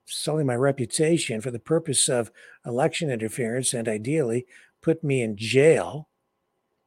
selling 0.05 0.45
my 0.45 0.55
reputation 0.55 1.41
for 1.41 1.51
the 1.51 1.59
purpose 1.59 2.09
of 2.09 2.31
election 2.65 3.09
interference 3.09 3.73
and 3.73 3.87
ideally 3.87 4.45
put 4.81 5.03
me 5.03 5.21
in 5.21 5.37
jail. 5.37 6.09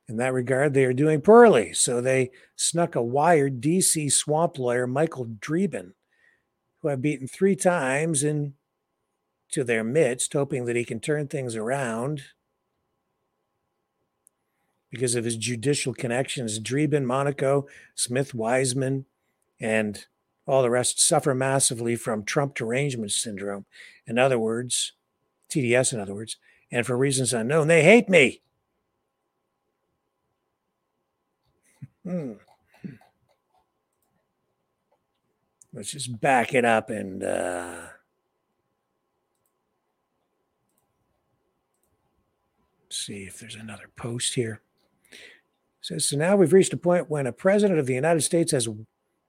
In 0.09 0.17
that 0.17 0.33
regard, 0.33 0.75
they 0.75 0.85
are 0.85 0.93
doing 0.93 1.21
poorly. 1.21 1.73
So 1.73 2.01
they 2.01 2.31
snuck 2.57 2.97
a 2.97 3.03
wired 3.03 3.61
DC 3.61 4.11
swamp 4.11 4.59
lawyer, 4.59 4.87
Michael 4.87 5.27
Dreeben, 5.27 5.93
who 6.81 6.89
I've 6.89 7.03
beaten 7.03 7.27
three 7.27 7.57
times 7.57 8.23
into 8.23 8.55
their 9.55 9.85
midst, 9.85 10.33
hoping 10.33 10.65
that 10.65 10.77
he 10.77 10.85
can 10.85 11.01
turn 11.01 11.29
things 11.29 11.57
around 11.57 12.23
because 14.91 15.15
of 15.15 15.25
his 15.25 15.37
judicial 15.37 15.95
connections. 15.95 16.59
Dreeben, 16.59 17.05
Monaco, 17.05 17.67
Smith, 17.95 18.33
Weissmann, 18.33 19.05
and 19.61 20.07
all 20.47 20.63
the 20.63 20.71
rest 20.71 21.01
suffer 21.01 21.35
massively 21.35 21.95
from 21.97 22.25
Trump 22.25 22.55
derangement 22.55 23.13
syndrome. 23.13 23.67
In 24.07 24.19
other 24.19 24.39
words, 24.39 24.93
TDS, 25.49 25.93
in 25.93 26.01
other 26.01 26.15
words, 26.15 26.37
and 26.73 26.87
for 26.87 26.97
reasons 26.97 27.33
unknown, 27.33 27.69
they 27.69 27.83
hate 27.83 28.09
me. 28.09 28.41
Hmm. 32.03 32.33
Let's 35.73 35.93
just 35.93 36.21
back 36.21 36.53
it 36.53 36.65
up 36.65 36.91
and 36.91 37.23
uh, 37.23 37.77
see 42.89 43.23
if 43.23 43.39
there's 43.39 43.55
another 43.55 43.89
post 43.95 44.35
here. 44.35 44.63
It 45.13 45.19
says 45.81 46.09
so 46.09 46.17
now 46.17 46.35
we've 46.35 46.53
reached 46.53 46.73
a 46.73 46.77
point 46.77 47.09
when 47.09 47.27
a 47.27 47.33
president 47.33 47.79
of 47.79 47.87
the 47.87 47.95
United 47.95 48.23
States 48.23 48.51
has 48.51 48.69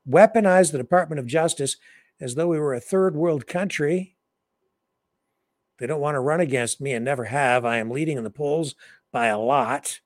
weaponized 0.09 0.71
the 0.71 0.79
Department 0.79 1.19
of 1.19 1.27
Justice 1.27 1.77
as 2.19 2.33
though 2.33 2.47
we 2.47 2.59
were 2.59 2.73
a 2.73 2.79
third 2.79 3.15
world 3.15 3.45
country. 3.45 4.15
They 5.77 5.87
don't 5.87 6.01
want 6.01 6.15
to 6.15 6.19
run 6.19 6.39
against 6.39 6.81
me 6.81 6.93
and 6.93 7.05
never 7.05 7.25
have. 7.25 7.65
I 7.65 7.77
am 7.77 7.91
leading 7.91 8.17
in 8.17 8.23
the 8.23 8.29
polls 8.29 8.75
by 9.11 9.27
a 9.27 9.39
lot. 9.39 9.99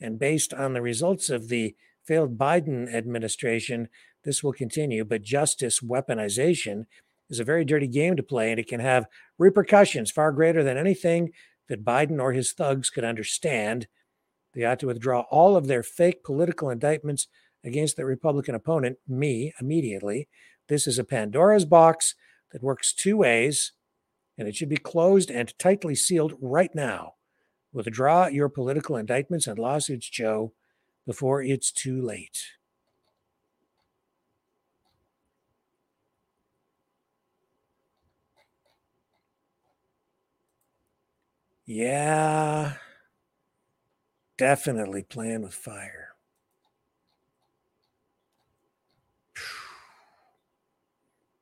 And 0.00 0.18
based 0.18 0.52
on 0.52 0.72
the 0.72 0.82
results 0.82 1.30
of 1.30 1.48
the 1.48 1.74
failed 2.04 2.38
Biden 2.38 2.92
administration, 2.92 3.88
this 4.26 4.42
will 4.42 4.52
continue. 4.52 5.04
But 5.04 5.22
justice 5.22 5.80
weaponization 5.80 6.84
is 7.30 7.40
a 7.40 7.44
very 7.44 7.64
dirty 7.64 7.86
game 7.86 8.16
to 8.16 8.22
play, 8.22 8.50
and 8.50 8.60
it 8.60 8.68
can 8.68 8.80
have 8.80 9.06
repercussions 9.38 10.10
far 10.10 10.32
greater 10.32 10.62
than 10.62 10.76
anything 10.76 11.30
that 11.68 11.84
Biden 11.84 12.20
or 12.20 12.32
his 12.32 12.52
thugs 12.52 12.90
could 12.90 13.04
understand. 13.04 13.86
They 14.52 14.64
ought 14.64 14.80
to 14.80 14.88
withdraw 14.88 15.20
all 15.30 15.56
of 15.56 15.66
their 15.66 15.82
fake 15.82 16.24
political 16.24 16.70
indictments 16.70 17.28
against 17.64 17.96
their 17.96 18.06
Republican 18.06 18.54
opponent, 18.54 18.98
me, 19.08 19.52
immediately. 19.60 20.28
This 20.68 20.86
is 20.86 20.98
a 20.98 21.04
Pandora's 21.04 21.64
box 21.64 22.14
that 22.52 22.62
works 22.62 22.92
two 22.92 23.16
ways, 23.16 23.72
and 24.36 24.46
it 24.46 24.56
should 24.56 24.68
be 24.68 24.76
closed 24.76 25.30
and 25.30 25.56
tightly 25.58 25.94
sealed 25.94 26.34
right 26.40 26.74
now. 26.74 27.14
Withdraw 27.72 28.26
your 28.26 28.48
political 28.48 28.96
indictments 28.96 29.46
and 29.46 29.58
lawsuits, 29.58 30.08
Joe, 30.08 30.52
before 31.06 31.42
it's 31.42 31.70
too 31.70 32.00
late. 32.00 32.38
Yeah, 41.66 42.74
definitely 44.38 45.02
playing 45.02 45.42
with 45.42 45.52
fire. 45.52 46.10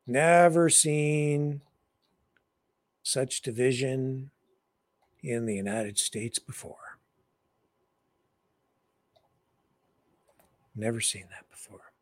Never 0.06 0.70
seen 0.70 1.60
such 3.02 3.42
division 3.42 4.30
in 5.22 5.44
the 5.44 5.54
United 5.54 5.98
States 5.98 6.38
before. 6.38 6.98
Never 10.74 11.02
seen 11.02 11.26
that 11.30 11.50
before. 11.50 11.92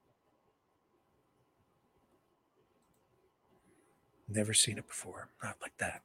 Never 4.28 4.54
seen 4.54 4.78
it 4.78 4.86
before. 4.86 5.28
Not 5.42 5.56
like 5.60 5.76
that. 5.78 6.02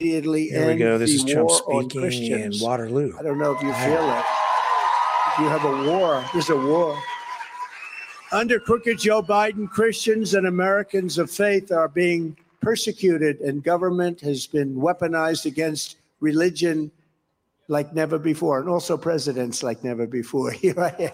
Immediately 0.00 0.48
There 0.52 0.68
we 0.68 0.76
go. 0.76 0.96
This 0.96 1.10
is 1.10 1.24
Trump 1.24 1.50
speaking 1.50 2.30
in 2.30 2.52
Waterloo. 2.60 3.16
I 3.18 3.22
don't 3.22 3.36
know 3.36 3.52
if 3.52 3.60
you 3.60 3.70
ah. 3.72 3.84
feel 3.84 4.08
it. 4.14 5.42
You 5.42 5.48
have 5.48 5.64
a 5.64 5.90
war. 5.90 6.24
There's 6.32 6.50
a 6.50 6.56
war. 6.56 6.96
Under 8.30 8.60
crooked 8.60 9.00
Joe 9.00 9.24
Biden, 9.24 9.68
Christians 9.68 10.34
and 10.34 10.46
Americans 10.46 11.18
of 11.18 11.32
faith 11.32 11.72
are 11.72 11.88
being 11.88 12.36
persecuted, 12.60 13.40
and 13.40 13.64
government 13.64 14.20
has 14.20 14.46
been 14.46 14.76
weaponized 14.76 15.46
against 15.46 15.96
religion 16.20 16.92
like 17.66 17.92
never 17.92 18.20
before, 18.20 18.60
and 18.60 18.68
also 18.68 18.96
presidents 18.96 19.64
like 19.64 19.82
never 19.82 20.06
before. 20.06 20.50
Here 20.52 20.78
I 20.78 21.12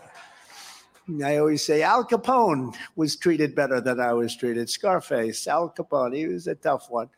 am. 1.08 1.22
I 1.24 1.38
always 1.38 1.64
say 1.64 1.82
Al 1.82 2.04
Capone 2.04 2.74
was 2.96 3.16
treated 3.16 3.54
better 3.54 3.80
than 3.80 3.98
I 3.98 4.12
was 4.12 4.36
treated. 4.36 4.68
Scarface, 4.68 5.46
Al 5.46 5.70
Capone, 5.70 6.16
he 6.16 6.26
was 6.26 6.48
a 6.48 6.54
tough 6.54 6.90
one. 6.90 7.08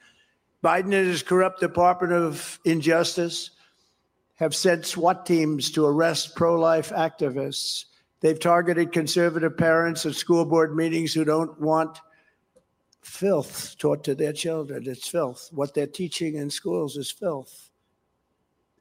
Biden 0.64 0.84
and 0.84 1.06
his 1.06 1.22
corrupt 1.22 1.60
Department 1.60 2.12
of 2.12 2.58
Injustice 2.64 3.50
have 4.36 4.54
sent 4.54 4.86
SWAT 4.86 5.26
teams 5.26 5.70
to 5.72 5.84
arrest 5.84 6.34
pro 6.34 6.58
life 6.58 6.90
activists. 6.90 7.86
They've 8.20 8.38
targeted 8.38 8.92
conservative 8.92 9.56
parents 9.56 10.06
at 10.06 10.14
school 10.14 10.44
board 10.44 10.74
meetings 10.74 11.12
who 11.12 11.24
don't 11.24 11.60
want 11.60 12.00
filth 13.02 13.76
taught 13.78 14.04
to 14.04 14.14
their 14.14 14.32
children. 14.32 14.84
It's 14.86 15.08
filth. 15.08 15.48
What 15.52 15.74
they're 15.74 15.86
teaching 15.86 16.36
in 16.36 16.50
schools 16.50 16.96
is 16.96 17.10
filth 17.10 17.70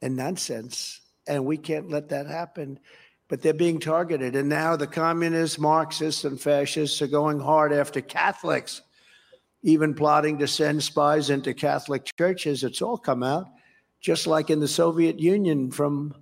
and 0.01 0.15
nonsense. 0.15 1.01
And 1.27 1.45
we 1.45 1.57
can't 1.57 1.89
let 1.89 2.09
that 2.09 2.27
happen. 2.27 2.79
But 3.27 3.41
they're 3.41 3.53
being 3.53 3.79
targeted. 3.79 4.35
And 4.35 4.49
now 4.49 4.75
the 4.75 4.87
communists, 4.87 5.57
Marxists, 5.57 6.25
and 6.25 6.39
fascists 6.39 7.01
are 7.01 7.07
going 7.07 7.39
hard 7.39 7.73
after 7.73 8.01
Catholics, 8.01 8.81
even 9.65 9.95
plotting 9.95 10.37
to 10.37 10.47
send 10.47 10.81
spies 10.83 11.31
into 11.31 11.51
Catholic 11.51 12.05
churches. 12.19 12.63
It's 12.63 12.83
all 12.83 12.99
come 12.99 13.23
out, 13.23 13.47
just 13.99 14.27
like 14.27 14.51
in 14.51 14.59
the 14.59 14.67
Soviet 14.67 15.19
Union 15.19 15.71
from 15.71 16.13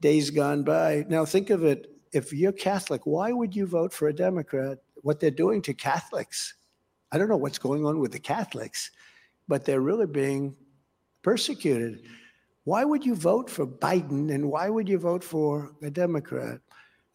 days 0.00 0.30
gone 0.30 0.62
by. 0.62 1.04
Now, 1.06 1.26
think 1.26 1.50
of 1.50 1.62
it 1.62 1.94
if 2.12 2.32
you're 2.32 2.52
Catholic, 2.52 3.02
why 3.04 3.32
would 3.32 3.54
you 3.54 3.66
vote 3.66 3.92
for 3.92 4.08
a 4.08 4.14
Democrat? 4.14 4.78
What 5.02 5.20
they're 5.20 5.30
doing 5.30 5.60
to 5.62 5.74
Catholics. 5.74 6.54
I 7.12 7.18
don't 7.18 7.28
know 7.28 7.36
what's 7.36 7.58
going 7.58 7.84
on 7.84 8.00
with 8.00 8.12
the 8.12 8.18
Catholics, 8.18 8.90
but 9.46 9.66
they're 9.66 9.82
really 9.82 10.06
being 10.06 10.56
persecuted. 11.20 12.00
Why 12.64 12.84
would 12.84 13.04
you 13.04 13.14
vote 13.14 13.50
for 13.50 13.66
Biden 13.66 14.34
and 14.34 14.50
why 14.50 14.70
would 14.70 14.88
you 14.88 14.98
vote 14.98 15.22
for 15.22 15.72
a 15.82 15.90
Democrat? 15.90 16.60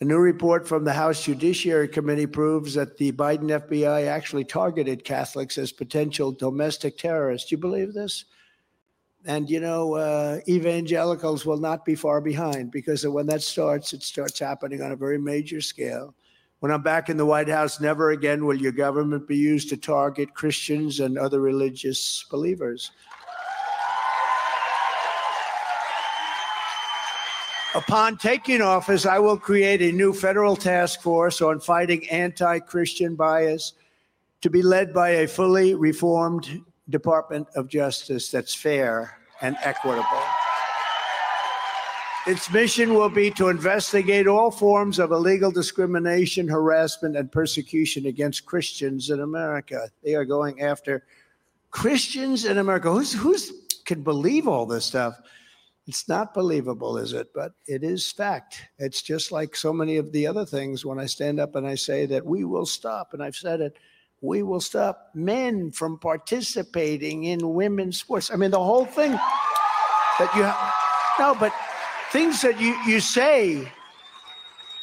A 0.01 0.03
new 0.03 0.17
report 0.17 0.67
from 0.67 0.83
the 0.83 0.91
House 0.91 1.23
Judiciary 1.23 1.87
Committee 1.87 2.27
proves 2.27 2.73
that 2.73 2.97
the 2.97 3.13
Biden 3.13 3.49
FBI 3.49 4.07
actually 4.07 4.43
targeted 4.43 5.05
Catholics 5.05 5.57
as 5.57 5.71
potential 5.71 6.33
domestic 6.33 6.97
terrorists. 6.97 7.49
Do 7.49 7.55
you 7.55 7.61
believe 7.61 7.93
this? 7.93 8.25
And 9.25 9.49
you 9.49 9.61
know, 9.61 9.93
uh, 9.93 10.39
evangelicals 10.49 11.45
will 11.45 11.59
not 11.59 11.85
be 11.85 11.95
far 11.95 12.19
behind 12.19 12.71
because 12.71 13.07
when 13.07 13.25
that 13.27 13.41
starts, 13.41 13.93
it 13.93 14.03
starts 14.03 14.37
happening 14.37 14.81
on 14.81 14.91
a 14.91 14.97
very 14.97 15.17
major 15.17 15.61
scale. 15.61 16.13
When 16.59 16.73
I'm 16.73 16.83
back 16.83 17.09
in 17.09 17.15
the 17.15 17.25
White 17.25 17.47
House, 17.47 17.79
never 17.79 18.11
again 18.11 18.45
will 18.45 18.57
your 18.59 18.73
government 18.73 19.29
be 19.29 19.37
used 19.37 19.69
to 19.69 19.77
target 19.77 20.33
Christians 20.33 20.99
and 20.99 21.17
other 21.17 21.39
religious 21.39 22.25
believers. 22.29 22.91
Upon 27.75 28.17
taking 28.17 28.61
office, 28.61 29.05
I 29.05 29.19
will 29.19 29.37
create 29.37 29.81
a 29.81 29.91
new 29.91 30.13
federal 30.13 30.55
task 30.55 31.01
force 31.01 31.41
on 31.41 31.59
fighting 31.59 32.07
anti 32.09 32.59
Christian 32.59 33.15
bias 33.15 33.73
to 34.39 34.49
be 34.49 34.61
led 34.61 34.93
by 34.93 35.09
a 35.09 35.27
fully 35.27 35.75
reformed 35.75 36.63
Department 36.89 37.49
of 37.53 37.67
Justice 37.67 38.31
that's 38.31 38.55
fair 38.55 39.17
and 39.41 39.57
equitable. 39.61 40.23
Its 42.27 42.49
mission 42.49 42.93
will 42.93 43.09
be 43.09 43.29
to 43.31 43.49
investigate 43.49 44.25
all 44.25 44.51
forms 44.51 44.97
of 44.97 45.11
illegal 45.11 45.51
discrimination, 45.51 46.47
harassment, 46.47 47.17
and 47.17 47.29
persecution 47.29 48.05
against 48.05 48.45
Christians 48.45 49.09
in 49.09 49.19
America. 49.19 49.89
They 50.01 50.15
are 50.15 50.25
going 50.25 50.61
after 50.61 51.03
Christians 51.71 52.45
in 52.45 52.57
America. 52.57 52.89
Who's 52.89 53.11
who's 53.11 53.51
can 53.83 54.01
believe 54.01 54.47
all 54.47 54.65
this 54.65 54.85
stuff? 54.85 55.19
It's 55.87 56.07
not 56.07 56.33
believable, 56.33 56.97
is 56.97 57.13
it? 57.13 57.27
But 57.33 57.53
it 57.67 57.83
is 57.83 58.11
fact. 58.11 58.61
It's 58.79 59.01
just 59.01 59.31
like 59.31 59.55
so 59.55 59.71
many 59.71 59.97
of 59.97 60.11
the 60.11 60.25
other 60.25 60.45
things 60.45 60.83
when 60.83 60.99
I 60.99 61.05
stand 61.05 61.39
up 61.39 61.55
and 61.55 61.67
I 61.67 61.75
say 61.75 62.07
that 62.07 62.25
we 62.25 62.43
will 62.43 62.65
stop, 62.65 63.13
and 63.13 63.21
I've 63.21 63.35
said 63.35 63.61
it, 63.61 63.77
we 64.21 64.41
will 64.41 64.61
stop 64.61 65.11
men 65.13 65.71
from 65.71 65.99
participating 65.99 67.25
in 67.25 67.53
women's 67.53 67.99
sports. 67.99 68.31
I 68.31 68.35
mean, 68.35 68.49
the 68.49 68.63
whole 68.63 68.85
thing 68.85 69.11
that 69.11 70.31
you 70.35 70.43
have, 70.43 70.73
no, 71.19 71.35
but 71.39 71.53
things 72.11 72.41
that 72.41 72.59
you, 72.59 72.75
you 72.87 72.99
say 72.99 73.71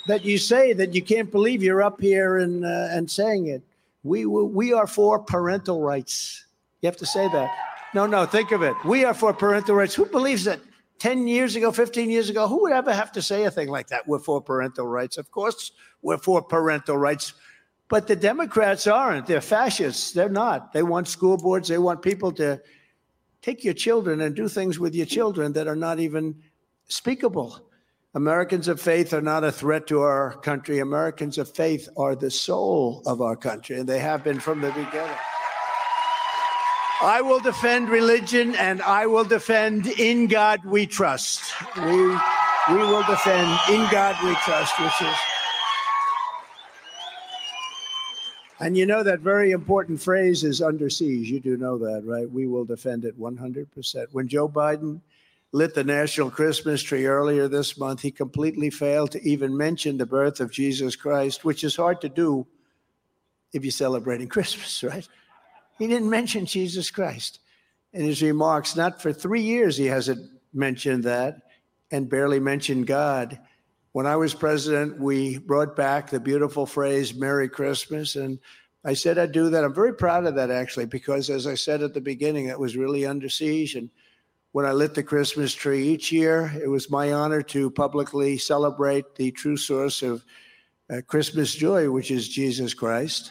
that 0.06 0.24
you 0.24 0.38
say 0.38 0.72
that 0.72 0.94
you 0.94 1.02
can't 1.02 1.30
believe 1.30 1.62
you're 1.62 1.82
up 1.82 2.00
here 2.00 2.38
and 2.38 2.64
uh, 2.64 2.88
and 2.90 3.10
saying 3.10 3.46
it. 3.46 3.62
We 4.04 4.26
we 4.26 4.72
are 4.72 4.86
for 4.86 5.18
parental 5.18 5.80
rights. 5.80 6.46
You 6.80 6.88
have 6.88 6.96
to 6.98 7.06
say 7.06 7.28
that. 7.28 7.50
No, 7.94 8.06
no, 8.06 8.26
think 8.26 8.52
of 8.52 8.62
it. 8.62 8.74
We 8.84 9.04
are 9.04 9.14
for 9.14 9.32
parental 9.32 9.76
rights. 9.76 9.94
Who 9.94 10.06
believes 10.06 10.44
that 10.44 10.60
10 11.02 11.26
years 11.26 11.56
ago, 11.56 11.72
15 11.72 12.10
years 12.10 12.30
ago, 12.30 12.46
who 12.46 12.62
would 12.62 12.72
ever 12.72 12.92
have 12.92 13.10
to 13.10 13.20
say 13.20 13.42
a 13.42 13.50
thing 13.50 13.66
like 13.66 13.88
that? 13.88 14.06
We're 14.06 14.20
for 14.20 14.40
parental 14.40 14.86
rights. 14.86 15.18
Of 15.18 15.32
course, 15.32 15.72
we're 16.00 16.16
for 16.16 16.40
parental 16.40 16.96
rights. 16.96 17.34
But 17.88 18.06
the 18.06 18.14
Democrats 18.14 18.86
aren't. 18.86 19.26
They're 19.26 19.40
fascists. 19.40 20.12
They're 20.12 20.28
not. 20.28 20.72
They 20.72 20.84
want 20.84 21.08
school 21.08 21.36
boards. 21.36 21.66
They 21.66 21.78
want 21.78 22.02
people 22.02 22.30
to 22.34 22.62
take 23.40 23.64
your 23.64 23.74
children 23.74 24.20
and 24.20 24.36
do 24.36 24.46
things 24.46 24.78
with 24.78 24.94
your 24.94 25.06
children 25.06 25.52
that 25.54 25.66
are 25.66 25.74
not 25.74 25.98
even 25.98 26.36
speakable. 26.86 27.68
Americans 28.14 28.68
of 28.68 28.80
faith 28.80 29.12
are 29.12 29.20
not 29.20 29.42
a 29.42 29.50
threat 29.50 29.88
to 29.88 30.02
our 30.02 30.36
country. 30.42 30.78
Americans 30.78 31.36
of 31.36 31.52
faith 31.52 31.88
are 31.96 32.14
the 32.14 32.30
soul 32.30 33.02
of 33.06 33.20
our 33.20 33.34
country, 33.34 33.80
and 33.80 33.88
they 33.88 33.98
have 33.98 34.22
been 34.22 34.38
from 34.38 34.60
the 34.60 34.70
beginning. 34.70 35.18
I 37.02 37.20
will 37.20 37.40
defend 37.40 37.88
religion 37.88 38.54
and 38.54 38.80
I 38.80 39.06
will 39.06 39.24
defend 39.24 39.88
in 39.88 40.28
God 40.28 40.64
we 40.64 40.86
trust. 40.86 41.42
We, 41.76 42.06
we 42.06 42.76
will 42.76 43.02
defend 43.02 43.50
in 43.68 43.90
God 43.90 44.16
we 44.22 44.32
trust, 44.36 44.78
which 44.80 45.02
is. 45.02 45.16
And 48.60 48.76
you 48.76 48.86
know 48.86 49.02
that 49.02 49.18
very 49.18 49.50
important 49.50 50.00
phrase 50.00 50.44
is 50.44 50.62
under 50.62 50.88
siege. 50.88 51.28
You 51.28 51.40
do 51.40 51.56
know 51.56 51.76
that, 51.78 52.04
right? 52.04 52.30
We 52.30 52.46
will 52.46 52.64
defend 52.64 53.04
it 53.04 53.18
100%. 53.18 54.06
When 54.12 54.28
Joe 54.28 54.48
Biden 54.48 55.00
lit 55.50 55.74
the 55.74 55.82
national 55.82 56.30
Christmas 56.30 56.80
tree 56.84 57.06
earlier 57.06 57.48
this 57.48 57.76
month, 57.76 58.00
he 58.00 58.12
completely 58.12 58.70
failed 58.70 59.10
to 59.10 59.28
even 59.28 59.56
mention 59.56 59.98
the 59.98 60.06
birth 60.06 60.38
of 60.38 60.52
Jesus 60.52 60.94
Christ, 60.94 61.44
which 61.44 61.64
is 61.64 61.74
hard 61.74 62.00
to 62.02 62.08
do 62.08 62.46
if 63.52 63.64
you're 63.64 63.72
celebrating 63.72 64.28
Christmas, 64.36 64.84
right? 64.84 65.08
He 65.78 65.86
didn't 65.86 66.10
mention 66.10 66.46
Jesus 66.46 66.90
Christ 66.90 67.40
in 67.92 68.04
his 68.04 68.22
remarks. 68.22 68.76
Not 68.76 69.02
for 69.02 69.12
three 69.12 69.42
years, 69.42 69.76
he 69.76 69.86
hasn't 69.86 70.30
mentioned 70.52 71.04
that 71.04 71.42
and 71.90 72.08
barely 72.08 72.40
mentioned 72.40 72.86
God. 72.86 73.38
When 73.92 74.06
I 74.06 74.16
was 74.16 74.32
president, 74.32 74.98
we 74.98 75.38
brought 75.38 75.76
back 75.76 76.08
the 76.08 76.20
beautiful 76.20 76.64
phrase 76.64 77.14
Merry 77.14 77.48
Christmas. 77.48 78.16
And 78.16 78.38
I 78.84 78.94
said 78.94 79.18
I'd 79.18 79.32
do 79.32 79.50
that. 79.50 79.64
I'm 79.64 79.74
very 79.74 79.94
proud 79.94 80.24
of 80.24 80.34
that, 80.36 80.50
actually, 80.50 80.86
because 80.86 81.28
as 81.28 81.46
I 81.46 81.54
said 81.54 81.82
at 81.82 81.92
the 81.92 82.00
beginning, 82.00 82.46
it 82.46 82.58
was 82.58 82.76
really 82.76 83.04
under 83.04 83.28
siege. 83.28 83.74
And 83.74 83.90
when 84.52 84.64
I 84.64 84.72
lit 84.72 84.94
the 84.94 85.02
Christmas 85.02 85.52
tree 85.52 85.88
each 85.88 86.10
year, 86.10 86.52
it 86.62 86.68
was 86.68 86.90
my 86.90 87.12
honor 87.12 87.42
to 87.42 87.70
publicly 87.70 88.38
celebrate 88.38 89.14
the 89.14 89.30
true 89.30 89.56
source 89.56 90.02
of 90.02 90.24
uh, 90.90 91.00
Christmas 91.06 91.54
joy, 91.54 91.90
which 91.90 92.10
is 92.10 92.28
Jesus 92.28 92.74
Christ. 92.74 93.30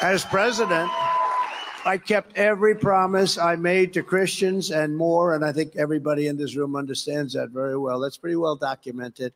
As 0.00 0.24
president, 0.24 0.88
I 1.84 1.98
kept 1.98 2.36
every 2.36 2.76
promise 2.76 3.36
I 3.36 3.56
made 3.56 3.92
to 3.94 4.04
Christians 4.04 4.70
and 4.70 4.96
more, 4.96 5.34
and 5.34 5.44
I 5.44 5.50
think 5.50 5.74
everybody 5.74 6.28
in 6.28 6.36
this 6.36 6.54
room 6.54 6.76
understands 6.76 7.32
that 7.32 7.50
very 7.50 7.76
well. 7.76 7.98
That's 7.98 8.16
pretty 8.16 8.36
well 8.36 8.54
documented. 8.54 9.32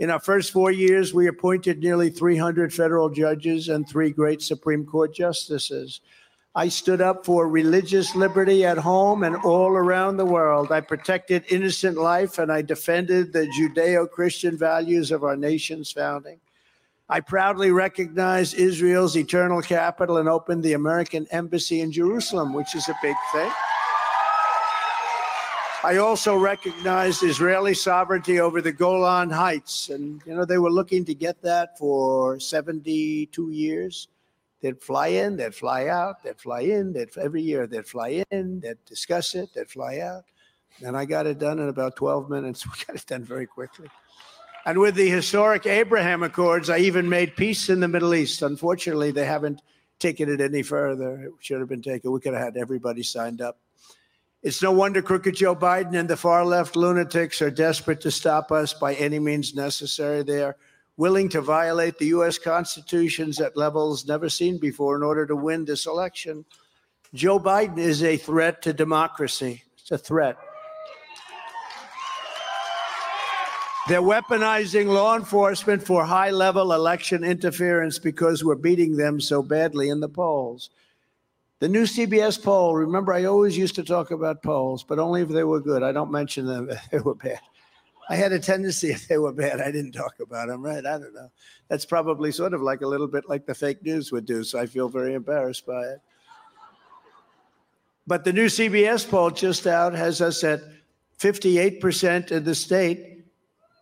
In 0.00 0.10
our 0.10 0.18
first 0.18 0.50
four 0.50 0.72
years, 0.72 1.14
we 1.14 1.28
appointed 1.28 1.78
nearly 1.78 2.10
300 2.10 2.74
federal 2.74 3.08
judges 3.08 3.68
and 3.68 3.88
three 3.88 4.10
great 4.10 4.42
Supreme 4.42 4.84
Court 4.84 5.14
justices. 5.14 6.00
I 6.56 6.68
stood 6.68 7.00
up 7.00 7.24
for 7.24 7.48
religious 7.48 8.16
liberty 8.16 8.64
at 8.64 8.78
home 8.78 9.22
and 9.22 9.36
all 9.36 9.70
around 9.70 10.16
the 10.16 10.26
world. 10.26 10.72
I 10.72 10.80
protected 10.80 11.44
innocent 11.50 11.96
life 11.96 12.40
and 12.40 12.50
I 12.50 12.62
defended 12.62 13.32
the 13.32 13.46
Judeo 13.46 14.10
Christian 14.10 14.58
values 14.58 15.12
of 15.12 15.22
our 15.22 15.36
nation's 15.36 15.92
founding. 15.92 16.40
I 17.12 17.18
proudly 17.18 17.72
recognized 17.72 18.54
Israel's 18.54 19.16
eternal 19.16 19.62
capital 19.62 20.18
and 20.18 20.28
opened 20.28 20.62
the 20.62 20.74
American 20.74 21.26
embassy 21.32 21.80
in 21.80 21.90
Jerusalem, 21.90 22.52
which 22.54 22.76
is 22.76 22.88
a 22.88 22.94
big 23.02 23.16
thing. 23.32 23.50
I 25.82 25.96
also 25.96 26.36
recognized 26.36 27.24
Israeli 27.24 27.74
sovereignty 27.74 28.38
over 28.38 28.62
the 28.62 28.70
Golan 28.70 29.30
Heights. 29.30 29.88
And, 29.88 30.22
you 30.24 30.36
know, 30.36 30.44
they 30.44 30.58
were 30.58 30.70
looking 30.70 31.04
to 31.06 31.14
get 31.14 31.42
that 31.42 31.76
for 31.76 32.38
72 32.38 33.50
years. 33.50 34.06
They'd 34.60 34.80
fly 34.80 35.08
in, 35.08 35.36
they'd 35.36 35.54
fly 35.54 35.88
out, 35.88 36.22
they'd 36.22 36.38
fly 36.38 36.60
in, 36.60 36.92
they'd 36.92 37.08
every 37.16 37.42
year 37.42 37.66
they'd 37.66 37.86
fly 37.86 38.22
in, 38.30 38.60
they'd 38.60 38.84
discuss 38.84 39.34
it, 39.34 39.48
they'd 39.52 39.68
fly 39.68 39.98
out. 39.98 40.24
And 40.84 40.96
I 40.96 41.06
got 41.06 41.26
it 41.26 41.40
done 41.40 41.58
in 41.58 41.68
about 41.68 41.96
12 41.96 42.30
minutes. 42.30 42.64
We 42.70 42.84
got 42.86 42.94
it 42.94 43.06
done 43.06 43.24
very 43.24 43.46
quickly. 43.46 43.88
And 44.66 44.78
with 44.78 44.94
the 44.94 45.08
historic 45.08 45.66
Abraham 45.66 46.22
Accords, 46.22 46.68
I 46.68 46.78
even 46.78 47.08
made 47.08 47.36
peace 47.36 47.70
in 47.70 47.80
the 47.80 47.88
Middle 47.88 48.14
East. 48.14 48.42
Unfortunately, 48.42 49.10
they 49.10 49.24
haven't 49.24 49.62
taken 49.98 50.28
it 50.28 50.40
any 50.40 50.62
further. 50.62 51.22
It 51.22 51.32
should 51.40 51.60
have 51.60 51.68
been 51.68 51.82
taken. 51.82 52.10
We 52.10 52.20
could 52.20 52.34
have 52.34 52.42
had 52.42 52.56
everybody 52.56 53.02
signed 53.02 53.40
up. 53.40 53.58
It's 54.42 54.62
no 54.62 54.72
wonder 54.72 55.02
crooked 55.02 55.36
Joe 55.36 55.54
Biden 55.54 55.94
and 55.94 56.08
the 56.08 56.16
far 56.16 56.46
left 56.46 56.74
lunatics 56.74 57.42
are 57.42 57.50
desperate 57.50 58.00
to 58.02 58.10
stop 58.10 58.50
us 58.50 58.72
by 58.72 58.94
any 58.94 59.18
means 59.18 59.54
necessary. 59.54 60.22
They 60.22 60.42
are 60.42 60.56
willing 60.96 61.28
to 61.30 61.42
violate 61.42 61.98
the 61.98 62.06
U.S. 62.06 62.38
Constitutions 62.38 63.40
at 63.40 63.56
levels 63.56 64.06
never 64.06 64.30
seen 64.30 64.58
before 64.58 64.96
in 64.96 65.02
order 65.02 65.26
to 65.26 65.36
win 65.36 65.66
this 65.66 65.86
election. 65.86 66.44
Joe 67.12 67.38
Biden 67.38 67.78
is 67.78 68.02
a 68.02 68.16
threat 68.16 68.62
to 68.62 68.72
democracy. 68.72 69.62
It's 69.78 69.90
a 69.90 69.98
threat. 69.98 70.38
They're 73.90 74.00
weaponizing 74.00 74.86
law 74.86 75.16
enforcement 75.16 75.82
for 75.82 76.04
high 76.04 76.30
level 76.30 76.74
election 76.74 77.24
interference 77.24 77.98
because 77.98 78.44
we're 78.44 78.54
beating 78.54 78.96
them 78.96 79.20
so 79.20 79.42
badly 79.42 79.88
in 79.88 79.98
the 79.98 80.08
polls. 80.08 80.70
The 81.58 81.68
new 81.68 81.82
CBS 81.82 82.40
poll, 82.40 82.76
remember, 82.76 83.12
I 83.12 83.24
always 83.24 83.58
used 83.58 83.74
to 83.74 83.82
talk 83.82 84.12
about 84.12 84.44
polls, 84.44 84.84
but 84.84 85.00
only 85.00 85.22
if 85.22 85.28
they 85.28 85.42
were 85.42 85.58
good. 85.58 85.82
I 85.82 85.90
don't 85.90 86.12
mention 86.12 86.46
them 86.46 86.70
if 86.70 86.88
they 86.92 87.00
were 87.00 87.16
bad. 87.16 87.40
I 88.08 88.14
had 88.14 88.30
a 88.30 88.38
tendency 88.38 88.90
if 88.92 89.08
they 89.08 89.18
were 89.18 89.32
bad, 89.32 89.60
I 89.60 89.72
didn't 89.72 89.90
talk 89.90 90.20
about 90.20 90.46
them, 90.46 90.64
right? 90.64 90.86
I 90.86 90.96
don't 90.96 91.12
know. 91.12 91.32
That's 91.66 91.84
probably 91.84 92.30
sort 92.30 92.54
of 92.54 92.62
like 92.62 92.82
a 92.82 92.86
little 92.86 93.08
bit 93.08 93.28
like 93.28 93.44
the 93.44 93.56
fake 93.56 93.82
news 93.82 94.12
would 94.12 94.24
do. 94.24 94.44
So 94.44 94.60
I 94.60 94.66
feel 94.66 94.88
very 94.88 95.14
embarrassed 95.14 95.66
by 95.66 95.82
it. 95.82 96.00
But 98.06 98.22
the 98.22 98.32
new 98.32 98.46
CBS 98.46 99.10
poll 99.10 99.30
just 99.30 99.66
out 99.66 99.94
has 99.94 100.20
us 100.20 100.44
at 100.44 100.60
58% 101.18 102.30
in 102.30 102.44
the 102.44 102.54
state 102.54 103.16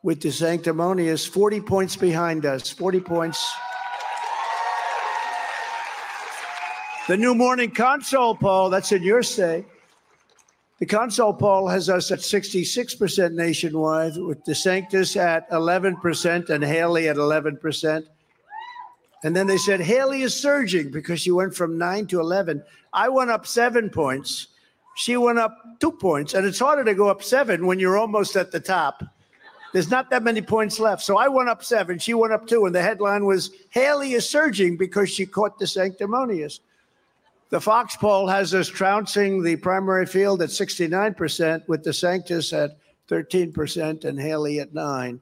with 0.02 0.20
the 0.20 0.30
sanctimonious 0.30 1.26
40 1.26 1.60
points 1.60 1.96
behind 1.96 2.46
us, 2.46 2.70
40 2.70 3.00
points. 3.00 3.52
The 7.08 7.16
new 7.16 7.34
morning 7.34 7.70
Consult 7.70 8.38
poll, 8.38 8.68
that's 8.70 8.92
in 8.92 9.02
your 9.02 9.22
state. 9.22 9.64
The 10.78 10.86
Consult 10.86 11.38
poll 11.38 11.66
has 11.66 11.88
us 11.88 12.12
at 12.12 12.20
66% 12.20 13.32
nationwide, 13.32 14.16
with 14.16 14.44
DeSantis 14.44 15.16
at 15.16 15.50
11% 15.50 16.50
and 16.50 16.62
Haley 16.62 17.08
at 17.08 17.16
11%. 17.16 18.04
And 19.24 19.34
then 19.34 19.48
they 19.48 19.56
said 19.56 19.80
Haley 19.80 20.22
is 20.22 20.34
surging 20.34 20.90
because 20.92 21.20
she 21.20 21.32
went 21.32 21.54
from 21.54 21.76
nine 21.76 22.06
to 22.08 22.20
11. 22.20 22.62
I 22.92 23.08
went 23.08 23.30
up 23.30 23.46
seven 23.46 23.90
points. 23.90 24.48
She 24.96 25.16
went 25.16 25.38
up 25.38 25.56
two 25.80 25.92
points. 25.92 26.34
And 26.34 26.46
it's 26.46 26.60
harder 26.60 26.84
to 26.84 26.94
go 26.94 27.08
up 27.08 27.22
seven 27.22 27.66
when 27.66 27.80
you're 27.80 27.98
almost 27.98 28.36
at 28.36 28.52
the 28.52 28.60
top. 28.60 29.02
There's 29.72 29.90
not 29.90 30.10
that 30.10 30.22
many 30.22 30.40
points 30.40 30.80
left. 30.80 31.02
So 31.02 31.18
I 31.18 31.28
went 31.28 31.48
up 31.48 31.62
seven. 31.62 31.98
She 31.98 32.14
went 32.14 32.32
up 32.32 32.46
two. 32.46 32.66
And 32.66 32.74
the 32.74 32.82
headline 32.82 33.26
was 33.26 33.50
Haley 33.70 34.12
is 34.12 34.28
surging 34.28 34.76
because 34.76 35.10
she 35.10 35.26
caught 35.26 35.58
the 35.58 35.66
sanctimonious. 35.66 36.60
The 37.50 37.60
Fox 37.60 37.96
poll 37.96 38.26
has 38.26 38.54
us 38.54 38.68
trouncing 38.68 39.42
the 39.42 39.56
primary 39.56 40.04
field 40.06 40.42
at 40.42 40.50
69%, 40.50 41.66
with 41.66 41.82
DeSantis 41.82 42.52
at 42.52 42.76
13% 43.08 44.04
and 44.04 44.20
Haley 44.20 44.60
at 44.60 44.74
9 44.74 45.20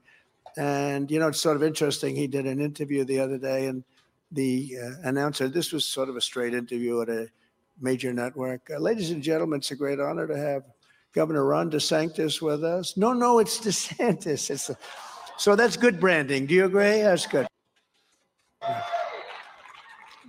And, 0.57 1.11
you 1.11 1.21
know, 1.21 1.29
it's 1.29 1.41
sort 1.41 1.57
of 1.57 1.63
interesting. 1.63 2.17
He 2.17 2.27
did 2.27 2.47
an 2.47 2.61
interview 2.61 3.05
the 3.05 3.21
other 3.21 3.39
day, 3.39 3.67
and 3.67 3.85
the 4.33 4.77
uh, 4.83 4.91
announcer, 5.05 5.49
this 5.49 5.73
was 5.73 5.85
sort 5.85 6.09
of 6.09 6.17
a 6.17 6.21
straight 6.21 6.53
interview 6.53 7.01
at 7.01 7.09
a 7.09 7.29
major 7.81 8.13
network. 8.13 8.69
Uh, 8.75 8.79
ladies 8.79 9.11
and 9.11 9.23
gentlemen, 9.23 9.59
it's 9.59 9.71
a 9.71 9.77
great 9.77 10.01
honor 10.01 10.27
to 10.27 10.37
have 10.37 10.65
Governor 11.17 11.47
Ron 11.47 11.71
DeSantis 11.71 12.43
with 12.43 12.63
us. 12.63 12.95
No, 12.99 13.15
no, 13.15 13.39
it's 13.39 13.59
DeSantis. 13.67 14.51
It's 14.51 14.71
so 15.39 15.57
that's 15.57 15.77
good 15.77 15.99
branding. 15.99 16.45
Do 16.45 16.55
you 16.55 16.67
agree? 16.67 17.01
That's 17.01 17.27
good. 17.27 17.47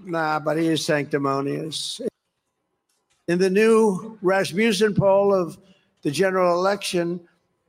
Nah, 0.06 0.40
but 0.40 0.58
he 0.58 0.68
is 0.68 0.86
sanctimonious. 0.86 2.00
In 3.28 3.38
the 3.38 3.50
new 3.50 4.18
Rasmussen 4.22 4.96
poll 4.96 5.34
of 5.34 5.58
the 6.04 6.12
general 6.12 6.58
election, 6.58 7.20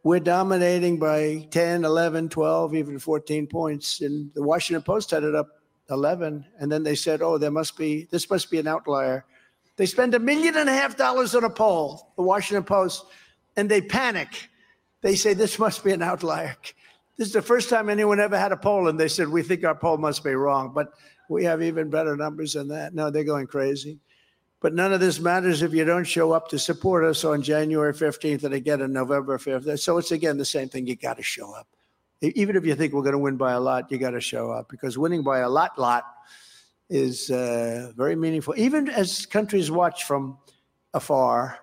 we're 0.05 0.20
dominating 0.20 1.01
by 1.01 1.49
10, 1.51 1.85
11, 1.85 2.28
12, 2.28 2.74
even 2.77 2.99
14 3.01 3.49
points. 3.49 4.01
And 4.01 4.32
the 4.35 4.43
Washington 4.45 4.82
Post 4.82 5.11
had 5.11 5.24
it 5.24 5.35
up 5.35 5.49
11. 5.90 6.47
And 6.61 6.70
then 6.70 6.85
they 6.85 6.95
said, 6.95 7.20
oh, 7.23 7.36
there 7.36 7.51
must 7.51 7.77
be, 7.77 8.07
this 8.12 8.31
must 8.31 8.49
be 8.49 8.59
an 8.61 8.69
outlier. 8.69 9.24
They 9.78 9.86
spend 9.86 10.12
a 10.14 10.18
million 10.18 10.56
and 10.56 10.68
a 10.68 10.72
half 10.72 10.96
dollars 10.96 11.36
on 11.36 11.44
a 11.44 11.50
poll, 11.50 12.12
the 12.16 12.22
Washington 12.22 12.64
Post, 12.64 13.05
and 13.56 13.70
they 13.70 13.80
panic. 13.80 14.50
They 15.02 15.14
say, 15.14 15.34
this 15.34 15.56
must 15.56 15.84
be 15.84 15.92
an 15.92 16.02
outlier. 16.02 16.56
This 17.16 17.28
is 17.28 17.32
the 17.32 17.42
first 17.42 17.70
time 17.70 17.88
anyone 17.88 18.18
ever 18.18 18.36
had 18.36 18.50
a 18.50 18.56
poll, 18.56 18.88
and 18.88 18.98
they 18.98 19.06
said, 19.06 19.28
we 19.28 19.42
think 19.42 19.64
our 19.64 19.76
poll 19.76 19.96
must 19.96 20.24
be 20.24 20.34
wrong. 20.34 20.72
But 20.74 20.92
we 21.28 21.44
have 21.44 21.62
even 21.62 21.90
better 21.90 22.16
numbers 22.16 22.55
than 22.55 22.66
that. 22.68 22.92
No, 22.92 23.09
they're 23.09 23.22
going 23.22 23.46
crazy. 23.46 24.00
But 24.60 24.74
none 24.74 24.92
of 24.92 24.98
this 24.98 25.20
matters 25.20 25.62
if 25.62 25.72
you 25.72 25.84
don't 25.84 26.02
show 26.02 26.32
up 26.32 26.48
to 26.48 26.59
support 26.59 27.05
us 27.05 27.24
on 27.24 27.40
January 27.40 27.94
15th 27.94 28.42
and 28.42 28.55
again 28.55 28.82
on 28.82 28.92
November 28.92 29.38
5th. 29.38 29.78
So 29.78 29.98
it's 29.98 30.10
again 30.10 30.38
the 30.38 30.44
same 30.44 30.68
thing. 30.68 30.88
You 30.88 30.96
got 30.96 31.18
to 31.18 31.22
show 31.22 31.55
up. 31.55 31.68
Even 32.20 32.56
if 32.56 32.66
you 32.66 32.74
think 32.74 32.92
we're 32.92 33.02
going 33.02 33.12
to 33.12 33.18
win 33.18 33.36
by 33.36 33.52
a 33.52 33.60
lot, 33.60 33.92
you 33.92 33.98
got 33.98 34.10
to 34.10 34.20
show 34.20 34.50
up 34.50 34.68
because 34.68 34.98
winning 34.98 35.22
by 35.22 35.38
a 35.38 35.48
lot, 35.48 35.78
lot 35.78 36.02
is 36.90 37.31
uh, 37.31 37.93
very 37.97 38.16
meaningful. 38.16 38.55
Even 38.56 38.89
as 38.89 39.27
countries 39.27 39.70
watch 39.70 40.05
from 40.05 40.39
afar, 40.94 41.59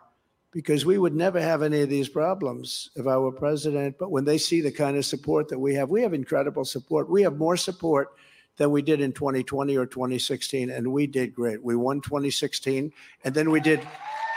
because 0.51 0.85
we 0.85 0.97
would 0.97 1.13
never 1.13 1.41
have 1.41 1.63
any 1.63 1.81
of 1.81 1.89
these 1.89 2.07
problems 2.07 2.89
if 2.95 3.07
I 3.07 3.17
were 3.17 3.31
president. 3.31 3.97
But 3.99 4.09
when 4.09 4.23
they 4.23 4.37
see 4.37 4.61
the 4.61 4.71
kind 4.71 4.95
of 4.95 5.05
support 5.05 5.49
that 5.49 5.59
we 5.59 5.73
have, 5.73 5.89
we 5.89 6.01
have 6.01 6.13
incredible 6.13 6.63
support. 6.63 7.09
We 7.09 7.23
have 7.23 7.37
more 7.37 7.57
support 7.57 8.13
than 8.55 8.71
we 8.71 8.81
did 8.81 9.01
in 9.01 9.11
2020 9.11 9.75
or 9.75 9.85
2016, 9.85 10.69
and 10.69 10.93
we 10.93 11.07
did 11.07 11.35
great. 11.35 11.61
We 11.61 11.75
won 11.75 11.99
2016, 11.99 12.93
and 13.25 13.35
then 13.35 13.51
we 13.51 13.59
did, 13.59 13.85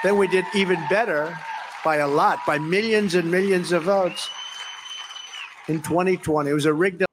then 0.03 0.19
we 0.19 0.27
did 0.27 0.45
even 0.57 0.83
better 0.91 1.39
by 1.85 1.97
a 1.99 2.09
lot, 2.09 2.41
by 2.45 2.59
millions 2.59 3.15
and 3.15 3.31
millions 3.31 3.71
of 3.71 3.85
votes 3.85 4.29
in 5.69 5.81
2020. 5.83 6.51
It 6.51 6.53
was 6.53 6.65
a 6.65 6.73
rigged. 6.73 7.05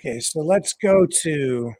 Okay, 0.00 0.20
so 0.20 0.40
let's 0.40 0.72
go 0.72 1.04
to. 1.04 1.74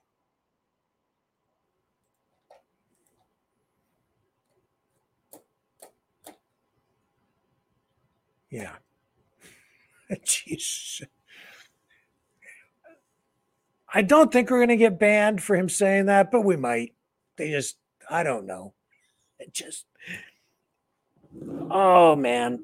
Yeah. 8.50 8.72
Jesus. 10.24 11.06
I 13.92 14.02
don't 14.02 14.32
think 14.32 14.50
we're 14.50 14.58
going 14.58 14.68
to 14.68 14.76
get 14.76 14.98
banned 14.98 15.42
for 15.42 15.56
him 15.56 15.68
saying 15.68 16.06
that, 16.06 16.30
but 16.30 16.42
we 16.42 16.56
might. 16.56 16.94
They 17.36 17.50
just, 17.50 17.76
I 18.08 18.22
don't 18.22 18.46
know. 18.46 18.74
It 19.38 19.52
just, 19.52 19.86
oh 21.70 22.14
man, 22.14 22.60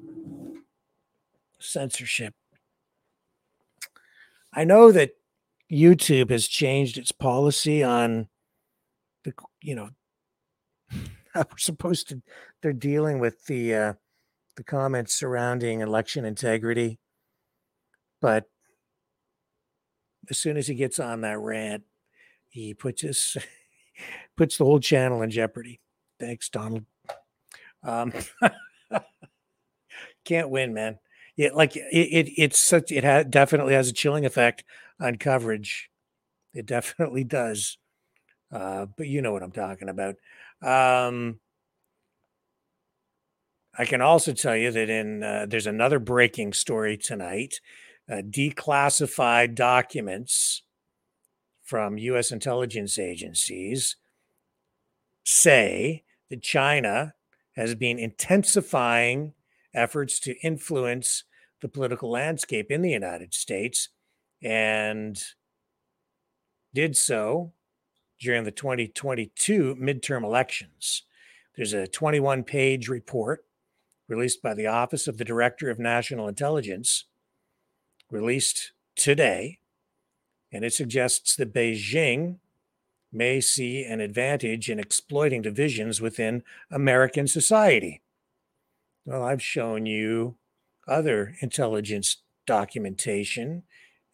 censorship. 1.59 2.33
I 4.53 4.63
know 4.63 4.91
that 4.91 5.11
YouTube 5.71 6.29
has 6.29 6.47
changed 6.47 6.97
its 6.97 7.11
policy 7.11 7.83
on 7.83 8.27
the, 9.23 9.33
you 9.61 9.75
know, 9.75 9.89
we're 11.35 11.45
supposed 11.57 12.09
to, 12.09 12.21
they're 12.61 12.73
dealing 12.73 13.19
with 13.19 13.45
the, 13.47 13.75
uh, 13.75 13.93
the 14.57 14.63
comments 14.63 15.13
surrounding 15.13 15.81
election 15.81 16.25
integrity, 16.25 16.99
but 18.19 18.45
as 20.29 20.37
soon 20.37 20.57
as 20.57 20.67
he 20.67 20.75
gets 20.75 20.99
on 20.99 21.21
that 21.21 21.39
rant, 21.39 21.83
he 22.49 22.73
puts 22.73 23.01
his 23.01 23.37
puts 24.37 24.57
the 24.57 24.65
whole 24.65 24.79
channel 24.79 25.21
in 25.21 25.29
jeopardy. 25.29 25.79
Thanks, 26.19 26.49
Donald. 26.49 26.85
Um, 27.83 28.11
can't 30.25 30.49
win, 30.49 30.73
man. 30.73 30.97
Yeah, 31.35 31.49
like 31.53 31.75
it, 31.75 31.85
it 31.91 32.31
it's 32.35 32.59
such 32.59 32.91
it 32.91 33.03
ha- 33.03 33.23
definitely 33.23 33.75
has 33.75 33.89
a 33.89 33.93
chilling 33.93 34.25
effect 34.25 34.63
on 34.99 35.17
coverage. 35.17 35.89
It 36.53 36.65
definitely 36.65 37.23
does. 37.23 37.77
Uh, 38.51 38.87
but 38.97 39.07
you 39.07 39.21
know 39.21 39.33
what 39.33 39.43
I'm 39.43 39.51
talking 39.51 39.89
about. 39.89 40.15
Um, 40.63 41.39
I 43.77 43.85
can 43.85 44.01
also 44.01 44.33
tell 44.33 44.55
you 44.55 44.71
that 44.71 44.89
in 44.89 45.23
uh, 45.23 45.45
there's 45.47 45.67
another 45.67 45.99
breaking 45.99 46.53
story 46.53 46.97
tonight 46.97 47.61
uh, 48.11 48.21
declassified 48.21 49.53
documents 49.53 50.63
from 51.63 51.97
U.S. 51.97 52.31
intelligence 52.31 52.97
agencies 52.97 53.97
say 55.25 56.03
that 56.29 56.41
China 56.41 57.13
has 57.55 57.75
been 57.75 57.99
intensifying 57.99 59.33
efforts 59.75 60.19
to 60.21 60.39
influence 60.39 61.25
the 61.61 61.67
political 61.67 62.09
landscape 62.09 62.71
in 62.71 62.81
the 62.81 62.91
United 62.91 63.33
States 63.33 63.89
and 64.41 65.21
did 66.73 66.95
so 66.95 67.51
during 68.19 68.43
the 68.43 68.51
2022 68.51 69.75
midterm 69.75 70.23
elections. 70.23 71.03
There's 71.55 71.73
a 71.73 71.87
21 71.87 72.43
page 72.43 72.87
report 72.87 73.46
released 74.07 74.41
by 74.41 74.53
the 74.53 74.67
Office 74.67 75.07
of 75.07 75.17
the 75.17 75.25
Director 75.25 75.69
of 75.69 75.79
National 75.79 76.27
Intelligence 76.27 77.05
released 78.09 78.71
today, 78.95 79.59
and 80.51 80.63
it 80.63 80.73
suggests 80.73 81.35
that 81.35 81.53
Beijing 81.53 82.37
may 83.11 83.41
see 83.41 83.83
an 83.83 84.01
advantage 84.01 84.69
in 84.69 84.79
exploiting 84.79 85.41
divisions 85.41 86.01
within 86.01 86.43
American 86.71 87.27
society. 87.27 88.01
Well, 89.05 89.23
I've 89.23 89.41
shown 89.41 89.85
you 89.85 90.35
other 90.87 91.35
intelligence 91.41 92.17
documentation 92.45 93.63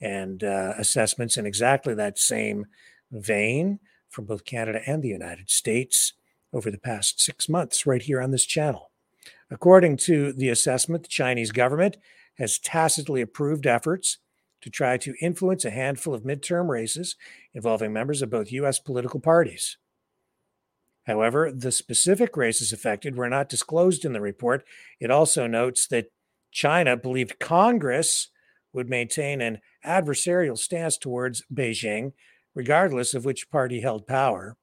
and 0.01 0.43
uh, 0.43 0.73
assessments 0.77 1.37
in 1.37 1.45
exactly 1.45 1.93
that 1.95 2.17
same 2.17 2.65
vein 3.11 3.79
from 4.09 4.25
both 4.25 4.45
Canada 4.45 4.81
and 4.85 5.01
the 5.01 5.09
United 5.09 5.49
States 5.49 6.13
over 6.51 6.69
the 6.69 6.77
past 6.77 7.19
six 7.19 7.49
months, 7.49 7.85
right 7.85 8.01
here 8.01 8.21
on 8.21 8.31
this 8.31 8.45
channel. 8.45 8.91
According 9.53 9.97
to 9.97 10.33
the 10.33 10.49
assessment, 10.49 11.03
the 11.03 11.09
Chinese 11.09 11.51
government 11.51 11.97
has 12.39 12.57
tacitly 12.57 13.21
approved 13.21 13.67
efforts 13.67 14.17
to 14.61 14.71
try 14.71 14.97
to 14.97 15.13
influence 15.21 15.63
a 15.63 15.69
handful 15.69 16.15
of 16.15 16.23
midterm 16.23 16.69
races 16.69 17.15
involving 17.53 17.93
members 17.93 18.23
of 18.23 18.31
both 18.31 18.51
U.S. 18.51 18.79
political 18.79 19.19
parties. 19.19 19.77
However, 21.05 21.51
the 21.51 21.71
specific 21.71 22.35
races 22.35 22.73
affected 22.73 23.15
were 23.15 23.29
not 23.29 23.47
disclosed 23.47 24.05
in 24.05 24.13
the 24.13 24.21
report. 24.21 24.63
It 24.99 25.11
also 25.11 25.45
notes 25.45 25.85
that 25.87 26.07
China 26.51 26.97
believed 26.97 27.39
Congress 27.39 28.29
would 28.71 28.89
maintain 28.89 29.39
an 29.39 29.59
adversarial 29.85 30.57
stance 30.57 30.97
towards 30.97 31.43
Beijing, 31.53 32.13
regardless 32.55 33.13
of 33.13 33.25
which 33.25 33.51
party 33.51 33.81
held 33.81 34.07
power. 34.07 34.57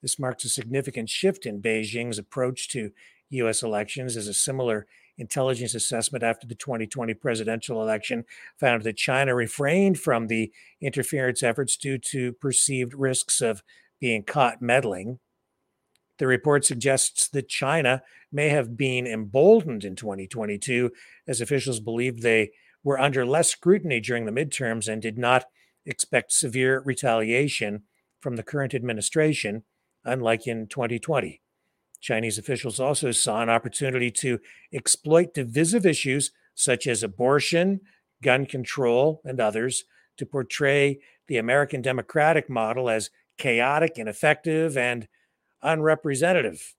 This 0.00 0.18
marks 0.18 0.44
a 0.44 0.48
significant 0.48 1.08
shift 1.08 1.46
in 1.46 1.62
Beijing's 1.62 2.18
approach 2.18 2.68
to 2.70 2.90
U.S. 3.36 3.62
elections, 3.62 4.16
as 4.16 4.28
a 4.28 4.34
similar 4.34 4.86
intelligence 5.18 5.74
assessment 5.74 6.24
after 6.24 6.46
the 6.46 6.54
2020 6.54 7.14
presidential 7.14 7.82
election 7.82 8.24
found 8.58 8.82
that 8.82 8.96
China 8.96 9.34
refrained 9.34 9.98
from 9.98 10.26
the 10.26 10.50
interference 10.80 11.42
efforts 11.42 11.76
due 11.76 11.98
to 11.98 12.32
perceived 12.32 12.94
risks 12.94 13.40
of 13.40 13.62
being 14.00 14.22
caught 14.22 14.62
meddling. 14.62 15.18
The 16.18 16.26
report 16.26 16.64
suggests 16.64 17.28
that 17.28 17.48
China 17.48 18.02
may 18.30 18.48
have 18.48 18.76
been 18.76 19.06
emboldened 19.06 19.84
in 19.84 19.96
2022 19.96 20.90
as 21.26 21.40
officials 21.40 21.80
believed 21.80 22.22
they 22.22 22.50
were 22.84 22.98
under 22.98 23.24
less 23.26 23.50
scrutiny 23.50 24.00
during 24.00 24.24
the 24.24 24.32
midterms 24.32 24.88
and 24.88 25.00
did 25.00 25.18
not 25.18 25.44
expect 25.84 26.32
severe 26.32 26.80
retaliation 26.84 27.82
from 28.20 28.36
the 28.36 28.42
current 28.42 28.74
administration, 28.74 29.64
unlike 30.04 30.46
in 30.46 30.66
2020. 30.66 31.41
Chinese 32.02 32.36
officials 32.36 32.80
also 32.80 33.12
saw 33.12 33.40
an 33.40 33.48
opportunity 33.48 34.10
to 34.10 34.38
exploit 34.74 35.32
divisive 35.32 35.86
issues 35.86 36.32
such 36.54 36.86
as 36.86 37.02
abortion, 37.02 37.80
gun 38.22 38.44
control, 38.44 39.22
and 39.24 39.40
others 39.40 39.84
to 40.18 40.26
portray 40.26 40.98
the 41.28 41.38
American 41.38 41.80
democratic 41.80 42.50
model 42.50 42.90
as 42.90 43.08
chaotic, 43.38 43.92
ineffective, 43.96 44.76
and 44.76 45.08
unrepresentative. 45.62 46.74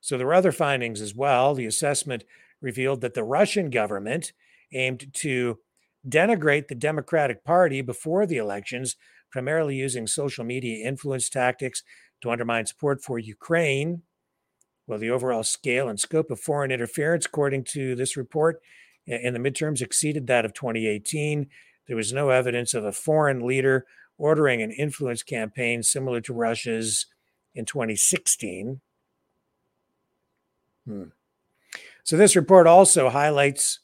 So 0.00 0.16
there 0.16 0.26
were 0.26 0.34
other 0.34 0.52
findings 0.52 1.00
as 1.00 1.14
well. 1.14 1.54
The 1.54 1.66
assessment 1.66 2.24
revealed 2.60 3.02
that 3.02 3.14
the 3.14 3.24
Russian 3.24 3.70
government 3.70 4.32
aimed 4.72 5.12
to 5.14 5.58
denigrate 6.08 6.68
the 6.68 6.74
Democratic 6.74 7.44
Party 7.44 7.82
before 7.82 8.26
the 8.26 8.38
elections, 8.38 8.96
primarily 9.30 9.76
using 9.76 10.06
social 10.06 10.44
media 10.44 10.86
influence 10.86 11.28
tactics 11.28 11.82
to 12.22 12.30
undermine 12.30 12.66
support 12.66 13.02
for 13.02 13.18
Ukraine. 13.18 14.02
Well, 14.86 14.98
the 14.98 15.10
overall 15.10 15.42
scale 15.42 15.88
and 15.88 15.98
scope 15.98 16.30
of 16.30 16.40
foreign 16.40 16.70
interference, 16.70 17.26
according 17.26 17.64
to 17.64 17.94
this 17.94 18.16
report, 18.16 18.60
in 19.06 19.34
the 19.34 19.40
midterms 19.40 19.82
exceeded 19.82 20.26
that 20.26 20.44
of 20.44 20.54
2018. 20.54 21.48
There 21.86 21.96
was 21.96 22.12
no 22.12 22.30
evidence 22.30 22.74
of 22.74 22.84
a 22.84 22.92
foreign 22.92 23.46
leader 23.46 23.86
ordering 24.18 24.62
an 24.62 24.70
influence 24.70 25.22
campaign 25.22 25.82
similar 25.82 26.20
to 26.22 26.32
Russia's 26.32 27.06
in 27.54 27.64
2016. 27.64 28.80
Hmm. 30.86 31.04
So, 32.04 32.16
this 32.16 32.36
report 32.36 32.66
also 32.66 33.10
highlights 33.10 33.80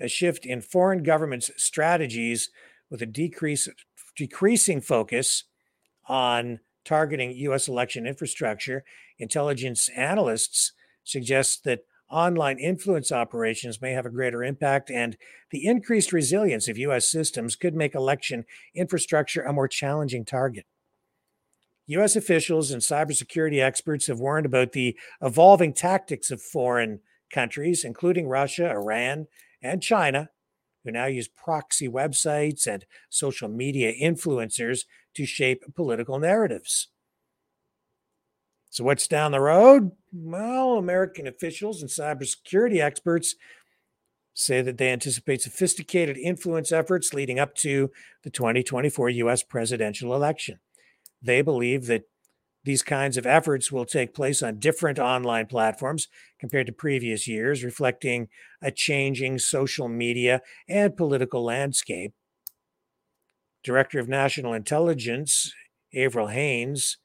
a 0.00 0.08
shift 0.08 0.44
in 0.44 0.60
foreign 0.60 1.02
governments' 1.02 1.50
strategies 1.56 2.50
with 2.90 3.02
a 3.02 3.06
decrease, 3.06 3.68
decreasing 4.16 4.80
focus 4.80 5.44
on 6.06 6.58
targeting 6.84 7.32
U.S. 7.32 7.68
election 7.68 8.06
infrastructure. 8.06 8.84
Intelligence 9.18 9.88
analysts 9.96 10.72
suggest 11.04 11.64
that 11.64 11.80
online 12.10 12.58
influence 12.58 13.12
operations 13.12 13.80
may 13.80 13.92
have 13.92 14.06
a 14.06 14.10
greater 14.10 14.42
impact, 14.42 14.90
and 14.90 15.16
the 15.50 15.66
increased 15.66 16.12
resilience 16.12 16.68
of 16.68 16.78
U.S. 16.78 17.10
systems 17.10 17.56
could 17.56 17.74
make 17.74 17.94
election 17.94 18.44
infrastructure 18.74 19.42
a 19.42 19.52
more 19.52 19.68
challenging 19.68 20.24
target. 20.24 20.66
U.S. 21.86 22.16
officials 22.16 22.70
and 22.70 22.82
cybersecurity 22.82 23.60
experts 23.60 24.06
have 24.06 24.20
warned 24.20 24.46
about 24.46 24.72
the 24.72 24.96
evolving 25.20 25.72
tactics 25.72 26.30
of 26.30 26.40
foreign 26.40 27.00
countries, 27.32 27.84
including 27.84 28.28
Russia, 28.28 28.70
Iran, 28.70 29.26
and 29.62 29.82
China, 29.82 30.30
who 30.84 30.90
now 30.90 31.06
use 31.06 31.28
proxy 31.28 31.88
websites 31.88 32.66
and 32.66 32.84
social 33.08 33.48
media 33.48 33.92
influencers 33.92 34.84
to 35.14 35.26
shape 35.26 35.64
political 35.74 36.18
narratives. 36.18 36.88
So, 38.70 38.84
what's 38.84 39.08
down 39.08 39.32
the 39.32 39.40
road? 39.40 39.90
Well, 40.12 40.74
American 40.74 41.26
officials 41.26 41.82
and 41.82 41.90
cybersecurity 41.90 42.80
experts 42.80 43.34
say 44.32 44.62
that 44.62 44.78
they 44.78 44.90
anticipate 44.90 45.42
sophisticated 45.42 46.16
influence 46.16 46.70
efforts 46.70 47.12
leading 47.12 47.40
up 47.40 47.54
to 47.56 47.90
the 48.22 48.30
2024 48.30 49.10
US 49.10 49.42
presidential 49.42 50.14
election. 50.14 50.60
They 51.20 51.42
believe 51.42 51.86
that 51.86 52.04
these 52.64 52.82
kinds 52.82 53.16
of 53.16 53.26
efforts 53.26 53.72
will 53.72 53.86
take 53.86 54.14
place 54.14 54.42
on 54.42 54.58
different 54.58 54.98
online 54.98 55.46
platforms 55.46 56.08
compared 56.38 56.66
to 56.66 56.72
previous 56.72 57.26
years, 57.26 57.64
reflecting 57.64 58.28
a 58.60 58.70
changing 58.70 59.38
social 59.38 59.88
media 59.88 60.42
and 60.68 60.96
political 60.96 61.42
landscape. 61.42 62.12
Director 63.62 63.98
of 63.98 64.08
National 64.08 64.52
Intelligence, 64.52 65.52
Avril 65.94 66.28
Haines, 66.28 66.98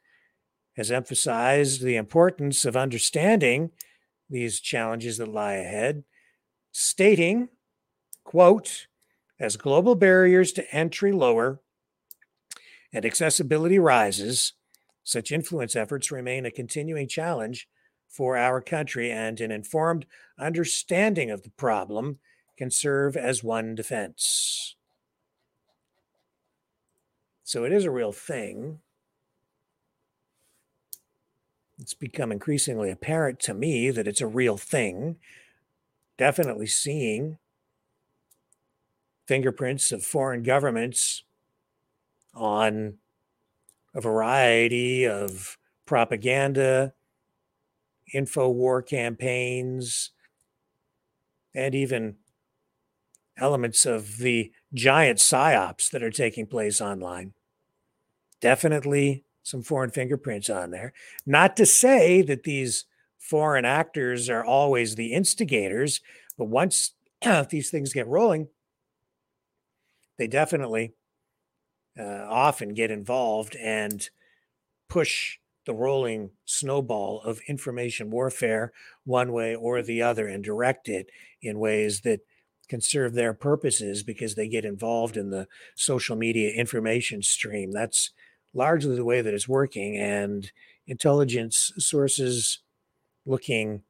has 0.75 0.91
emphasized 0.91 1.81
the 1.81 1.95
importance 1.95 2.65
of 2.65 2.75
understanding 2.75 3.71
these 4.29 4.59
challenges 4.59 5.17
that 5.17 5.29
lie 5.29 5.53
ahead, 5.53 6.03
stating, 6.71 7.47
quote, 8.23 8.87
as 9.39 9.57
global 9.57 9.95
barriers 9.95 10.51
to 10.53 10.75
entry 10.75 11.11
lower 11.11 11.61
and 12.91 13.05
accessibility 13.05 13.79
rises, 13.79 14.53
such 15.05 15.31
influence 15.31 15.75
efforts 15.75 16.11
remain 16.11 16.45
a 16.45 16.51
continuing 16.51 17.07
challenge 17.07 17.69
for 18.09 18.35
our 18.35 18.59
country, 18.59 19.11
and 19.11 19.39
an 19.39 19.51
informed 19.51 20.05
understanding 20.37 21.31
of 21.31 21.43
the 21.43 21.49
problem 21.51 22.19
can 22.57 22.71
serve 22.71 23.15
as 23.15 23.43
one 23.43 23.75
defense. 23.75 24.75
So 27.43 27.63
it 27.65 27.71
is 27.71 27.85
a 27.85 27.91
real 27.91 28.11
thing. 28.11 28.79
It's 31.77 31.93
become 31.93 32.31
increasingly 32.31 32.89
apparent 32.89 33.39
to 33.41 33.53
me 33.53 33.91
that 33.91 34.07
it's 34.07 34.21
a 34.21 34.27
real 34.27 34.57
thing. 34.57 35.17
Definitely 36.17 36.67
seeing 36.67 37.37
fingerprints 39.27 39.91
of 39.91 40.03
foreign 40.03 40.41
governments 40.41 41.23
on 42.33 42.95
a 43.95 44.01
variety 44.01 45.07
of 45.07 45.57
propaganda, 45.87 46.93
info 48.13 48.49
war 48.49 48.81
campaigns, 48.81 50.11
and 51.55 51.73
even 51.73 52.17
elements 53.37 53.85
of 53.85 54.17
the 54.17 54.51
giant 54.73 55.19
psyops 55.19 55.89
that 55.89 56.03
are 56.03 56.11
taking 56.11 56.45
place 56.45 56.81
online. 56.81 57.33
Definitely 58.41 59.23
some 59.41 59.61
foreign 59.61 59.91
fingerprints 59.91 60.49
on 60.49 60.71
there. 60.71 60.91
Not 61.25 61.55
to 61.57 61.65
say 61.65 62.21
that 62.23 62.43
these 62.43 62.85
foreign 63.17 63.65
actors 63.65 64.29
are 64.29 64.43
always 64.43 64.95
the 64.95 65.13
instigators, 65.13 66.01
but 66.37 66.45
once 66.45 66.93
these 67.49 67.69
things 67.69 67.93
get 67.93 68.07
rolling, 68.07 68.49
they 70.17 70.27
definitely 70.27 70.93
uh, 71.99 72.25
often 72.29 72.73
get 72.73 72.91
involved 72.91 73.55
and 73.55 74.09
push 74.89 75.37
the 75.65 75.73
rolling 75.73 76.29
snowball 76.45 77.21
of 77.21 77.41
information 77.47 78.11
warfare 78.11 78.71
one 79.03 79.31
way 79.31 79.55
or 79.55 79.81
the 79.81 80.01
other 80.01 80.27
and 80.27 80.43
direct 80.43 80.87
it 80.87 81.09
in 81.41 81.59
ways 81.59 82.01
that 82.01 82.21
can 82.67 82.81
serve 82.81 83.13
their 83.13 83.33
purposes 83.33 84.03
because 84.03 84.35
they 84.35 84.47
get 84.47 84.65
involved 84.65 85.17
in 85.17 85.29
the 85.29 85.47
social 85.75 86.15
media 86.15 86.51
information 86.51 87.21
stream. 87.21 87.71
That's 87.71 88.11
largely 88.53 88.95
the 88.95 89.05
way 89.05 89.21
that 89.21 89.33
it's 89.33 89.47
working. 89.47 89.97
And 89.97 90.51
intelligence 90.87 91.71
sources 91.77 92.59
looking 93.25 93.83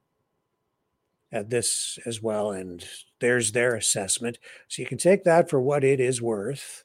at 1.32 1.50
this 1.50 1.98
as 2.06 2.22
well. 2.22 2.50
And 2.50 2.86
there's 3.20 3.52
their 3.52 3.74
assessment. 3.74 4.38
So 4.68 4.82
you 4.82 4.88
can 4.88 4.98
take 4.98 5.24
that 5.24 5.50
for 5.50 5.60
what 5.60 5.84
it 5.84 6.00
is 6.00 6.22
worth 6.22 6.84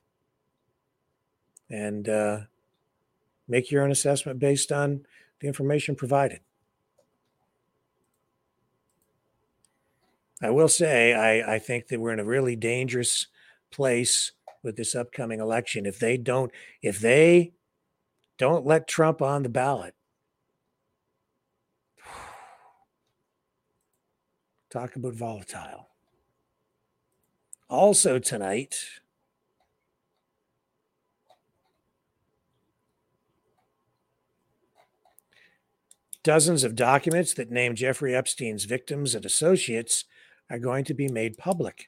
and 1.71 2.07
uh, 2.09 2.41
make 3.47 3.71
your 3.71 3.83
own 3.83 3.91
assessment 3.91 4.37
based 4.39 4.71
on 4.71 5.05
the 5.39 5.47
information 5.47 5.95
provided. 5.95 6.41
I 10.41 10.49
will 10.49 10.67
say, 10.67 11.13
I, 11.13 11.55
I 11.55 11.59
think 11.59 11.87
that 11.87 11.99
we're 11.99 12.13
in 12.13 12.19
a 12.19 12.25
really 12.25 12.55
dangerous 12.55 13.27
place 13.71 14.31
with 14.63 14.75
this 14.75 14.95
upcoming 14.95 15.39
election. 15.39 15.85
If 15.85 15.99
they 15.99 16.17
don't, 16.17 16.51
if 16.81 16.99
they 16.99 17.53
don't 18.37 18.65
let 18.65 18.87
Trump 18.87 19.21
on 19.21 19.43
the 19.43 19.49
ballot, 19.49 19.93
Talk 24.71 24.95
about 24.95 25.13
volatile. 25.13 25.89
Also, 27.69 28.19
tonight, 28.19 29.00
dozens 36.23 36.63
of 36.63 36.75
documents 36.75 37.33
that 37.33 37.51
name 37.51 37.75
Jeffrey 37.75 38.15
Epstein's 38.15 38.65
victims 38.65 39.15
and 39.15 39.25
associates 39.25 40.05
are 40.49 40.59
going 40.59 40.83
to 40.85 40.93
be 40.93 41.07
made 41.07 41.37
public 41.37 41.87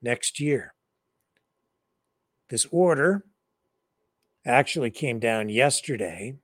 next 0.00 0.40
year. 0.40 0.74
This 2.48 2.66
order 2.70 3.24
actually 4.46 4.90
came 4.90 5.18
down 5.18 5.48
yesterday. 5.48 6.36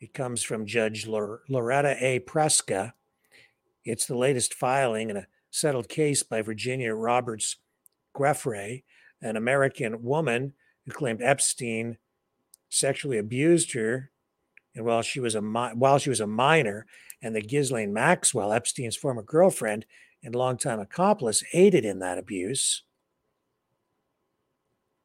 It 0.00 0.14
comes 0.14 0.42
from 0.42 0.66
Judge 0.66 1.06
Loretta 1.06 1.96
A. 2.00 2.20
Preska. 2.20 2.92
It's 3.84 4.06
the 4.06 4.16
latest 4.16 4.54
filing 4.54 5.10
in 5.10 5.16
a 5.16 5.26
settled 5.50 5.88
case 5.88 6.22
by 6.22 6.42
Virginia 6.42 6.94
Roberts 6.94 7.56
Giuffre, 8.14 8.84
an 9.20 9.36
American 9.36 10.02
woman 10.02 10.52
who 10.84 10.92
claimed 10.92 11.22
Epstein 11.22 11.98
sexually 12.68 13.18
abused 13.18 13.72
her 13.72 14.11
and 14.74 14.84
while 14.84 15.02
she 15.02 15.20
was 15.20 15.34
a 15.34 15.42
mi- 15.42 15.74
while 15.74 15.98
she 15.98 16.10
was 16.10 16.20
a 16.20 16.26
minor 16.26 16.86
and 17.20 17.34
that 17.36 17.48
Ghislaine 17.48 17.92
Maxwell, 17.92 18.52
Epstein's 18.52 18.96
former 18.96 19.22
girlfriend 19.22 19.86
and 20.24 20.34
longtime 20.34 20.80
accomplice, 20.80 21.42
aided 21.52 21.84
in 21.84 21.98
that 22.00 22.18
abuse. 22.18 22.82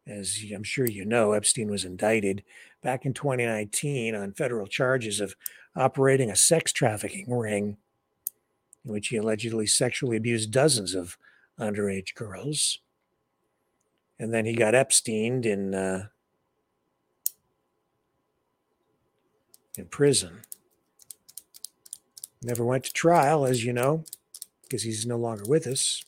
As 0.05 0.39
I'm 0.53 0.63
sure 0.63 0.87
you 0.87 1.05
know, 1.05 1.33
Epstein 1.33 1.69
was 1.69 1.83
indicted 1.83 2.43
back 2.81 3.05
in 3.05 3.13
2019 3.13 4.15
on 4.15 4.31
federal 4.33 4.67
charges 4.67 5.19
of 5.19 5.35
operating 5.75 6.31
a 6.31 6.35
sex 6.35 6.71
trafficking 6.71 7.29
ring 7.29 7.77
in 8.85 8.93
which 8.93 9.09
he 9.09 9.17
allegedly 9.17 9.67
sexually 9.67 10.17
abused 10.17 10.51
dozens 10.51 10.95
of 10.95 11.17
underage 11.59 12.15
girls. 12.15 12.79
And 14.19 14.33
then 14.33 14.45
he 14.45 14.53
got 14.53 14.73
Epsteined 14.73 15.45
in 15.45 15.75
uh, 15.75 16.07
in 19.77 19.85
prison. 19.85 20.41
Never 22.41 22.63
went 22.63 22.83
to 22.85 22.93
trial, 22.93 23.45
as 23.45 23.63
you 23.63 23.73
know, 23.73 24.03
because 24.63 24.83
he's 24.83 25.05
no 25.05 25.17
longer 25.17 25.43
with 25.47 25.67
us, 25.67 26.03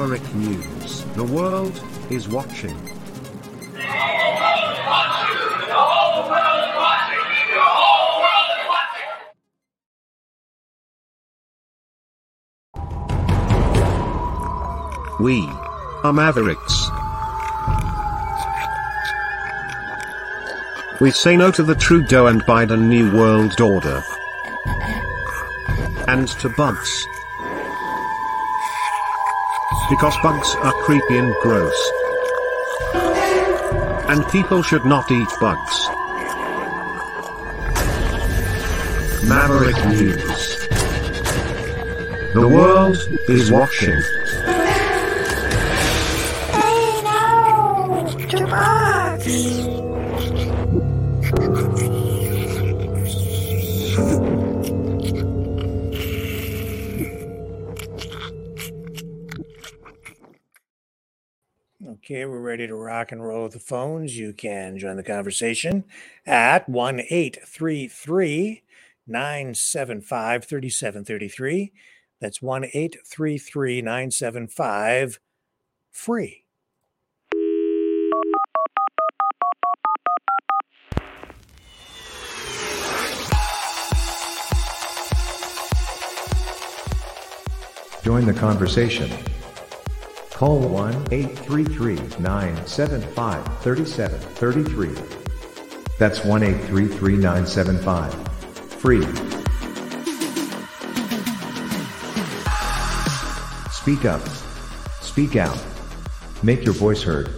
Maverick 0.00 0.34
News. 0.34 1.04
The 1.14 1.24
world 1.24 1.78
is 2.08 2.26
watching. 2.26 2.74
We 15.20 15.46
are 16.02 16.14
Mavericks. 16.14 16.88
We 21.02 21.10
say 21.10 21.36
no 21.36 21.50
to 21.50 21.62
the 21.62 21.74
Trudeau 21.78 22.28
and 22.28 22.40
Biden 22.44 22.88
New 22.88 23.14
World 23.14 23.60
Order. 23.60 24.02
And 26.08 26.26
to 26.26 26.48
bugs. 26.48 27.06
Because 29.90 30.16
bugs 30.22 30.54
are 30.62 30.72
creepy 30.84 31.18
and 31.18 31.34
gross. 31.42 31.90
And 34.08 34.24
people 34.28 34.62
should 34.62 34.84
not 34.84 35.10
eat 35.10 35.28
bugs. 35.40 35.88
Maverick 39.28 39.76
News. 39.88 40.68
The 42.34 42.48
world 42.48 42.96
is 43.28 43.50
watching. 43.50 44.00
ready 62.50 62.66
to 62.66 62.74
rock 62.74 63.12
and 63.12 63.24
roll 63.24 63.44
with 63.44 63.52
the 63.52 63.60
phones, 63.60 64.18
you 64.18 64.32
can 64.32 64.76
join 64.76 64.96
the 64.96 65.04
conversation 65.04 65.84
at 66.26 66.68
1 66.68 66.98
833 67.08 68.62
975 69.06 70.44
3733. 70.44 71.72
That's 72.20 72.42
1 72.42 72.64
833 72.64 73.82
975 73.82 75.20
free. 75.92 76.44
Join 88.02 88.26
the 88.26 88.34
conversation. 88.34 89.08
Call 90.40 90.58
1 90.58 91.08
833 91.12 91.96
975 92.18 93.62
3733. 93.62 94.88
That's 95.98 96.24
1 96.24 96.42
833 96.42 97.16
975. 97.16 98.14
Free. 98.80 99.02
Speak 103.70 104.06
up. 104.06 104.26
Speak 105.02 105.36
out. 105.36 105.62
Make 106.42 106.64
your 106.64 106.72
voice 106.72 107.02
heard. 107.02 107.28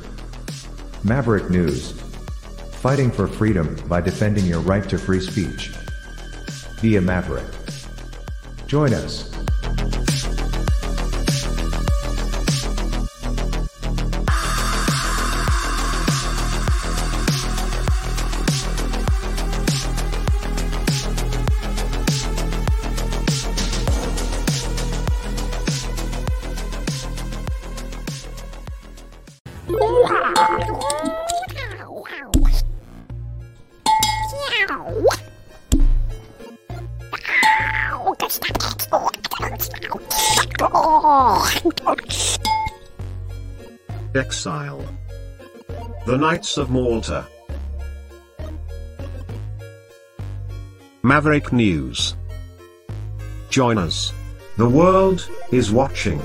Maverick 1.02 1.50
News. 1.50 2.00
Fighting 2.74 3.10
for 3.10 3.26
freedom 3.26 3.74
by 3.88 4.00
defending 4.00 4.44
your 4.44 4.60
right 4.60 4.88
to 4.88 4.96
free 4.96 5.18
speech. 5.18 5.72
Be 6.80 6.94
a 6.94 7.00
Maverick. 7.00 7.52
Join 8.68 8.94
us. 8.94 9.31
Exile. 44.14 44.84
The 46.04 46.18
Knights 46.18 46.58
of 46.58 46.70
Malta. 46.70 47.26
Maverick 51.02 51.52
News. 51.52 52.14
Join 53.48 53.78
us. 53.78 54.12
The 54.58 54.68
world 54.68 55.26
is 55.50 55.72
watching. 55.72 56.20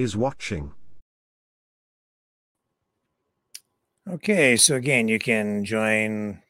Is 0.00 0.16
watching. 0.16 0.72
Okay, 4.08 4.56
so 4.56 4.74
again, 4.74 5.08
you 5.08 5.18
can 5.18 5.64
join 5.64 6.42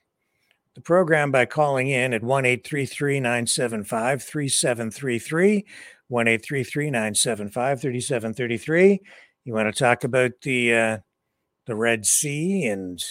the 0.75 0.81
program 0.81 1.31
by 1.31 1.45
calling 1.45 1.89
in 1.89 2.15
at 2.15 2.23
1 2.23 2.47
833 2.47 3.21
975 3.21 4.23
3733. 4.23 5.67
1 6.09 6.29
833 6.29 6.91
975 6.91 7.81
3733. 7.81 9.01
You 9.45 9.53
want 9.53 9.75
to 9.75 9.79
talk 9.79 10.05
about 10.05 10.33
the, 10.43 10.75
uh, 10.75 10.99
the 11.67 11.75
Red 11.75 12.07
Sea 12.07 12.67
and 12.67 13.03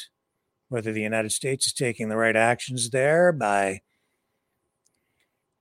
whether 0.69 0.91
the 0.91 1.01
United 1.01 1.31
States 1.31 1.67
is 1.67 1.73
taking 1.73 2.09
the 2.09 2.17
right 2.17 2.35
actions 2.35 2.89
there 2.89 3.31
by 3.31 3.81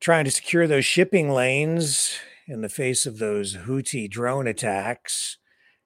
trying 0.01 0.25
to 0.25 0.31
secure 0.31 0.67
those 0.67 0.85
shipping 0.85 1.31
lanes 1.31 2.19
in 2.49 2.63
the 2.63 2.69
face 2.69 3.05
of 3.05 3.19
those 3.19 3.55
Houthi 3.55 4.11
drone 4.11 4.47
attacks. 4.47 5.37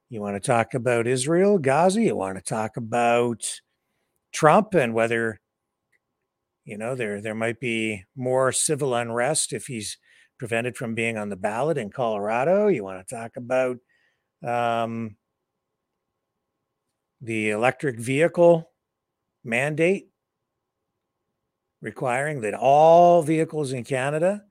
You 0.08 0.20
want 0.20 0.40
to 0.40 0.46
talk 0.46 0.74
about 0.74 1.08
Israel, 1.08 1.58
Gaza. 1.58 2.00
You 2.00 2.14
want 2.14 2.38
to 2.38 2.44
talk 2.44 2.76
about 2.76 3.60
Trump 4.32 4.74
and 4.74 4.94
whether 4.94 5.40
you 6.64 6.78
know 6.78 6.94
there 6.94 7.20
there 7.20 7.34
might 7.34 7.58
be 7.58 8.04
more 8.14 8.52
civil 8.52 8.94
unrest 8.94 9.52
if 9.52 9.66
he's 9.66 9.98
prevented 10.38 10.76
from 10.76 10.94
being 10.94 11.18
on 11.18 11.28
the 11.28 11.36
ballot 11.36 11.76
in 11.76 11.90
Colorado. 11.90 12.68
You 12.68 12.84
want 12.84 13.06
to 13.06 13.14
talk 13.14 13.32
about 13.36 13.78
um, 14.46 15.16
the 17.20 17.50
electric 17.50 17.98
vehicle 17.98 18.70
mandate 19.44 20.08
requiring 21.80 22.42
that 22.42 22.54
all 22.54 23.22
vehicles 23.22 23.72
in 23.72 23.82
Canada 23.82 24.42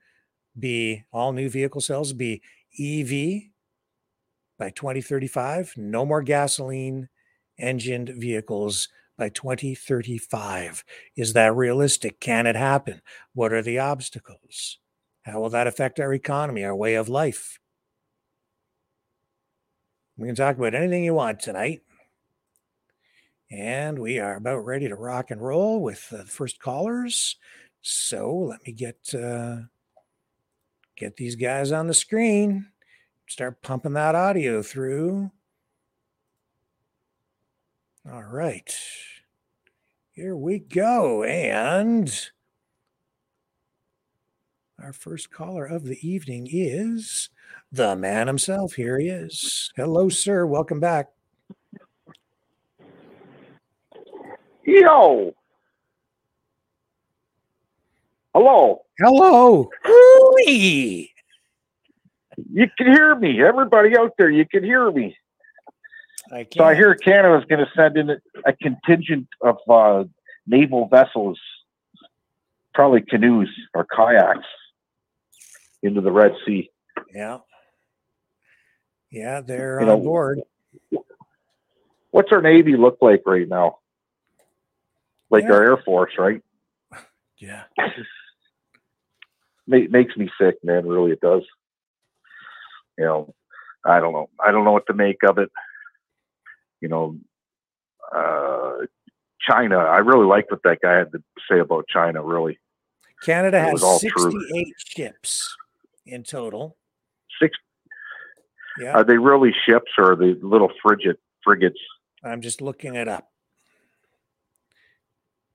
be 0.58 1.04
all 1.12 1.32
new 1.34 1.50
vehicle 1.50 1.82
sales 1.82 2.14
be 2.14 2.42
EV 2.80 3.52
by 4.58 4.70
2035. 4.70 5.74
No 5.78 6.06
more 6.06 6.22
gasoline 6.22 7.10
engined 7.58 8.10
vehicles 8.10 8.90
by 9.18 9.30
2035. 9.30 10.84
Is 11.16 11.34
that 11.34 11.56
realistic? 11.56 12.20
Can 12.20 12.48
it 12.48 12.56
happen? 12.56 13.02
What 13.34 13.54
are 13.54 13.62
the 13.62 13.80
obstacles? 13.80 14.80
How 15.24 15.40
will 15.40 15.50
that 15.50 15.68
affect 15.68 16.00
our 16.00 16.14
economy, 16.14 16.64
our 16.64 16.76
way 16.76 16.96
of 16.96 17.10
life? 17.10 17.60
We 20.18 20.28
can 20.28 20.36
talk 20.36 20.58
about 20.58 20.76
anything 20.76 21.04
you 21.04 21.14
want 21.14 21.40
tonight. 21.40 21.82
And 23.52 24.00
we 24.00 24.18
are 24.20 24.38
about 24.38 24.66
ready 24.66 24.88
to 24.88 24.96
rock 24.96 25.30
and 25.30 25.42
roll 25.42 25.82
with 25.82 26.10
the 26.10 26.24
first 26.26 26.60
callers. 26.60 27.36
So 27.82 28.34
let 28.34 28.66
me 28.66 28.72
get 28.72 29.14
uh, 29.14 29.58
get 31.02 31.18
these 31.18 31.36
guys 31.36 31.72
on 31.72 31.88
the 31.88 31.96
screen. 31.96 32.68
Start 33.28 33.64
pumping 33.64 33.94
that 33.94 34.14
audio 34.14 34.62
through. 34.62 35.32
All 38.10 38.22
right. 38.22 38.72
Here 40.12 40.36
we 40.36 40.60
go. 40.60 41.24
And 41.24 42.14
our 44.80 44.94
first 44.94 45.32
caller 45.32 45.66
of 45.66 45.86
the 45.86 45.98
evening 46.08 46.48
is 46.52 47.30
the 47.72 47.96
man 47.96 48.28
himself. 48.28 48.74
Here 48.74 49.00
he 49.00 49.08
is. 49.08 49.72
Hello, 49.76 50.08
sir. 50.08 50.46
Welcome 50.46 50.80
back. 50.80 51.10
Yo. 54.64 55.34
Hello. 58.36 58.84
Hello. 59.00 59.68
Hooey. 60.32 61.12
You 62.52 62.68
can 62.78 62.88
hear 62.88 63.16
me. 63.16 63.44
Everybody 63.44 63.98
out 63.98 64.14
there, 64.18 64.30
you 64.30 64.46
can 64.46 64.64
hear 64.64 64.92
me. 64.92 65.16
I 66.32 66.48
So 66.56 66.64
I 66.64 66.76
hear 66.76 66.96
Canada's 66.96 67.46
going 67.50 67.60
to 67.60 67.72
send 67.76 67.98
in 67.98 68.10
a, 68.46 68.54
contingent 68.54 69.28
of 69.42 69.58
uh, 69.70 70.06
naval 70.48 70.88
vessels, 70.88 71.40
probably 72.74 73.02
canoes 73.02 73.50
or 73.74 73.86
kayaks, 73.86 74.46
into 75.84 76.00
the 76.00 76.12
Red 76.12 76.34
Sea. 76.46 76.70
Yeah. 77.14 77.40
Yeah, 79.10 79.42
they're 79.42 79.82
You 79.82 79.88
on 79.88 79.88
know, 79.88 80.00
board. 80.00 80.42
What's 82.12 82.32
our 82.32 82.42
Navy 82.42 82.78
look 82.78 82.98
like 83.02 83.24
right 83.26 83.48
now? 83.48 83.80
Like 85.30 85.46
our 85.46 85.64
Air 85.64 85.78
Force, 85.78 86.14
right? 86.18 86.42
Yeah. 87.38 87.64
Ma- 89.68 89.88
makes 89.90 90.16
me 90.18 90.30
sick, 90.40 90.56
man. 90.64 90.88
Really, 90.88 91.12
it 91.12 91.22
does. 91.22 91.44
You 92.98 93.06
know, 93.06 93.34
I 93.86 94.00
don't 94.00 94.14
know. 94.14 94.30
I 94.44 94.52
don't 94.52 94.64
know 94.66 94.72
what 94.72 94.88
to 94.88 94.94
make 94.94 95.18
of 95.28 95.38
it. 95.38 95.52
you 96.82 96.88
know, 96.90 97.18
uh, 98.16 98.86
China. 99.40 99.78
I 99.78 99.98
really 100.00 100.26
liked 100.26 100.52
what 100.52 100.64
that 100.64 100.80
guy 100.82 100.98
had 100.98 101.12
to 101.14 101.24
say 101.50 101.60
about 101.60 101.88
China. 101.88 102.24
Really, 102.24 102.60
Canada 103.24 103.58
It 103.58 103.70
has 103.72 103.84
all 103.84 104.00
true. 104.00 104.32
68 104.32 104.74
ships 104.78 105.56
in 106.06 106.24
total. 106.24 106.76
six. 107.40 107.58
Yeah. 108.80 108.94
Are 108.94 109.04
they 109.04 109.18
really 109.18 109.54
ships 109.66 109.92
or 109.98 110.14
are 110.14 110.16
they 110.16 110.34
little 110.42 110.72
frigate 110.82 111.20
frigates? 111.44 111.80
I'm 112.24 112.42
just 112.42 112.62
looking 112.62 112.96
it 112.96 113.08
up. 113.08 113.28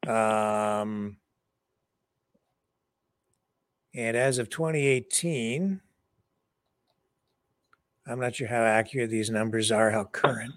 Um, 0.07 1.17
and 3.97 4.15
as 4.17 4.39
of 4.39 4.51
2018, 4.51 5.81
I'm 8.07 8.21
not 8.21 8.37
sure 8.37 8.47
how 8.47 8.63
accurate 8.63 9.11
these 9.11 9.31
numbers 9.31 9.73
are, 9.73 9.91
how 9.91 10.05
current, 10.05 10.53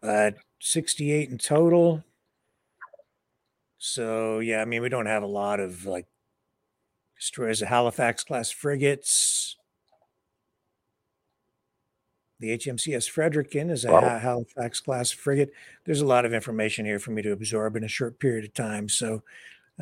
but 0.00 0.36
68 0.60 1.28
in 1.28 1.38
total. 1.38 2.02
So, 3.76 4.38
yeah, 4.38 4.62
I 4.62 4.64
mean, 4.64 4.80
we 4.80 4.88
don't 4.88 5.06
have 5.06 5.22
a 5.22 5.26
lot 5.26 5.60
of 5.60 5.84
like 5.84 6.06
destroyers, 7.16 7.60
the 7.60 7.66
Halifax 7.66 8.24
class 8.24 8.50
frigates. 8.50 9.56
The 12.40 12.58
HMCS 12.58 13.08
Fredericton 13.08 13.70
is 13.70 13.84
a 13.84 13.92
Wow. 13.92 14.18
Halifax 14.18 14.80
class 14.80 15.12
frigate. 15.12 15.52
There's 15.84 16.00
a 16.00 16.06
lot 16.06 16.24
of 16.24 16.34
information 16.34 16.84
here 16.84 16.98
for 16.98 17.12
me 17.12 17.22
to 17.22 17.30
absorb 17.30 17.76
in 17.76 17.84
a 17.84 17.88
short 17.88 18.18
period 18.18 18.44
of 18.44 18.54
time. 18.54 18.88
So 18.88 19.22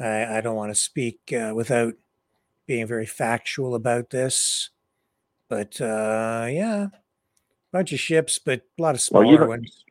I, 0.00 0.38
I 0.38 0.40
don't 0.40 0.56
want 0.56 0.70
to 0.70 0.74
speak 0.80 1.20
uh, 1.32 1.52
without 1.54 1.94
being 2.66 2.86
very 2.86 3.06
factual 3.06 3.74
about 3.74 4.10
this. 4.10 4.70
But 5.48 5.80
uh, 5.80 6.46
yeah, 6.50 6.86
bunch 7.72 7.92
of 7.92 8.00
ships, 8.00 8.38
but 8.38 8.60
a 8.78 8.82
lot 8.82 8.90
of 8.94 9.02
Well, 9.10 9.22
smaller 9.22 9.32
you 9.32 9.38
know- 9.38 9.46
ones. 9.46 9.84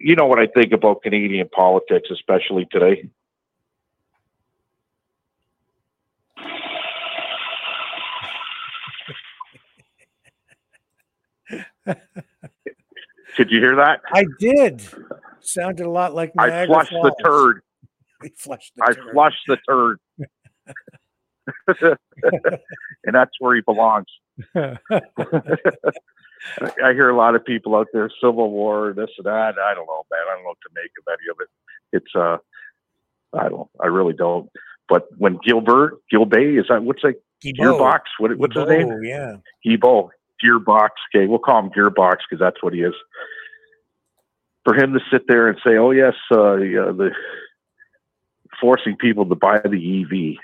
You 0.00 0.16
know 0.16 0.26
what 0.26 0.38
I 0.40 0.46
think 0.46 0.72
about 0.72 1.02
Canadian 1.02 1.48
politics, 1.50 2.08
especially 2.10 2.66
today. 2.72 3.10
Did 13.36 13.50
you 13.50 13.60
hear 13.60 13.76
that? 13.76 14.00
I 14.12 14.24
did. 14.38 14.82
Sounded 15.40 15.86
a 15.86 15.90
lot 15.90 16.14
like 16.14 16.34
Niagara 16.34 16.60
I 16.62 16.66
flushed 16.66 16.90
the 16.90 17.14
turd. 17.24 17.62
We 18.22 18.30
flushed 18.36 18.72
the 18.76 18.84
I 18.84 18.92
turd. 18.92 19.12
flushed 19.12 19.44
the 19.46 19.56
turd. 19.68 19.98
and 23.04 23.14
that's 23.14 23.30
where 23.38 23.54
he 23.54 23.60
belongs. 23.62 24.06
I 24.56 24.76
hear 26.92 27.08
a 27.10 27.16
lot 27.16 27.34
of 27.34 27.44
people 27.44 27.74
out 27.76 27.88
there, 27.92 28.08
Civil 28.20 28.50
War, 28.50 28.92
this 28.92 29.10
and 29.18 29.26
that. 29.26 29.58
I 29.58 29.74
don't 29.74 29.86
know, 29.86 30.04
man. 30.10 30.20
I 30.28 30.34
don't 30.34 30.42
know 30.44 30.50
what 30.50 30.58
to 30.62 30.70
make 30.74 30.90
of 30.98 31.04
any 31.08 31.28
of 31.30 31.36
it. 31.40 31.48
It's 31.92 32.14
uh, 32.14 32.38
I 33.38 33.48
don't. 33.48 33.68
I 33.82 33.86
really 33.86 34.14
don't. 34.14 34.50
But 34.88 35.06
when 35.18 35.38
Gilbert, 35.44 35.98
Gilbay, 36.12 36.58
is 36.58 36.66
that 36.68 36.82
what's 36.82 37.02
that? 37.02 37.14
Guilbeault. 37.44 37.78
Gearbox. 37.78 38.00
What, 38.18 38.36
what's 38.38 38.56
his 38.56 38.68
name? 38.68 39.02
Yeah. 39.04 39.36
Gibo, 39.64 40.10
Gearbox. 40.44 40.90
Okay, 41.14 41.26
we'll 41.26 41.38
call 41.38 41.60
him 41.60 41.70
Gearbox 41.70 42.16
because 42.28 42.40
that's 42.40 42.60
what 42.62 42.72
he 42.72 42.80
is. 42.80 42.94
For 44.64 44.74
him 44.74 44.92
to 44.92 45.00
sit 45.10 45.22
there 45.28 45.46
and 45.48 45.56
say, 45.64 45.76
"Oh 45.76 45.92
yes, 45.92 46.14
uh, 46.32 46.56
yeah, 46.56 46.90
the 46.92 47.10
forcing 48.60 48.96
people 48.96 49.26
to 49.26 49.34
buy 49.34 49.58
the 49.58 50.02
EV." 50.02 50.36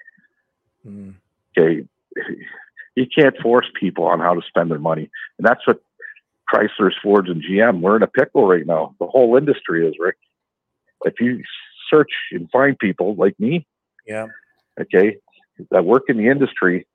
Mm. 0.87 1.15
Okay, 1.57 1.87
you 2.95 3.07
can't 3.07 3.37
force 3.39 3.67
people 3.79 4.05
on 4.05 4.21
how 4.21 4.35
to 4.35 4.43
spend 4.47 4.71
their 4.71 4.79
money, 4.79 5.11
and 5.39 5.47
that's 5.47 5.67
what 5.67 5.81
Chrysler's, 6.53 6.97
Fords, 7.03 7.29
and 7.29 7.43
GM. 7.43 7.81
We're 7.81 7.97
in 7.97 8.03
a 8.03 8.07
pickle 8.07 8.47
right 8.47 8.67
now. 8.67 8.95
The 9.01 9.07
whole 9.07 9.37
industry 9.37 9.87
is, 9.87 9.95
Rick. 9.99 10.17
If 11.05 11.21
you 11.21 11.43
search 11.91 12.11
and 12.33 12.51
find 12.51 12.79
people 12.79 13.15
like 13.15 13.39
me, 13.39 13.67
Yeah. 14.07 14.29
okay, 14.81 15.19
that 15.71 15.85
work 15.85 16.05
in 16.09 16.17
the 16.17 16.29
industry, 16.29 16.87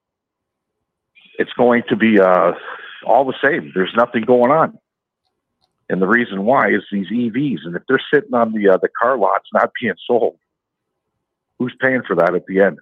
it's 1.38 1.54
going 1.54 1.84
to 1.90 1.96
be 1.96 2.20
uh, 2.20 2.54
all 3.06 3.26
the 3.26 3.36
same. 3.44 3.72
There's 3.74 3.94
nothing 3.96 4.24
going 4.24 4.52
on. 4.52 4.78
And 5.90 6.02
the 6.02 6.08
reason 6.08 6.46
why 6.46 6.70
is 6.70 6.84
these 6.92 7.08
EVs. 7.08 7.66
And 7.66 7.76
if 7.76 7.84
they're 7.88 8.02
sitting 8.14 8.34
on 8.34 8.54
the 8.54 8.70
uh, 8.70 8.78
the 8.78 8.90
car 9.02 9.18
lots 9.18 9.50
not 9.54 9.72
being 9.80 9.96
sold, 10.06 10.38
who's 11.60 11.76
paying 11.80 12.02
for 12.08 12.16
that 12.16 12.34
at 12.34 12.46
the 12.48 12.62
end? 12.62 12.80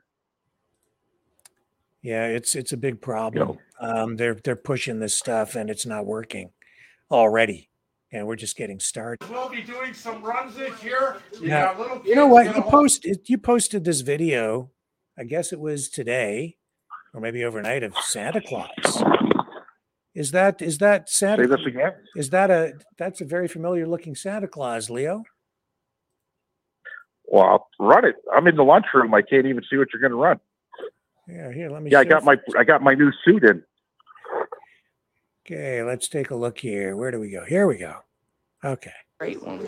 Yeah, 2.02 2.28
it's 2.28 2.56
it's 2.56 2.72
a 2.72 2.78
big 2.78 3.02
problem. 3.02 3.58
Um, 3.82 4.16
they're 4.16 4.36
they're 4.36 4.56
pushing 4.56 5.00
this 5.00 5.14
stuff 5.14 5.56
and 5.56 5.70
it's 5.70 5.86
not 5.86 6.06
working 6.06 6.52
already, 7.12 7.70
and 8.14 8.26
we're 8.28 8.38
just 8.38 8.56
getting 8.56 8.80
started. 8.80 9.30
We'll 9.30 9.50
be 9.50 9.62
doing 9.62 9.94
some 9.94 10.24
runs 10.24 10.56
this 10.56 10.82
year. 10.84 11.18
You 11.42 11.50
Now, 11.50 12.02
you 12.06 12.16
know 12.16 12.28
what? 12.28 12.56
You 12.56 12.62
posted 12.62 13.28
you 13.28 13.38
posted 13.38 13.84
this 13.84 14.02
video. 14.02 14.72
I 15.18 15.24
guess 15.24 15.52
it 15.52 15.60
was 15.60 15.90
today, 15.90 16.58
or 17.14 17.20
maybe 17.20 17.44
overnight 17.44 17.84
of 17.84 17.98
Santa 17.98 18.40
Claus. 18.40 19.04
Is 20.14 20.32
that 20.32 20.62
is 20.62 20.78
that 20.78 21.10
Santa? 21.10 21.44
Say 21.44 21.50
this 21.50 21.66
again? 21.66 21.92
Is 22.16 22.30
that 22.30 22.50
a 22.50 22.74
that's 22.98 23.22
a 23.22 23.26
very 23.26 23.48
familiar 23.48 23.86
looking 23.86 24.16
Santa 24.16 24.48
Claus, 24.48 24.90
Leo? 24.90 25.24
Well, 27.28 27.68
run 27.80 28.06
it. 28.06 28.16
I'm 28.34 28.48
in 28.48 28.56
the 28.56 28.64
lunchroom. 28.64 29.14
I 29.14 29.22
can't 29.22 29.46
even 29.46 29.64
see 29.70 29.78
what 29.78 29.90
you're 29.94 30.02
going 30.02 30.12
to 30.12 30.18
run. 30.18 30.40
Yeah, 31.28 31.52
here, 31.52 31.70
let 31.70 31.84
me. 31.84 31.92
Yeah, 31.92 32.00
I 32.00 32.06
got 32.06 32.24
my 32.24 32.38
I 32.58 32.64
got 32.64 32.82
my 32.82 32.94
new 32.94 33.12
suit 33.26 33.44
in. 33.44 33.64
Okay, 35.46 35.84
let's 35.84 36.08
take 36.08 36.32
a 36.32 36.36
look 36.36 36.58
here. 36.58 36.96
Where 36.96 37.12
do 37.12 37.20
we 37.20 37.30
go? 37.30 37.44
Here 37.44 37.68
we 37.68 37.78
go. 37.78 37.96
Okay. 38.64 38.94
Great 39.20 39.44
one. 39.44 39.68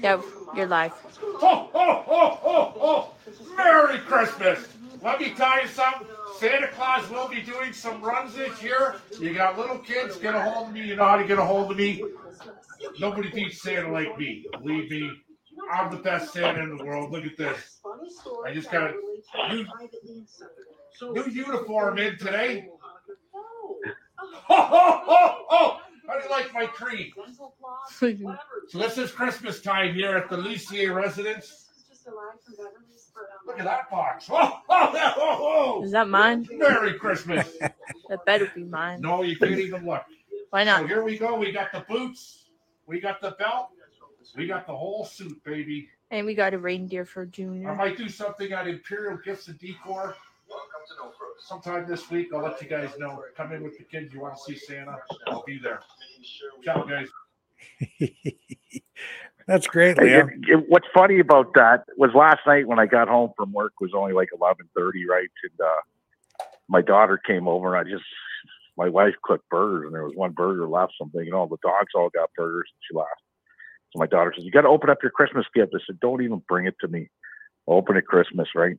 Yeah, 0.00 0.22
you're 0.54 0.66
live. 0.66 0.92
Ho, 0.92 1.68
ho, 1.72 2.02
ho, 2.06 2.38
ho, 2.40 2.72
ho! 2.78 3.54
Merry 3.56 3.98
Christmas! 3.98 4.68
Let 5.02 5.20
me 5.20 5.30
tell 5.30 5.60
you 5.60 5.68
something. 5.68 6.06
Santa 6.38 6.68
Claus 6.68 7.08
will 7.10 7.28
be 7.28 7.42
doing 7.42 7.72
some 7.72 8.00
runs 8.00 8.34
this 8.34 8.62
year. 8.62 8.96
You 9.20 9.34
got 9.34 9.58
little 9.58 9.78
kids, 9.78 10.16
get 10.16 10.34
a 10.34 10.40
hold 10.40 10.68
of 10.68 10.74
me. 10.74 10.82
You 10.86 10.96
know 10.96 11.04
how 11.04 11.16
to 11.16 11.24
get 11.24 11.38
a 11.38 11.44
hold 11.44 11.72
of 11.72 11.76
me. 11.76 12.02
Nobody 12.98 13.30
beats 13.30 13.60
Santa 13.60 13.90
like 13.90 14.18
me. 14.18 14.46
Believe 14.62 14.90
me. 14.90 15.10
I'm 15.72 15.90
the 15.90 15.98
best 15.98 16.32
Santa 16.32 16.62
in 16.62 16.76
the 16.76 16.84
world. 16.84 17.10
Look 17.12 17.24
at 17.24 17.36
this. 17.36 17.80
I 18.46 18.52
just 18.52 18.70
got 18.70 18.90
a 18.90 19.54
new, 19.54 19.64
new 21.12 21.24
uniform 21.30 21.98
in 21.98 22.18
today. 22.18 22.68
Ho, 23.32 24.56
ho, 24.56 25.00
ho, 25.04 25.44
ho! 25.48 25.78
How 26.06 26.18
do 26.18 26.24
you 26.24 26.30
like 26.30 26.52
my 26.54 26.66
tree? 26.66 27.12
So 28.68 28.78
this 28.78 28.96
is 28.96 29.10
Christmas 29.12 29.60
time 29.60 29.94
here 29.94 30.16
at 30.16 30.30
the 30.30 30.36
Lucier 30.38 30.94
residence. 30.94 31.68
Look 33.46 33.58
at 33.58 33.64
that 33.64 33.90
box. 33.90 34.26
Oh, 34.30 34.34
oh, 34.68 34.92
oh, 34.94 35.14
oh, 35.18 35.84
Is 35.84 35.92
that 35.92 36.08
mine? 36.08 36.46
oh. 36.50 36.56
Merry 36.56 36.94
Christmas. 36.94 37.46
That 38.08 38.24
better 38.24 38.50
be 38.54 38.64
mine. 38.64 39.00
No, 39.00 39.22
you 39.22 39.36
can't 39.36 39.52
even 39.58 39.86
look. 39.86 40.02
Why 40.50 40.64
So 40.64 40.70
not? 40.70 40.88
here 40.88 41.02
we 41.02 41.18
go. 41.18 41.36
We 41.36 41.52
got 41.52 41.72
the 41.72 41.80
boots. 41.80 42.44
We 42.86 43.00
got 43.00 43.20
the 43.20 43.32
belt. 43.32 43.68
We 44.36 44.46
got 44.46 44.66
the 44.66 44.74
whole 44.76 45.04
suit, 45.04 45.42
baby. 45.44 45.88
And 46.10 46.26
we 46.26 46.34
got 46.34 46.54
a 46.54 46.58
reindeer 46.58 47.04
for 47.04 47.26
Junior. 47.26 47.70
I 47.70 47.74
might 47.74 47.96
do 47.96 48.08
something 48.08 48.52
at 48.52 48.66
Imperial 48.68 49.18
Gifts 49.24 49.48
and 49.48 49.58
Decor. 49.58 50.14
Sometime 51.38 51.86
this 51.88 52.10
week, 52.10 52.28
I'll 52.32 52.42
let 52.42 52.60
you 52.62 52.68
guys 52.68 52.90
know. 52.98 53.22
Come 53.36 53.52
in 53.52 53.62
with 53.62 53.76
the 53.78 53.84
kids. 53.84 54.12
You 54.14 54.20
want 54.20 54.36
to 54.36 54.42
see 54.42 54.56
Santa? 54.56 54.96
I'll 55.26 55.42
be 55.46 55.58
there. 55.58 55.80
Ciao, 56.64 56.84
guys. 56.84 57.08
That's 59.46 59.66
great, 59.66 59.98
Hey, 59.98 60.04
Leo. 60.06 60.26
it- 60.28 60.48
it- 60.48 60.64
what's 60.68 60.86
funny 60.94 61.18
about 61.18 61.52
that 61.54 61.84
was 61.98 62.10
last 62.14 62.40
night 62.46 62.66
when 62.66 62.78
I 62.78 62.86
got 62.86 63.08
home 63.08 63.32
from 63.36 63.52
work 63.52 63.72
was 63.80 63.90
only 63.94 64.12
like 64.14 64.28
eleven 64.38 64.68
thirty, 64.74 65.06
right? 65.06 65.28
And 65.42 65.60
uh, 65.68 66.44
my 66.68 66.80
daughter 66.80 67.18
came 67.18 67.46
over 67.46 67.76
and 67.76 67.86
I 67.86 67.90
just 67.90 68.04
my 68.78 68.88
wife 68.88 69.14
cooked 69.22 69.48
burgers 69.50 69.84
and 69.86 69.94
there 69.94 70.04
was 70.04 70.14
one 70.16 70.32
burger 70.32 70.66
left. 70.66 70.94
So 70.98 71.04
I'm 71.04 71.10
thinking, 71.10 71.34
oh, 71.34 71.46
the 71.46 71.58
dogs 71.62 71.92
all 71.94 72.08
got 72.10 72.30
burgers, 72.36 72.70
and 72.72 72.80
she 72.88 72.96
laughed. 72.96 73.10
So 73.94 74.00
my 74.00 74.06
daughter 74.06 74.32
says, 74.34 74.44
"You 74.44 74.50
got 74.50 74.62
to 74.62 74.68
open 74.68 74.90
up 74.90 74.98
your 75.02 75.12
Christmas 75.12 75.46
gift." 75.54 75.72
I 75.74 75.78
said, 75.86 76.00
"Don't 76.00 76.20
even 76.22 76.42
bring 76.48 76.66
it 76.66 76.74
to 76.80 76.88
me. 76.88 77.08
I'll 77.68 77.76
open 77.76 77.96
it 77.96 78.06
Christmas, 78.06 78.48
right?" 78.54 78.76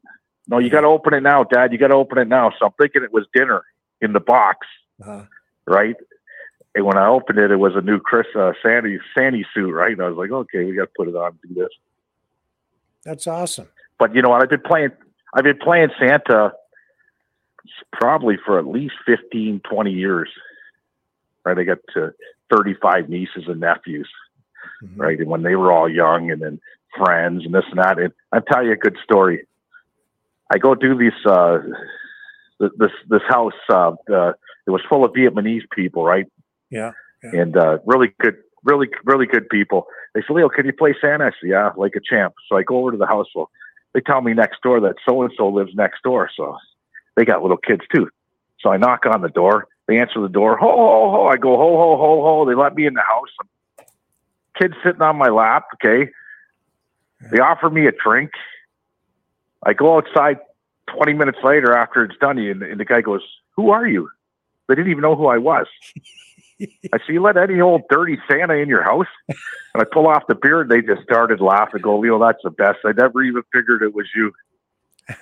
No, 0.47 0.59
you 0.59 0.69
got 0.69 0.81
to 0.81 0.87
open 0.87 1.13
it 1.13 1.21
now, 1.23 1.43
Dad. 1.43 1.71
You 1.71 1.77
got 1.79 1.87
to 1.87 1.95
open 1.95 2.17
it 2.17 2.27
now. 2.27 2.51
So 2.59 2.65
I'm 2.67 2.73
thinking 2.79 3.01
it 3.03 3.13
was 3.13 3.25
dinner 3.33 3.63
in 4.01 4.13
the 4.13 4.19
box, 4.19 4.67
Uh, 5.03 5.23
right? 5.65 5.95
And 6.75 6.85
when 6.85 6.97
I 6.97 7.07
opened 7.07 7.39
it, 7.39 7.49
it 7.49 7.55
was 7.55 7.73
a 7.75 7.81
new 7.81 7.99
Chris 7.99 8.27
uh, 8.37 8.51
Sandy 8.61 8.99
Sandy 9.17 9.45
suit, 9.53 9.71
right? 9.71 9.93
And 9.93 10.01
I 10.01 10.09
was 10.09 10.17
like, 10.17 10.31
okay, 10.31 10.65
we 10.65 10.75
got 10.75 10.83
to 10.85 10.91
put 10.95 11.07
it 11.07 11.15
on 11.15 11.37
and 11.41 11.55
do 11.55 11.61
this. 11.61 11.69
that's 13.03 13.25
awesome. 13.25 13.69
But 13.97 14.13
you 14.13 14.21
know 14.21 14.29
what? 14.29 14.43
I've 14.43 14.49
been 14.49 14.61
playing. 14.61 14.91
I've 15.33 15.45
been 15.45 15.57
playing 15.57 15.89
Santa 15.97 16.51
probably 17.93 18.37
for 18.45 18.59
at 18.59 18.67
least 18.67 18.95
15, 19.05 19.61
20 19.69 19.91
years. 19.91 20.29
Right? 21.45 21.57
I 21.57 21.63
got 21.63 21.79
uh, 21.95 22.09
35 22.53 23.09
nieces 23.09 23.45
and 23.47 23.61
nephews. 23.61 24.09
Right? 24.95 25.19
And 25.19 25.29
when 25.29 25.43
they 25.43 25.55
were 25.55 25.71
all 25.71 25.89
young, 25.89 26.31
and 26.31 26.41
then 26.41 26.59
friends 26.97 27.43
and 27.45 27.53
this 27.53 27.65
and 27.69 27.79
that. 27.79 27.99
And 27.99 28.13
I'll 28.31 28.41
tell 28.41 28.65
you 28.65 28.71
a 28.71 28.77
good 28.77 28.97
story. 29.03 29.47
I 30.53 30.57
go 30.57 30.75
do 30.75 30.97
this. 30.97 31.13
Uh, 31.25 31.59
this 32.59 32.91
this 33.09 33.21
house. 33.27 33.53
Uh, 33.69 33.91
uh, 34.11 34.33
it 34.67 34.71
was 34.71 34.81
full 34.89 35.05
of 35.05 35.11
Vietnamese 35.11 35.69
people, 35.75 36.03
right? 36.03 36.25
Yeah. 36.69 37.39
and 37.39 37.57
uh, 37.57 37.77
really 37.85 38.13
good, 38.19 38.35
really, 38.63 38.87
really 39.03 39.25
good 39.25 39.49
people. 39.49 39.87
They 40.13 40.21
said, 40.21 40.33
Leo, 40.35 40.49
can 40.49 40.65
you 40.65 40.73
play 40.73 40.95
Santa? 40.99 41.25
I 41.25 41.31
said, 41.39 41.49
yeah, 41.49 41.69
like 41.75 41.93
a 41.95 41.99
champ. 41.99 42.33
So 42.49 42.57
I 42.57 42.63
go 42.63 42.77
over 42.79 42.91
to 42.91 42.97
the 42.97 43.05
house. 43.05 43.27
Well, 43.35 43.49
they 43.93 44.01
tell 44.01 44.21
me 44.21 44.33
next 44.33 44.61
door 44.61 44.79
that 44.81 44.95
so 45.07 45.21
and 45.21 45.31
so 45.37 45.47
lives 45.47 45.71
next 45.75 46.03
door. 46.03 46.29
So 46.35 46.57
they 47.15 47.25
got 47.25 47.41
little 47.41 47.57
kids 47.57 47.81
too. 47.93 48.09
So 48.59 48.69
I 48.69 48.77
knock 48.77 49.05
on 49.05 49.21
the 49.21 49.29
door. 49.29 49.67
They 49.87 49.99
answer 49.99 50.21
the 50.21 50.29
door. 50.29 50.57
Ho, 50.57 50.67
ho, 50.67 51.11
ho. 51.11 51.27
I 51.27 51.37
go, 51.37 51.55
ho, 51.57 51.77
ho, 51.77 51.97
ho, 51.97 52.21
ho. 52.23 52.45
They 52.45 52.55
let 52.55 52.75
me 52.75 52.87
in 52.87 52.95
the 52.95 53.01
house. 53.01 53.29
Kids 54.59 54.73
sitting 54.83 55.01
on 55.01 55.17
my 55.17 55.29
lap. 55.29 55.65
Okay. 55.75 56.11
They 57.31 57.39
offer 57.39 57.69
me 57.69 57.87
a 57.87 57.91
drink. 57.91 58.31
I 59.63 59.73
go 59.73 59.97
outside 59.97 60.37
20 60.95 61.13
minutes 61.13 61.39
later 61.43 61.75
after 61.75 62.03
it's 62.03 62.17
done, 62.17 62.37
and, 62.37 62.61
and 62.61 62.79
the 62.79 62.85
guy 62.85 63.01
goes, 63.01 63.21
Who 63.55 63.71
are 63.71 63.87
you? 63.87 64.09
They 64.67 64.75
didn't 64.75 64.91
even 64.91 65.01
know 65.01 65.15
who 65.15 65.27
I 65.27 65.37
was. 65.37 65.67
I 66.61 66.99
see 67.05 67.13
you 67.13 67.21
let 67.21 67.37
any 67.37 67.59
old 67.59 67.81
dirty 67.89 68.17
Santa 68.29 68.53
in 68.53 68.69
your 68.69 68.83
house? 68.83 69.07
And 69.27 69.81
I 69.81 69.83
pull 69.83 70.07
off 70.07 70.23
the 70.27 70.35
beard. 70.35 70.69
They 70.69 70.81
just 70.81 71.03
started 71.03 71.41
laughing. 71.41 71.81
Go, 71.81 71.99
Leo, 71.99 72.17
that's 72.19 72.41
the 72.43 72.49
best. 72.49 72.79
I 72.85 72.93
never 72.93 73.21
even 73.23 73.43
figured 73.51 73.81
it 73.81 73.93
was 73.93 74.07
you. 74.15 74.31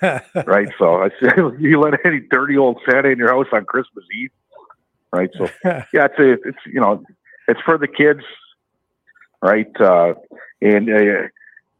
right. 0.46 0.68
So 0.78 1.02
I 1.02 1.10
said, 1.20 1.34
you 1.58 1.80
let 1.80 1.94
any 2.06 2.20
dirty 2.20 2.56
old 2.56 2.80
Santa 2.88 3.08
in 3.08 3.18
your 3.18 3.32
house 3.32 3.46
on 3.52 3.64
Christmas 3.64 4.04
Eve. 4.14 4.30
Right. 5.12 5.30
So 5.36 5.48
yeah, 5.64 6.06
it's 6.06 6.18
a, 6.18 6.32
it's 6.32 6.58
you 6.66 6.80
know, 6.80 7.04
it's 7.48 7.60
for 7.60 7.78
the 7.78 7.88
kids. 7.88 8.20
Right. 9.44 9.78
Uh, 9.78 10.14
and 10.62 10.88
uh, 10.88 11.28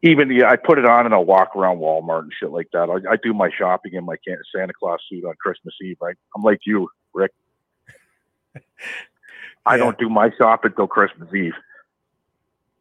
even 0.03 0.31
yeah, 0.31 0.51
I 0.51 0.57
put 0.57 0.79
it 0.79 0.85
on 0.85 1.07
and 1.07 1.15
I'll 1.15 1.25
walk 1.25 1.57
around 1.57 1.79
Walmart 1.79 2.25
and 2.25 2.33
shit 2.39 2.51
like 2.51 2.69
that. 2.75 2.91
I, 2.91 3.13
I 3.13 3.17
do 3.17 3.33
my 3.33 3.49
shopping 3.57 3.95
in 3.95 4.05
my 4.05 4.17
Santa 4.55 4.75
Claus 4.79 5.01
suit 5.09 5.25
on 5.25 5.33
Christmas 5.41 5.75
Eve. 5.83 5.97
Right. 5.99 6.15
I'm 6.37 6.43
like 6.43 6.61
you, 6.67 6.91
Rick. 7.15 7.33
I 9.67 9.79
don't 9.79 9.99
do 9.99 10.11
my 10.11 10.31
shopping 10.37 10.73
until 10.73 10.87
Christmas 10.87 11.33
Eve. 11.35 11.55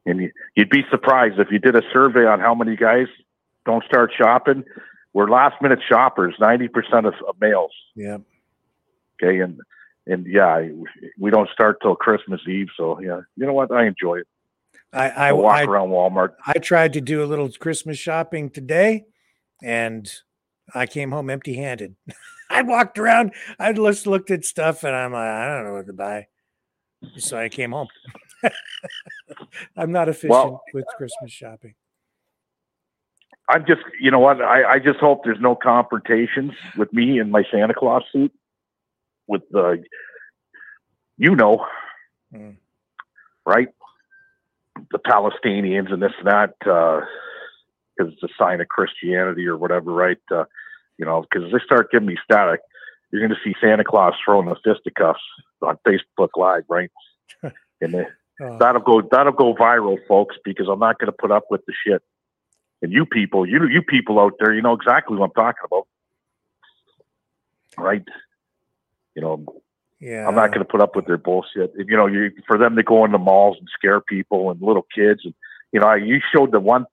And 0.06 0.20
you, 0.20 0.32
you'd 0.58 0.70
be 0.70 0.84
surprised 0.92 1.40
if 1.40 1.48
you 1.50 1.60
did 1.60 1.78
a 1.78 1.82
survey 1.94 2.26
on 2.26 2.42
how 2.42 2.54
many 2.54 2.76
guys 2.76 3.08
don't 3.66 3.86
start 3.86 4.12
shopping. 4.18 4.66
We're 5.14 5.30
last 5.30 5.62
minute 5.62 5.80
shoppers, 5.88 6.36
90% 6.42 7.08
of, 7.08 7.14
of 7.26 7.40
males. 7.40 7.72
Yeah. 7.96 8.18
Okay. 9.24 9.40
And, 9.40 9.62
and 10.06 10.28
yeah, 10.28 10.68
we 11.18 11.32
don't 11.32 11.50
start 11.52 11.78
till 11.82 11.96
Christmas 11.96 12.42
Eve. 12.50 12.68
So 12.76 13.00
yeah, 13.00 13.22
you 13.38 13.46
know 13.46 13.54
what? 13.54 13.72
I 13.72 13.86
enjoy 13.86 14.16
it. 14.18 14.28
I, 14.94 15.10
I 15.10 15.28
I 15.30 15.32
walk 15.34 15.56
I- 15.56 15.64
around 15.64 15.90
Walmart. 15.90 16.34
I 16.46 16.54
tried 16.54 16.94
to 16.94 17.02
do 17.02 17.24
a 17.24 17.26
little 17.26 17.50
Christmas 17.52 17.98
shopping 17.98 18.50
today, 18.50 19.06
and 19.62 20.12
I 20.74 20.86
came 20.86 21.12
home 21.12 21.30
empty-handed. 21.30 21.96
I 22.50 22.62
walked 22.62 23.00
around. 23.00 23.34
I 23.60 23.74
just 23.74 24.06
looked 24.08 24.30
at 24.32 24.46
stuff, 24.46 24.84
and 24.84 24.96
I'm 24.96 25.14
like, 25.14 25.22
I 25.28 25.48
don't 25.48 25.66
know 25.66 25.74
what 25.74 25.88
to 25.88 25.94
buy. 25.94 26.28
So 27.18 27.38
I 27.38 27.50
came 27.50 27.72
home. 27.72 27.88
I'm 29.78 29.92
not 29.92 30.08
efficient 30.10 30.32
Well- 30.32 30.62
with 30.74 30.86
Christmas 30.98 31.32
shopping. 31.32 31.74
I'm 33.50 33.66
just, 33.66 33.82
you 34.00 34.10
know 34.10 34.20
what? 34.20 34.42
I, 34.42 34.64
I 34.76 34.80
just 34.80 35.00
hope 35.00 35.26
there's 35.26 35.42
no 35.42 35.54
confrontations 35.54 36.54
with 36.78 36.94
me 36.94 37.20
in 37.20 37.30
my 37.30 37.44
Santa 37.52 37.74
Claus 37.74 38.04
suit 38.14 38.32
with 39.28 39.42
the, 39.52 39.84
you 41.18 41.36
know, 41.36 41.66
Mm. 42.34 42.56
right? 43.46 43.68
The 44.94 45.00
Palestinians 45.00 45.92
and 45.92 46.02
this 46.02 46.14
and 46.20 46.28
that, 46.28 46.54
because 46.60 48.14
it's 48.14 48.24
a 48.24 48.30
sign 48.38 48.62
of 48.62 48.68
Christianity 48.70 49.46
or 49.48 49.58
whatever, 49.58 49.92
right? 49.92 50.18
Uh, 50.32 50.46
you 50.98 51.06
know, 51.06 51.26
because 51.30 51.52
they 51.52 51.60
start 51.66 51.92
giving 51.92 52.08
me 52.08 52.18
static, 52.24 52.62
you're 53.12 53.22
going 53.28 53.36
to 53.38 53.44
see 53.44 53.56
Santa 53.60 53.84
Claus 53.84 54.14
throwing 54.24 54.48
the 54.48 54.56
fisticuffs 54.64 55.20
on 55.62 55.78
Facebook 55.88 56.30
Live, 56.38 56.64
right? 56.70 56.92
and 57.82 57.94
they, 57.94 58.06
Oh. 58.42 58.58
that'll 58.58 58.82
go 58.82 59.00
that'll 59.12 59.32
go 59.32 59.54
viral, 59.54 59.98
folks, 60.08 60.36
because 60.44 60.68
I'm 60.68 60.80
not 60.80 60.98
going 60.98 61.06
to 61.12 61.16
put 61.18 61.32
up 61.32 61.44
with 61.52 61.62
the 61.68 61.74
shit. 61.86 62.02
And 62.82 62.92
you 62.92 63.06
people, 63.06 63.46
you 63.48 63.68
you 63.68 63.84
people 63.84 64.20
out 64.20 64.34
there, 64.40 64.52
you 64.54 64.62
know 64.64 64.74
exactly 64.74 65.16
what 65.16 65.26
I'm 65.26 65.32
talking 65.36 65.62
about, 65.66 65.88
right? 67.78 68.04
You 69.16 69.22
know, 69.22 69.46
Yeah. 70.04 70.28
I'm 70.28 70.36
not 70.36 70.50
going 70.50 70.60
to 70.60 70.70
put 70.70 70.82
up 70.82 70.98
with 70.98 71.06
their 71.06 71.18
bullshit. 71.18 71.74
And, 71.78 71.88
you 71.88 71.96
know, 71.96 72.08
you 72.08 72.30
for 72.46 72.58
them 72.58 72.76
to 72.76 72.84
go 72.84 73.06
in 73.06 73.14
the 73.14 73.18
malls 73.18 73.56
and 73.58 73.70
scare 73.74 74.02
people 74.02 74.52
and 74.52 74.62
little 74.62 74.86
kids, 74.94 75.22
and 75.24 75.34
you 75.72 75.80
know, 75.80 75.88
I, 75.88 75.96
you 75.96 76.20
showed 76.36 76.52
the 76.52 76.60
one 76.60 76.86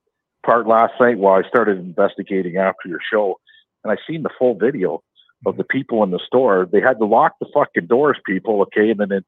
part 0.46 0.68
last 0.68 0.92
night 1.00 1.18
while 1.18 1.34
I 1.34 1.48
started 1.48 1.78
investigating 1.78 2.56
after 2.56 2.88
your 2.88 3.00
show, 3.12 3.40
and 3.82 3.92
I 3.92 3.96
seen 4.08 4.22
the 4.22 4.30
full 4.38 4.54
video 4.54 5.02
of 5.44 5.56
the 5.56 5.64
people 5.64 6.04
in 6.04 6.12
the 6.12 6.20
store. 6.24 6.68
They 6.70 6.80
had 6.80 6.98
to 6.98 7.04
lock 7.04 7.34
the 7.40 7.46
fucking 7.52 7.86
doors, 7.86 8.16
people, 8.24 8.62
okay, 8.62 8.90
and 8.90 9.00
then 9.00 9.08
then 9.08 9.24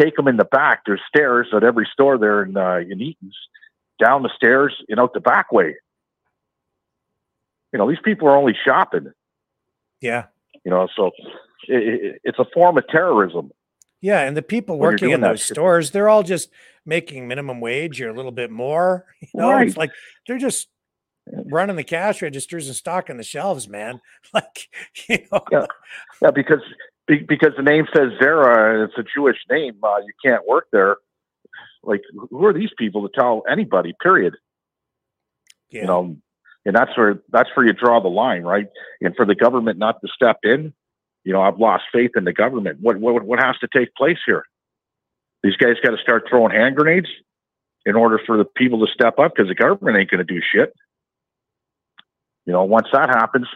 take 0.00 0.14
them 0.14 0.28
in 0.28 0.36
the 0.36 0.44
back. 0.44 0.82
There's 0.86 1.02
stairs 1.08 1.48
at 1.54 1.64
every 1.64 1.88
store 1.92 2.18
there 2.18 2.44
in 2.44 2.56
uh, 2.56 2.76
in 2.88 3.00
Eaton's, 3.00 3.36
down 4.02 4.22
the 4.22 4.30
stairs 4.36 4.76
and 4.88 5.00
out 5.00 5.12
the 5.12 5.20
back 5.20 5.50
way. 5.50 5.74
You 7.72 7.78
know, 7.78 7.88
these 7.88 7.98
people 8.04 8.28
are 8.28 8.36
only 8.36 8.56
shopping. 8.64 9.12
Yeah. 10.00 10.26
You 10.64 10.70
know, 10.70 10.88
so 10.96 11.10
it, 11.68 12.04
it, 12.04 12.20
it's 12.24 12.38
a 12.38 12.46
form 12.54 12.78
of 12.78 12.86
terrorism. 12.88 13.50
Yeah, 14.00 14.20
and 14.20 14.36
the 14.36 14.42
people 14.42 14.78
working 14.78 15.10
in 15.10 15.20
those 15.22 15.42
stores, 15.42 15.90
they're 15.90 16.08
all 16.08 16.22
just 16.22 16.50
making 16.84 17.26
minimum 17.26 17.60
wage 17.60 18.00
or 18.02 18.08
a 18.10 18.12
little 18.12 18.32
bit 18.32 18.50
more. 18.50 19.06
You 19.22 19.28
know, 19.40 19.58
it's 19.58 19.76
Right. 19.76 19.88
like 19.88 19.90
they're 20.26 20.38
just 20.38 20.68
running 21.26 21.76
the 21.76 21.84
cash 21.84 22.20
registers 22.20 22.66
and 22.66 22.76
stocking 22.76 23.16
the 23.16 23.22
shelves, 23.24 23.68
man. 23.68 24.00
Like, 24.34 24.68
you 25.08 25.18
know, 25.32 25.42
Yeah, 25.50 25.66
yeah, 26.22 26.30
because 26.30 26.60
be, 27.06 27.18
because 27.18 27.52
the 27.56 27.62
name 27.62 27.86
says 27.94 28.10
Zara 28.22 28.74
and 28.80 28.90
it's 28.90 28.98
a 28.98 29.04
Jewish 29.14 29.38
name, 29.50 29.76
uh, 29.82 29.98
you 29.98 30.12
can't 30.24 30.46
work 30.46 30.66
there. 30.72 30.96
Like, 31.82 32.02
who 32.30 32.44
are 32.46 32.52
these 32.54 32.70
people 32.78 33.06
to 33.08 33.14
tell 33.14 33.42
anybody? 33.50 33.94
Period. 34.02 34.34
You 35.70 35.86
know, 35.86 36.16
and 36.64 36.74
that's 36.74 36.96
where 36.96 37.20
that's 37.30 37.50
where 37.54 37.66
you 37.66 37.72
draw 37.72 38.00
the 38.00 38.08
line, 38.08 38.42
right? 38.42 38.66
And 39.00 39.14
for 39.16 39.26
the 39.26 39.34
government 39.34 39.78
not 39.78 40.00
to 40.00 40.08
step 40.14 40.38
in, 40.42 40.72
you 41.24 41.32
know, 41.32 41.42
I've 41.42 41.58
lost 41.58 41.84
faith 41.92 42.12
in 42.16 42.24
the 42.24 42.32
government. 42.32 42.78
What 42.80 42.98
what 42.98 43.24
what 43.24 43.40
has 43.42 43.56
to 43.60 43.68
take 43.76 43.94
place 43.94 44.18
here? 44.26 44.44
These 45.42 45.56
guys 45.56 45.74
got 45.82 45.90
to 45.90 46.02
start 46.02 46.24
throwing 46.28 46.52
hand 46.52 46.76
grenades 46.76 47.08
in 47.84 47.96
order 47.96 48.18
for 48.24 48.38
the 48.38 48.44
people 48.44 48.86
to 48.86 48.92
step 48.92 49.18
up 49.18 49.32
because 49.34 49.48
the 49.48 49.54
government 49.54 49.98
ain't 49.98 50.10
going 50.10 50.24
to 50.26 50.34
do 50.34 50.40
shit. 50.40 50.72
You 52.46 52.52
know, 52.52 52.64
once 52.64 52.88
that 52.92 53.10
happens, 53.10 53.46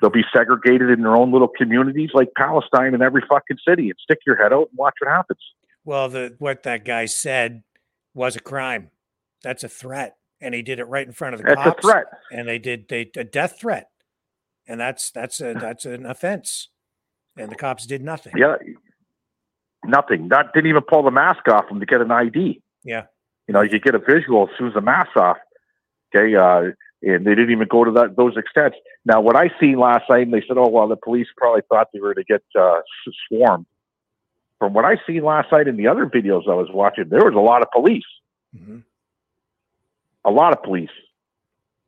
they'll 0.00 0.10
be 0.10 0.24
segregated 0.32 0.90
in 0.90 1.02
their 1.02 1.16
own 1.16 1.32
little 1.32 1.48
communities 1.48 2.10
like 2.14 2.28
Palestine 2.36 2.94
in 2.94 3.02
every 3.02 3.22
fucking 3.28 3.58
city 3.66 3.88
and 3.90 3.98
stick 4.02 4.18
your 4.26 4.36
head 4.36 4.52
out 4.52 4.68
and 4.70 4.78
watch 4.78 4.94
what 5.00 5.10
happens. 5.10 5.40
well, 5.84 6.08
the 6.08 6.34
what 6.38 6.62
that 6.64 6.84
guy 6.84 7.06
said 7.06 7.62
was 8.14 8.36
a 8.36 8.40
crime. 8.40 8.90
That's 9.42 9.64
a 9.64 9.68
threat, 9.68 10.16
and 10.40 10.54
he 10.54 10.62
did 10.62 10.78
it 10.78 10.84
right 10.84 11.06
in 11.06 11.12
front 11.12 11.34
of 11.34 11.40
the 11.40 11.46
That's 11.48 11.60
a 11.60 11.64
cops. 11.64 11.84
threat. 11.84 12.06
and 12.30 12.48
they 12.48 12.58
did 12.58 12.88
they 12.88 13.10
a 13.16 13.24
death 13.24 13.58
threat, 13.60 13.90
and 14.66 14.78
that's 14.80 15.10
that's 15.10 15.40
a 15.40 15.54
that's 15.54 15.84
an 15.84 16.06
offense, 16.06 16.68
and 17.36 17.50
the 17.50 17.56
cops 17.56 17.86
did 17.86 18.02
nothing. 18.02 18.32
Yeah. 18.36 18.56
Nothing. 19.84 20.28
Not 20.28 20.52
didn't 20.54 20.68
even 20.70 20.82
pull 20.82 21.02
the 21.04 21.10
mask 21.10 21.46
off 21.48 21.68
them 21.68 21.78
to 21.80 21.86
get 21.86 22.00
an 22.00 22.10
ID. 22.10 22.60
Yeah. 22.84 23.04
You 23.46 23.54
know, 23.54 23.62
you 23.62 23.70
could 23.70 23.82
get 23.84 23.94
a 23.94 23.98
visual 23.98 24.48
as 24.50 24.58
soon 24.58 24.68
as 24.68 24.74
the 24.74 24.80
mask 24.80 25.16
off. 25.16 25.38
Okay. 26.14 26.34
Uh, 26.34 26.72
and 27.00 27.24
they 27.24 27.30
didn't 27.36 27.52
even 27.52 27.68
go 27.68 27.84
to 27.84 27.92
that 27.92 28.16
those 28.16 28.36
extents. 28.36 28.76
Now, 29.04 29.20
what 29.20 29.36
I 29.36 29.50
seen 29.60 29.78
last 29.78 30.04
night, 30.10 30.22
and 30.22 30.32
they 30.34 30.42
said, 30.46 30.58
"Oh, 30.58 30.68
well, 30.68 30.88
the 30.88 30.96
police 30.96 31.28
probably 31.36 31.62
thought 31.68 31.88
they 31.92 32.00
were 32.00 32.12
to 32.14 32.24
get 32.24 32.42
uh, 32.58 32.80
swarmed." 33.28 33.66
From 34.58 34.74
what 34.74 34.84
I 34.84 34.96
seen 35.06 35.22
last 35.22 35.52
night 35.52 35.68
in 35.68 35.76
the 35.76 35.86
other 35.86 36.06
videos 36.06 36.48
I 36.50 36.54
was 36.54 36.66
watching, 36.72 37.08
there 37.08 37.24
was 37.24 37.34
a 37.36 37.38
lot 37.40 37.62
of 37.62 37.68
police. 37.70 38.02
Mhm. 38.56 38.82
A 40.24 40.30
lot 40.30 40.52
of 40.52 40.62
police, 40.62 40.90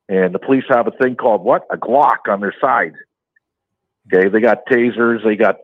and 0.09 0.35
the 0.35 0.39
police 0.39 0.65
have 0.69 0.87
a 0.87 0.93
thing 0.93 1.17
called 1.17 1.43
what? 1.43 1.67
A 1.71 1.77
Glock 1.77 2.29
on 2.29 2.41
their 2.41 2.55
side. 2.61 2.95
Okay, 4.13 4.29
they 4.29 4.41
got 4.41 4.67
tasers, 4.71 5.25
they 5.25 5.37
got 5.37 5.57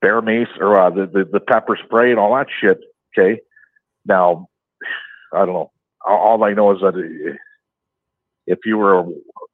bear 0.00 0.22
mace 0.22 0.48
or 0.58 0.78
uh, 0.78 0.90
the, 0.90 1.06
the 1.06 1.24
the 1.30 1.40
pepper 1.40 1.78
spray 1.84 2.10
and 2.10 2.18
all 2.18 2.34
that 2.34 2.46
shit. 2.60 2.78
Okay, 3.18 3.40
now 4.06 4.48
I 5.32 5.38
don't 5.38 5.54
know. 5.54 5.72
All, 6.06 6.42
I 6.44 6.52
know 6.54 6.74
is 6.74 6.80
that 6.80 6.94
uh, 6.94 7.34
if 8.46 8.60
you 8.64 8.78
were 8.78 9.00
a, 9.00 9.08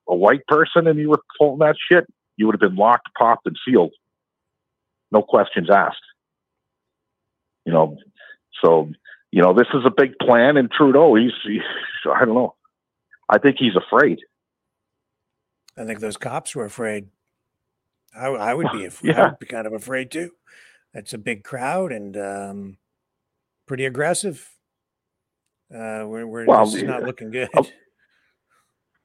a 0.09 0.15
white 0.15 0.47
person 0.47 0.87
and 0.87 0.99
you 0.99 1.11
were 1.11 1.23
pulling 1.39 1.59
that 1.59 1.77
shit, 1.91 2.07
you 2.37 2.47
would 2.47 2.55
have 2.55 2.61
been 2.61 2.77
locked, 2.77 3.09
popped, 3.19 3.47
and 3.47 3.57
sealed. 3.67 3.93
No 5.11 5.23
questions 5.23 5.69
asked. 5.71 5.97
You 7.65 7.73
know, 7.73 7.97
so 8.63 8.91
you 9.37 9.43
know 9.43 9.53
this 9.53 9.67
is 9.75 9.83
a 9.85 9.91
big 9.95 10.19
plan, 10.19 10.57
and 10.57 10.71
Trudeau, 10.71 11.15
he's, 11.15 11.33
he's 11.47 11.61
I 12.11 12.25
don't 12.25 12.35
know. 12.35 12.55
I 13.29 13.37
think 13.37 13.57
he's 13.59 13.77
afraid. 13.77 14.21
I 15.77 15.85
think 15.85 16.01
those 16.01 16.17
cops 16.17 16.57
were 16.57 16.65
afraid. 16.65 17.09
I, 18.19 18.29
I 18.29 18.55
would 18.55 18.69
be, 18.73 18.85
af- 18.87 19.05
I 19.05 19.27
would 19.27 19.39
be 19.39 19.45
kind 19.45 19.67
of 19.67 19.75
afraid 19.75 20.11
too. 20.11 20.31
It's 20.95 21.13
a 21.13 21.19
big 21.19 21.45
crowd 21.45 21.93
and 21.93 22.17
um, 22.17 22.79
pretty 23.67 23.85
aggressive. 23.85 24.57
Uh, 25.71 26.05
we're 26.07 26.27
we're 26.27 26.47
Well, 26.47 26.65
this 26.65 26.77
is 26.77 26.85
not 26.85 27.03
looking 27.03 27.31
good. 27.31 27.51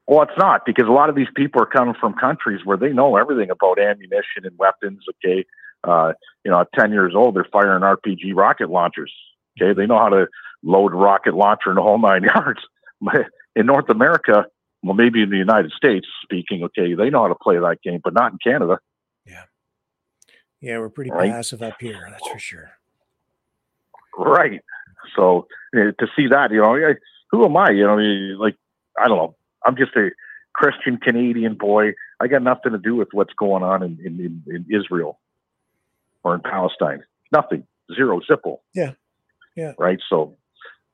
Well, 0.07 0.23
it's 0.23 0.37
not 0.37 0.65
because 0.65 0.87
a 0.87 0.91
lot 0.91 1.09
of 1.09 1.15
these 1.15 1.27
people 1.35 1.61
are 1.61 1.65
coming 1.65 1.95
from 1.99 2.13
countries 2.13 2.61
where 2.63 2.77
they 2.77 2.93
know 2.93 3.17
everything 3.17 3.49
about 3.49 3.79
ammunition 3.79 4.45
and 4.45 4.57
weapons. 4.57 5.03
Okay, 5.09 5.45
uh, 5.83 6.13
you 6.45 6.51
know, 6.51 6.61
at 6.61 6.67
ten 6.79 6.93
years 6.93 7.15
old, 7.17 7.35
they're 7.35 7.47
firing 7.51 7.81
RPG 7.81 8.33
rocket 8.33 8.69
launchers. 8.69 9.11
Okay, 9.59 9.73
they 9.73 9.85
know 9.85 9.97
how 9.97 10.09
to 10.09 10.27
load 10.63 10.93
a 10.93 10.95
rocket 10.95 11.33
launcher 11.33 11.69
and 11.69 11.77
the 11.77 11.81
whole 11.81 11.99
nine 11.99 12.23
yards. 12.35 12.59
But 13.01 13.25
in 13.55 13.65
North 13.65 13.89
America, 13.89 14.45
well, 14.83 14.93
maybe 14.93 15.21
in 15.21 15.29
the 15.29 15.37
United 15.37 15.71
States, 15.71 16.07
speaking, 16.23 16.63
okay, 16.63 16.93
they 16.93 17.09
know 17.09 17.23
how 17.23 17.27
to 17.27 17.35
play 17.35 17.57
that 17.57 17.77
game, 17.83 17.99
but 18.03 18.13
not 18.13 18.31
in 18.31 18.37
Canada. 18.43 18.79
Yeah, 19.25 19.43
yeah, 20.59 20.77
we're 20.79 20.89
pretty 20.89 21.11
Right. 21.11 21.29
passive 21.31 21.61
up 21.61 21.75
here. 21.79 22.07
That's 22.09 22.27
for 22.27 22.39
sure. 22.39 22.71
Right. 24.17 24.61
So 25.15 25.47
eh, 25.75 25.91
to 25.99 26.07
see 26.15 26.27
that, 26.27 26.51
you 26.51 26.61
know, 26.61 26.75
who 27.31 27.45
am 27.45 27.57
I? 27.57 27.71
You 27.71 27.85
know, 27.87 27.97
you- 27.97 28.37
like 28.39 28.55
I 28.97 29.07
don't 29.07 29.17
know. 29.17 29.35
I'm 29.65 29.75
just 29.75 29.95
a 29.95 30.09
Christian 30.53 30.97
Canadian 30.97 31.55
boy. 31.55 31.93
I 32.19 32.27
got 32.27 32.41
nothing 32.43 32.71
to 32.73 32.77
do 32.77 32.95
with 32.95 33.07
what's 33.13 33.33
going 33.33 33.63
on 33.63 33.81
in, 33.83 33.97
in, 34.03 34.19
in, 34.19 34.43
in 34.47 34.65
Israel 34.75 35.19
or 36.23 36.35
in 36.35 36.41
Palestine. 36.41 37.03
Nothing. 37.31 37.65
Zero. 37.95 38.19
Zipple. 38.29 38.57
Yeah. 38.73 38.91
Yeah. 39.55 39.73
Right. 39.77 39.99
So, 40.09 40.37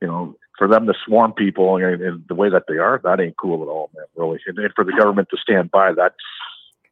you 0.00 0.08
know, 0.08 0.36
for 0.58 0.66
them 0.68 0.86
to 0.86 0.94
swarm 1.06 1.32
people 1.32 1.76
and, 1.76 2.02
and 2.02 2.24
the 2.28 2.34
way 2.34 2.50
that 2.50 2.64
they 2.68 2.78
are, 2.78 3.00
that 3.04 3.20
ain't 3.20 3.36
cool 3.36 3.62
at 3.62 3.68
all, 3.68 3.90
man. 3.94 4.04
Really. 4.16 4.40
And, 4.46 4.58
and 4.58 4.72
for 4.74 4.84
the 4.84 4.92
government 4.92 5.28
to 5.30 5.36
stand 5.40 5.70
by, 5.70 5.92
that's 5.92 6.16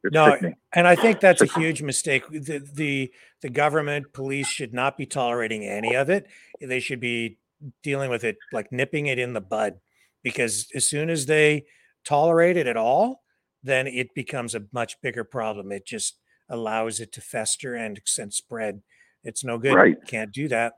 it's 0.03 0.13
No, 0.13 0.31
sickening. 0.31 0.55
and 0.73 0.87
I 0.87 0.95
think 0.95 1.19
that's 1.19 1.41
a 1.41 1.45
huge 1.45 1.81
mistake. 1.81 2.23
The, 2.29 2.59
the 2.73 3.11
the 3.41 3.49
government, 3.49 4.13
police 4.13 4.47
should 4.47 4.73
not 4.73 4.97
be 4.97 5.05
tolerating 5.05 5.63
any 5.65 5.95
of 5.95 6.09
it. 6.09 6.27
They 6.61 6.79
should 6.79 6.99
be 6.99 7.39
dealing 7.83 8.09
with 8.09 8.23
it 8.23 8.37
like 8.53 8.71
nipping 8.71 9.07
it 9.07 9.19
in 9.19 9.33
the 9.33 9.41
bud, 9.41 9.79
because 10.23 10.67
as 10.75 10.87
soon 10.87 11.09
as 11.09 11.25
they 11.25 11.65
tolerate 12.05 12.57
it 12.57 12.67
at 12.67 12.77
all, 12.77 13.23
then 13.63 13.87
it 13.87 14.13
becomes 14.13 14.55
a 14.55 14.65
much 14.71 15.01
bigger 15.01 15.23
problem. 15.23 15.71
It 15.71 15.85
just 15.85 16.19
allows 16.47 16.99
it 16.99 17.11
to 17.13 17.21
fester 17.21 17.73
and, 17.75 17.99
and 18.19 18.33
spread. 18.33 18.81
It's 19.23 19.43
no 19.43 19.57
good. 19.57 19.73
Right. 19.73 19.97
Can't 20.05 20.31
do 20.31 20.47
that. 20.47 20.73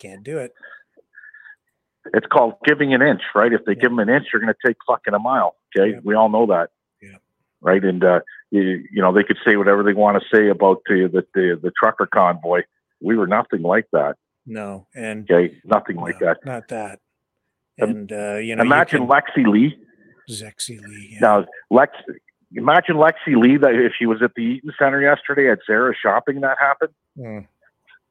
Can't 0.00 0.24
do 0.24 0.38
it. 0.38 0.52
It's 2.14 2.26
called 2.26 2.54
giving 2.64 2.94
an 2.94 3.02
inch, 3.02 3.20
right? 3.34 3.52
If 3.52 3.64
they 3.66 3.74
give 3.74 3.90
them 3.90 3.98
an 3.98 4.08
inch, 4.08 4.26
you're 4.32 4.40
going 4.40 4.52
to 4.52 4.66
take 4.68 4.76
fucking 4.86 5.12
a 5.14 5.18
mile. 5.18 5.56
Okay, 5.78 5.98
we 6.02 6.14
all 6.14 6.28
know 6.30 6.46
that. 6.46 6.70
Yeah. 7.02 7.18
Right, 7.60 7.84
and 7.84 8.02
uh, 8.02 8.20
you, 8.50 8.82
you 8.90 9.02
know 9.02 9.12
they 9.12 9.22
could 9.22 9.36
say 9.46 9.56
whatever 9.56 9.82
they 9.82 9.92
want 9.92 10.20
to 10.20 10.36
say 10.36 10.48
about 10.48 10.78
the, 10.86 11.08
the 11.12 11.26
the 11.34 11.60
the 11.62 11.70
trucker 11.78 12.06
convoy. 12.06 12.62
We 13.02 13.16
were 13.16 13.26
nothing 13.26 13.62
like 13.62 13.86
that. 13.92 14.16
No, 14.46 14.86
and 14.94 15.30
Okay, 15.30 15.58
nothing 15.64 15.96
like 15.96 16.18
that. 16.20 16.38
not 16.44 16.68
that. 16.68 17.00
And 17.78 18.10
uh, 18.10 18.36
you 18.36 18.56
know, 18.56 18.62
you 18.62 18.66
imagine 18.68 19.06
can- 19.06 19.08
Lexi 19.08 19.46
Lee. 19.46 19.76
Zexy 20.30 20.80
Lee. 20.80 21.18
Now, 21.20 21.44
Lex, 21.70 21.92
imagine 22.54 22.96
Lexi 22.96 23.34
Lee 23.36 23.56
that 23.58 23.74
if 23.74 23.92
she 23.98 24.06
was 24.06 24.22
at 24.22 24.32
the 24.36 24.42
Eaton 24.42 24.72
Center 24.78 25.02
yesterday 25.02 25.50
at 25.50 25.58
Zara 25.66 25.92
shopping, 26.00 26.40
that 26.42 26.56
happened. 26.58 26.92
Mm. 27.18 27.46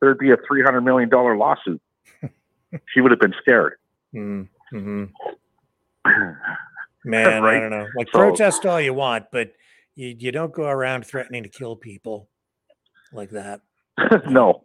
There'd 0.01 0.17
be 0.17 0.31
a 0.31 0.37
three 0.47 0.63
hundred 0.63 0.81
million 0.81 1.09
dollar 1.09 1.35
lawsuit. 1.37 1.81
she 2.93 3.01
would 3.01 3.11
have 3.11 3.19
been 3.19 3.33
scared. 3.41 3.73
Mm-hmm. 4.15 5.03
Man, 7.05 7.27
I 7.27 7.39
Right? 7.39 7.59
don't 7.59 7.69
know. 7.71 7.87
Like 7.95 8.07
So- 8.11 8.19
protest 8.19 8.65
all 8.65 8.79
you 8.81 8.93
want, 8.93 9.25
but 9.31 9.53
you, 9.95 10.15
you 10.17 10.31
don't 10.31 10.53
go 10.53 10.67
around 10.67 11.05
threatening 11.05 11.43
to 11.43 11.49
kill 11.49 11.75
people 11.75 12.29
like 13.11 13.31
that. 13.31 13.61
no, 14.29 14.63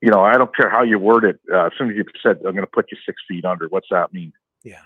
you 0.00 0.10
know 0.10 0.20
I 0.22 0.36
don't 0.38 0.54
care 0.56 0.70
how 0.70 0.82
you 0.82 0.98
word 0.98 1.24
it. 1.24 1.40
Uh, 1.52 1.66
as 1.66 1.72
soon 1.78 1.90
as 1.90 1.96
you 1.96 2.04
said 2.22 2.36
I'm 2.38 2.52
going 2.54 2.56
to 2.56 2.66
put 2.66 2.86
you 2.90 2.98
six 3.04 3.20
feet 3.28 3.44
under, 3.44 3.68
what's 3.68 3.88
that 3.90 4.12
mean? 4.12 4.32
Yeah. 4.62 4.80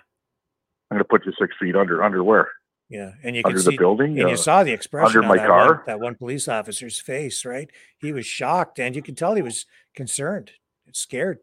I'm 0.91 0.97
going 0.97 1.05
to 1.05 1.09
put 1.09 1.27
you 1.27 1.33
six 1.41 1.55
feet 1.61 1.75
under. 1.77 2.03
Under 2.03 2.23
where? 2.23 2.49
Yeah, 2.89 3.13
and 3.25 3.35
you 3.35 3.43
can 3.43 3.51
Under 3.53 3.63
the 3.63 3.71
see 3.73 3.77
building? 3.77 4.17
and 4.19 4.27
Uh, 4.29 4.31
you 4.31 4.37
saw 4.37 4.63
the 4.63 4.73
expression 4.73 5.07
under 5.19 5.23
on 5.23 5.29
my 5.29 5.37
that 5.39 5.47
car? 5.49 5.75
One, 5.75 5.83
that 5.87 6.01
one 6.01 6.15
police 6.15 6.47
officer's 6.47 7.01
face, 7.01 7.45
right? 7.45 7.69
He 7.99 8.13
was 8.13 8.27
shocked, 8.27 8.79
and 8.79 8.95
you 8.95 9.03
could 9.03 9.17
tell 9.17 9.35
he 9.35 9.43
was 9.43 9.67
concerned, 9.95 10.53
scared. 10.93 11.41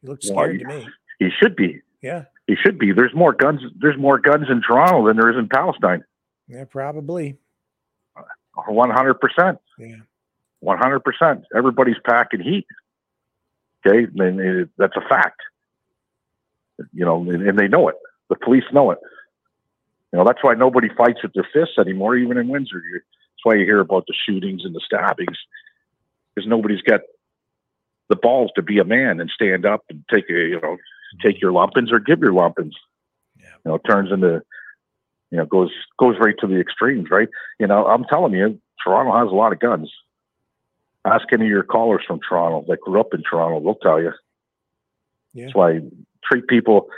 He 0.00 0.08
looked 0.08 0.24
Well, 0.30 0.44
scared 0.44 0.60
to 0.60 0.66
me. 0.66 0.88
He 1.18 1.28
should 1.38 1.54
be. 1.54 1.82
Yeah, 2.02 2.24
He 2.46 2.56
should 2.56 2.78
be. 2.78 2.92
There's 2.92 3.14
more 3.14 3.32
guns. 3.34 3.60
There's 3.78 3.98
more 3.98 4.18
guns 4.18 4.46
in 4.48 4.62
Toronto 4.62 5.06
than 5.06 5.16
there 5.16 5.30
is 5.30 5.36
in 5.36 5.48
Palestine. 5.48 6.02
yeah, 6.48 6.64
probably. 6.64 7.36
One 8.68 8.90
hundred 8.90 9.14
percent. 9.20 9.58
Yeah. 9.78 9.96
One 10.60 10.78
hundred 10.78 11.00
percent. 11.04 11.44
Everybody's 11.54 11.96
packing 12.06 12.40
heat. 12.40 12.66
Okay, 13.86 14.06
and 14.16 14.40
it, 14.40 14.68
that's 14.78 14.96
a 14.96 15.06
fact. 15.08 15.40
You 16.92 17.04
know, 17.04 17.20
and, 17.30 17.46
and 17.46 17.58
they 17.58 17.68
know 17.68 17.88
it. 17.88 17.96
The 18.30 18.36
police 18.36 18.64
know 18.72 18.90
it. 18.92 18.98
You 20.12 20.18
know, 20.18 20.24
that's 20.24 20.42
why 20.42 20.54
nobody 20.54 20.88
fights 20.96 21.22
with 21.22 21.32
their 21.34 21.48
fists 21.52 21.78
anymore, 21.78 22.16
even 22.16 22.38
in 22.38 22.48
Windsor. 22.48 22.82
You, 22.90 23.00
that's 23.00 23.44
why 23.44 23.54
you 23.54 23.64
hear 23.64 23.80
about 23.80 24.06
the 24.06 24.14
shootings 24.14 24.64
and 24.64 24.74
the 24.74 24.80
stabbings, 24.84 25.36
because 26.34 26.48
nobody's 26.48 26.82
got 26.82 27.00
the 28.08 28.16
balls 28.16 28.50
to 28.54 28.62
be 28.62 28.78
a 28.78 28.84
man 28.84 29.20
and 29.20 29.30
stand 29.30 29.66
up 29.66 29.84
and 29.90 30.04
take 30.12 30.30
a, 30.30 30.32
you 30.32 30.60
know, 30.60 30.76
take 31.22 31.40
your 31.40 31.52
lumpins 31.52 31.92
or 31.92 31.98
give 31.98 32.20
your 32.20 32.32
lumpins. 32.32 32.72
You 33.38 33.72
know, 33.72 33.74
it 33.74 33.82
turns 33.88 34.12
into, 34.12 34.42
you 35.30 35.38
know, 35.38 35.46
goes 35.46 35.70
goes 35.98 36.16
right 36.20 36.36
to 36.38 36.46
the 36.46 36.60
extremes, 36.60 37.10
right? 37.10 37.28
You 37.58 37.66
know, 37.66 37.84
I'm 37.86 38.04
telling 38.04 38.32
you, 38.32 38.60
Toronto 38.82 39.18
has 39.18 39.32
a 39.32 39.34
lot 39.34 39.52
of 39.52 39.58
guns. 39.58 39.90
Ask 41.04 41.26
any 41.32 41.46
of 41.46 41.50
your 41.50 41.64
callers 41.64 42.04
from 42.06 42.20
Toronto 42.20 42.64
that 42.68 42.80
grew 42.80 43.00
up 43.00 43.12
in 43.12 43.22
Toronto; 43.28 43.60
they'll 43.60 43.74
tell 43.74 44.00
you. 44.00 44.12
Yeah. 45.34 45.44
That's 45.44 45.56
why 45.56 45.80
treat 46.24 46.46
people 46.46 46.88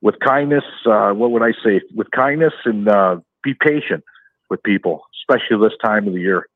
with 0.00 0.16
kindness. 0.20 0.64
Uh, 0.86 1.10
what 1.12 1.30
would 1.30 1.42
I 1.42 1.52
say? 1.64 1.80
With 1.94 2.10
kindness 2.10 2.54
and 2.64 2.88
uh, 2.88 3.16
be 3.42 3.54
patient 3.54 4.04
with 4.50 4.62
people, 4.62 5.02
especially 5.22 5.58
this 5.66 5.76
time 5.84 6.06
of 6.08 6.14
the 6.14 6.20
year. 6.20 6.46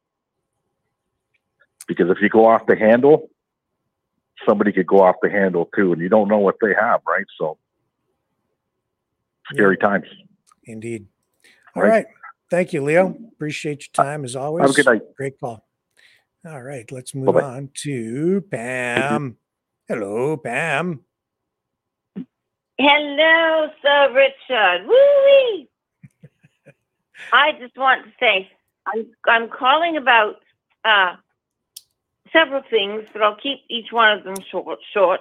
Because 1.88 2.10
if 2.10 2.18
you 2.22 2.28
go 2.28 2.46
off 2.46 2.62
the 2.66 2.76
handle, 2.76 3.28
somebody 4.48 4.72
could 4.72 4.86
go 4.86 5.00
off 5.00 5.16
the 5.22 5.30
handle 5.30 5.68
too, 5.76 5.92
and 5.92 6.00
you 6.00 6.08
don't 6.08 6.28
know 6.28 6.38
what 6.38 6.56
they 6.62 6.74
have, 6.78 7.00
right? 7.06 7.26
So 7.38 7.58
scary 9.52 9.76
times. 9.76 10.06
Indeed. 10.64 11.06
All 11.74 11.82
Right. 11.82 11.88
right. 11.90 12.06
Thank 12.50 12.72
you, 12.72 12.82
Leo. 12.82 13.16
Appreciate 13.32 13.86
your 13.86 14.04
time 14.04 14.24
as 14.24 14.36
always. 14.36 14.62
Have 14.62 14.70
a 14.70 14.74
good 14.74 14.86
night. 14.86 15.02
Great 15.16 15.40
call. 15.40 15.66
All 16.46 16.62
right. 16.62 16.90
Let's 16.92 17.14
move 17.14 17.26
Bye-bye. 17.26 17.42
on 17.42 17.70
to 17.82 18.42
Pam. 18.50 19.38
Hello, 19.88 20.36
Pam. 20.36 21.00
Hello, 22.84 23.68
Sir 23.80 24.12
Richard. 24.12 24.88
Woo-wee. 24.88 25.68
I 27.32 27.52
just 27.60 27.76
want 27.76 28.04
to 28.04 28.10
say 28.18 28.50
I'm 28.88 29.06
I'm 29.28 29.48
calling 29.48 29.96
about 29.96 30.40
uh, 30.84 31.14
several 32.32 32.64
things, 32.68 33.04
but 33.12 33.22
I'll 33.22 33.36
keep 33.36 33.60
each 33.70 33.92
one 33.92 34.18
of 34.18 34.24
them 34.24 34.34
short. 34.50 34.80
Short. 34.92 35.20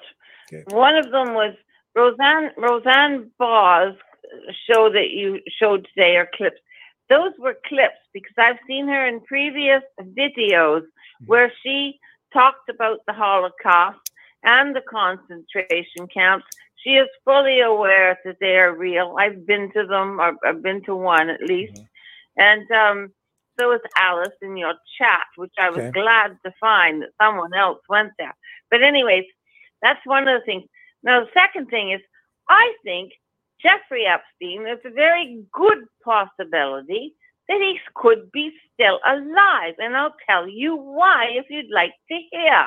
One 0.69 0.95
of 0.95 1.11
them 1.11 1.35
was 1.35 1.53
Roseanne 1.93 2.49
Roseanne 2.57 3.29
Barr's 3.37 3.95
show 4.65 4.89
that 4.89 5.11
you 5.11 5.39
showed 5.59 5.87
today 5.93 6.15
or 6.15 6.27
clips. 6.33 6.61
Those 7.09 7.33
were 7.37 7.57
clips 7.67 8.01
because 8.11 8.33
I've 8.39 8.57
seen 8.65 8.87
her 8.87 9.05
in 9.05 9.19
previous 9.19 9.83
videos 10.01 10.81
where 11.27 11.53
she 11.61 11.99
talked 12.33 12.69
about 12.69 13.01
the 13.05 13.13
Holocaust 13.13 13.99
and 14.43 14.75
the 14.75 14.81
concentration 14.81 16.07
camps. 16.11 16.45
She 16.83 16.91
is 16.91 17.09
fully 17.25 17.61
aware 17.61 18.17
that 18.25 18.37
they 18.41 18.57
are 18.57 18.75
real. 18.75 19.15
I've 19.19 19.45
been 19.47 19.71
to 19.73 19.85
them, 19.87 20.19
or 20.21 20.33
I've 20.45 20.63
been 20.63 20.83
to 20.85 20.95
one 20.95 21.29
at 21.29 21.41
least. 21.41 21.73
And 22.37 22.69
um, 22.71 23.09
so 23.59 23.73
is 23.73 23.81
Alice 23.97 24.35
in 24.41 24.57
your 24.57 24.73
chat, 24.97 25.25
which 25.37 25.53
I 25.59 25.69
was 25.69 25.83
Okay. 25.83 25.93
glad 25.93 26.37
to 26.45 26.53
find 26.59 27.01
that 27.03 27.11
someone 27.21 27.53
else 27.53 27.79
went 27.89 28.11
there. 28.19 28.35
But, 28.71 28.83
anyways, 28.83 29.25
that's 29.81 30.01
one 30.05 30.27
of 30.27 30.41
the 30.41 30.45
things. 30.45 30.63
Now, 31.03 31.21
the 31.21 31.31
second 31.33 31.67
thing 31.67 31.91
is, 31.91 32.01
I 32.49 32.73
think 32.83 33.11
Jeffrey 33.61 34.05
Epstein, 34.07 34.67
is 34.67 34.79
a 34.85 34.91
very 34.91 35.43
good 35.53 35.85
possibility 36.03 37.15
that 37.49 37.59
he 37.61 37.79
could 37.95 38.31
be 38.31 38.51
still 38.73 38.99
alive. 39.07 39.75
And 39.79 39.95
I'll 39.95 40.15
tell 40.29 40.47
you 40.47 40.75
why 40.75 41.27
if 41.31 41.45
you'd 41.49 41.71
like 41.73 41.93
to 42.11 42.17
hear. 42.31 42.65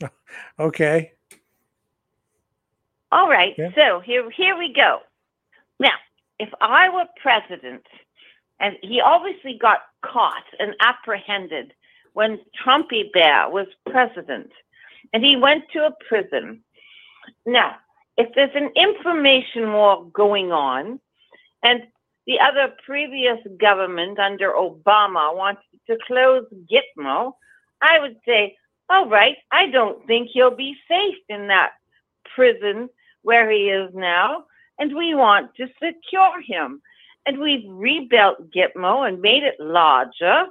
Okay. 0.58 1.12
All 3.12 3.28
right. 3.28 3.54
So 3.74 4.00
here, 4.00 4.30
here 4.30 4.56
we 4.56 4.72
go. 4.72 5.00
Now, 5.78 5.94
if 6.38 6.48
I 6.60 6.88
were 6.88 7.06
president, 7.20 7.86
and 8.60 8.76
he 8.82 9.00
obviously 9.00 9.58
got 9.60 9.80
caught 10.02 10.44
and 10.58 10.74
apprehended 10.80 11.72
when 12.12 12.40
Trumpy 12.64 13.12
Bear 13.12 13.48
was 13.48 13.66
president, 13.90 14.50
and 15.12 15.24
he 15.24 15.36
went 15.36 15.64
to 15.72 15.86
a 15.86 15.94
prison. 16.08 16.62
Now, 17.46 17.76
if 18.16 18.28
there's 18.34 18.54
an 18.54 18.70
information 18.76 19.72
war 19.72 20.04
going 20.12 20.52
on, 20.52 21.00
and 21.62 21.82
the 22.26 22.38
other 22.38 22.74
previous 22.84 23.38
government 23.58 24.18
under 24.18 24.52
Obama 24.52 25.34
wanted 25.34 25.62
to 25.88 25.96
close 26.06 26.44
Gitmo, 26.70 27.32
I 27.82 27.98
would 27.98 28.16
say, 28.26 28.56
all 28.88 29.08
right, 29.08 29.36
I 29.50 29.68
don't 29.68 30.06
think 30.06 30.28
he'll 30.30 30.54
be 30.54 30.76
safe 30.88 31.16
in 31.28 31.48
that 31.48 31.72
prison 32.34 32.88
where 33.22 33.50
he 33.50 33.70
is 33.70 33.90
now, 33.94 34.44
and 34.78 34.96
we 34.96 35.14
want 35.14 35.54
to 35.56 35.68
secure 35.82 36.40
him. 36.40 36.80
And 37.26 37.38
we've 37.38 37.64
rebuilt 37.68 38.50
Gitmo 38.50 39.06
and 39.06 39.20
made 39.20 39.42
it 39.42 39.56
larger. 39.60 40.46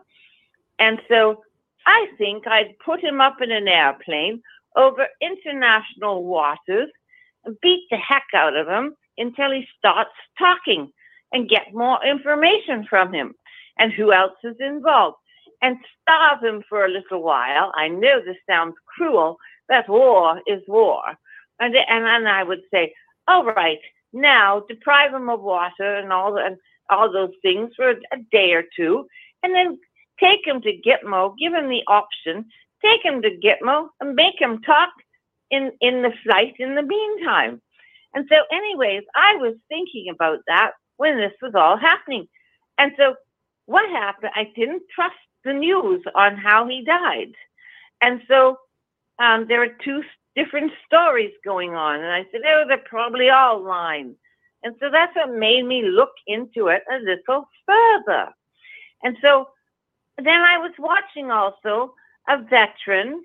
And 0.78 1.02
so 1.08 1.44
I 1.86 2.08
think 2.18 2.46
I'd 2.48 2.78
put 2.84 3.04
him 3.04 3.20
up 3.20 3.42
in 3.42 3.52
an 3.52 3.68
airplane 3.68 4.42
over 4.76 5.08
international 5.22 6.24
waters 6.24 6.90
and 7.44 7.60
beat 7.62 7.88
the 7.90 7.98
heck 7.98 8.28
out 8.36 8.56
of 8.56 8.68
him 8.68 8.96
until 9.18 9.52
he 9.52 9.68
starts 9.78 10.12
talking 10.38 10.92
and 11.34 11.50
get 11.50 11.74
more 11.74 12.04
information 12.06 12.86
from 12.90 13.14
him 13.14 13.34
and 13.78 13.92
who 13.92 14.14
else 14.14 14.38
is 14.44 14.56
involved 14.60 15.18
and 15.62 15.78
starve 16.02 16.44
him 16.44 16.64
for 16.70 16.86
a 16.86 16.90
little 16.90 17.22
while. 17.22 17.72
I 17.76 17.88
know 17.88 18.22
this 18.24 18.38
sounds 18.50 18.76
cruel, 18.86 19.38
but 19.68 19.90
war 19.90 20.42
is 20.48 20.62
war. 20.68 21.02
And, 21.60 21.76
and 21.76 22.06
then 22.06 22.28
I 22.28 22.44
would 22.44 22.62
say, 22.72 22.94
all 23.28 23.46
right, 23.46 23.80
now 24.14 24.64
deprive 24.68 25.14
him 25.14 25.30
of 25.30 25.42
water 25.42 25.96
and 25.96 26.12
all 26.12 26.38
and 26.38 26.58
all 26.90 27.12
those 27.12 27.34
things 27.42 27.72
for 27.76 27.92
a 27.92 28.18
day 28.32 28.54
or 28.54 28.64
two, 28.76 29.06
and 29.44 29.54
then 29.54 29.78
take 30.20 30.46
him 30.46 30.62
to 30.62 30.82
Gitmo, 30.86 31.36
give 31.38 31.54
him 31.54 31.70
the 31.70 31.84
option, 31.88 32.46
take 32.84 33.04
him 33.04 33.22
to 33.22 33.30
Gitmo 33.30 33.90
and 34.00 34.16
make 34.16 34.40
him 34.40 34.62
talk 34.62 34.90
in, 35.52 35.72
in 35.82 36.02
the 36.02 36.14
flight 36.24 36.56
in 36.60 36.76
the 36.76 36.82
meantime. 36.82 37.62
And 38.14 38.26
so, 38.30 38.38
anyways, 38.52 39.04
I 39.16 39.36
was 39.36 39.56
thinking 39.68 40.08
about 40.10 40.40
that 40.48 40.72
when 40.98 41.18
this 41.18 41.34
was 41.42 41.54
all 41.56 41.78
happening. 41.78 42.28
And 42.78 42.92
so, 42.98 43.16
what 43.66 43.88
happened? 43.90 44.32
I 44.36 44.52
didn't 44.56 44.84
trust 44.94 45.16
the 45.44 45.54
news 45.54 46.02
on 46.16 46.36
how 46.36 46.68
he 46.68 46.84
died. 46.84 47.34
And 48.02 48.22
so, 48.28 48.58
um, 49.20 49.46
there 49.48 49.62
are 49.62 49.76
two 49.84 50.02
different 50.36 50.72
stories 50.86 51.34
going 51.44 51.76
on. 51.76 52.00
And 52.00 52.12
I 52.12 52.26
said, 52.32 52.42
oh, 52.46 52.66
they're 52.68 52.78
probably 52.78 53.30
all 53.30 53.62
lying. 53.64 54.16
And 54.64 54.76
so 54.80 54.90
that's 54.92 55.16
what 55.16 55.32
made 55.34 55.66
me 55.66 55.84
look 55.84 56.12
into 56.28 56.68
it 56.68 56.84
a 56.92 56.98
little 57.00 57.48
further. 57.66 58.30
And 59.04 59.18
so 59.22 59.50
then 60.18 60.42
I 60.42 60.58
was 60.58 60.72
watching 60.78 61.32
also 61.32 61.94
a 62.28 62.38
veteran 62.38 63.24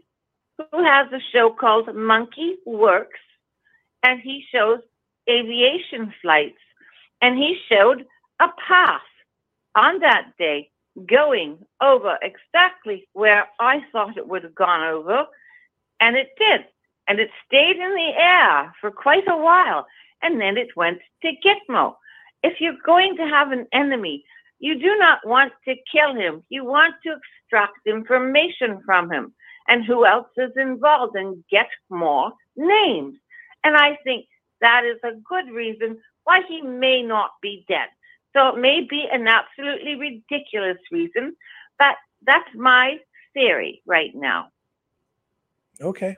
who 0.58 0.84
has 0.84 1.12
a 1.12 1.20
show 1.32 1.50
called 1.50 1.94
Monkey 1.94 2.56
Werx, 2.66 3.08
and 4.04 4.20
he 4.20 4.44
shows 4.52 4.78
aviation 5.28 6.14
flights. 6.22 6.58
And 7.20 7.36
he 7.36 7.58
showed 7.68 8.06
a 8.40 8.48
path 8.68 9.00
on 9.74 10.00
that 10.00 10.32
day 10.38 10.70
going 11.06 11.58
over 11.80 12.18
exactly 12.22 13.08
where 13.14 13.46
I 13.58 13.82
thought 13.90 14.16
it 14.16 14.28
would 14.28 14.44
have 14.44 14.54
gone 14.54 14.82
over, 14.82 15.26
and 16.00 16.16
it 16.16 16.28
did. 16.38 16.64
And 17.08 17.20
it 17.20 17.30
stayed 17.46 17.76
in 17.76 17.94
the 17.94 18.12
air 18.16 18.74
for 18.80 18.90
quite 18.90 19.28
a 19.28 19.36
while, 19.36 19.86
and 20.22 20.40
then 20.40 20.56
it 20.56 20.76
went 20.76 21.00
to 21.22 21.32
Gitmo. 21.44 21.94
If 22.42 22.60
you're 22.60 22.78
going 22.84 23.16
to 23.16 23.26
have 23.26 23.52
an 23.52 23.66
enemy, 23.72 24.24
you 24.58 24.78
do 24.78 24.96
not 24.98 25.26
want 25.26 25.52
to 25.66 25.74
kill 25.90 26.14
him. 26.14 26.42
You 26.48 26.64
want 26.64 26.94
to 27.04 27.16
extract 27.16 27.86
information 27.86 28.80
from 28.86 29.10
him 29.10 29.34
and 29.68 29.84
who 29.84 30.06
else 30.06 30.28
is 30.36 30.52
involved 30.56 31.16
and 31.16 31.44
get 31.50 31.68
more 31.90 32.32
names. 32.56 33.16
And 33.64 33.76
I 33.76 33.98
think 34.04 34.26
that 34.60 34.84
is 34.84 34.98
a 35.04 35.20
good 35.28 35.52
reason 35.52 35.98
why 36.24 36.42
he 36.48 36.62
may 36.62 37.02
not 37.02 37.32
be 37.42 37.64
dead. 37.68 37.88
So 38.34 38.48
it 38.48 38.60
may 38.60 38.86
be 38.88 39.06
an 39.10 39.28
absolutely 39.28 39.94
ridiculous 39.94 40.78
reason, 40.90 41.36
but 41.78 41.96
that's 42.26 42.48
my 42.54 42.98
theory 43.32 43.82
right 43.86 44.14
now. 44.14 44.48
Okay. 45.80 46.16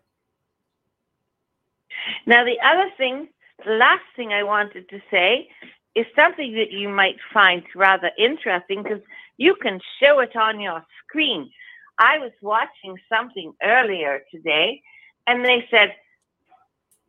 Now, 2.27 2.45
the 2.45 2.59
other 2.65 2.91
thing, 2.97 3.29
the 3.65 3.73
last 3.73 4.05
thing 4.15 4.33
I 4.33 4.43
wanted 4.43 4.89
to 4.91 5.01
say 5.11 5.49
is 5.95 6.07
something 6.15 6.55
that 6.55 6.73
you 6.73 6.89
might 6.89 7.17
find 7.33 7.63
rather 7.75 8.11
interesting 8.19 8.83
because 8.83 9.03
you 9.39 9.57
can 9.57 9.81
show 10.01 10.21
it 10.21 10.37
on 10.37 10.61
your 10.61 10.85
screen. 11.03 11.51
I 11.99 12.19
was 12.19 12.33
watching 12.43 12.99
something 13.09 13.55
earlier 13.63 14.21
today, 14.31 14.83
and 15.27 15.45
they 15.45 15.67
said, 15.71 15.95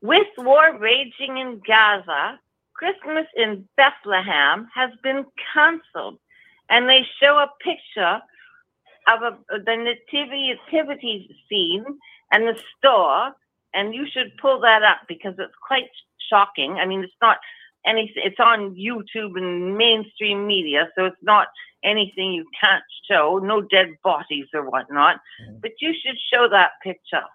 with 0.02 0.28
war 0.38 0.78
raging 0.80 1.38
in 1.38 1.62
Gaza, 1.66 2.40
Christmas 2.78 3.26
in 3.36 3.68
Bethlehem 3.76 4.70
has 4.74 4.92
been 5.02 5.26
canceled. 5.54 6.20
And 6.70 6.88
they 6.88 7.06
show 7.20 7.38
a 7.38 7.50
picture 7.64 8.22
of 9.08 9.22
a, 9.24 9.38
the 9.66 9.76
nativity, 9.76 11.36
scene 11.50 11.86
and 12.32 12.48
the 12.48 12.60
store. 12.78 13.32
And 13.78 13.94
you 13.94 14.06
should 14.12 14.32
pull 14.42 14.60
that 14.62 14.82
up 14.82 15.02
because 15.08 15.36
it's 15.38 15.54
quite 15.66 15.92
shocking. 16.30 16.72
I 16.82 16.86
mean, 16.86 17.02
it's 17.04 17.22
not 17.22 17.38
any, 17.86 18.12
it's 18.16 18.40
on 18.40 18.76
YouTube 18.76 19.38
and 19.38 19.78
mainstream 19.78 20.48
media, 20.48 20.90
so 20.96 21.06
it's 21.06 21.24
not 21.24 21.48
anything 21.84 22.34
you 22.34 22.46
can't 22.60 22.84
show, 23.08 23.40
no 23.42 23.62
dead 23.62 23.90
bodies 24.04 24.48
or 24.54 24.64
whatnot. 24.70 25.18
Mm-hmm. 25.42 25.60
But 25.62 25.74
you 25.80 25.94
should 26.02 26.18
show 26.32 26.50
that 26.50 26.72
picture. 26.84 27.28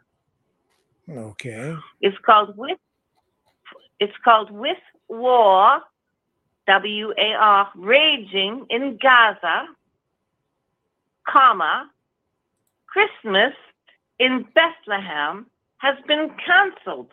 Okay. 1.08 1.76
It's 2.00 2.18
called 2.26 2.56
with. 2.58 2.78
It's 4.00 4.18
called 4.24 4.50
with 4.50 4.82
war, 5.08 5.80
W 6.66 7.12
A 7.16 7.28
R, 7.34 7.70
raging 7.76 8.66
in 8.68 8.98
Gaza, 9.00 9.68
comma, 11.28 11.88
Christmas 12.88 13.54
in 14.18 14.44
Bethlehem 14.56 15.46
has 15.82 15.96
been 16.06 16.30
cancelled. 16.46 17.10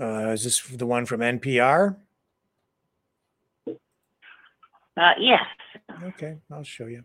Uh, 0.00 0.30
is 0.30 0.42
this 0.42 0.60
the 0.60 0.86
one 0.86 1.06
from 1.06 1.20
NPR? 1.20 1.96
Uh, 3.68 5.12
yes. 5.18 5.44
Okay, 6.02 6.38
I'll 6.50 6.64
show 6.64 6.86
you. 6.86 7.04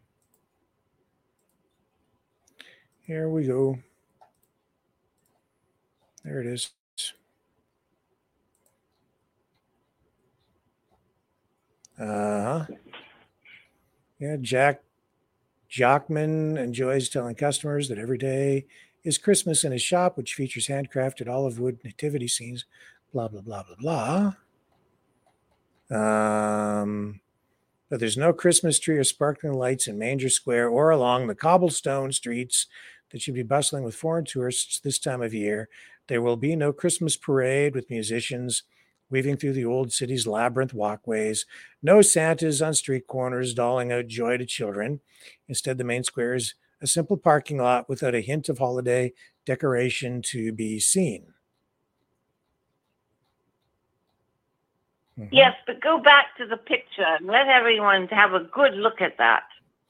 Here 3.01 3.29
we 3.29 3.45
go. 3.45 3.77
There 6.23 6.41
it 6.41 6.47
is. 6.47 6.71
Uh 11.99 12.05
huh. 12.05 12.65
Yeah, 14.19 14.37
Jack 14.41 14.81
Giacaman 15.75 16.57
enjoys 16.57 17.09
telling 17.09 17.35
customers 17.35 17.89
that 17.89 17.97
every 17.97 18.17
day 18.17 18.65
is 19.03 19.17
Christmas 19.17 19.65
in 19.65 19.73
his 19.73 19.81
shop, 19.81 20.15
which 20.15 20.33
features 20.33 20.67
handcrafted 20.67 21.27
olive 21.27 21.59
wood 21.59 21.79
nativity 21.83 22.29
scenes. 22.29 22.65
Blah 23.11 23.27
blah 23.27 23.41
blah 23.41 23.63
blah 23.63 24.33
blah. 25.89 26.81
Um, 26.81 27.19
but 27.89 27.99
there's 27.99 28.17
no 28.17 28.31
Christmas 28.31 28.79
tree 28.79 28.97
or 28.97 29.03
sparkling 29.03 29.53
lights 29.53 29.87
in 29.87 29.99
Manger 29.99 30.29
Square 30.29 30.69
or 30.69 30.91
along 30.91 31.27
the 31.27 31.35
cobblestone 31.35 32.13
streets 32.13 32.67
that 33.11 33.21
should 33.21 33.35
be 33.35 33.43
bustling 33.43 33.83
with 33.83 33.95
foreign 33.95 34.25
tourists 34.25 34.79
this 34.79 34.97
time 34.97 35.21
of 35.21 35.33
year. 35.33 35.67
There 36.07 36.21
will 36.21 36.37
be 36.37 36.55
no 36.55 36.71
Christmas 36.71 37.17
parade 37.17 37.75
with 37.75 37.89
musicians 37.89 38.63
weaving 39.09 39.37
through 39.37 39.53
the 39.53 39.65
old 39.65 39.91
city's 39.91 40.27
labyrinth 40.27 40.73
walkways. 40.73 41.45
No 41.81 42.01
Santas 42.01 42.61
on 42.61 42.73
street 42.73 43.07
corners 43.07 43.53
doling 43.53 43.91
out 43.91 44.07
joy 44.07 44.37
to 44.37 44.45
children. 44.45 45.01
Instead, 45.47 45.77
the 45.77 45.83
main 45.83 46.03
square 46.03 46.33
is 46.33 46.55
a 46.81 46.87
simple 46.87 47.17
parking 47.17 47.57
lot 47.57 47.87
without 47.87 48.15
a 48.15 48.21
hint 48.21 48.49
of 48.49 48.57
holiday 48.57 49.13
decoration 49.45 50.21
to 50.21 50.51
be 50.51 50.79
seen. 50.79 51.33
Mhm. 55.17 55.29
Yes, 55.31 55.55
but 55.65 55.79
go 55.79 55.97
back 55.97 56.35
to 56.37 56.45
the 56.45 56.57
picture 56.57 57.03
and 57.03 57.27
let 57.27 57.47
everyone 57.47 58.07
have 58.09 58.33
a 58.33 58.41
good 58.41 58.73
look 58.73 59.01
at 59.01 59.17
that. 59.17 59.43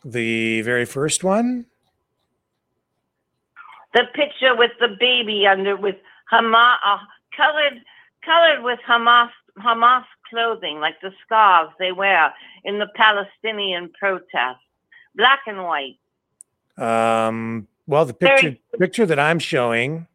The 0.04 0.62
very 0.62 0.86
first 0.86 1.24
one, 1.24 1.66
The 3.94 4.08
picture 4.14 4.54
with 4.54 4.72
the 4.82 4.90
baby 4.90 5.48
under 5.48 5.78
with 5.78 5.96
Hamas 6.30 6.76
uh, 6.86 6.98
colored 7.36 7.82
colored 8.26 8.64
with 8.64 8.80
Hamas 8.88 9.30
Hamas 9.60 10.04
clothing, 10.30 10.80
like 10.80 11.00
the 11.02 11.12
scarves 11.24 11.72
they 11.80 11.92
wear 11.92 12.34
in 12.64 12.80
the 12.80 12.88
Palestinian 12.96 13.90
protests, 13.98 14.66
black 15.16 15.42
and 15.48 15.64
white. 15.64 15.98
um, 16.78 17.68
well, 17.88 18.04
the 18.06 18.16
Very- 18.20 18.42
picture 18.42 18.60
picture 18.78 19.06
that 19.06 19.20
I'm 19.20 19.40
showing 19.40 20.08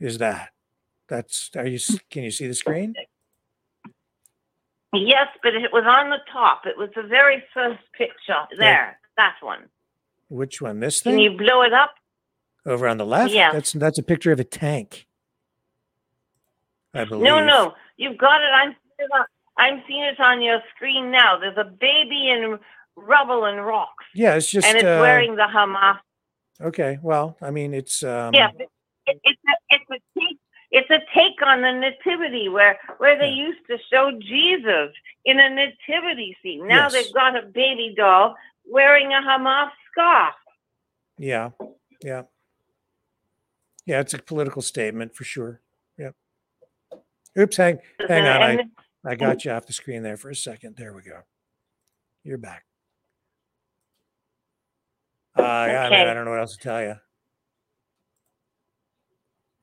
is 0.00 0.18
that. 0.18 0.48
That's 1.08 1.50
are 1.56 1.66
you? 1.66 1.78
Can 2.10 2.22
you 2.22 2.30
see 2.30 2.46
the 2.46 2.54
screen? 2.54 2.94
Yes, 4.94 5.28
but 5.42 5.54
it 5.54 5.72
was 5.72 5.84
on 5.86 6.10
the 6.10 6.18
top. 6.32 6.62
It 6.66 6.76
was 6.76 6.90
the 6.94 7.02
very 7.02 7.42
first 7.54 7.80
picture. 7.96 8.42
There, 8.58 8.98
that 9.16 9.36
one. 9.40 9.68
Which 10.28 10.62
one? 10.62 10.80
This 10.80 11.00
thing? 11.02 11.14
Can 11.14 11.20
you 11.20 11.36
blow 11.36 11.62
it 11.62 11.72
up? 11.72 11.94
over 12.64 12.86
on 12.86 12.96
the 12.96 13.06
left. 13.06 13.32
Yeah. 13.32 13.52
That's 13.52 13.72
that's 13.72 13.98
a 13.98 14.02
picture 14.02 14.32
of 14.32 14.40
a 14.40 14.44
tank. 14.44 15.06
I 16.94 17.04
believe. 17.04 17.24
No, 17.24 17.44
no, 17.44 17.74
you've 17.96 18.18
got 18.18 18.40
it. 18.42 18.50
I'm 18.54 18.70
seeing 18.74 19.08
it 19.08 19.10
on, 19.14 19.24
I'm 19.58 19.82
seeing 19.88 20.02
it 20.04 20.20
on 20.20 20.42
your 20.42 20.60
screen 20.74 21.10
now. 21.10 21.38
There's 21.38 21.56
a 21.56 21.64
baby 21.64 22.30
in 22.30 22.58
rubble 22.96 23.44
and 23.46 23.64
rocks, 23.64 24.04
Yeah, 24.14 24.34
it's 24.34 24.50
just. 24.50 24.66
and 24.66 24.76
it's 24.76 24.84
uh, 24.84 24.98
wearing 25.00 25.36
the 25.36 25.46
Hamas. 25.52 25.98
Okay, 26.60 26.98
well, 27.02 27.36
I 27.40 27.50
mean, 27.50 27.72
it's. 27.74 28.02
Um, 28.02 28.34
yeah, 28.34 28.50
it, 28.58 28.68
it, 29.06 29.20
it's 29.24 29.40
a 29.48 29.74
it's 29.74 29.84
a 29.90 30.20
take 30.20 30.38
it's 30.70 30.90
a 30.90 30.98
take 31.14 31.40
on 31.46 31.62
the 31.62 31.72
nativity 31.72 32.48
where 32.48 32.78
where 32.98 33.18
they 33.18 33.28
used 33.28 33.60
to 33.68 33.78
show 33.90 34.10
Jesus 34.20 34.94
in 35.24 35.40
a 35.40 35.48
nativity 35.50 36.36
scene. 36.42 36.66
Now 36.68 36.88
Yes. 36.88 36.92
they've 36.92 37.14
got 37.14 37.36
a 37.36 37.46
baby 37.46 37.94
doll 37.96 38.36
wearing 38.66 39.12
a 39.12 39.20
Hamas 39.22 39.70
scarf. 39.90 40.34
Yeah. 41.18 41.50
Yeah. 42.02 42.22
Yeah, 43.86 44.00
it's 44.00 44.14
a 44.14 44.18
political 44.18 44.62
statement 44.62 45.14
for 45.14 45.24
sure. 45.24 45.60
Oops, 47.38 47.56
hang 47.56 47.78
hang 48.08 48.26
on. 48.26 48.42
I, 49.04 49.10
I 49.10 49.14
got 49.14 49.44
you 49.44 49.50
off 49.52 49.66
the 49.66 49.72
screen 49.72 50.02
there 50.02 50.16
for 50.16 50.30
a 50.30 50.36
second. 50.36 50.76
There 50.76 50.92
we 50.92 51.02
go. 51.02 51.20
You're 52.24 52.38
back. 52.38 52.64
Uh, 55.36 55.42
yeah, 55.42 55.84
I 55.84 55.90
mean, 55.90 56.08
I 56.08 56.14
don't 56.14 56.26
know 56.26 56.30
what 56.30 56.40
else 56.40 56.56
to 56.56 56.62
tell 56.62 56.82
you. 56.82 56.94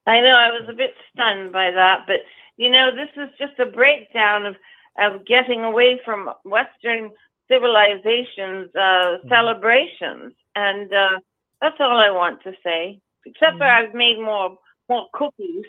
I 0.07 0.19
know 0.21 0.35
I 0.35 0.49
was 0.49 0.67
a 0.67 0.73
bit 0.73 0.95
stunned 1.13 1.51
by 1.51 1.69
that, 1.71 2.05
but 2.07 2.21
you 2.57 2.69
know, 2.69 2.89
this 2.93 3.09
is 3.15 3.29
just 3.37 3.59
a 3.59 3.65
breakdown 3.65 4.45
of 4.45 4.55
of 4.99 5.25
getting 5.25 5.63
away 5.63 6.01
from 6.03 6.29
Western 6.43 7.11
civilization's 7.49 8.73
uh, 8.75 9.17
celebrations, 9.29 10.33
and 10.55 10.91
uh, 10.93 11.19
that's 11.61 11.77
all 11.79 11.97
I 11.97 12.09
want 12.09 12.41
to 12.43 12.53
say. 12.63 12.99
Except 13.25 13.57
for 13.57 13.65
I've 13.65 13.93
made 13.93 14.19
more 14.19 14.57
more 14.89 15.07
cookies, 15.13 15.65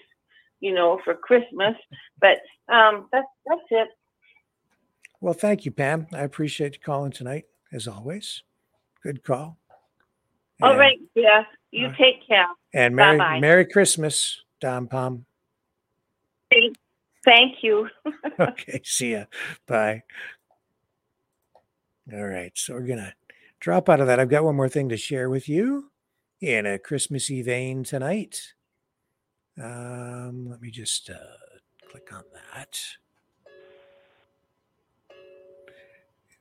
you 0.60 0.72
know, 0.72 1.00
for 1.04 1.14
Christmas. 1.14 1.74
But 2.20 2.38
um, 2.72 3.08
that's 3.12 3.26
that's 3.46 3.60
it. 3.70 3.88
Well, 5.20 5.34
thank 5.34 5.64
you, 5.64 5.70
Pam. 5.70 6.06
I 6.12 6.20
appreciate 6.22 6.74
you 6.74 6.80
calling 6.80 7.12
tonight, 7.12 7.44
as 7.72 7.86
always. 7.86 8.42
Good 9.02 9.22
call. 9.22 9.58
All 10.62 10.70
And- 10.70 10.78
right, 10.78 10.98
yeah. 11.14 11.44
You 11.72 11.86
Uh, 11.88 11.94
take 11.96 12.26
care. 12.26 12.46
And 12.74 12.96
Merry 12.96 13.18
Bye-bye. 13.18 13.40
Merry 13.40 13.64
Christmas, 13.66 14.42
Dom 14.60 14.88
Pom. 14.88 15.24
Thank- 16.50 16.76
Thank 17.24 17.62
you. 17.62 17.88
okay, 18.40 18.80
see 18.82 19.12
ya. 19.12 19.24
Bye. 19.66 20.02
All 22.12 22.24
right, 22.26 22.50
so 22.56 22.74
we're 22.74 22.86
gonna 22.86 23.14
drop 23.60 23.88
out 23.90 24.00
of 24.00 24.06
that. 24.06 24.18
I've 24.18 24.30
got 24.30 24.42
one 24.44 24.56
more 24.56 24.68
thing 24.70 24.88
to 24.88 24.96
share 24.96 25.28
with 25.28 25.48
you 25.48 25.92
in 26.40 26.64
a 26.66 26.78
Christmassy 26.78 27.42
vein 27.42 27.84
tonight. 27.84 28.54
Um, 29.62 30.48
let 30.48 30.62
me 30.62 30.70
just 30.70 31.10
uh, 31.10 31.14
click 31.90 32.12
on 32.12 32.22
that. 32.32 32.80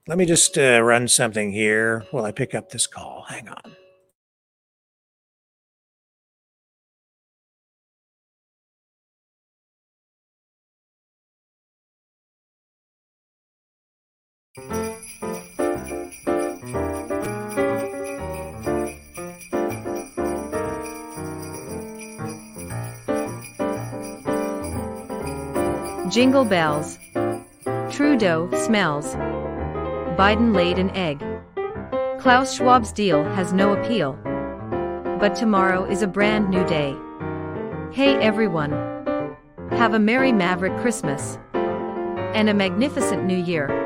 Let 0.07 0.17
me 0.17 0.25
just 0.25 0.57
uh, 0.57 0.81
run 0.81 1.07
something 1.07 1.51
here 1.51 2.05
while 2.11 2.25
I 2.25 2.31
pick 2.31 2.55
up 2.55 2.69
this 2.69 2.87
call. 2.87 3.25
Hang 3.27 3.49
on. 3.49 3.75
Jingle 26.09 26.43
bells. 26.43 26.97
Trudeau 27.91 28.49
smells. 28.65 29.13
Biden 30.17 30.55
laid 30.55 30.79
an 30.79 30.89
egg. 30.91 31.23
Klaus 32.19 32.57
Schwab's 32.57 32.91
deal 32.91 33.23
has 33.23 33.53
no 33.53 33.73
appeal. 33.73 34.13
But 35.19 35.35
tomorrow 35.35 35.85
is 35.85 36.01
a 36.01 36.07
brand 36.07 36.49
new 36.49 36.65
day. 36.65 36.95
Hey 37.91 38.15
everyone. 38.15 38.71
Have 39.69 39.93
a 39.93 39.99
Merry 39.99 40.31
Maverick 40.31 40.75
Christmas. 40.81 41.37
And 41.53 42.49
a 42.49 42.55
magnificent 42.55 43.25
New 43.25 43.37
Year. 43.37 43.78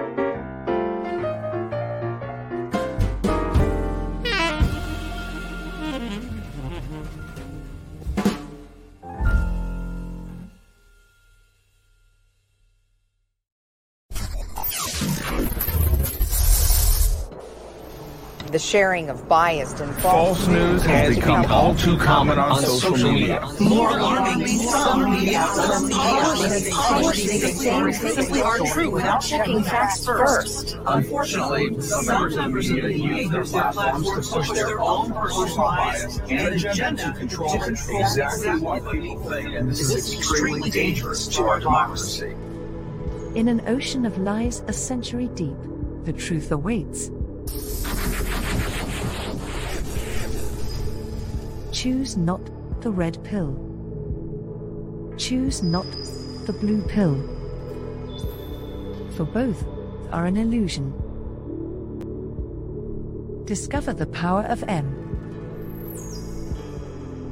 Sharing 18.64 19.09
of 19.09 19.27
biased 19.27 19.82
and 19.82 19.93
False 19.95 20.48
news 20.48 20.83
has 20.83 21.16
become 21.16 21.45
all 21.51 21.75
too 21.75 21.98
common 21.98 22.40
on 22.40 22.61
social 22.61 23.11
media. 23.11 23.42
More 23.59 23.90
alarmingly, 23.90 24.58
some 24.58 25.11
media 25.11 25.40
outlets 25.40 26.69
publish 26.72 27.25
things 27.25 28.00
simply 28.00 28.42
aren't 28.42 28.67
true 28.67 28.90
without 28.90 29.19
checking 29.19 29.64
facts 29.64 30.06
first. 30.06 30.77
Unfortunately, 30.85 31.82
some 31.82 32.06
members 32.06 32.38
of 32.38 32.77
the 32.77 32.83
media 32.83 32.90
use 32.90 33.32
their 33.32 33.43
platforms 33.43 34.09
to 34.09 34.33
push 34.33 34.50
their 34.51 34.80
own 34.80 35.11
personal 35.11 35.58
bias 35.58 36.19
and 36.30 36.56
agenda 36.56 37.03
to 37.03 37.11
control 37.19 37.53
exactly 37.53 38.59
what 38.59 38.90
people 38.92 39.30
think, 39.30 39.53
and 39.56 39.69
this 39.69 39.82
is 39.82 40.16
extremely 40.16 40.69
dangerous 40.69 41.27
to 41.27 41.43
our 41.43 41.59
democracy. 41.59 42.33
In 43.35 43.48
an 43.50 43.61
ocean 43.67 44.06
of 44.06 44.17
lies 44.19 44.64
a 44.67 44.74
century 44.74 45.27
deep, 45.35 45.58
the 46.06 46.14
truth 46.14 46.51
awaits. 46.51 47.11
Choose 51.74 52.16
not 52.16 52.40
the 52.82 52.92
red 52.92 53.22
pill. 53.24 53.58
Choose 55.18 55.64
not 55.64 55.88
the 56.45 56.53
blue 56.53 56.84
pill. 56.84 57.16
For 59.18 59.26
both 59.26 59.66
are 60.11 60.27
an 60.27 60.38
illusion. 60.38 60.93
Discover 63.45 63.93
the 63.93 64.06
power 64.06 64.43
of 64.43 64.64
M. 64.68 64.85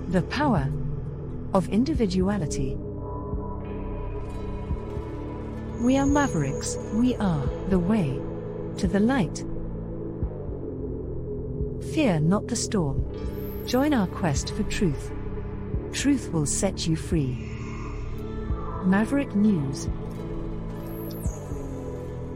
The 0.09 0.23
power 0.23 0.67
of 1.53 1.69
individuality. 1.69 2.75
We 5.81 5.97
are 5.97 6.07
mavericks, 6.07 6.77
we 6.95 7.15
are 7.17 7.45
the 7.69 7.77
way 7.77 8.19
to 8.77 8.87
the 8.87 8.99
light. 8.99 9.45
Fear 11.93 12.21
not 12.21 12.47
the 12.47 12.55
storm. 12.55 13.05
Join 13.65 13.93
our 13.93 14.07
quest 14.07 14.53
for 14.53 14.63
truth. 14.63 15.11
Truth 15.93 16.31
will 16.31 16.45
set 16.45 16.87
you 16.87 16.95
free. 16.95 17.37
Maverick 18.83 19.35
News. 19.35 19.87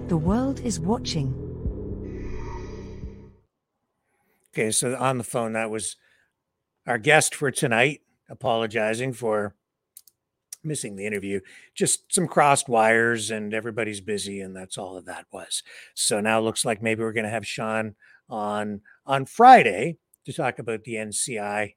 The 0.08 0.18
world 0.18 0.60
is 0.60 0.80
watching. 0.80 1.34
Okay, 4.54 4.72
so 4.72 4.96
on 4.96 5.18
the 5.18 5.24
phone, 5.24 5.54
that 5.54 5.72
was 5.72 5.96
our 6.86 7.00
guest 7.00 7.34
for 7.34 7.50
tonight, 7.50 8.02
apologizing 8.30 9.14
for 9.14 9.56
missing 10.64 10.96
the 10.96 11.08
interview. 11.08 11.40
Just 11.74 12.14
some 12.14 12.28
crossed 12.28 12.70
wires, 12.70 13.32
and 13.32 13.54
everybody's 13.54 14.00
busy, 14.00 14.42
and 14.42 14.56
that's 14.56 14.78
all 14.78 14.94
that 14.94 15.08
that 15.08 15.26
was. 15.32 15.64
So 15.96 16.22
now 16.22 16.40
it 16.40 16.44
looks 16.44 16.64
like 16.64 16.84
maybe 16.84 17.02
we're 17.02 17.14
going 17.14 17.26
to 17.26 17.32
have 17.32 17.48
Shawn 17.48 17.96
on 18.30 18.82
on 19.06 19.26
Friday 19.26 19.98
to 20.26 20.34
talk 20.34 20.60
about 20.60 20.84
the 20.84 20.96
NCI 20.96 21.74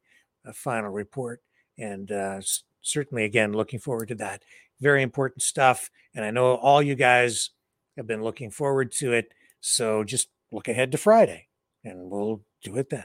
uh, 0.46 0.52
final 0.52 0.90
report, 0.90 1.40
and 1.78 2.10
uh, 2.10 2.40
certainly 2.80 3.24
again 3.24 3.52
looking 3.52 3.80
forward 3.80 4.08
to 4.08 4.14
that. 4.16 4.42
Very 4.80 5.02
important 5.02 5.42
stuff, 5.42 5.90
and 6.14 6.24
I 6.24 6.30
know 6.30 6.54
all 6.56 6.82
you 6.82 6.94
guys 6.94 7.50
have 7.96 8.06
been 8.06 8.22
looking 8.22 8.50
forward 8.50 8.92
to 8.92 9.12
it. 9.12 9.32
So 9.60 10.04
just 10.04 10.28
look 10.52 10.68
ahead 10.68 10.92
to 10.92 10.98
Friday, 10.98 11.48
and 11.84 12.10
we'll 12.10 12.42
do 12.62 12.76
it 12.76 12.90
then. 12.90 13.04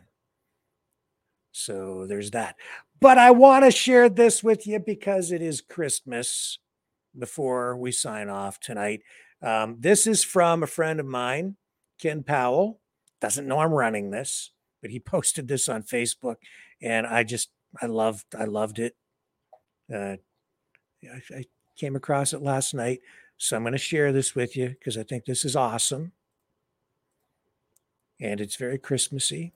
So 1.51 2.05
there's 2.07 2.31
that. 2.31 2.55
But 2.99 3.17
I 3.17 3.31
want 3.31 3.65
to 3.65 3.71
share 3.71 4.09
this 4.09 4.43
with 4.43 4.65
you 4.65 4.79
because 4.79 5.31
it 5.31 5.41
is 5.41 5.61
Christmas 5.61 6.57
before 7.17 7.75
we 7.77 7.91
sign 7.91 8.29
off 8.29 8.59
tonight. 8.59 9.01
Um, 9.41 9.75
this 9.79 10.07
is 10.07 10.23
from 10.23 10.63
a 10.63 10.67
friend 10.67 10.99
of 10.99 11.05
mine, 11.05 11.57
Ken 12.01 12.23
Powell. 12.23 12.79
Doesn't 13.19 13.47
know 13.47 13.59
I'm 13.59 13.73
running 13.73 14.09
this, 14.09 14.51
but 14.83 14.91
he 14.91 14.99
posted 15.15 15.47
this 15.47 15.67
on 15.67 15.81
Facebook, 15.81 16.35
and 16.79 17.07
I 17.07 17.23
just 17.23 17.49
I 17.81 17.87
loved 17.87 18.25
I 18.37 18.43
loved 18.43 18.77
it. 18.77 18.95
Uh, 19.91 20.17
I, 21.03 21.21
I 21.35 21.45
came 21.75 21.95
across 21.95 22.33
it 22.33 22.43
last 22.43 22.75
night, 22.75 22.99
so 23.37 23.55
I'm 23.55 23.63
going 23.63 23.71
to 23.71 23.79
share 23.79 24.11
this 24.11 24.35
with 24.35 24.55
you 24.55 24.69
because 24.69 24.97
I 24.97 25.03
think 25.03 25.25
this 25.25 25.43
is 25.43 25.55
awesome, 25.55 26.11
and 28.21 28.39
it's 28.39 28.57
very 28.57 28.77
Christmassy. 28.77 29.53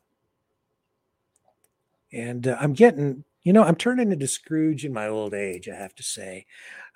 And 2.12 2.48
uh, 2.48 2.58
I'm 2.60 2.74
getting, 2.74 3.26
you 3.44 3.52
know, 3.52 3.64
I'm 3.64 3.76
turning 3.76 4.14
into 4.14 4.28
Scrooge 4.28 4.86
in 4.86 4.94
my 4.94 5.08
old 5.08 5.34
age. 5.34 5.68
I 5.68 5.76
have 5.76 5.94
to 5.96 6.04
say, 6.04 6.46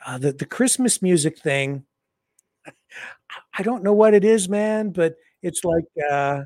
uh, 0.05 0.17
the 0.17 0.31
the 0.31 0.45
Christmas 0.45 1.01
music 1.01 1.37
thing. 1.37 1.85
I 3.57 3.63
don't 3.63 3.83
know 3.83 3.93
what 3.93 4.13
it 4.13 4.23
is, 4.23 4.49
man, 4.49 4.91
but 4.91 5.15
it's 5.41 5.63
like 5.63 5.85
uh, 6.09 6.43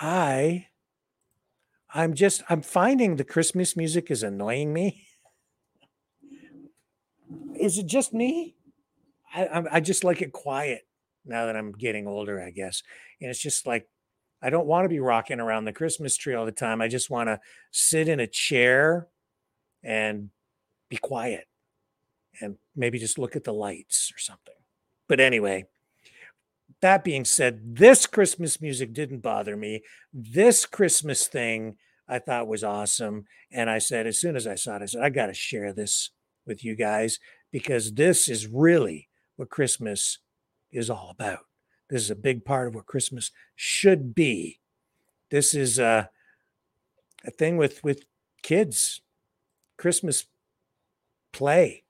I, 0.00 0.66
I'm 1.92 2.14
just, 2.14 2.42
I'm 2.48 2.62
finding 2.62 3.16
the 3.16 3.24
Christmas 3.24 3.76
music 3.76 4.10
is 4.10 4.22
annoying 4.22 4.72
me. 4.72 5.06
Is 7.58 7.78
it 7.78 7.86
just 7.86 8.14
me? 8.14 8.56
I, 9.32 9.64
I 9.72 9.80
just 9.80 10.02
like 10.02 10.22
it 10.22 10.32
quiet 10.32 10.86
now 11.24 11.46
that 11.46 11.56
I'm 11.56 11.72
getting 11.72 12.06
older, 12.06 12.40
I 12.40 12.50
guess. 12.50 12.82
And 13.20 13.30
it's 13.30 13.40
just 13.40 13.66
like 13.66 13.86
I 14.42 14.50
don't 14.50 14.66
want 14.66 14.84
to 14.84 14.88
be 14.88 15.00
rocking 15.00 15.40
around 15.40 15.64
the 15.64 15.72
Christmas 15.72 16.16
tree 16.16 16.34
all 16.34 16.46
the 16.46 16.52
time. 16.52 16.80
I 16.80 16.88
just 16.88 17.10
want 17.10 17.28
to 17.28 17.40
sit 17.70 18.08
in 18.08 18.20
a 18.20 18.26
chair 18.26 19.08
and 19.82 20.30
be 20.88 20.96
quiet 20.96 21.46
and 22.40 22.56
maybe 22.74 22.98
just 22.98 23.18
look 23.18 23.36
at 23.36 23.44
the 23.44 23.52
lights 23.52 24.10
or 24.14 24.18
something. 24.18 24.54
But 25.08 25.20
anyway, 25.20 25.66
that 26.80 27.04
being 27.04 27.24
said, 27.24 27.76
this 27.76 28.06
Christmas 28.06 28.60
music 28.60 28.92
didn't 28.92 29.20
bother 29.20 29.56
me. 29.56 29.82
This 30.12 30.66
Christmas 30.66 31.26
thing 31.26 31.76
I 32.08 32.18
thought 32.18 32.48
was 32.48 32.64
awesome. 32.64 33.26
And 33.52 33.68
I 33.68 33.78
said, 33.78 34.06
as 34.06 34.18
soon 34.18 34.36
as 34.36 34.46
I 34.46 34.54
saw 34.54 34.76
it, 34.76 34.82
I 34.82 34.86
said, 34.86 35.02
I 35.02 35.10
got 35.10 35.26
to 35.26 35.34
share 35.34 35.72
this 35.72 36.10
with 36.46 36.64
you 36.64 36.74
guys 36.74 37.18
because 37.52 37.92
this 37.92 38.28
is 38.28 38.46
really 38.46 39.08
what 39.36 39.50
Christmas 39.50 40.18
is 40.72 40.90
all 40.90 41.10
about. 41.10 41.46
This 41.88 42.02
is 42.02 42.10
a 42.10 42.16
big 42.16 42.44
part 42.44 42.68
of 42.68 42.74
what 42.74 42.86
Christmas 42.86 43.30
should 43.56 44.14
be. 44.14 44.60
This 45.30 45.54
is 45.54 45.78
a, 45.78 46.08
a 47.24 47.30
thing 47.30 47.56
with 47.56 47.82
with 47.84 48.04
kids, 48.42 49.00
Christmas 49.76 50.26
play, 51.32 51.84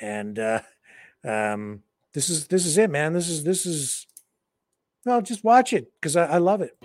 and 0.00 0.38
uh, 0.38 0.60
um, 1.24 1.82
this 2.14 2.28
is 2.28 2.46
this 2.48 2.66
is 2.66 2.78
it, 2.78 2.90
man. 2.90 3.12
This 3.12 3.28
is 3.28 3.44
this 3.44 3.66
is 3.66 4.06
well, 5.04 5.22
just 5.22 5.44
watch 5.44 5.72
it 5.72 5.92
because 6.00 6.16
I, 6.16 6.26
I 6.26 6.38
love 6.38 6.62
it. 6.62 6.76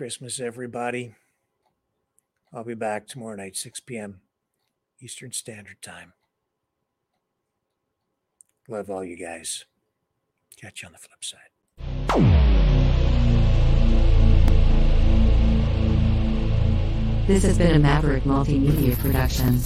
Christmas, 0.00 0.40
everybody. 0.40 1.14
I'll 2.54 2.64
be 2.64 2.72
back 2.72 3.06
tomorrow 3.06 3.36
night, 3.36 3.54
6 3.54 3.80
p.m. 3.80 4.22
Eastern 4.98 5.30
Standard 5.30 5.82
Time. 5.82 6.14
Love 8.66 8.88
all 8.88 9.04
you 9.04 9.14
guys. 9.14 9.66
Catch 10.56 10.80
you 10.80 10.86
on 10.86 10.94
the 10.94 10.98
flip 10.98 11.22
side. 11.22 11.50
This 17.26 17.42
has 17.42 17.58
been 17.58 17.76
a 17.76 17.78
Maverick 17.78 18.22
Multimedia 18.22 18.98
production. 18.98 19.60